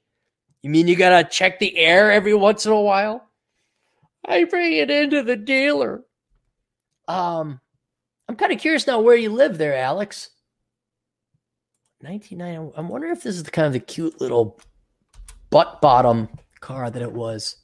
You 0.62 0.70
mean 0.70 0.86
you 0.86 0.96
gotta 0.96 1.28
check 1.28 1.58
the 1.58 1.76
air 1.76 2.12
every 2.12 2.34
once 2.34 2.64
in 2.66 2.72
a 2.72 2.80
while? 2.80 3.28
I 4.24 4.44
bring 4.44 4.74
it 4.74 4.90
into 4.90 5.22
the 5.22 5.36
dealer. 5.36 6.04
Um, 7.08 7.60
I'm 8.28 8.36
kind 8.36 8.52
of 8.52 8.60
curious 8.60 8.86
now 8.86 9.00
where 9.00 9.16
you 9.16 9.30
live 9.30 9.58
there, 9.58 9.76
Alex. 9.76 10.30
99. 12.00 12.72
I'm 12.76 12.88
wondering 12.88 13.12
if 13.12 13.22
this 13.22 13.36
is 13.36 13.42
the 13.42 13.50
kind 13.50 13.66
of 13.66 13.72
the 13.72 13.80
cute 13.80 14.20
little 14.20 14.60
butt 15.50 15.80
bottom 15.80 16.28
car 16.60 16.90
that 16.90 17.02
it 17.02 17.12
was. 17.12 17.56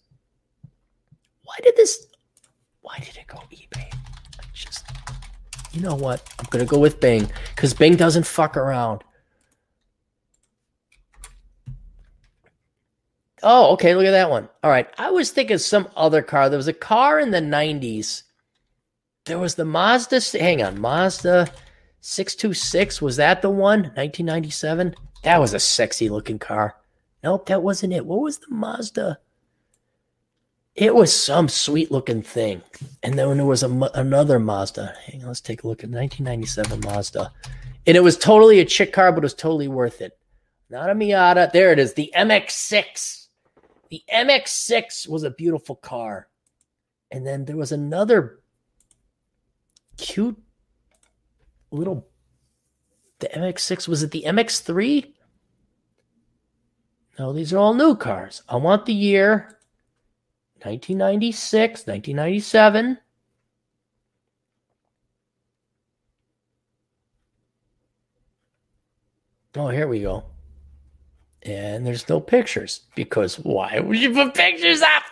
Why 1.43 1.57
did 1.62 1.77
this? 1.77 2.07
Why 2.81 2.99
did 2.99 3.16
it 3.16 3.27
go 3.27 3.39
eBay? 3.53 3.93
I 3.93 4.45
Just, 4.53 4.85
you 5.73 5.81
know 5.81 5.95
what? 5.95 6.23
I'm 6.39 6.47
gonna 6.51 6.65
go 6.65 6.79
with 6.79 7.01
Bing 7.01 7.31
because 7.55 7.75
Bing 7.75 7.97
doesn't 7.97 8.27
fuck 8.27 8.57
around. 8.57 9.03
Oh, 13.43 13.73
okay. 13.73 13.94
Look 13.94 14.06
at 14.06 14.12
that 14.12 14.31
one. 14.31 14.48
All 14.62 14.70
right. 14.70 14.89
I 14.98 15.10
was 15.10 15.31
thinking 15.31 15.59
some 15.59 15.89
other 15.97 16.23
car. 16.23 16.48
There 16.48 16.56
was 16.56 16.69
a 16.69 16.73
car 16.73 17.19
in 17.20 17.31
the 17.31 17.40
90s. 17.40 18.23
There 19.27 19.39
was 19.39 19.55
the 19.55 19.65
Mazda. 19.65 20.20
Hang 20.39 20.62
on. 20.62 20.81
Mazda 20.81 21.51
626. 22.01 23.02
Was 23.02 23.16
that 23.16 23.43
the 23.43 23.51
one? 23.51 23.82
1997? 23.94 24.94
That 25.24 25.40
was 25.40 25.55
a 25.55 25.60
sexy 25.60 26.09
looking 26.09 26.39
car. 26.39 26.77
Nope, 27.23 27.47
that 27.47 27.62
wasn't 27.62 27.93
it. 27.93 28.06
What 28.06 28.20
was 28.20 28.39
the 28.39 28.55
Mazda? 28.55 29.19
It 30.74 30.94
was 30.94 31.12
some 31.12 31.48
sweet 31.48 31.90
looking 31.90 32.23
thing. 32.23 32.62
And 33.02 33.19
then 33.19 33.36
there 33.36 33.47
was 33.47 33.65
a, 33.65 33.90
another 33.94 34.39
Mazda. 34.39 34.94
Hang 35.06 35.23
on, 35.23 35.28
let's 35.28 35.40
take 35.40 35.65
a 35.65 35.66
look 35.66 35.82
at 35.82 35.90
1997 35.90 36.81
Mazda. 36.81 37.32
And 37.86 37.97
it 37.97 38.02
was 38.02 38.16
totally 38.16 38.60
a 38.60 38.65
chick 38.65 38.93
car, 38.93 39.10
but 39.10 39.19
it 39.19 39.24
was 39.24 39.35
totally 39.35 39.66
worth 39.66 40.01
it. 40.01 40.16
Not 40.70 40.90
a 40.90 40.94
Miata. 40.94 41.51
There 41.51 41.73
it 41.73 41.78
is. 41.78 41.94
The 41.94 42.12
MX6. 42.15 43.28
The 43.90 44.02
MX6 44.12 45.09
was 45.09 45.23
a 45.23 45.31
beautiful 45.31 45.77
car. 45.77 46.28
And 47.10 47.27
then 47.27 47.44
there 47.44 47.56
was 47.56 47.73
another 47.73 48.40
cute 49.97 50.36
little 51.70 52.09
the 53.19 53.28
MX6 53.28 53.89
was 53.89 54.02
it 54.02 54.10
the 54.12 54.24
MX3? 54.27 55.12
No, 57.19 57.32
these 57.32 57.52
are 57.52 57.59
all 57.59 57.74
new 57.74 57.97
cars. 57.97 58.43
I 58.48 58.56
want 58.56 58.86
the 58.86 58.94
year 58.94 59.59
1996, 60.62 61.86
1997. 61.86 62.98
Oh, 69.56 69.69
here 69.69 69.89
we 69.89 70.02
go. 70.02 70.24
And 71.49 71.87
there's 71.87 72.11
no 72.11 72.20
pictures 72.20 72.83
because 72.95 73.37
why 73.39 73.81
would 73.81 73.97
you 73.97 74.12
put 74.12 74.35
pictures 74.35 74.83
up? 74.83 75.03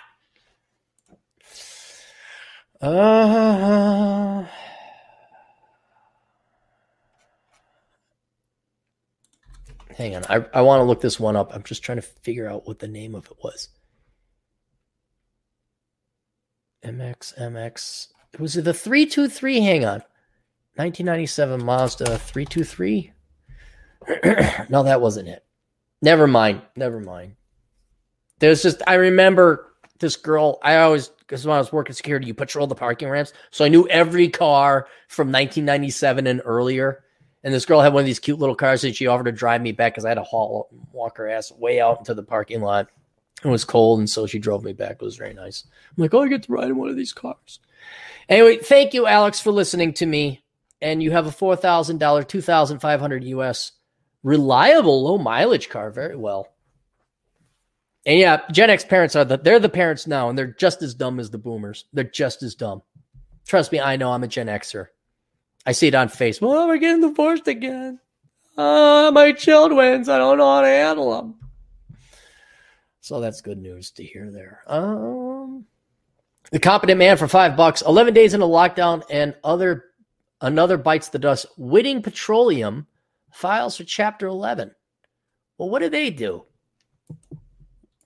Uh, 2.82 4.44
hang 9.96 10.14
on. 10.14 10.24
I, 10.28 10.44
I 10.52 10.60
want 10.60 10.80
to 10.80 10.84
look 10.84 11.00
this 11.00 11.18
one 11.18 11.36
up. 11.36 11.54
I'm 11.54 11.62
just 11.62 11.82
trying 11.82 11.96
to 11.96 12.02
figure 12.02 12.50
out 12.50 12.66
what 12.66 12.80
the 12.80 12.88
name 12.88 13.14
of 13.14 13.24
it 13.30 13.38
was. 13.42 13.70
MX, 16.84 17.40
MX. 17.40 18.08
Was 18.38 18.58
it 18.58 18.66
the 18.66 18.74
323? 18.74 19.60
Hang 19.60 19.84
on. 19.86 20.02
1997 20.74 21.64
Mazda 21.64 22.18
323? 22.18 23.12
no, 24.68 24.82
that 24.82 25.00
wasn't 25.00 25.28
it. 25.28 25.45
Never 26.02 26.27
mind. 26.27 26.62
Never 26.77 27.01
mind. 27.01 27.36
There's 28.39 28.62
just, 28.62 28.82
I 28.86 28.94
remember 28.94 29.73
this 29.98 30.16
girl. 30.16 30.59
I 30.62 30.77
always, 30.78 31.09
because 31.09 31.47
when 31.47 31.56
I 31.56 31.59
was 31.59 31.73
working 31.73 31.94
security, 31.94 32.27
you 32.27 32.35
patrol 32.35 32.66
the 32.66 32.74
parking 32.74 33.09
ramps. 33.09 33.32
So 33.51 33.64
I 33.64 33.68
knew 33.68 33.89
every 33.89 34.28
car 34.28 34.89
from 35.09 35.28
1997 35.28 36.27
and 36.27 36.43
earlier. 36.44 37.02
And 37.43 37.55
this 37.55 37.64
girl 37.64 37.81
had 37.81 37.93
one 37.93 38.01
of 38.01 38.06
these 38.06 38.18
cute 38.18 38.39
little 38.39 38.56
cars 38.56 38.82
that 38.82 38.97
she 38.97 39.06
offered 39.06 39.24
to 39.24 39.32
drive 39.32 39.62
me 39.62 39.73
back 39.73 39.94
because 39.94 40.05
I 40.05 40.09
had 40.10 40.14
to 40.14 40.23
haul, 40.23 40.68
walk 40.93 41.16
her 41.18 41.28
ass 41.28 41.52
way 41.52 41.81
out 41.81 42.01
into 42.01 42.12
the 42.14 42.23
parking 42.23 42.60
lot. 42.60 42.89
It 43.44 43.48
was 43.48 43.64
cold, 43.64 43.98
and 44.01 44.10
so 44.10 44.27
she 44.27 44.39
drove 44.39 44.64
me 44.64 44.73
back. 44.73 44.93
It 44.93 45.02
was 45.02 45.16
very 45.16 45.35
nice. 45.35 45.64
I'm 45.97 46.02
like, 46.02 46.14
oh, 46.14 46.23
I 46.23 46.28
get 46.28 46.43
to 46.44 46.52
ride 46.52 46.68
in 46.68 46.77
one 46.77 46.89
of 46.89 46.97
these 46.97 47.12
cars. 47.12 47.60
Anyway, 48.28 48.56
thank 48.56 48.94
you, 48.94 49.06
Alex, 49.06 49.40
for 49.40 49.52
listening 49.52 49.93
to 49.94 50.06
me. 50.06 50.43
And 50.81 51.02
you 51.02 51.12
have 51.12 51.27
a 51.27 51.32
four 51.32 51.55
thousand 51.55 51.98
dollar, 51.98 52.23
two 52.23 52.40
thousand 52.40 52.81
five 52.81 53.01
hundred 53.01 53.24
US 53.24 53.73
reliable 54.26 55.04
low 55.04 55.16
mileage 55.16 55.68
car. 55.68 55.90
Very 55.90 56.16
well. 56.16 56.48
And 58.04 58.18
yeah, 58.18 58.42
Gen 58.52 58.70
X 58.70 58.84
parents 58.84 59.16
are 59.16 59.24
the 59.24 59.38
they're 59.38 59.60
the 59.60 59.68
parents 59.68 60.06
now, 60.06 60.28
and 60.28 60.36
they're 60.36 60.46
just 60.46 60.82
as 60.82 60.94
dumb 60.94 61.18
as 61.18 61.30
the 61.30 61.38
boomers. 61.38 61.86
They're 61.92 62.04
just 62.04 62.42
as 62.42 62.54
dumb. 62.54 62.82
Trust 63.46 63.72
me, 63.72 63.80
I 63.80 63.96
know 63.96 64.12
I'm 64.12 64.24
a 64.24 64.28
Gen 64.28 64.48
Xer. 64.48 64.88
I 65.64 65.72
see 65.72 65.88
it 65.88 65.94
on 65.94 66.08
Facebook. 66.08 66.54
Oh, 66.54 66.66
we're 66.66 66.78
getting 66.78 67.00
divorced 67.00 67.48
again. 67.48 68.00
Oh, 68.58 69.10
my 69.10 69.32
children's. 69.32 70.08
I 70.08 70.18
don't 70.18 70.38
know 70.38 70.54
how 70.54 70.60
to 70.62 70.66
handle 70.66 71.16
them. 71.16 71.34
So 73.00 73.20
that's 73.20 73.40
good 73.40 73.58
news 73.58 73.90
to 73.92 74.04
hear 74.04 74.30
there. 74.30 74.62
Um, 74.66 75.66
the 76.50 76.58
competent 76.58 76.98
man 76.98 77.16
for 77.16 77.28
five 77.28 77.56
bucks, 77.56 77.82
11 77.82 78.14
days 78.14 78.34
in 78.34 78.42
a 78.42 78.46
lockdown, 78.46 79.02
and 79.10 79.34
other 79.44 79.84
another 80.40 80.76
bites 80.76 81.08
the 81.08 81.18
dust. 81.18 81.46
Whiting 81.56 82.02
Petroleum 82.02 82.86
files 83.36 83.76
for 83.76 83.84
Chapter 83.84 84.26
11. 84.26 84.74
Well, 85.58 85.68
what 85.68 85.80
do 85.80 85.88
they 85.88 86.10
do? 86.10 86.44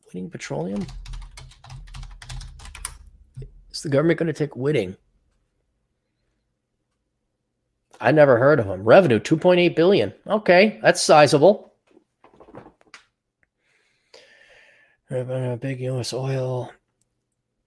Whiting 0.07 0.29
Petroleum? 0.31 0.87
Is 3.71 3.83
the 3.83 3.89
government 3.89 4.19
going 4.19 4.27
to 4.27 4.33
take 4.33 4.57
Whiting? 4.57 4.97
I 8.01 8.11
never 8.13 8.39
heard 8.39 8.59
of 8.59 8.67
them. 8.67 8.83
Revenue 8.83 9.21
2.8 9.21 9.77
billion. 9.77 10.13
Okay, 10.27 10.81
that's 10.83 11.01
sizable. 11.01 11.73
Big 15.11 15.81
U.S. 15.81 16.13
oil 16.13 16.73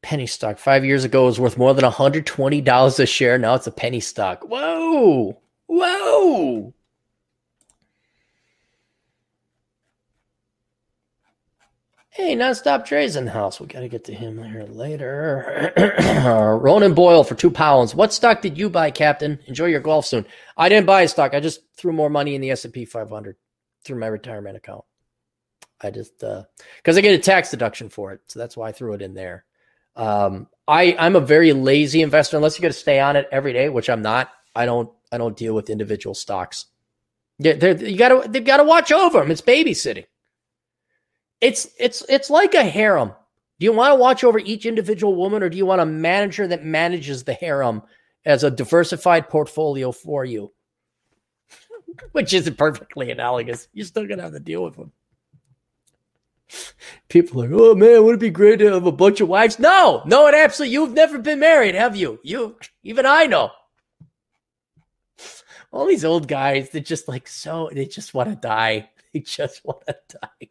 penny 0.01 0.27
stock. 0.27 0.57
Five 0.57 0.83
years 0.83 1.03
ago, 1.03 1.25
was 1.25 1.39
worth 1.39 1.57
more 1.57 1.73
than 1.73 1.89
$120 1.89 2.99
a 2.99 3.05
share. 3.05 3.37
Now 3.37 3.55
it's 3.55 3.67
a 3.67 3.71
penny 3.71 3.99
stock. 3.99 4.43
Whoa! 4.43 5.39
Whoa! 5.67 6.73
Hey, 12.15 12.35
Nonstop 12.35 12.85
Dre's 12.85 13.15
in 13.15 13.25
the 13.25 13.31
house. 13.31 13.59
We 13.59 13.65
got 13.65 13.79
to 13.79 13.87
get 13.87 14.03
to 14.03 14.13
him 14.13 14.37
here 14.43 14.67
later. 14.69 15.73
Ronan 16.61 16.93
Boyle 16.93 17.23
for 17.23 17.33
two 17.33 17.49
pounds. 17.49 17.95
What 17.95 18.13
stock 18.13 18.43
did 18.43 18.55
you 18.55 18.69
buy, 18.69 18.91
Captain? 18.91 19.39
Enjoy 19.47 19.65
your 19.65 19.79
golf 19.79 20.05
soon. 20.05 20.27
I 20.55 20.69
didn't 20.69 20.85
buy 20.85 21.01
a 21.01 21.07
stock. 21.07 21.33
I 21.33 21.39
just 21.39 21.61
threw 21.75 21.91
more 21.91 22.11
money 22.11 22.35
in 22.35 22.41
the 22.41 22.51
S&P 22.51 22.85
500 22.85 23.35
through 23.83 23.99
my 23.99 24.05
retirement 24.05 24.55
account. 24.55 24.85
I 25.81 25.89
just 25.89 26.23
uh 26.23 26.43
because 26.77 26.99
I 26.99 27.01
get 27.01 27.15
a 27.15 27.17
tax 27.17 27.49
deduction 27.49 27.89
for 27.89 28.13
it, 28.13 28.21
so 28.27 28.37
that's 28.37 28.55
why 28.55 28.69
I 28.69 28.73
threw 28.73 28.93
it 28.93 29.01
in 29.01 29.15
there. 29.15 29.43
Um, 29.95 30.47
I 30.67 30.95
I'm 30.99 31.15
a 31.15 31.19
very 31.19 31.51
lazy 31.51 32.03
investor 32.03 32.37
unless 32.37 32.59
you 32.59 32.61
got 32.61 32.67
to 32.67 32.73
stay 32.73 32.99
on 32.99 33.15
it 33.15 33.27
every 33.31 33.53
day, 33.53 33.69
which 33.69 33.89
I'm 33.89 34.03
not. 34.03 34.29
I 34.55 34.67
don't 34.67 34.91
I 35.11 35.17
don't 35.17 35.35
deal 35.35 35.55
with 35.55 35.71
individual 35.71 36.13
stocks. 36.13 36.67
Yeah, 37.39 37.53
you 37.55 37.97
got 37.97 38.09
to 38.09 38.29
they've 38.29 38.45
got 38.45 38.57
to 38.57 38.63
watch 38.63 38.91
over 38.91 39.19
them. 39.19 39.31
It's 39.31 39.41
babysitting. 39.41 40.05
It's 41.41 41.67
it's 41.77 42.03
it's 42.07 42.29
like 42.29 42.53
a 42.53 42.63
harem. 42.63 43.13
Do 43.59 43.65
you 43.65 43.73
want 43.73 43.91
to 43.91 43.95
watch 43.95 44.23
over 44.23 44.39
each 44.39 44.65
individual 44.65 45.15
woman, 45.15 45.43
or 45.43 45.49
do 45.49 45.57
you 45.57 45.65
want 45.65 45.81
a 45.81 45.85
manager 45.85 46.47
that 46.47 46.65
manages 46.65 47.23
the 47.23 47.33
harem 47.33 47.83
as 48.25 48.43
a 48.43 48.51
diversified 48.51 49.29
portfolio 49.29 49.91
for 49.91 50.25
you? 50.25 50.51
Which 52.11 52.33
isn't 52.33 52.57
perfectly 52.57 53.11
analogous. 53.11 53.67
You're 53.73 53.85
still 53.85 54.07
gonna 54.07 54.23
have 54.23 54.33
to 54.33 54.39
deal 54.39 54.63
with 54.63 54.75
them. 54.75 54.91
People 57.09 57.43
are 57.43 57.47
like, 57.47 57.59
oh 57.59 57.75
man, 57.75 58.03
would 58.03 58.15
it 58.15 58.19
be 58.19 58.29
great 58.29 58.59
to 58.59 58.73
have 58.73 58.85
a 58.85 58.91
bunch 58.91 59.21
of 59.21 59.27
wives? 59.29 59.59
No, 59.59 60.03
no, 60.05 60.27
it 60.27 60.35
absolutely. 60.35 60.73
You've 60.73 60.93
never 60.93 61.17
been 61.19 61.39
married, 61.39 61.75
have 61.75 61.95
you? 61.95 62.19
You, 62.23 62.57
even 62.83 63.05
I 63.05 63.25
know. 63.25 63.51
All 65.71 65.87
these 65.87 66.05
old 66.05 66.27
guys 66.27 66.69
that 66.71 66.85
just 66.85 67.07
like 67.07 67.27
so 67.27 67.69
they 67.73 67.85
just 67.85 68.13
want 68.13 68.29
to 68.29 68.35
die. 68.35 68.89
They 69.13 69.19
just 69.19 69.63
want 69.63 69.85
to 69.85 69.95
die. 70.19 70.49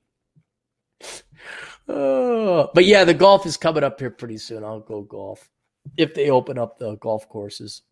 But 2.75 2.85
yeah, 2.85 3.05
the 3.05 3.15
golf 3.15 3.47
is 3.47 3.57
coming 3.57 3.83
up 3.83 3.99
here 3.99 4.11
pretty 4.11 4.39
soon. 4.39 4.65
I'll 4.65 4.81
go 4.81 5.03
golf 5.03 5.49
if 5.97 6.15
they 6.15 6.31
open 6.31 6.59
up 6.59 6.79
the 6.79 6.97
golf 6.97 7.29
courses. 7.29 7.83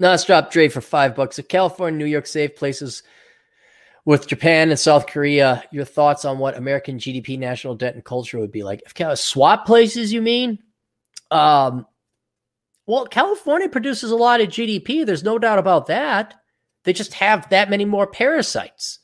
Nonstop 0.00 0.50
Dre 0.50 0.68
for 0.68 0.80
five 0.80 1.14
bucks. 1.14 1.38
If 1.38 1.48
California, 1.48 1.98
New 1.98 2.10
York, 2.10 2.26
safe 2.26 2.56
places 2.56 3.02
with 4.04 4.26
Japan 4.26 4.70
and 4.70 4.78
South 4.78 5.06
Korea, 5.06 5.62
your 5.70 5.84
thoughts 5.84 6.24
on 6.24 6.38
what 6.38 6.56
American 6.56 6.98
GDP, 6.98 7.38
national 7.38 7.74
debt, 7.74 7.94
and 7.94 8.04
culture 8.04 8.38
would 8.38 8.52
be 8.52 8.62
like? 8.62 8.82
If 8.86 9.18
swap 9.18 9.66
places, 9.66 10.12
you 10.12 10.22
mean? 10.22 10.58
Um, 11.30 11.86
well, 12.86 13.06
California 13.06 13.68
produces 13.68 14.10
a 14.10 14.16
lot 14.16 14.40
of 14.40 14.48
GDP. 14.48 15.04
There's 15.04 15.22
no 15.22 15.38
doubt 15.38 15.58
about 15.58 15.86
that. 15.88 16.34
They 16.84 16.92
just 16.94 17.14
have 17.14 17.48
that 17.50 17.68
many 17.68 17.84
more 17.84 18.06
parasites. 18.06 19.00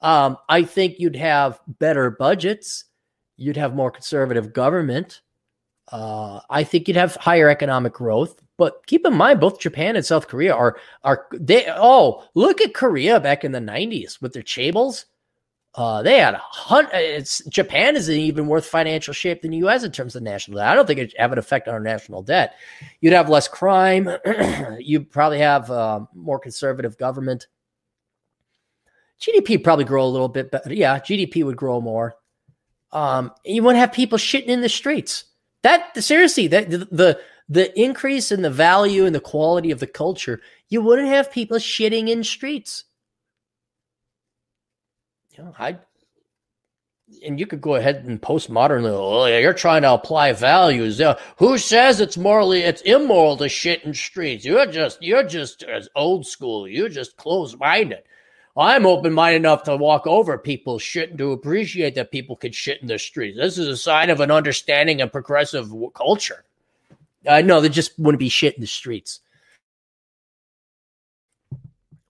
Um, 0.00 0.36
I 0.48 0.62
think 0.62 0.98
you'd 0.98 1.16
have 1.16 1.60
better 1.66 2.10
budgets. 2.10 2.84
You'd 3.40 3.56
have 3.56 3.74
more 3.74 3.90
conservative 3.90 4.52
government. 4.52 5.22
Uh, 5.90 6.40
I 6.50 6.62
think 6.62 6.86
you'd 6.86 6.98
have 6.98 7.16
higher 7.16 7.48
economic 7.48 7.94
growth. 7.94 8.38
But 8.58 8.86
keep 8.86 9.06
in 9.06 9.14
mind, 9.14 9.40
both 9.40 9.58
Japan 9.58 9.96
and 9.96 10.04
South 10.04 10.28
Korea 10.28 10.54
are 10.54 10.76
are 11.02 11.26
they? 11.32 11.66
Oh, 11.74 12.28
look 12.34 12.60
at 12.60 12.74
Korea 12.74 13.18
back 13.18 13.42
in 13.42 13.52
the 13.52 13.58
'90s 13.58 14.20
with 14.20 14.34
their 14.34 14.42
chaebols. 14.42 15.06
Uh, 15.74 16.02
they 16.02 16.18
had 16.18 16.34
a 16.34 16.42
hundred. 16.42 17.26
Japan 17.48 17.96
is 17.96 18.10
in 18.10 18.18
even 18.18 18.46
worse 18.46 18.68
financial 18.68 19.14
shape 19.14 19.40
than 19.40 19.52
the 19.52 19.56
U.S. 19.58 19.84
in 19.84 19.90
terms 19.90 20.14
of 20.14 20.22
national 20.22 20.58
debt. 20.58 20.68
I 20.68 20.74
don't 20.74 20.86
think 20.86 21.00
it 21.00 21.14
have 21.18 21.32
an 21.32 21.38
effect 21.38 21.66
on 21.66 21.72
our 21.72 21.80
national 21.80 22.22
debt. 22.22 22.56
You'd 23.00 23.14
have 23.14 23.30
less 23.30 23.48
crime. 23.48 24.06
You'd 24.78 25.10
probably 25.10 25.38
have 25.38 25.70
uh, 25.70 26.00
more 26.14 26.38
conservative 26.38 26.98
government. 26.98 27.46
GDP 29.18 29.64
probably 29.64 29.86
grow 29.86 30.04
a 30.04 30.08
little 30.08 30.28
bit 30.28 30.50
better. 30.50 30.74
Yeah, 30.74 30.98
GDP 30.98 31.42
would 31.42 31.56
grow 31.56 31.80
more. 31.80 32.16
Um, 32.92 33.32
you 33.44 33.62
wouldn't 33.62 33.80
have 33.80 33.92
people 33.92 34.18
shitting 34.18 34.46
in 34.48 34.60
the 34.60 34.68
streets. 34.68 35.24
That 35.62 36.02
seriously, 36.02 36.46
that 36.48 36.70
the, 36.70 36.78
the 36.78 37.20
the 37.48 37.80
increase 37.80 38.30
in 38.32 38.42
the 38.42 38.50
value 38.50 39.04
and 39.04 39.14
the 39.14 39.20
quality 39.20 39.70
of 39.70 39.80
the 39.80 39.86
culture, 39.86 40.40
you 40.68 40.80
wouldn't 40.80 41.08
have 41.08 41.32
people 41.32 41.58
shitting 41.58 42.08
in 42.08 42.24
streets. 42.24 42.84
You 45.36 45.44
know, 45.44 45.54
I 45.58 45.78
and 47.24 47.40
you 47.40 47.46
could 47.46 47.60
go 47.60 47.74
ahead 47.74 48.04
and 48.06 48.20
postmodern. 48.20 48.84
Oh, 48.86 49.26
you're 49.26 49.52
trying 49.52 49.82
to 49.82 49.92
apply 49.92 50.32
values. 50.32 51.00
Uh, 51.00 51.18
who 51.38 51.58
says 51.58 52.00
it's 52.00 52.16
morally 52.16 52.62
it's 52.62 52.82
immoral 52.82 53.36
to 53.38 53.48
shit 53.48 53.84
in 53.84 53.94
streets? 53.94 54.44
You're 54.44 54.66
just 54.66 55.02
you're 55.02 55.24
just 55.24 55.62
as 55.62 55.88
old 55.96 56.26
school. 56.26 56.68
You're 56.68 56.88
just 56.88 57.16
closed 57.16 57.58
minded. 57.58 58.02
I'm 58.56 58.84
open 58.84 59.12
minded 59.12 59.36
enough 59.36 59.62
to 59.64 59.76
walk 59.76 60.06
over 60.06 60.36
people's 60.36 60.82
shit 60.82 61.10
and 61.10 61.18
to 61.18 61.32
appreciate 61.32 61.94
that 61.94 62.10
people 62.10 62.36
can 62.36 62.52
shit 62.52 62.82
in 62.82 62.88
the 62.88 62.98
streets. 62.98 63.38
This 63.38 63.58
is 63.58 63.68
a 63.68 63.76
sign 63.76 64.10
of 64.10 64.20
an 64.20 64.30
understanding 64.30 65.00
and 65.00 65.12
progressive 65.12 65.72
culture. 65.94 66.44
I 67.28 67.40
uh, 67.40 67.42
know 67.42 67.60
they 67.60 67.68
just 67.68 67.98
wouldn't 67.98 68.18
be 68.18 68.28
shit 68.28 68.54
in 68.54 68.60
the 68.60 68.66
streets. 68.66 69.20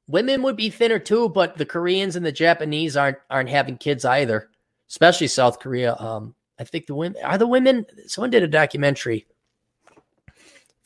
Women 0.06 0.42
would 0.42 0.56
be 0.56 0.70
thinner 0.70 0.98
too, 0.98 1.28
but 1.28 1.56
the 1.56 1.66
Koreans 1.66 2.16
and 2.16 2.24
the 2.24 2.32
Japanese 2.32 2.96
aren't 2.96 3.18
aren't 3.28 3.48
having 3.48 3.76
kids 3.76 4.04
either, 4.04 4.48
especially 4.88 5.28
South 5.28 5.60
Korea. 5.60 5.94
Um, 5.96 6.34
I 6.58 6.64
think 6.64 6.86
the 6.86 6.94
women 6.94 7.22
are 7.22 7.38
the 7.38 7.46
women. 7.46 7.86
Someone 8.06 8.30
did 8.30 8.42
a 8.42 8.48
documentary. 8.48 9.26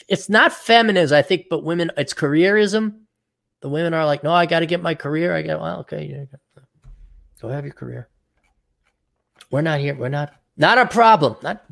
It's 0.09 0.29
not 0.29 0.53
feminism, 0.53 1.17
I 1.17 1.23
think, 1.23 1.47
but 1.49 1.65
women. 1.65 1.91
It's 1.97 2.13
careerism. 2.13 3.04
The 3.65 3.71
women 3.71 3.95
are 3.95 4.05
like, 4.05 4.23
no, 4.23 4.31
I 4.31 4.45
got 4.45 4.61
to 4.61 4.67
get 4.67 4.83
my 4.83 4.95
career. 4.95 5.35
I 5.35 5.41
got 5.41 5.59
well, 5.59 5.81
okay, 5.81 6.05
yeah, 6.05 6.25
go 7.41 7.49
have 7.49 7.65
your 7.65 7.73
career. 7.73 8.11
We're 9.51 9.63
not 9.63 9.81
here. 9.81 9.95
We're 9.95 10.11
not 10.11 10.35
not 10.59 10.77
a 10.77 10.85
problem. 10.85 11.37
Not 11.43 11.65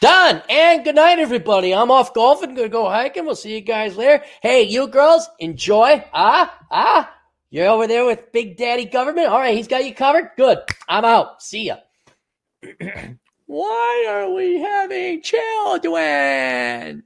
Done. 0.00 0.42
And 0.48 0.84
good 0.84 0.94
night, 0.94 1.18
everybody. 1.18 1.74
I'm 1.74 1.90
off 1.90 2.14
golfing. 2.14 2.54
Gonna 2.54 2.70
go 2.70 2.88
hiking. 2.88 3.26
We'll 3.26 3.36
see 3.36 3.56
you 3.56 3.60
guys 3.60 3.98
later. 3.98 4.24
Hey, 4.40 4.62
you 4.62 4.88
girls, 4.88 5.28
enjoy. 5.38 6.02
Ah, 6.14 6.58
ah. 6.70 7.14
You're 7.50 7.68
over 7.68 7.86
there 7.86 8.06
with 8.06 8.32
Big 8.32 8.56
Daddy 8.56 8.86
Government. 8.86 9.26
All 9.26 9.38
right, 9.38 9.54
he's 9.54 9.68
got 9.68 9.84
you 9.84 9.94
covered. 9.94 10.30
Good. 10.38 10.60
I'm 10.88 11.04
out. 11.04 11.42
See 11.42 11.64
ya. 11.64 11.76
Why 13.44 14.06
are 14.08 14.32
we 14.32 14.62
having 14.62 15.20
children? 15.20 17.02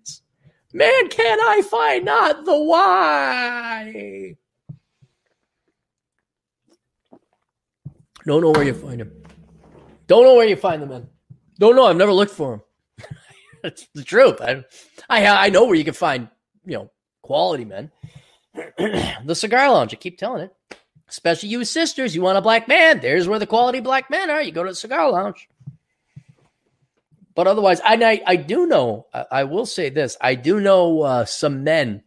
Man, 0.72 1.08
can 1.08 1.40
I 1.40 1.62
find 1.62 2.04
not 2.04 2.44
the 2.44 2.56
why? 2.56 4.36
Don't 8.24 8.42
know 8.42 8.50
where 8.50 8.64
you 8.64 8.74
find 8.74 9.00
him. 9.00 9.10
Don't 10.06 10.24
know 10.24 10.34
where 10.36 10.46
you 10.46 10.56
find 10.56 10.82
them, 10.82 10.90
man. 10.90 11.08
Don't 11.58 11.74
know. 11.76 11.86
I've 11.86 11.96
never 11.96 12.12
looked 12.12 12.32
for 12.32 12.54
him. 12.54 12.62
That's 13.62 13.86
the 13.94 14.04
truth. 14.04 14.40
I, 14.40 14.64
I, 15.08 15.46
I 15.46 15.50
know 15.50 15.64
where 15.64 15.74
you 15.74 15.84
can 15.84 15.94
find, 15.94 16.28
you 16.64 16.74
know, 16.74 16.90
quality 17.22 17.64
men. 17.64 17.90
the 18.54 19.34
cigar 19.34 19.70
lounge. 19.70 19.92
I 19.92 19.96
keep 19.96 20.18
telling 20.18 20.42
it. 20.42 20.54
Especially 21.08 21.48
you 21.48 21.64
sisters, 21.64 22.14
you 22.14 22.22
want 22.22 22.38
a 22.38 22.42
black 22.42 22.68
man. 22.68 23.00
There's 23.00 23.26
where 23.26 23.40
the 23.40 23.46
quality 23.46 23.80
black 23.80 24.10
men 24.10 24.30
are. 24.30 24.40
You 24.40 24.52
go 24.52 24.62
to 24.62 24.70
the 24.70 24.76
cigar 24.76 25.10
lounge. 25.10 25.48
But 27.34 27.46
otherwise, 27.46 27.80
I 27.80 27.94
I, 27.94 28.22
I 28.26 28.36
do 28.36 28.66
know. 28.66 29.06
I, 29.14 29.26
I, 29.30 29.44
will 29.44 29.66
say 29.66 29.88
this: 29.88 30.16
I 30.20 30.34
do 30.34 30.60
know 30.60 31.02
uh, 31.02 31.24
some 31.24 31.64
men 31.64 32.02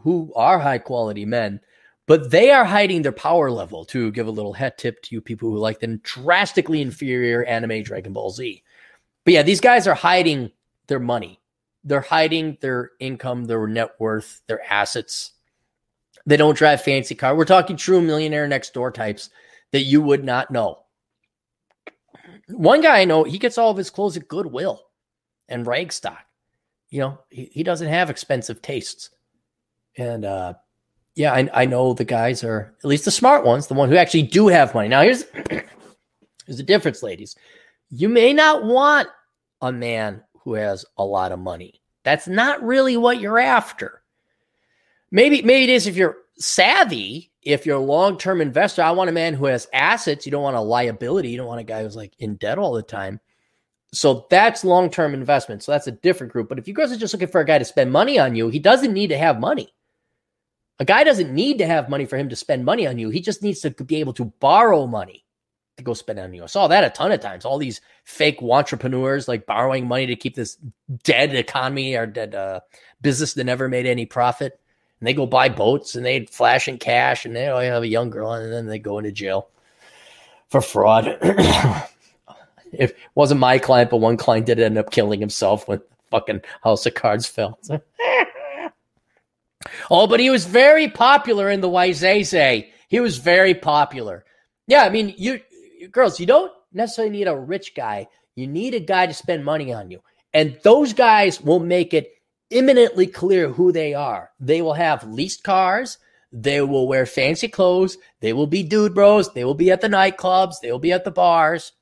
who 0.00 0.32
are 0.34 0.58
high 0.58 0.78
quality 0.78 1.24
men, 1.24 1.60
but 2.06 2.30
they 2.30 2.50
are 2.50 2.64
hiding 2.64 3.02
their 3.02 3.12
power 3.12 3.50
level. 3.50 3.84
To 3.86 4.10
give 4.12 4.26
a 4.26 4.32
little 4.32 4.52
head 4.52 4.78
tip 4.78 5.02
to 5.02 5.14
you 5.14 5.20
people 5.20 5.50
who 5.50 5.58
like 5.58 5.80
the 5.80 5.98
drastically 6.02 6.82
inferior 6.82 7.44
anime 7.44 7.82
Dragon 7.82 8.12
Ball 8.12 8.30
Z. 8.30 8.62
But 9.24 9.34
yeah, 9.34 9.42
these 9.42 9.60
guys 9.60 9.86
are 9.86 9.94
hiding 9.94 10.50
their 10.86 11.00
money. 11.00 11.40
They're 11.84 12.00
hiding 12.00 12.58
their 12.60 12.92
income, 12.98 13.44
their 13.44 13.66
net 13.66 13.92
worth, 13.98 14.40
their 14.46 14.60
assets. 14.70 15.32
They 16.26 16.36
don't 16.36 16.56
drive 16.56 16.82
fancy 16.82 17.14
car. 17.14 17.36
We're 17.36 17.44
talking 17.44 17.76
true 17.76 18.00
millionaire 18.00 18.48
next 18.48 18.72
door 18.72 18.90
types 18.90 19.30
that 19.72 19.82
you 19.82 20.00
would 20.00 20.24
not 20.24 20.50
know. 20.50 20.83
One 22.48 22.80
guy 22.80 23.00
I 23.00 23.04
know, 23.04 23.24
he 23.24 23.38
gets 23.38 23.58
all 23.58 23.70
of 23.70 23.76
his 23.76 23.90
clothes 23.90 24.16
at 24.16 24.28
Goodwill 24.28 24.82
and 25.48 25.66
Ragstock. 25.66 26.18
You 26.90 27.00
know, 27.00 27.18
he, 27.30 27.50
he 27.52 27.62
doesn't 27.62 27.88
have 27.88 28.10
expensive 28.10 28.62
tastes. 28.62 29.10
And 29.96 30.24
uh 30.24 30.54
yeah, 31.14 31.32
I, 31.32 31.48
I 31.54 31.66
know 31.66 31.94
the 31.94 32.04
guys 32.04 32.42
are 32.42 32.74
at 32.82 32.88
least 32.88 33.04
the 33.04 33.10
smart 33.10 33.44
ones, 33.44 33.66
the 33.68 33.74
one 33.74 33.88
who 33.88 33.96
actually 33.96 34.22
do 34.22 34.48
have 34.48 34.74
money. 34.74 34.88
Now 34.88 35.02
here's 35.02 35.24
here's 35.50 36.56
the 36.56 36.62
difference, 36.62 37.02
ladies. 37.02 37.36
You 37.90 38.08
may 38.08 38.32
not 38.32 38.64
want 38.64 39.08
a 39.60 39.70
man 39.70 40.22
who 40.42 40.54
has 40.54 40.84
a 40.98 41.04
lot 41.04 41.32
of 41.32 41.38
money. 41.38 41.80
That's 42.02 42.28
not 42.28 42.62
really 42.62 42.96
what 42.96 43.20
you're 43.20 43.38
after. 43.38 44.02
Maybe 45.10 45.42
maybe 45.42 45.64
it 45.64 45.74
is 45.74 45.86
if 45.86 45.96
you're 45.96 46.16
savvy, 46.38 47.32
if 47.42 47.66
you're 47.66 47.76
a 47.76 47.80
long-term 47.80 48.40
investor. 48.40 48.82
I 48.82 48.90
want 48.92 49.10
a 49.10 49.12
man 49.12 49.34
who 49.34 49.46
has 49.46 49.68
assets. 49.72 50.26
You 50.26 50.32
don't 50.32 50.42
want 50.42 50.56
a 50.56 50.60
liability. 50.60 51.30
You 51.30 51.36
don't 51.36 51.46
want 51.46 51.60
a 51.60 51.64
guy 51.64 51.82
who's 51.82 51.96
like 51.96 52.14
in 52.18 52.36
debt 52.36 52.58
all 52.58 52.72
the 52.72 52.82
time. 52.82 53.20
So 53.92 54.26
that's 54.30 54.64
long-term 54.64 55.14
investment. 55.14 55.62
So 55.62 55.72
that's 55.72 55.86
a 55.86 55.92
different 55.92 56.32
group. 56.32 56.48
But 56.48 56.58
if 56.58 56.66
you 56.66 56.74
guys 56.74 56.90
are 56.90 56.96
just 56.96 57.14
looking 57.14 57.28
for 57.28 57.40
a 57.40 57.44
guy 57.44 57.58
to 57.58 57.64
spend 57.64 57.92
money 57.92 58.18
on 58.18 58.34
you, 58.34 58.48
he 58.48 58.58
doesn't 58.58 58.92
need 58.92 59.08
to 59.08 59.18
have 59.18 59.38
money. 59.38 59.72
A 60.80 60.84
guy 60.84 61.04
doesn't 61.04 61.32
need 61.32 61.58
to 61.58 61.66
have 61.66 61.88
money 61.88 62.04
for 62.04 62.16
him 62.16 62.28
to 62.30 62.36
spend 62.36 62.64
money 62.64 62.86
on 62.86 62.98
you. 62.98 63.10
He 63.10 63.20
just 63.20 63.42
needs 63.42 63.60
to 63.60 63.70
be 63.70 63.96
able 63.96 64.14
to 64.14 64.24
borrow 64.24 64.86
money 64.86 65.24
to 65.76 65.84
go 65.84 65.94
spend 65.94 66.18
on 66.18 66.34
you. 66.34 66.42
I 66.42 66.46
saw 66.46 66.66
that 66.66 66.82
a 66.82 66.90
ton 66.90 67.12
of 67.12 67.20
times. 67.20 67.44
All 67.44 67.58
these 67.58 67.80
fake 68.04 68.42
entrepreneurs 68.42 69.28
like 69.28 69.46
borrowing 69.46 69.86
money 69.86 70.06
to 70.06 70.16
keep 70.16 70.34
this 70.34 70.56
dead 71.04 71.34
economy 71.34 71.94
or 71.94 72.06
dead 72.06 72.34
uh, 72.34 72.60
business 73.00 73.34
that 73.34 73.44
never 73.44 73.68
made 73.68 73.86
any 73.86 74.06
profit. 74.06 74.58
And 75.04 75.08
they 75.10 75.12
go 75.12 75.26
buy 75.26 75.50
boats 75.50 75.96
and 75.96 76.06
they 76.06 76.24
flash 76.24 76.66
in 76.66 76.78
cash 76.78 77.26
and 77.26 77.36
they 77.36 77.46
oh, 77.48 77.60
have 77.60 77.82
a 77.82 77.86
young 77.86 78.08
girl 78.08 78.32
and 78.32 78.50
then 78.50 78.64
they 78.64 78.78
go 78.78 78.96
into 78.96 79.12
jail 79.12 79.50
for 80.48 80.62
fraud. 80.62 81.18
if 81.20 81.90
it 82.72 82.96
wasn't 83.14 83.38
my 83.38 83.58
client, 83.58 83.90
but 83.90 83.98
one 83.98 84.16
client 84.16 84.46
did 84.46 84.58
end 84.58 84.78
up 84.78 84.90
killing 84.90 85.20
himself 85.20 85.68
when 85.68 85.82
fucking 86.10 86.40
House 86.62 86.86
of 86.86 86.94
Cards 86.94 87.26
fell. 87.26 87.58
oh, 89.90 90.06
but 90.06 90.20
he 90.20 90.30
was 90.30 90.46
very 90.46 90.88
popular 90.88 91.50
in 91.50 91.60
the 91.60 91.68
Waizese. 91.68 92.66
He 92.88 93.00
was 93.00 93.18
very 93.18 93.52
popular. 93.52 94.24
Yeah, 94.68 94.84
I 94.84 94.88
mean, 94.88 95.12
you 95.18 95.38
girls, 95.90 96.18
you 96.18 96.24
don't 96.24 96.50
necessarily 96.72 97.12
need 97.12 97.28
a 97.28 97.36
rich 97.36 97.74
guy. 97.74 98.08
You 98.36 98.46
need 98.46 98.72
a 98.72 98.80
guy 98.80 99.04
to 99.04 99.12
spend 99.12 99.44
money 99.44 99.70
on 99.70 99.90
you. 99.90 100.00
And 100.32 100.58
those 100.62 100.94
guys 100.94 101.42
will 101.42 101.60
make 101.60 101.92
it 101.92 102.13
imminently 102.50 103.06
clear 103.06 103.48
who 103.48 103.72
they 103.72 103.94
are. 103.94 104.30
They 104.40 104.62
will 104.62 104.74
have 104.74 105.04
leased 105.04 105.42
cars. 105.42 105.98
They 106.32 106.60
will 106.60 106.88
wear 106.88 107.06
fancy 107.06 107.48
clothes. 107.48 107.96
They 108.20 108.32
will 108.32 108.46
be 108.46 108.62
dude 108.62 108.94
bros. 108.94 109.32
They 109.32 109.44
will 109.44 109.54
be 109.54 109.70
at 109.70 109.80
the 109.80 109.88
nightclubs. 109.88 110.54
They 110.60 110.72
will 110.72 110.78
be 110.78 110.92
at 110.92 111.04
the 111.04 111.10
bars. 111.10 111.72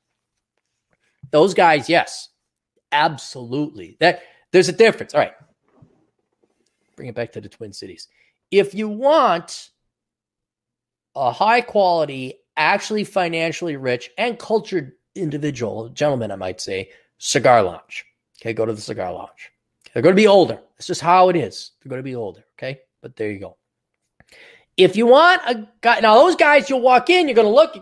Those 1.31 1.53
guys, 1.53 1.89
yes, 1.89 2.29
absolutely. 2.91 3.97
That 3.99 4.21
there's 4.51 4.69
a 4.69 4.73
difference. 4.73 5.13
All 5.13 5.21
right. 5.21 5.33
Bring 6.95 7.09
it 7.09 7.15
back 7.15 7.31
to 7.31 7.41
the 7.41 7.49
Twin 7.49 7.73
Cities. 7.73 8.07
If 8.51 8.75
you 8.75 8.87
want 8.87 9.69
a 11.15 11.31
high 11.31 11.61
quality 11.61 12.35
actually 12.55 13.03
financially 13.03 13.77
rich 13.77 14.11
and 14.17 14.37
cultured 14.37 14.93
individual, 15.15 15.89
gentleman, 15.89 16.31
I 16.31 16.35
might 16.35 16.61
say, 16.61 16.91
cigar 17.17 17.63
lounge. 17.63 18.05
Okay, 18.39 18.53
go 18.53 18.65
to 18.65 18.73
the 18.73 18.81
cigar 18.81 19.11
lounge. 19.11 19.52
They're 19.93 20.01
going 20.01 20.15
to 20.15 20.21
be 20.21 20.27
older. 20.27 20.59
That's 20.77 20.87
just 20.87 21.01
how 21.01 21.29
it 21.29 21.35
is. 21.35 21.71
They're 21.81 21.89
going 21.89 21.99
to 21.99 22.03
be 22.03 22.15
older. 22.15 22.43
Okay, 22.57 22.81
but 23.01 23.15
there 23.15 23.31
you 23.31 23.39
go. 23.39 23.57
If 24.75 24.95
you 24.95 25.05
want 25.05 25.41
a 25.45 25.67
guy, 25.81 25.99
now 25.99 26.15
those 26.15 26.35
guys, 26.35 26.69
you'll 26.69 26.81
walk 26.81 27.09
in, 27.09 27.27
you're 27.27 27.35
going 27.35 27.47
to 27.47 27.53
look, 27.53 27.75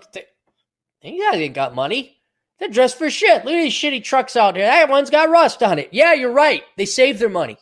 yeah, 1.01 1.31
they 1.31 1.43
ain't 1.43 1.55
got 1.55 1.73
money. 1.73 2.17
They're 2.59 2.69
dressed 2.69 2.97
for 2.97 3.09
shit. 3.09 3.45
Look 3.45 3.53
at 3.53 3.63
these 3.63 3.73
shitty 3.73 4.03
trucks 4.03 4.35
out 4.35 4.53
there. 4.53 4.65
That 4.65 4.89
one's 4.89 5.09
got 5.09 5.29
rust 5.29 5.63
on 5.63 5.79
it. 5.79 5.89
Yeah, 5.91 6.13
you're 6.13 6.33
right. 6.33 6.63
They 6.77 6.85
saved 6.85 7.19
their 7.19 7.29
money. 7.29 7.57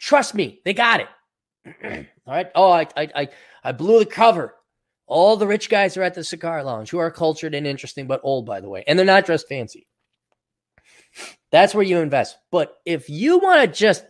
Trust 0.00 0.34
me, 0.34 0.60
they 0.64 0.74
got 0.74 1.00
it. 1.00 2.06
All 2.26 2.34
right. 2.34 2.50
Oh, 2.54 2.70
I, 2.70 2.88
I, 2.96 3.08
I, 3.14 3.28
I 3.62 3.72
blew 3.72 4.00
the 4.00 4.06
cover. 4.06 4.54
All 5.06 5.36
the 5.36 5.46
rich 5.46 5.68
guys 5.68 5.96
are 5.96 6.02
at 6.02 6.14
the 6.14 6.24
cigar 6.24 6.64
lounge 6.64 6.90
who 6.90 6.98
are 6.98 7.10
cultured 7.10 7.54
and 7.54 7.66
interesting, 7.66 8.06
but 8.06 8.20
old, 8.24 8.46
by 8.46 8.60
the 8.60 8.68
way. 8.68 8.84
And 8.86 8.98
they're 8.98 9.06
not 9.06 9.26
dressed 9.26 9.48
fancy. 9.48 9.86
That's 11.54 11.72
where 11.72 11.84
you 11.84 12.00
invest. 12.00 12.36
But 12.50 12.78
if 12.84 13.08
you 13.08 13.38
want 13.38 13.60
to 13.60 13.68
just 13.68 14.04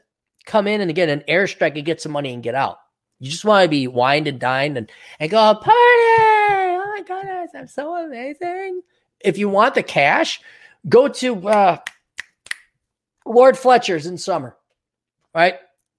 come 0.47 0.66
in 0.66 0.81
and 0.81 0.95
get 0.95 1.11
an 1.11 1.25
airstrike 1.29 1.77
and 1.77 1.85
get 1.85 2.01
some 2.01 2.12
money 2.12 2.33
and 2.33 2.43
get 2.43 2.55
out, 2.55 2.79
you 3.21 3.31
just 3.31 3.45
want 3.45 3.65
to 3.65 3.69
be 3.69 3.87
wined 3.87 4.27
and 4.27 4.41
dined 4.41 4.79
and, 4.79 4.91
and 5.21 5.31
go, 5.31 5.53
party! 5.53 5.69
Oh 5.69 6.85
my 6.97 7.03
goodness, 7.07 7.51
I'm 7.55 7.66
so 7.66 8.03
amazing. 8.03 8.81
If 9.21 9.37
you 9.37 9.51
want 9.51 9.75
the 9.75 9.83
cash, 9.83 10.41
go 10.89 11.07
to 11.07 11.49
uh, 11.49 11.77
Lord 13.27 13.59
Fletcher's 13.59 14.07
in 14.07 14.16
summer, 14.16 14.57
right? 15.35 15.57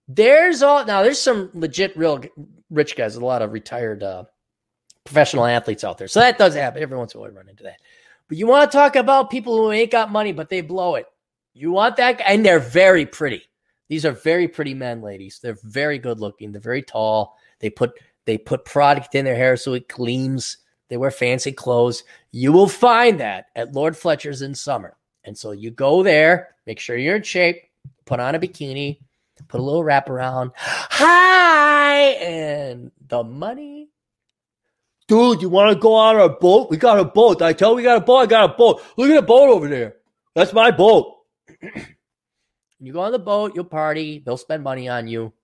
There's 0.08 0.64
all 0.64 0.84
now. 0.84 1.04
There's 1.04 1.22
some 1.22 1.52
legit, 1.54 1.96
real 1.96 2.24
rich 2.72 2.96
guys. 2.96 3.18
A 3.18 3.24
lot 3.24 3.44
of 3.44 3.54
retired 3.54 4.02
uh, 4.02 4.24
professional 5.04 5.46
athletes 5.46 5.84
out 5.84 6.00
there. 6.00 6.08
So 6.08 6.22
that 6.22 6.40
does 6.40 6.56
happen. 6.56 6.82
Every 6.82 6.98
once 6.98 7.14
in 7.14 7.20
a 7.20 7.22
while, 7.22 7.30
run 7.30 7.50
into 7.50 7.66
that. 7.66 7.78
But 8.30 8.40
you 8.40 8.48
want 8.48 8.72
to 8.72 8.76
talk 8.76 8.96
about 8.96 9.30
people 9.30 9.56
who 9.56 9.72
ain't 9.72 9.92
got 9.92 10.12
money, 10.12 10.32
but 10.32 10.50
they 10.50 10.62
blow 10.62 10.96
it. 10.96 11.06
You 11.58 11.72
want 11.72 11.96
that 11.96 12.18
guy, 12.18 12.26
and 12.28 12.46
they're 12.46 12.60
very 12.60 13.06
pretty. 13.06 13.44
These 13.88 14.06
are 14.06 14.12
very 14.12 14.50
pretty 14.50 14.74
men, 14.74 15.02
ladies. 15.02 15.40
They're 15.42 15.58
very 15.64 15.98
good 15.98 16.20
looking. 16.20 16.52
They're 16.52 16.60
very 16.60 16.82
tall. 16.82 17.38
They 17.60 17.70
put 17.70 17.94
they 18.26 18.38
put 18.38 18.66
product 18.66 19.16
in 19.16 19.24
their 19.24 19.36
hair 19.36 19.56
so 19.56 19.74
it 19.74 19.88
gleams 19.88 20.58
They 20.90 20.98
wear 20.98 21.12
fancy 21.12 21.54
clothes. 21.54 22.04
You 22.32 22.52
will 22.52 22.68
find 22.68 23.20
that 23.22 23.48
at 23.56 23.74
Lord 23.74 23.96
Fletcher's 23.96 24.42
in 24.42 24.54
summer. 24.54 24.98
And 25.24 25.38
so 25.38 25.52
you 25.52 25.72
go 25.72 26.04
there, 26.04 26.56
make 26.68 26.80
sure 26.80 26.98
you're 26.98 27.16
in 27.16 27.24
shape, 27.24 27.64
put 28.06 28.20
on 28.20 28.36
a 28.36 28.40
bikini, 28.40 29.00
put 29.48 29.60
a 29.60 29.64
little 29.64 29.84
wrap 29.84 30.10
around. 30.10 30.52
Hi! 30.58 31.98
And 32.22 32.92
the 33.08 33.24
money. 33.24 33.90
Dude, 35.08 35.42
you 35.42 35.50
want 35.50 35.72
to 35.72 35.80
go 35.80 35.94
on 35.94 36.16
our 36.18 36.30
boat? 36.30 36.70
We 36.70 36.78
got 36.78 37.00
a 37.00 37.06
boat. 37.06 37.42
I 37.42 37.54
tell 37.54 37.70
you 37.72 37.76
we 37.78 37.84
got 37.84 37.98
a 37.98 38.02
boat. 38.02 38.18
I 38.18 38.26
got 38.26 38.52
a 38.52 38.54
boat. 38.54 38.82
Look 38.98 39.10
at 39.10 39.16
the 39.16 39.22
boat 39.22 39.50
over 39.50 39.68
there. 39.68 39.96
That's 40.34 40.52
my 40.52 40.72
boat. 40.72 41.15
you 42.80 42.94
go 42.94 43.02
on 43.02 43.12
the 43.12 43.20
boat, 43.20 43.54
you'll 43.56 43.66
party, 43.66 44.22
they'll 44.26 44.38
spend 44.38 44.64
money 44.64 44.90
on 44.90 45.08
you. 45.08 45.34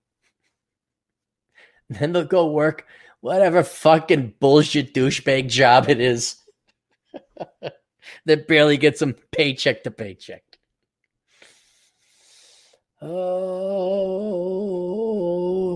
Then 1.90 2.12
they'll 2.12 2.24
go 2.24 2.50
work 2.50 2.86
whatever 3.22 3.62
fucking 3.62 4.34
bullshit 4.40 4.92
douchebag 4.94 5.48
job 5.48 5.88
it 5.88 6.00
is 6.00 6.36
that 8.26 8.48
barely 8.48 8.76
gets 8.76 9.00
them 9.00 9.14
paycheck 9.30 9.84
to 9.84 9.90
paycheck. 9.90 10.42
Oh, 13.00 13.08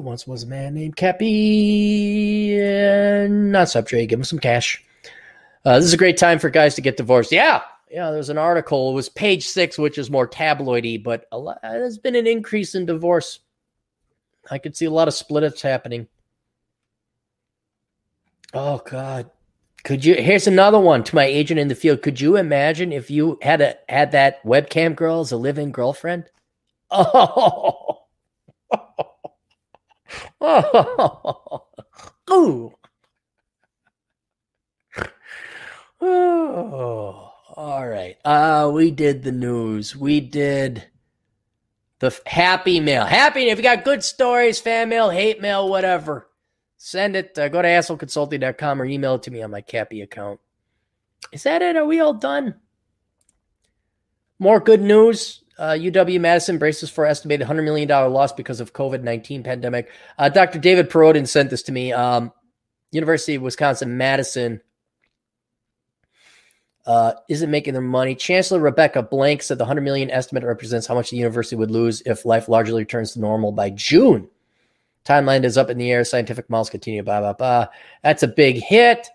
once 0.01 0.27
was 0.27 0.43
a 0.45 0.47
man 0.47 0.75
named 0.75 0.97
Cappy 0.97 2.61
and 2.61 3.51
not 3.53 3.69
Subtray. 3.69 4.09
Give 4.09 4.19
him 4.21 4.25
some 4.25 4.39
cash. 4.39 4.85
Uh, 5.65 5.77
this 5.77 5.87
is 5.87 5.95
a 5.95 5.99
great 5.99 6.17
time 6.17 6.39
for 6.39 6.51
guys 6.51 6.77
to 6.77 6.81
get 6.81 6.97
divorced. 6.97 7.33
Yeah, 7.33 7.63
yeah. 7.91 8.11
There's 8.11 8.31
an 8.31 8.39
article. 8.39 8.91
It 8.91 8.95
was 8.95 9.09
page 9.09 9.47
six, 9.47 9.79
which 9.79 9.99
is 9.99 10.11
more 10.11 10.29
tabloidy, 10.29 11.03
but 11.03 11.27
lot, 11.33 11.59
uh, 11.63 11.73
there's 11.73 11.99
been 11.99 12.17
an 12.17 12.27
increase 12.27 12.75
in 12.75 12.87
divorce. 12.87 13.41
I 14.51 14.59
could 14.59 14.77
see 14.77 14.85
a 14.85 14.91
lot 14.91 15.09
of 15.09 15.15
split 15.15 15.45
ups 15.45 15.63
happening. 15.63 16.09
Oh 18.55 18.81
God. 18.85 19.31
Could 19.85 20.05
you 20.05 20.15
here's 20.15 20.47
another 20.47 20.81
one 20.81 21.05
to 21.05 21.15
my 21.15 21.25
agent 21.25 21.61
in 21.61 21.69
the 21.69 21.75
field. 21.75 22.03
Could 22.03 22.21
you 22.21 22.37
imagine 22.37 22.93
if 22.93 23.11
you 23.11 23.39
had 23.43 23.61
a 23.61 23.77
had 23.89 24.13
that 24.13 24.43
webcam 24.43 24.97
girl 24.97 25.21
as 25.21 25.33
a 25.33 25.37
living 25.37 25.73
girlfriend? 25.73 26.31
Oh, 26.91 28.03
oh, 30.41 31.67
oh. 32.29 32.75
oh. 36.01 37.36
All 37.57 37.87
right. 37.87 38.17
Uh 38.25 38.71
we 38.73 38.91
did 38.91 39.23
the 39.23 39.33
news. 39.33 39.97
We 39.97 40.21
did 40.21 40.87
the 41.99 42.19
happy 42.27 42.81
mail. 42.81 43.05
Happy 43.05 43.49
if 43.49 43.59
you 43.59 43.63
got 43.63 43.85
good 43.85 44.05
stories, 44.05 44.61
fan 44.61 44.89
mail, 44.89 45.11
hate 45.11 45.41
mail, 45.41 45.69
whatever. 45.69 46.29
Send 46.77 47.17
it. 47.17 47.39
Uh, 47.39 47.49
go 47.49 47.63
to 47.63 47.69
assholeconsulting.com 47.69 48.81
or 48.81 48.85
email 48.85 49.15
it 49.15 49.23
to 49.25 49.31
me 49.31 49.43
on 49.43 49.51
my 49.51 49.61
Cappy 49.61 50.03
account. 50.03 50.41
Is 51.33 51.43
that 51.45 51.63
it? 51.63 51.77
Are 51.77 51.87
we 51.87 52.01
all 52.01 52.15
done? 52.15 52.55
More 54.39 54.61
good 54.61 54.83
news. 54.83 55.43
Uh, 55.59 55.71
UW 55.73 56.21
Madison 56.21 56.59
braces 56.59 56.91
for 56.91 57.07
estimated 57.07 57.49
$100 57.49 57.65
million 57.65 57.89
loss 57.89 58.33
because 58.33 58.61
of 58.61 58.75
COVID-19 58.75 59.43
pandemic. 59.43 59.89
Uh, 60.19 60.29
Dr. 60.29 60.59
David 60.59 60.91
Perodin 60.91 61.27
sent 61.27 61.49
this 61.49 61.63
to 61.65 61.73
me. 61.73 61.93
Um, 61.95 62.31
University 62.93 63.37
of 63.37 63.43
Wisconsin 63.43 63.97
Madison 63.97 64.61
uh, 66.87 67.15
isn't 67.29 67.51
making 67.51 67.73
their 67.73 67.83
money. 67.83 68.15
Chancellor 68.15 68.61
Rebecca 68.61 69.03
Blank 69.03 69.43
said 69.43 69.59
the 69.59 69.65
100 69.65 69.81
million 69.81 70.11
estimate 70.11 70.45
represents 70.45 70.87
how 70.87 70.95
much 70.95 71.11
the 71.11 71.17
university 71.17 71.57
would 71.57 71.71
lose 71.71 72.01
if 72.07 72.25
life 72.25 72.49
largely 72.49 72.83
returns 72.83 73.13
to 73.13 73.21
normal 73.21 73.53
by 73.53 73.71
June. 73.71 74.29
Timeline 75.05 75.45
is 75.45 75.59
up 75.59 75.71
in 75.71 75.79
the 75.79 75.91
air. 75.91 76.05
Scientific 76.05 76.49
models 76.49 76.71
continue. 76.71 77.03
Blah 77.03 77.21
blah 77.21 77.33
blah. 77.33 77.67
That's 78.03 78.23
a 78.23 78.29
big 78.29 78.57
hit. 78.57 79.09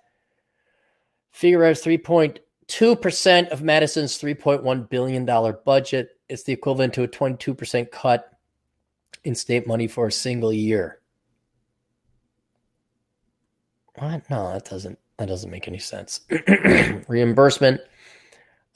Figure 1.32 1.66
out 1.66 1.76
3.2 1.76 3.02
percent 3.02 3.50
of 3.50 3.62
Madison's 3.62 4.18
3.1 4.20 4.90
billion 4.90 5.26
dollar 5.26 5.54
budget. 5.54 6.10
It's 6.30 6.44
the 6.44 6.54
equivalent 6.54 6.94
to 6.94 7.04
a 7.04 7.08
22 7.08 7.54
percent 7.54 7.92
cut 7.92 8.30
in 9.24 9.36
state 9.36 9.68
money 9.68 9.88
for 9.88 10.08
a 10.08 10.12
single 10.12 10.54
year. 10.54 11.00
What? 13.96 14.30
No, 14.30 14.54
that 14.54 14.66
doesn't. 14.66 14.98
That 15.22 15.28
doesn't 15.28 15.52
make 15.52 15.68
any 15.68 15.78
sense. 15.78 16.22
Reimbursement. 17.08 17.80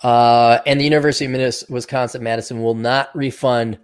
Uh, 0.04 0.60
and 0.68 0.80
the 0.80 0.84
University 0.84 1.26
of 1.26 1.64
Wisconsin 1.70 2.22
Madison 2.22 2.62
will 2.62 2.76
not 2.76 3.10
refund 3.16 3.80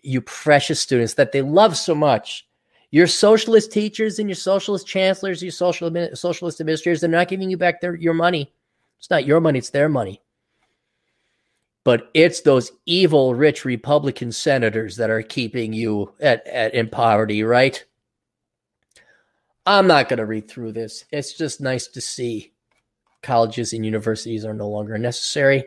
you 0.00 0.20
precious 0.20 0.78
students 0.78 1.14
that 1.14 1.32
they 1.32 1.42
love 1.42 1.76
so 1.76 1.92
much 1.92 2.46
your 2.92 3.08
socialist 3.08 3.72
teachers 3.72 4.20
and 4.20 4.28
your 4.28 4.36
socialist 4.36 4.86
chancellors, 4.86 5.42
your 5.42 5.50
social 5.50 5.90
socialist 6.14 6.60
administrators, 6.60 7.00
they're 7.00 7.10
not 7.10 7.26
giving 7.26 7.50
you 7.50 7.56
back 7.56 7.80
their 7.80 7.96
your 7.96 8.14
money. 8.14 8.52
It's 9.00 9.10
not 9.10 9.26
your 9.26 9.40
money, 9.40 9.58
it's 9.58 9.70
their 9.70 9.88
money. 9.88 10.22
But 11.82 12.08
it's 12.14 12.42
those 12.42 12.70
evil 12.86 13.34
rich 13.34 13.64
Republican 13.64 14.30
senators 14.30 14.96
that 14.98 15.10
are 15.10 15.22
keeping 15.22 15.72
you 15.72 16.14
at, 16.20 16.46
at 16.46 16.74
in 16.74 16.88
poverty, 16.88 17.42
right? 17.42 17.84
I'm 19.66 19.86
not 19.86 20.08
going 20.08 20.18
to 20.18 20.26
read 20.26 20.48
through 20.48 20.72
this. 20.72 21.04
It's 21.10 21.32
just 21.32 21.60
nice 21.60 21.86
to 21.88 22.00
see 22.00 22.52
colleges 23.22 23.72
and 23.72 23.84
universities 23.84 24.44
are 24.44 24.54
no 24.54 24.68
longer 24.68 24.98
necessary 24.98 25.64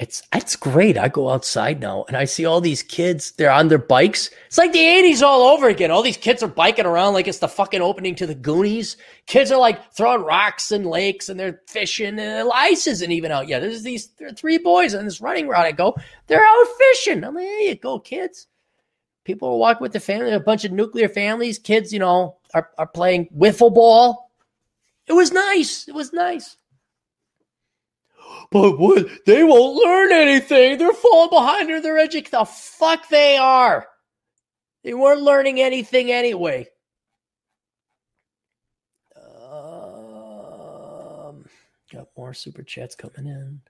it's 0.00 0.22
it's 0.34 0.56
great. 0.56 0.98
I 0.98 1.08
go 1.08 1.30
outside 1.30 1.80
now 1.80 2.04
and 2.08 2.16
I 2.16 2.24
see 2.24 2.44
all 2.44 2.60
these 2.60 2.82
kids. 2.82 3.32
They're 3.32 3.50
on 3.50 3.68
their 3.68 3.78
bikes. 3.78 4.28
It's 4.46 4.58
like 4.58 4.72
the 4.72 4.80
'80s 4.80 5.22
all 5.22 5.42
over 5.42 5.68
again. 5.68 5.90
All 5.90 6.02
these 6.02 6.16
kids 6.16 6.42
are 6.42 6.48
biking 6.48 6.84
around 6.84 7.14
like 7.14 7.28
it's 7.28 7.38
the 7.38 7.48
fucking 7.48 7.80
opening 7.80 8.16
to 8.16 8.26
the 8.26 8.34
Goonies. 8.34 8.96
Kids 9.26 9.52
are 9.52 9.60
like 9.60 9.94
throwing 9.94 10.22
rocks 10.22 10.72
in 10.72 10.84
lakes 10.84 11.28
and 11.28 11.38
they're 11.38 11.62
fishing. 11.68 12.18
And 12.18 12.48
the 12.48 12.52
ice 12.52 12.86
isn't 12.88 13.12
even 13.12 13.30
out 13.30 13.46
yet. 13.46 13.60
There's 13.60 13.82
these 13.82 14.08
there 14.18 14.30
three 14.30 14.58
boys 14.58 14.94
on 14.94 15.04
this 15.04 15.20
running 15.20 15.46
route. 15.46 15.66
I 15.66 15.72
go, 15.72 15.94
they're 16.26 16.44
out 16.44 16.66
fishing. 16.78 17.22
I'm 17.22 17.34
like, 17.34 17.44
there 17.44 17.60
you 17.60 17.74
go, 17.76 18.00
kids. 18.00 18.48
People 19.24 19.48
are 19.48 19.56
walking 19.56 19.82
with 19.82 19.92
their 19.92 20.00
family. 20.00 20.32
A 20.32 20.40
bunch 20.40 20.64
of 20.64 20.72
nuclear 20.72 21.08
families. 21.08 21.58
Kids, 21.58 21.92
you 21.92 21.98
know, 21.98 22.36
are 22.52 22.70
are 22.78 22.86
playing 22.86 23.28
wiffle 23.36 23.74
ball. 23.74 24.30
It 25.06 25.14
was 25.14 25.32
nice. 25.32 25.88
It 25.88 25.94
was 25.94 26.12
nice. 26.12 26.56
But 28.50 28.78
what? 28.78 29.06
They 29.26 29.42
won't 29.42 29.76
learn 29.76 30.12
anything. 30.12 30.78
They're 30.78 30.92
falling 30.92 31.30
behind 31.30 31.70
in 31.70 31.82
their 31.82 31.98
education. 31.98 32.38
The 32.38 32.44
fuck 32.44 33.08
they 33.08 33.36
are. 33.36 33.88
They 34.82 34.94
weren't 34.94 35.22
learning 35.22 35.60
anything 35.60 36.12
anyway. 36.12 36.68
Um, 39.16 39.84
got 41.90 42.08
more 42.16 42.34
super 42.34 42.62
chats 42.62 42.94
coming 42.94 43.26
in. 43.26 43.60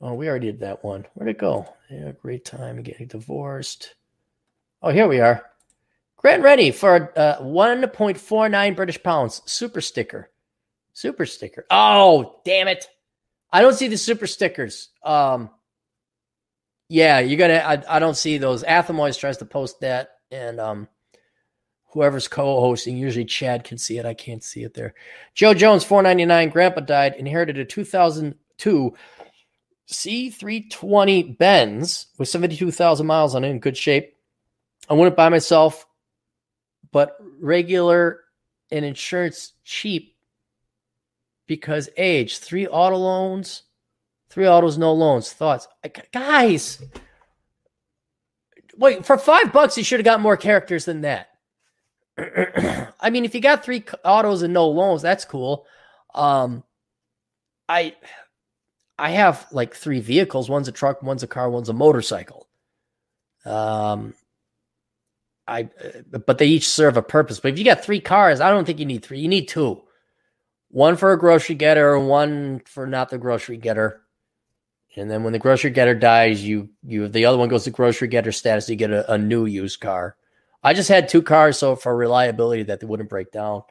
Oh, 0.00 0.14
we 0.14 0.28
already 0.28 0.46
did 0.46 0.60
that 0.60 0.82
one. 0.84 1.06
Where'd 1.14 1.30
it 1.30 1.38
go? 1.38 1.66
Yeah, 1.90 2.12
great 2.22 2.44
time 2.44 2.82
getting 2.82 3.08
divorced. 3.08 3.96
Oh, 4.82 4.90
here 4.90 5.08
we 5.08 5.20
are. 5.20 5.44
Grant 6.16 6.42
ready 6.42 6.70
for 6.70 7.12
uh, 7.16 7.38
1.49 7.40 8.76
British 8.76 9.02
pounds. 9.02 9.42
Super 9.46 9.80
sticker. 9.80 10.30
Super 10.92 11.26
sticker. 11.26 11.64
Oh, 11.70 12.40
damn 12.44 12.68
it. 12.68 12.86
I 13.52 13.62
don't 13.62 13.74
see 13.74 13.88
the 13.88 13.96
super 13.96 14.26
stickers. 14.26 14.90
Um, 15.02 15.50
yeah, 16.88 17.20
you're 17.20 17.38
gonna. 17.38 17.62
I, 17.64 17.96
I 17.96 17.98
don't 17.98 18.16
see 18.16 18.38
those. 18.38 18.64
Atham 18.64 18.98
always 18.98 19.16
tries 19.16 19.38
to 19.38 19.44
post 19.44 19.80
that, 19.80 20.10
and 20.30 20.60
um, 20.60 20.88
whoever's 21.86 22.28
co-hosting, 22.28 22.96
usually 22.96 23.24
Chad 23.24 23.64
can 23.64 23.78
see 23.78 23.98
it. 23.98 24.06
I 24.06 24.14
can't 24.14 24.42
see 24.42 24.62
it 24.62 24.74
there. 24.74 24.94
Joe 25.34 25.54
Jones, 25.54 25.84
four 25.84 26.02
ninety 26.02 26.24
nine. 26.24 26.48
Grandpa 26.50 26.80
died. 26.80 27.14
Inherited 27.16 27.58
a 27.58 27.64
two 27.64 27.84
thousand 27.84 28.34
two 28.58 28.94
C 29.86 30.30
three 30.30 30.68
twenty 30.68 31.22
Benz 31.22 32.06
with 32.18 32.28
seventy 32.28 32.56
two 32.56 32.72
thousand 32.72 33.06
miles 33.06 33.34
on 33.34 33.44
it, 33.44 33.50
in 33.50 33.60
good 33.60 33.76
shape. 33.76 34.16
I 34.90 34.94
wouldn't 34.94 35.16
buy 35.16 35.28
myself, 35.28 35.86
but 36.90 37.16
regular 37.40 38.20
and 38.72 38.84
insurance 38.84 39.52
cheap 39.64 40.16
because 41.46 41.88
age, 41.96 42.38
three 42.38 42.66
auto 42.66 42.96
loans, 42.96 43.62
three 44.30 44.48
autos, 44.48 44.78
no 44.78 44.92
loans. 44.92 45.32
Thoughts, 45.32 45.68
guys. 46.12 46.82
Wait, 48.76 49.06
for 49.06 49.16
five 49.16 49.52
bucks, 49.52 49.78
you 49.78 49.84
should 49.84 50.00
have 50.00 50.04
got 50.04 50.20
more 50.20 50.36
characters 50.36 50.86
than 50.86 51.02
that. 51.02 51.28
I 53.00 53.10
mean, 53.10 53.24
if 53.24 53.34
you 53.34 53.40
got 53.40 53.64
three 53.64 53.84
autos 54.04 54.42
and 54.42 54.52
no 54.52 54.68
loans, 54.68 55.02
that's 55.02 55.24
cool. 55.24 55.66
Um, 56.14 56.64
I, 57.68 57.94
I 58.98 59.10
have 59.10 59.46
like 59.52 59.74
three 59.74 60.00
vehicles. 60.00 60.50
One's 60.50 60.68
a 60.68 60.72
truck, 60.72 61.00
one's 61.02 61.22
a 61.22 61.28
car, 61.28 61.48
one's 61.48 61.68
a 61.68 61.74
motorcycle. 61.74 62.48
Um, 63.44 64.14
I, 65.50 65.68
but 66.10 66.38
they 66.38 66.46
each 66.46 66.68
serve 66.68 66.96
a 66.96 67.02
purpose. 67.02 67.40
But 67.40 67.52
if 67.52 67.58
you 67.58 67.64
got 67.64 67.84
three 67.84 68.00
cars, 68.00 68.40
I 68.40 68.50
don't 68.50 68.64
think 68.64 68.78
you 68.78 68.86
need 68.86 69.04
three. 69.04 69.20
You 69.20 69.28
need 69.28 69.48
two 69.48 69.82
one 70.70 70.96
for 70.96 71.12
a 71.12 71.18
grocery 71.18 71.56
getter 71.56 71.94
and 71.96 72.08
one 72.08 72.62
for 72.64 72.86
not 72.86 73.10
the 73.10 73.18
grocery 73.18 73.56
getter. 73.56 74.02
And 74.96 75.10
then 75.10 75.22
when 75.22 75.32
the 75.32 75.38
grocery 75.38 75.70
getter 75.70 75.94
dies, 75.94 76.44
you 76.44 76.70
you 76.82 77.08
the 77.08 77.24
other 77.24 77.38
one 77.38 77.48
goes 77.48 77.64
to 77.64 77.70
grocery 77.70 78.08
getter 78.08 78.32
status. 78.32 78.68
You 78.68 78.76
get 78.76 78.90
a, 78.90 79.12
a 79.12 79.18
new 79.18 79.46
used 79.46 79.80
car. 79.80 80.16
I 80.62 80.74
just 80.74 80.88
had 80.88 81.08
two 81.08 81.22
cars, 81.22 81.58
so 81.58 81.76
for 81.76 81.96
reliability 81.96 82.64
that 82.64 82.80
they 82.80 82.86
wouldn't 82.86 83.08
break 83.08 83.30
down. 83.32 83.62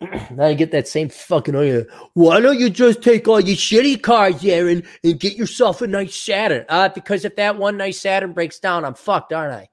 now 0.32 0.48
you 0.48 0.56
get 0.56 0.72
that 0.72 0.88
same 0.88 1.08
fucking 1.08 1.54
oh 1.54 1.84
Why 2.14 2.40
don't 2.40 2.58
you 2.58 2.68
just 2.68 3.02
take 3.02 3.28
all 3.28 3.38
your 3.40 3.56
shitty 3.56 4.02
cars, 4.02 4.44
Aaron, 4.44 4.82
and 5.04 5.20
get 5.20 5.36
yourself 5.36 5.82
a 5.82 5.86
nice 5.86 6.16
Saturn? 6.16 6.64
Uh, 6.68 6.88
because 6.88 7.24
if 7.24 7.36
that 7.36 7.56
one 7.56 7.76
nice 7.76 8.00
Saturn 8.00 8.32
breaks 8.32 8.58
down, 8.58 8.84
I'm 8.84 8.94
fucked, 8.94 9.32
aren't 9.32 9.54
I? 9.54 9.68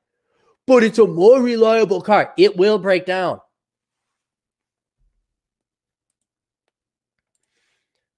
But 0.72 0.84
it's 0.84 1.00
a 1.00 1.06
more 1.06 1.42
reliable 1.42 2.00
car. 2.00 2.34
It 2.38 2.56
will 2.56 2.80
break 2.80 3.06
down. 3.06 3.42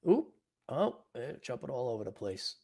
Oop. 0.08 0.28
Oh, 0.70 0.98
eh, 1.16 1.32
jumping 1.42 1.72
all 1.72 1.90
over 1.90 2.04
the 2.04 2.12
place. 2.12 2.58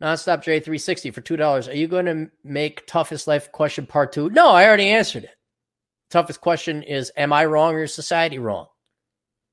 Nonstop 0.00 0.44
J360 0.44 1.12
for 1.12 1.20
$2. 1.20 1.68
Are 1.68 1.74
you 1.74 1.88
going 1.88 2.06
to 2.06 2.30
make 2.44 2.86
toughest 2.86 3.26
life 3.26 3.50
question 3.50 3.84
part 3.84 4.12
two? 4.12 4.30
No, 4.30 4.50
I 4.50 4.64
already 4.64 4.90
answered 4.90 5.24
it. 5.24 5.36
Toughest 6.08 6.40
question 6.40 6.84
is 6.84 7.10
Am 7.16 7.32
I 7.32 7.46
wrong 7.46 7.74
or 7.74 7.82
is 7.82 7.92
society 7.92 8.38
wrong? 8.38 8.66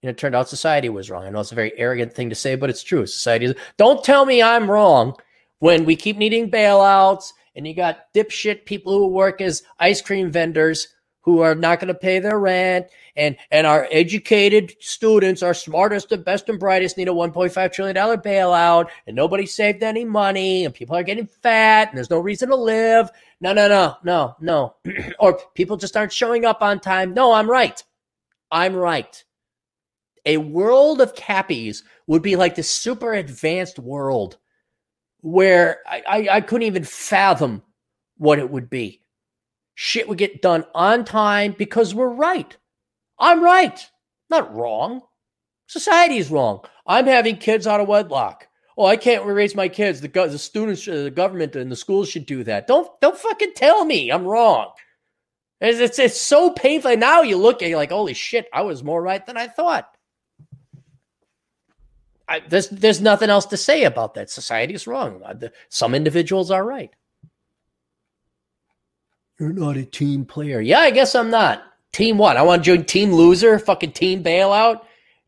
And 0.04 0.12
it 0.12 0.20
turned 0.20 0.36
out 0.36 0.50
society 0.50 0.90
was 0.90 1.10
wrong. 1.10 1.24
I 1.26 1.32
know 1.32 1.40
it's 1.40 1.52
a 1.52 1.56
very 1.56 1.74
arrogant 1.80 2.14
thing 2.14 2.30
to 2.30 2.36
say, 2.36 2.56
but 2.56 2.70
it's 2.70 2.84
true. 2.84 3.08
Society 3.08 3.46
is. 3.46 3.56
Don't 3.78 4.04
tell 4.04 4.28
me 4.28 4.44
I'm 4.44 4.70
wrong 4.70 5.16
when 5.58 5.84
we 5.84 5.96
keep 5.96 6.16
needing 6.16 6.52
bailouts 6.52 7.32
and 7.56 7.68
you 7.68 7.74
got 7.74 8.14
dipshit 8.14 8.66
people 8.66 8.98
who 8.98 9.08
work 9.08 9.42
as 9.42 9.64
ice 9.80 10.02
cream 10.02 10.32
vendors 10.32 10.88
who 11.26 11.40
are 11.40 11.56
not 11.56 11.80
going 11.80 11.88
to 11.88 12.00
pay 12.00 12.20
their 12.20 12.40
rent. 12.40 12.88
And 13.16 13.36
and 13.50 13.66
our 13.66 13.88
educated 13.92 14.76
students 14.80 15.42
our 15.42 15.54
smartest 15.54 16.12
and 16.12 16.24
best 16.24 16.50
and 16.50 16.60
brightest 16.60 16.98
need 16.98 17.08
a 17.08 17.12
1.5 17.12 17.74
trillion 17.74 17.96
dollar 17.96 18.18
bailout 18.18 18.90
and 19.08 19.16
nobody 19.16 19.46
saved 19.46 19.82
any 19.82 20.06
money 20.06 20.66
and 20.66 20.74
people 20.74 20.96
are 20.96 21.04
getting 21.04 21.26
fat 21.26 21.90
and 21.90 21.98
there's 21.98 22.10
no 22.10 22.20
reason 22.20 22.50
to 22.50 22.56
live. 22.56 23.10
No 23.42 23.54
no 23.54 23.68
no 23.68 23.96
no 24.04 24.36
no. 24.40 24.76
Or 25.20 25.40
people 25.56 25.78
just 25.78 25.98
aren't 25.98 26.14
showing 26.14 26.46
up 26.46 26.62
on 26.62 26.80
time. 26.80 27.14
No 27.14 27.32
i'm 27.34 27.50
right. 27.50 27.82
I'm 28.52 28.76
right. 28.76 29.24
A 30.26 30.38
world 30.38 31.02
of 31.02 31.16
cappies 31.16 31.84
would 32.08 32.22
be 32.22 32.36
like 32.36 32.56
this 32.56 32.70
super 32.70 33.14
advanced 33.14 33.80
world 33.80 34.38
where 35.26 35.80
I, 35.88 36.04
I, 36.08 36.28
I 36.34 36.42
couldn't 36.42 36.68
even 36.68 36.84
fathom 36.84 37.64
what 38.18 38.38
it 38.38 38.50
would 38.50 38.70
be 38.70 39.02
shit 39.74 40.08
would 40.08 40.20
get 40.20 40.42
done 40.42 40.66
on 40.74 41.04
time 41.04 41.54
because 41.58 41.94
we're 41.94 42.08
right. 42.08 42.56
I'm 43.20 43.44
right, 43.44 43.86
not 44.30 44.54
wrong. 44.56 45.02
Society 45.68 46.18
is 46.18 46.32
wrong. 46.32 46.64
I'm 46.88 47.08
having 47.08 47.38
kids 47.38 47.68
out 47.68 47.82
of 47.82 47.88
wedlock. 47.88 48.48
Oh, 48.78 48.86
I 48.86 48.98
can't 48.98 49.26
raise 49.26 49.56
my 49.56 49.68
kids. 49.68 50.00
The, 50.00 50.10
the 50.10 50.38
students, 50.38 50.88
uh, 50.88 51.04
the 51.04 51.12
government, 51.12 51.56
and 51.56 51.72
the 51.72 51.76
schools 51.76 52.10
should 52.10 52.26
do 52.26 52.44
that. 52.44 52.68
Don't 52.68 52.88
don't 53.02 53.18
fucking 53.18 53.54
tell 53.56 53.84
me 53.84 54.12
I'm 54.12 54.26
wrong. 54.26 54.72
It's, 55.60 55.80
it's, 55.80 55.98
it's 55.98 56.22
so 56.22 56.52
painful. 56.52 56.96
Now 56.98 57.22
you 57.22 57.38
look 57.38 57.64
at 57.64 57.70
you 57.70 57.78
like, 57.78 57.92
holy 57.92 58.14
shit, 58.14 58.48
I 58.54 58.62
was 58.62 58.84
more 58.84 59.02
right 59.02 59.26
than 59.26 59.38
I 59.38 59.48
thought. 59.48 59.90
I, 62.28 62.42
there's 62.48 62.70
there's 62.70 63.02
nothing 63.02 63.30
else 63.30 63.46
to 63.48 63.58
say 63.58 63.84
about 63.84 64.16
that. 64.16 64.30
Society 64.30 64.74
is 64.74 64.88
wrong. 64.88 65.22
Uh, 65.24 65.36
some 65.70 65.94
individuals 65.94 66.50
are 66.52 66.66
right. 66.66 66.90
You're 69.40 69.54
not 69.54 69.78
a 69.78 69.86
team 69.86 70.26
player. 70.26 70.62
Yeah, 70.62 70.80
I 70.80 70.92
guess 70.92 71.14
I'm 71.14 71.30
not. 71.30 71.64
Team 71.92 72.18
what? 72.18 72.38
I 72.38 72.42
want 72.42 72.64
to 72.64 72.76
join 72.76 72.86
team 72.86 73.12
loser, 73.14 73.60
fucking 73.60 73.92
team 73.92 74.24
bailout, 74.24 74.82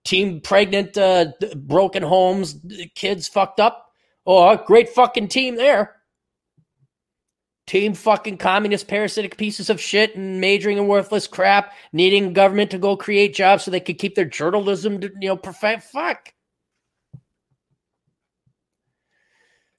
team 0.03 0.41
pregnant, 0.41 0.98
uh, 0.98 1.28
broken 1.56 2.03
homes, 2.03 2.56
kids 2.95 3.28
fucked 3.28 3.60
up. 3.60 3.91
Oh, 4.26 4.56
great 4.56 4.90
fucking 4.90 5.28
team 5.28 5.56
there. 5.56 5.95
Team 7.68 7.94
fucking 7.94 8.38
communist 8.38 8.88
parasitic 8.88 9.38
pieces 9.38 9.69
of 9.69 9.80
shit 9.80 10.15
and 10.15 10.40
majoring 10.40 10.78
in 10.78 10.88
worthless 10.88 11.28
crap, 11.28 11.74
needing 11.91 12.32
government 12.32 12.72
to 12.72 12.78
go 12.78 12.95
create 12.95 13.36
jobs 13.36 13.64
so 13.64 13.72
they 13.72 13.82
could 13.82 13.99
keep 13.99 14.15
their 14.15 14.26
journalism, 14.26 15.02
to, 15.02 15.11
you 15.19 15.28
know, 15.28 15.38
perfect. 15.38 15.84
Fuck. 15.84 16.34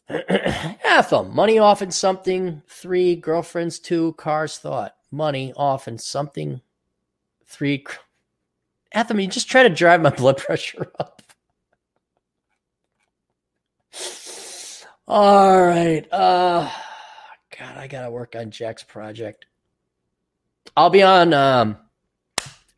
Atham, 0.84 1.34
money 1.34 1.58
often 1.58 1.90
something. 1.90 2.62
Three, 2.66 3.16
girlfriends. 3.16 3.78
Two, 3.78 4.14
cars 4.14 4.58
thought. 4.58 4.94
Money 5.10 5.52
often 5.56 5.98
something. 5.98 6.60
Three, 7.46 7.84
Atham, 8.92 9.20
you 9.20 9.26
just 9.26 9.50
try 9.50 9.62
to 9.62 9.68
drive 9.68 10.00
my 10.00 10.10
blood 10.16 10.38
pressure 10.38 10.90
up. 10.98 11.22
All 15.06 15.62
right. 15.62 16.06
Uh 16.12 16.70
God, 17.58 17.76
I 17.78 17.86
gotta 17.86 18.10
work 18.10 18.36
on 18.36 18.50
Jack's 18.50 18.82
project. 18.82 19.46
I'll 20.76 20.90
be 20.90 21.02
on 21.02 21.32
um 21.32 21.78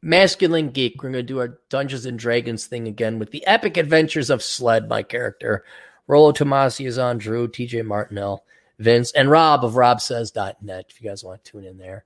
Masculine 0.00 0.70
Geek. 0.70 1.02
We're 1.02 1.10
gonna 1.10 1.24
do 1.24 1.40
our 1.40 1.58
Dungeons 1.68 2.06
and 2.06 2.18
Dragons 2.18 2.66
thing 2.66 2.86
again 2.86 3.18
with 3.18 3.32
the 3.32 3.44
epic 3.46 3.76
adventures 3.76 4.30
of 4.30 4.44
Sled, 4.44 4.88
my 4.88 5.02
character. 5.02 5.64
Rollo 6.10 6.32
Tomasi 6.32 6.88
is 6.88 6.98
on, 6.98 7.18
Drew, 7.18 7.46
TJ 7.46 7.86
Martinell, 7.86 8.44
Vince, 8.80 9.12
and 9.12 9.30
Rob 9.30 9.64
of 9.64 9.74
robsays.net 9.74 10.86
if 10.88 11.00
you 11.00 11.08
guys 11.08 11.22
want 11.22 11.44
to 11.44 11.52
tune 11.52 11.64
in 11.64 11.78
there. 11.78 12.04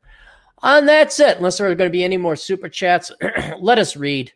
And 0.63 0.87
that's 0.87 1.19
it. 1.21 1.39
Unless 1.39 1.57
there 1.57 1.71
are 1.71 1.75
going 1.75 1.89
to 1.89 1.93
be 1.93 2.05
any 2.05 2.19
more 2.19 2.37
super 2.37 2.69
chats, 2.69 3.11
let 3.59 3.79
us 3.79 3.97
read 3.97 4.31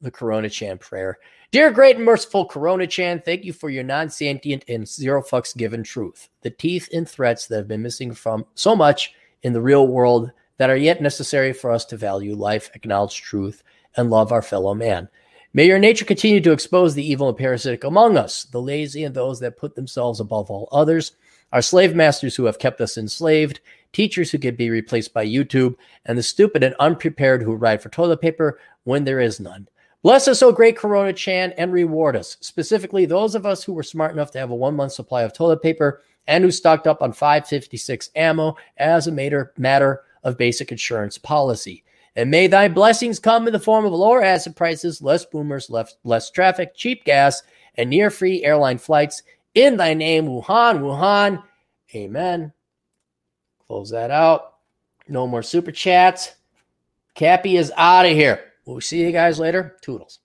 the 0.00 0.12
Corona 0.12 0.48
Chan 0.48 0.78
prayer. 0.78 1.18
Dear 1.50 1.72
great 1.72 1.96
and 1.96 2.04
merciful 2.04 2.46
Corona 2.46 2.86
Chan, 2.86 3.22
thank 3.24 3.42
you 3.42 3.52
for 3.52 3.68
your 3.68 3.82
non 3.82 4.10
sentient 4.10 4.64
and 4.68 4.86
zero 4.86 5.22
fucks 5.22 5.56
given 5.56 5.82
truth, 5.82 6.28
the 6.42 6.50
teeth 6.50 6.88
and 6.92 7.08
threats 7.08 7.48
that 7.48 7.56
have 7.56 7.68
been 7.68 7.82
missing 7.82 8.14
from 8.14 8.46
so 8.54 8.76
much 8.76 9.12
in 9.42 9.54
the 9.54 9.60
real 9.60 9.88
world 9.88 10.30
that 10.58 10.70
are 10.70 10.76
yet 10.76 11.02
necessary 11.02 11.52
for 11.52 11.72
us 11.72 11.84
to 11.86 11.96
value 11.96 12.36
life, 12.36 12.70
acknowledge 12.74 13.20
truth, 13.20 13.64
and 13.96 14.08
love 14.08 14.30
our 14.30 14.42
fellow 14.42 14.72
man. 14.72 15.08
May 15.56 15.68
your 15.68 15.78
nature 15.78 16.04
continue 16.04 16.42
to 16.42 16.52
expose 16.52 16.94
the 16.94 17.10
evil 17.10 17.30
and 17.30 17.38
parasitic 17.38 17.82
among 17.82 18.18
us, 18.18 18.44
the 18.44 18.60
lazy 18.60 19.04
and 19.04 19.14
those 19.14 19.40
that 19.40 19.56
put 19.56 19.74
themselves 19.74 20.20
above 20.20 20.50
all 20.50 20.68
others, 20.70 21.12
our 21.50 21.62
slave 21.62 21.94
masters 21.94 22.36
who 22.36 22.44
have 22.44 22.58
kept 22.58 22.78
us 22.78 22.98
enslaved, 22.98 23.60
teachers 23.90 24.30
who 24.30 24.38
can 24.38 24.54
be 24.54 24.68
replaced 24.68 25.14
by 25.14 25.24
YouTube, 25.24 25.74
and 26.04 26.18
the 26.18 26.22
stupid 26.22 26.62
and 26.62 26.74
unprepared 26.78 27.42
who 27.42 27.54
ride 27.54 27.80
for 27.80 27.88
toilet 27.88 28.20
paper 28.20 28.58
when 28.84 29.04
there 29.04 29.18
is 29.18 29.40
none. 29.40 29.66
Bless 30.02 30.28
us, 30.28 30.42
O 30.42 30.52
great 30.52 30.76
Corona 30.76 31.14
Chan, 31.14 31.54
and 31.56 31.72
reward 31.72 32.16
us, 32.16 32.36
specifically 32.42 33.06
those 33.06 33.34
of 33.34 33.46
us 33.46 33.64
who 33.64 33.72
were 33.72 33.82
smart 33.82 34.12
enough 34.12 34.32
to 34.32 34.38
have 34.38 34.50
a 34.50 34.54
one 34.54 34.76
month 34.76 34.92
supply 34.92 35.22
of 35.22 35.32
toilet 35.32 35.62
paper 35.62 36.02
and 36.26 36.44
who 36.44 36.50
stocked 36.50 36.86
up 36.86 37.00
on 37.00 37.14
556 37.14 38.10
ammo 38.14 38.56
as 38.76 39.06
a 39.06 39.10
matter, 39.10 39.54
matter 39.56 40.02
of 40.22 40.36
basic 40.36 40.70
insurance 40.70 41.16
policy. 41.16 41.82
And 42.16 42.30
may 42.30 42.46
thy 42.46 42.68
blessings 42.68 43.18
come 43.18 43.46
in 43.46 43.52
the 43.52 43.60
form 43.60 43.84
of 43.84 43.92
lower 43.92 44.22
asset 44.22 44.56
prices, 44.56 45.02
less 45.02 45.26
boomers, 45.26 45.68
less, 45.68 45.94
less 46.02 46.30
traffic, 46.30 46.74
cheap 46.74 47.04
gas, 47.04 47.42
and 47.76 47.90
near 47.90 48.08
free 48.08 48.42
airline 48.42 48.78
flights. 48.78 49.22
In 49.54 49.76
thy 49.76 49.92
name, 49.92 50.26
Wuhan, 50.26 50.80
Wuhan. 50.80 51.42
Amen. 51.94 52.52
Close 53.66 53.90
that 53.90 54.10
out. 54.10 54.54
No 55.08 55.26
more 55.26 55.42
super 55.42 55.72
chats. 55.72 56.34
Cappy 57.14 57.56
is 57.56 57.72
out 57.76 58.06
of 58.06 58.12
here. 58.12 58.40
We'll 58.64 58.80
see 58.80 59.02
you 59.02 59.12
guys 59.12 59.38
later. 59.38 59.76
Toodles. 59.82 60.20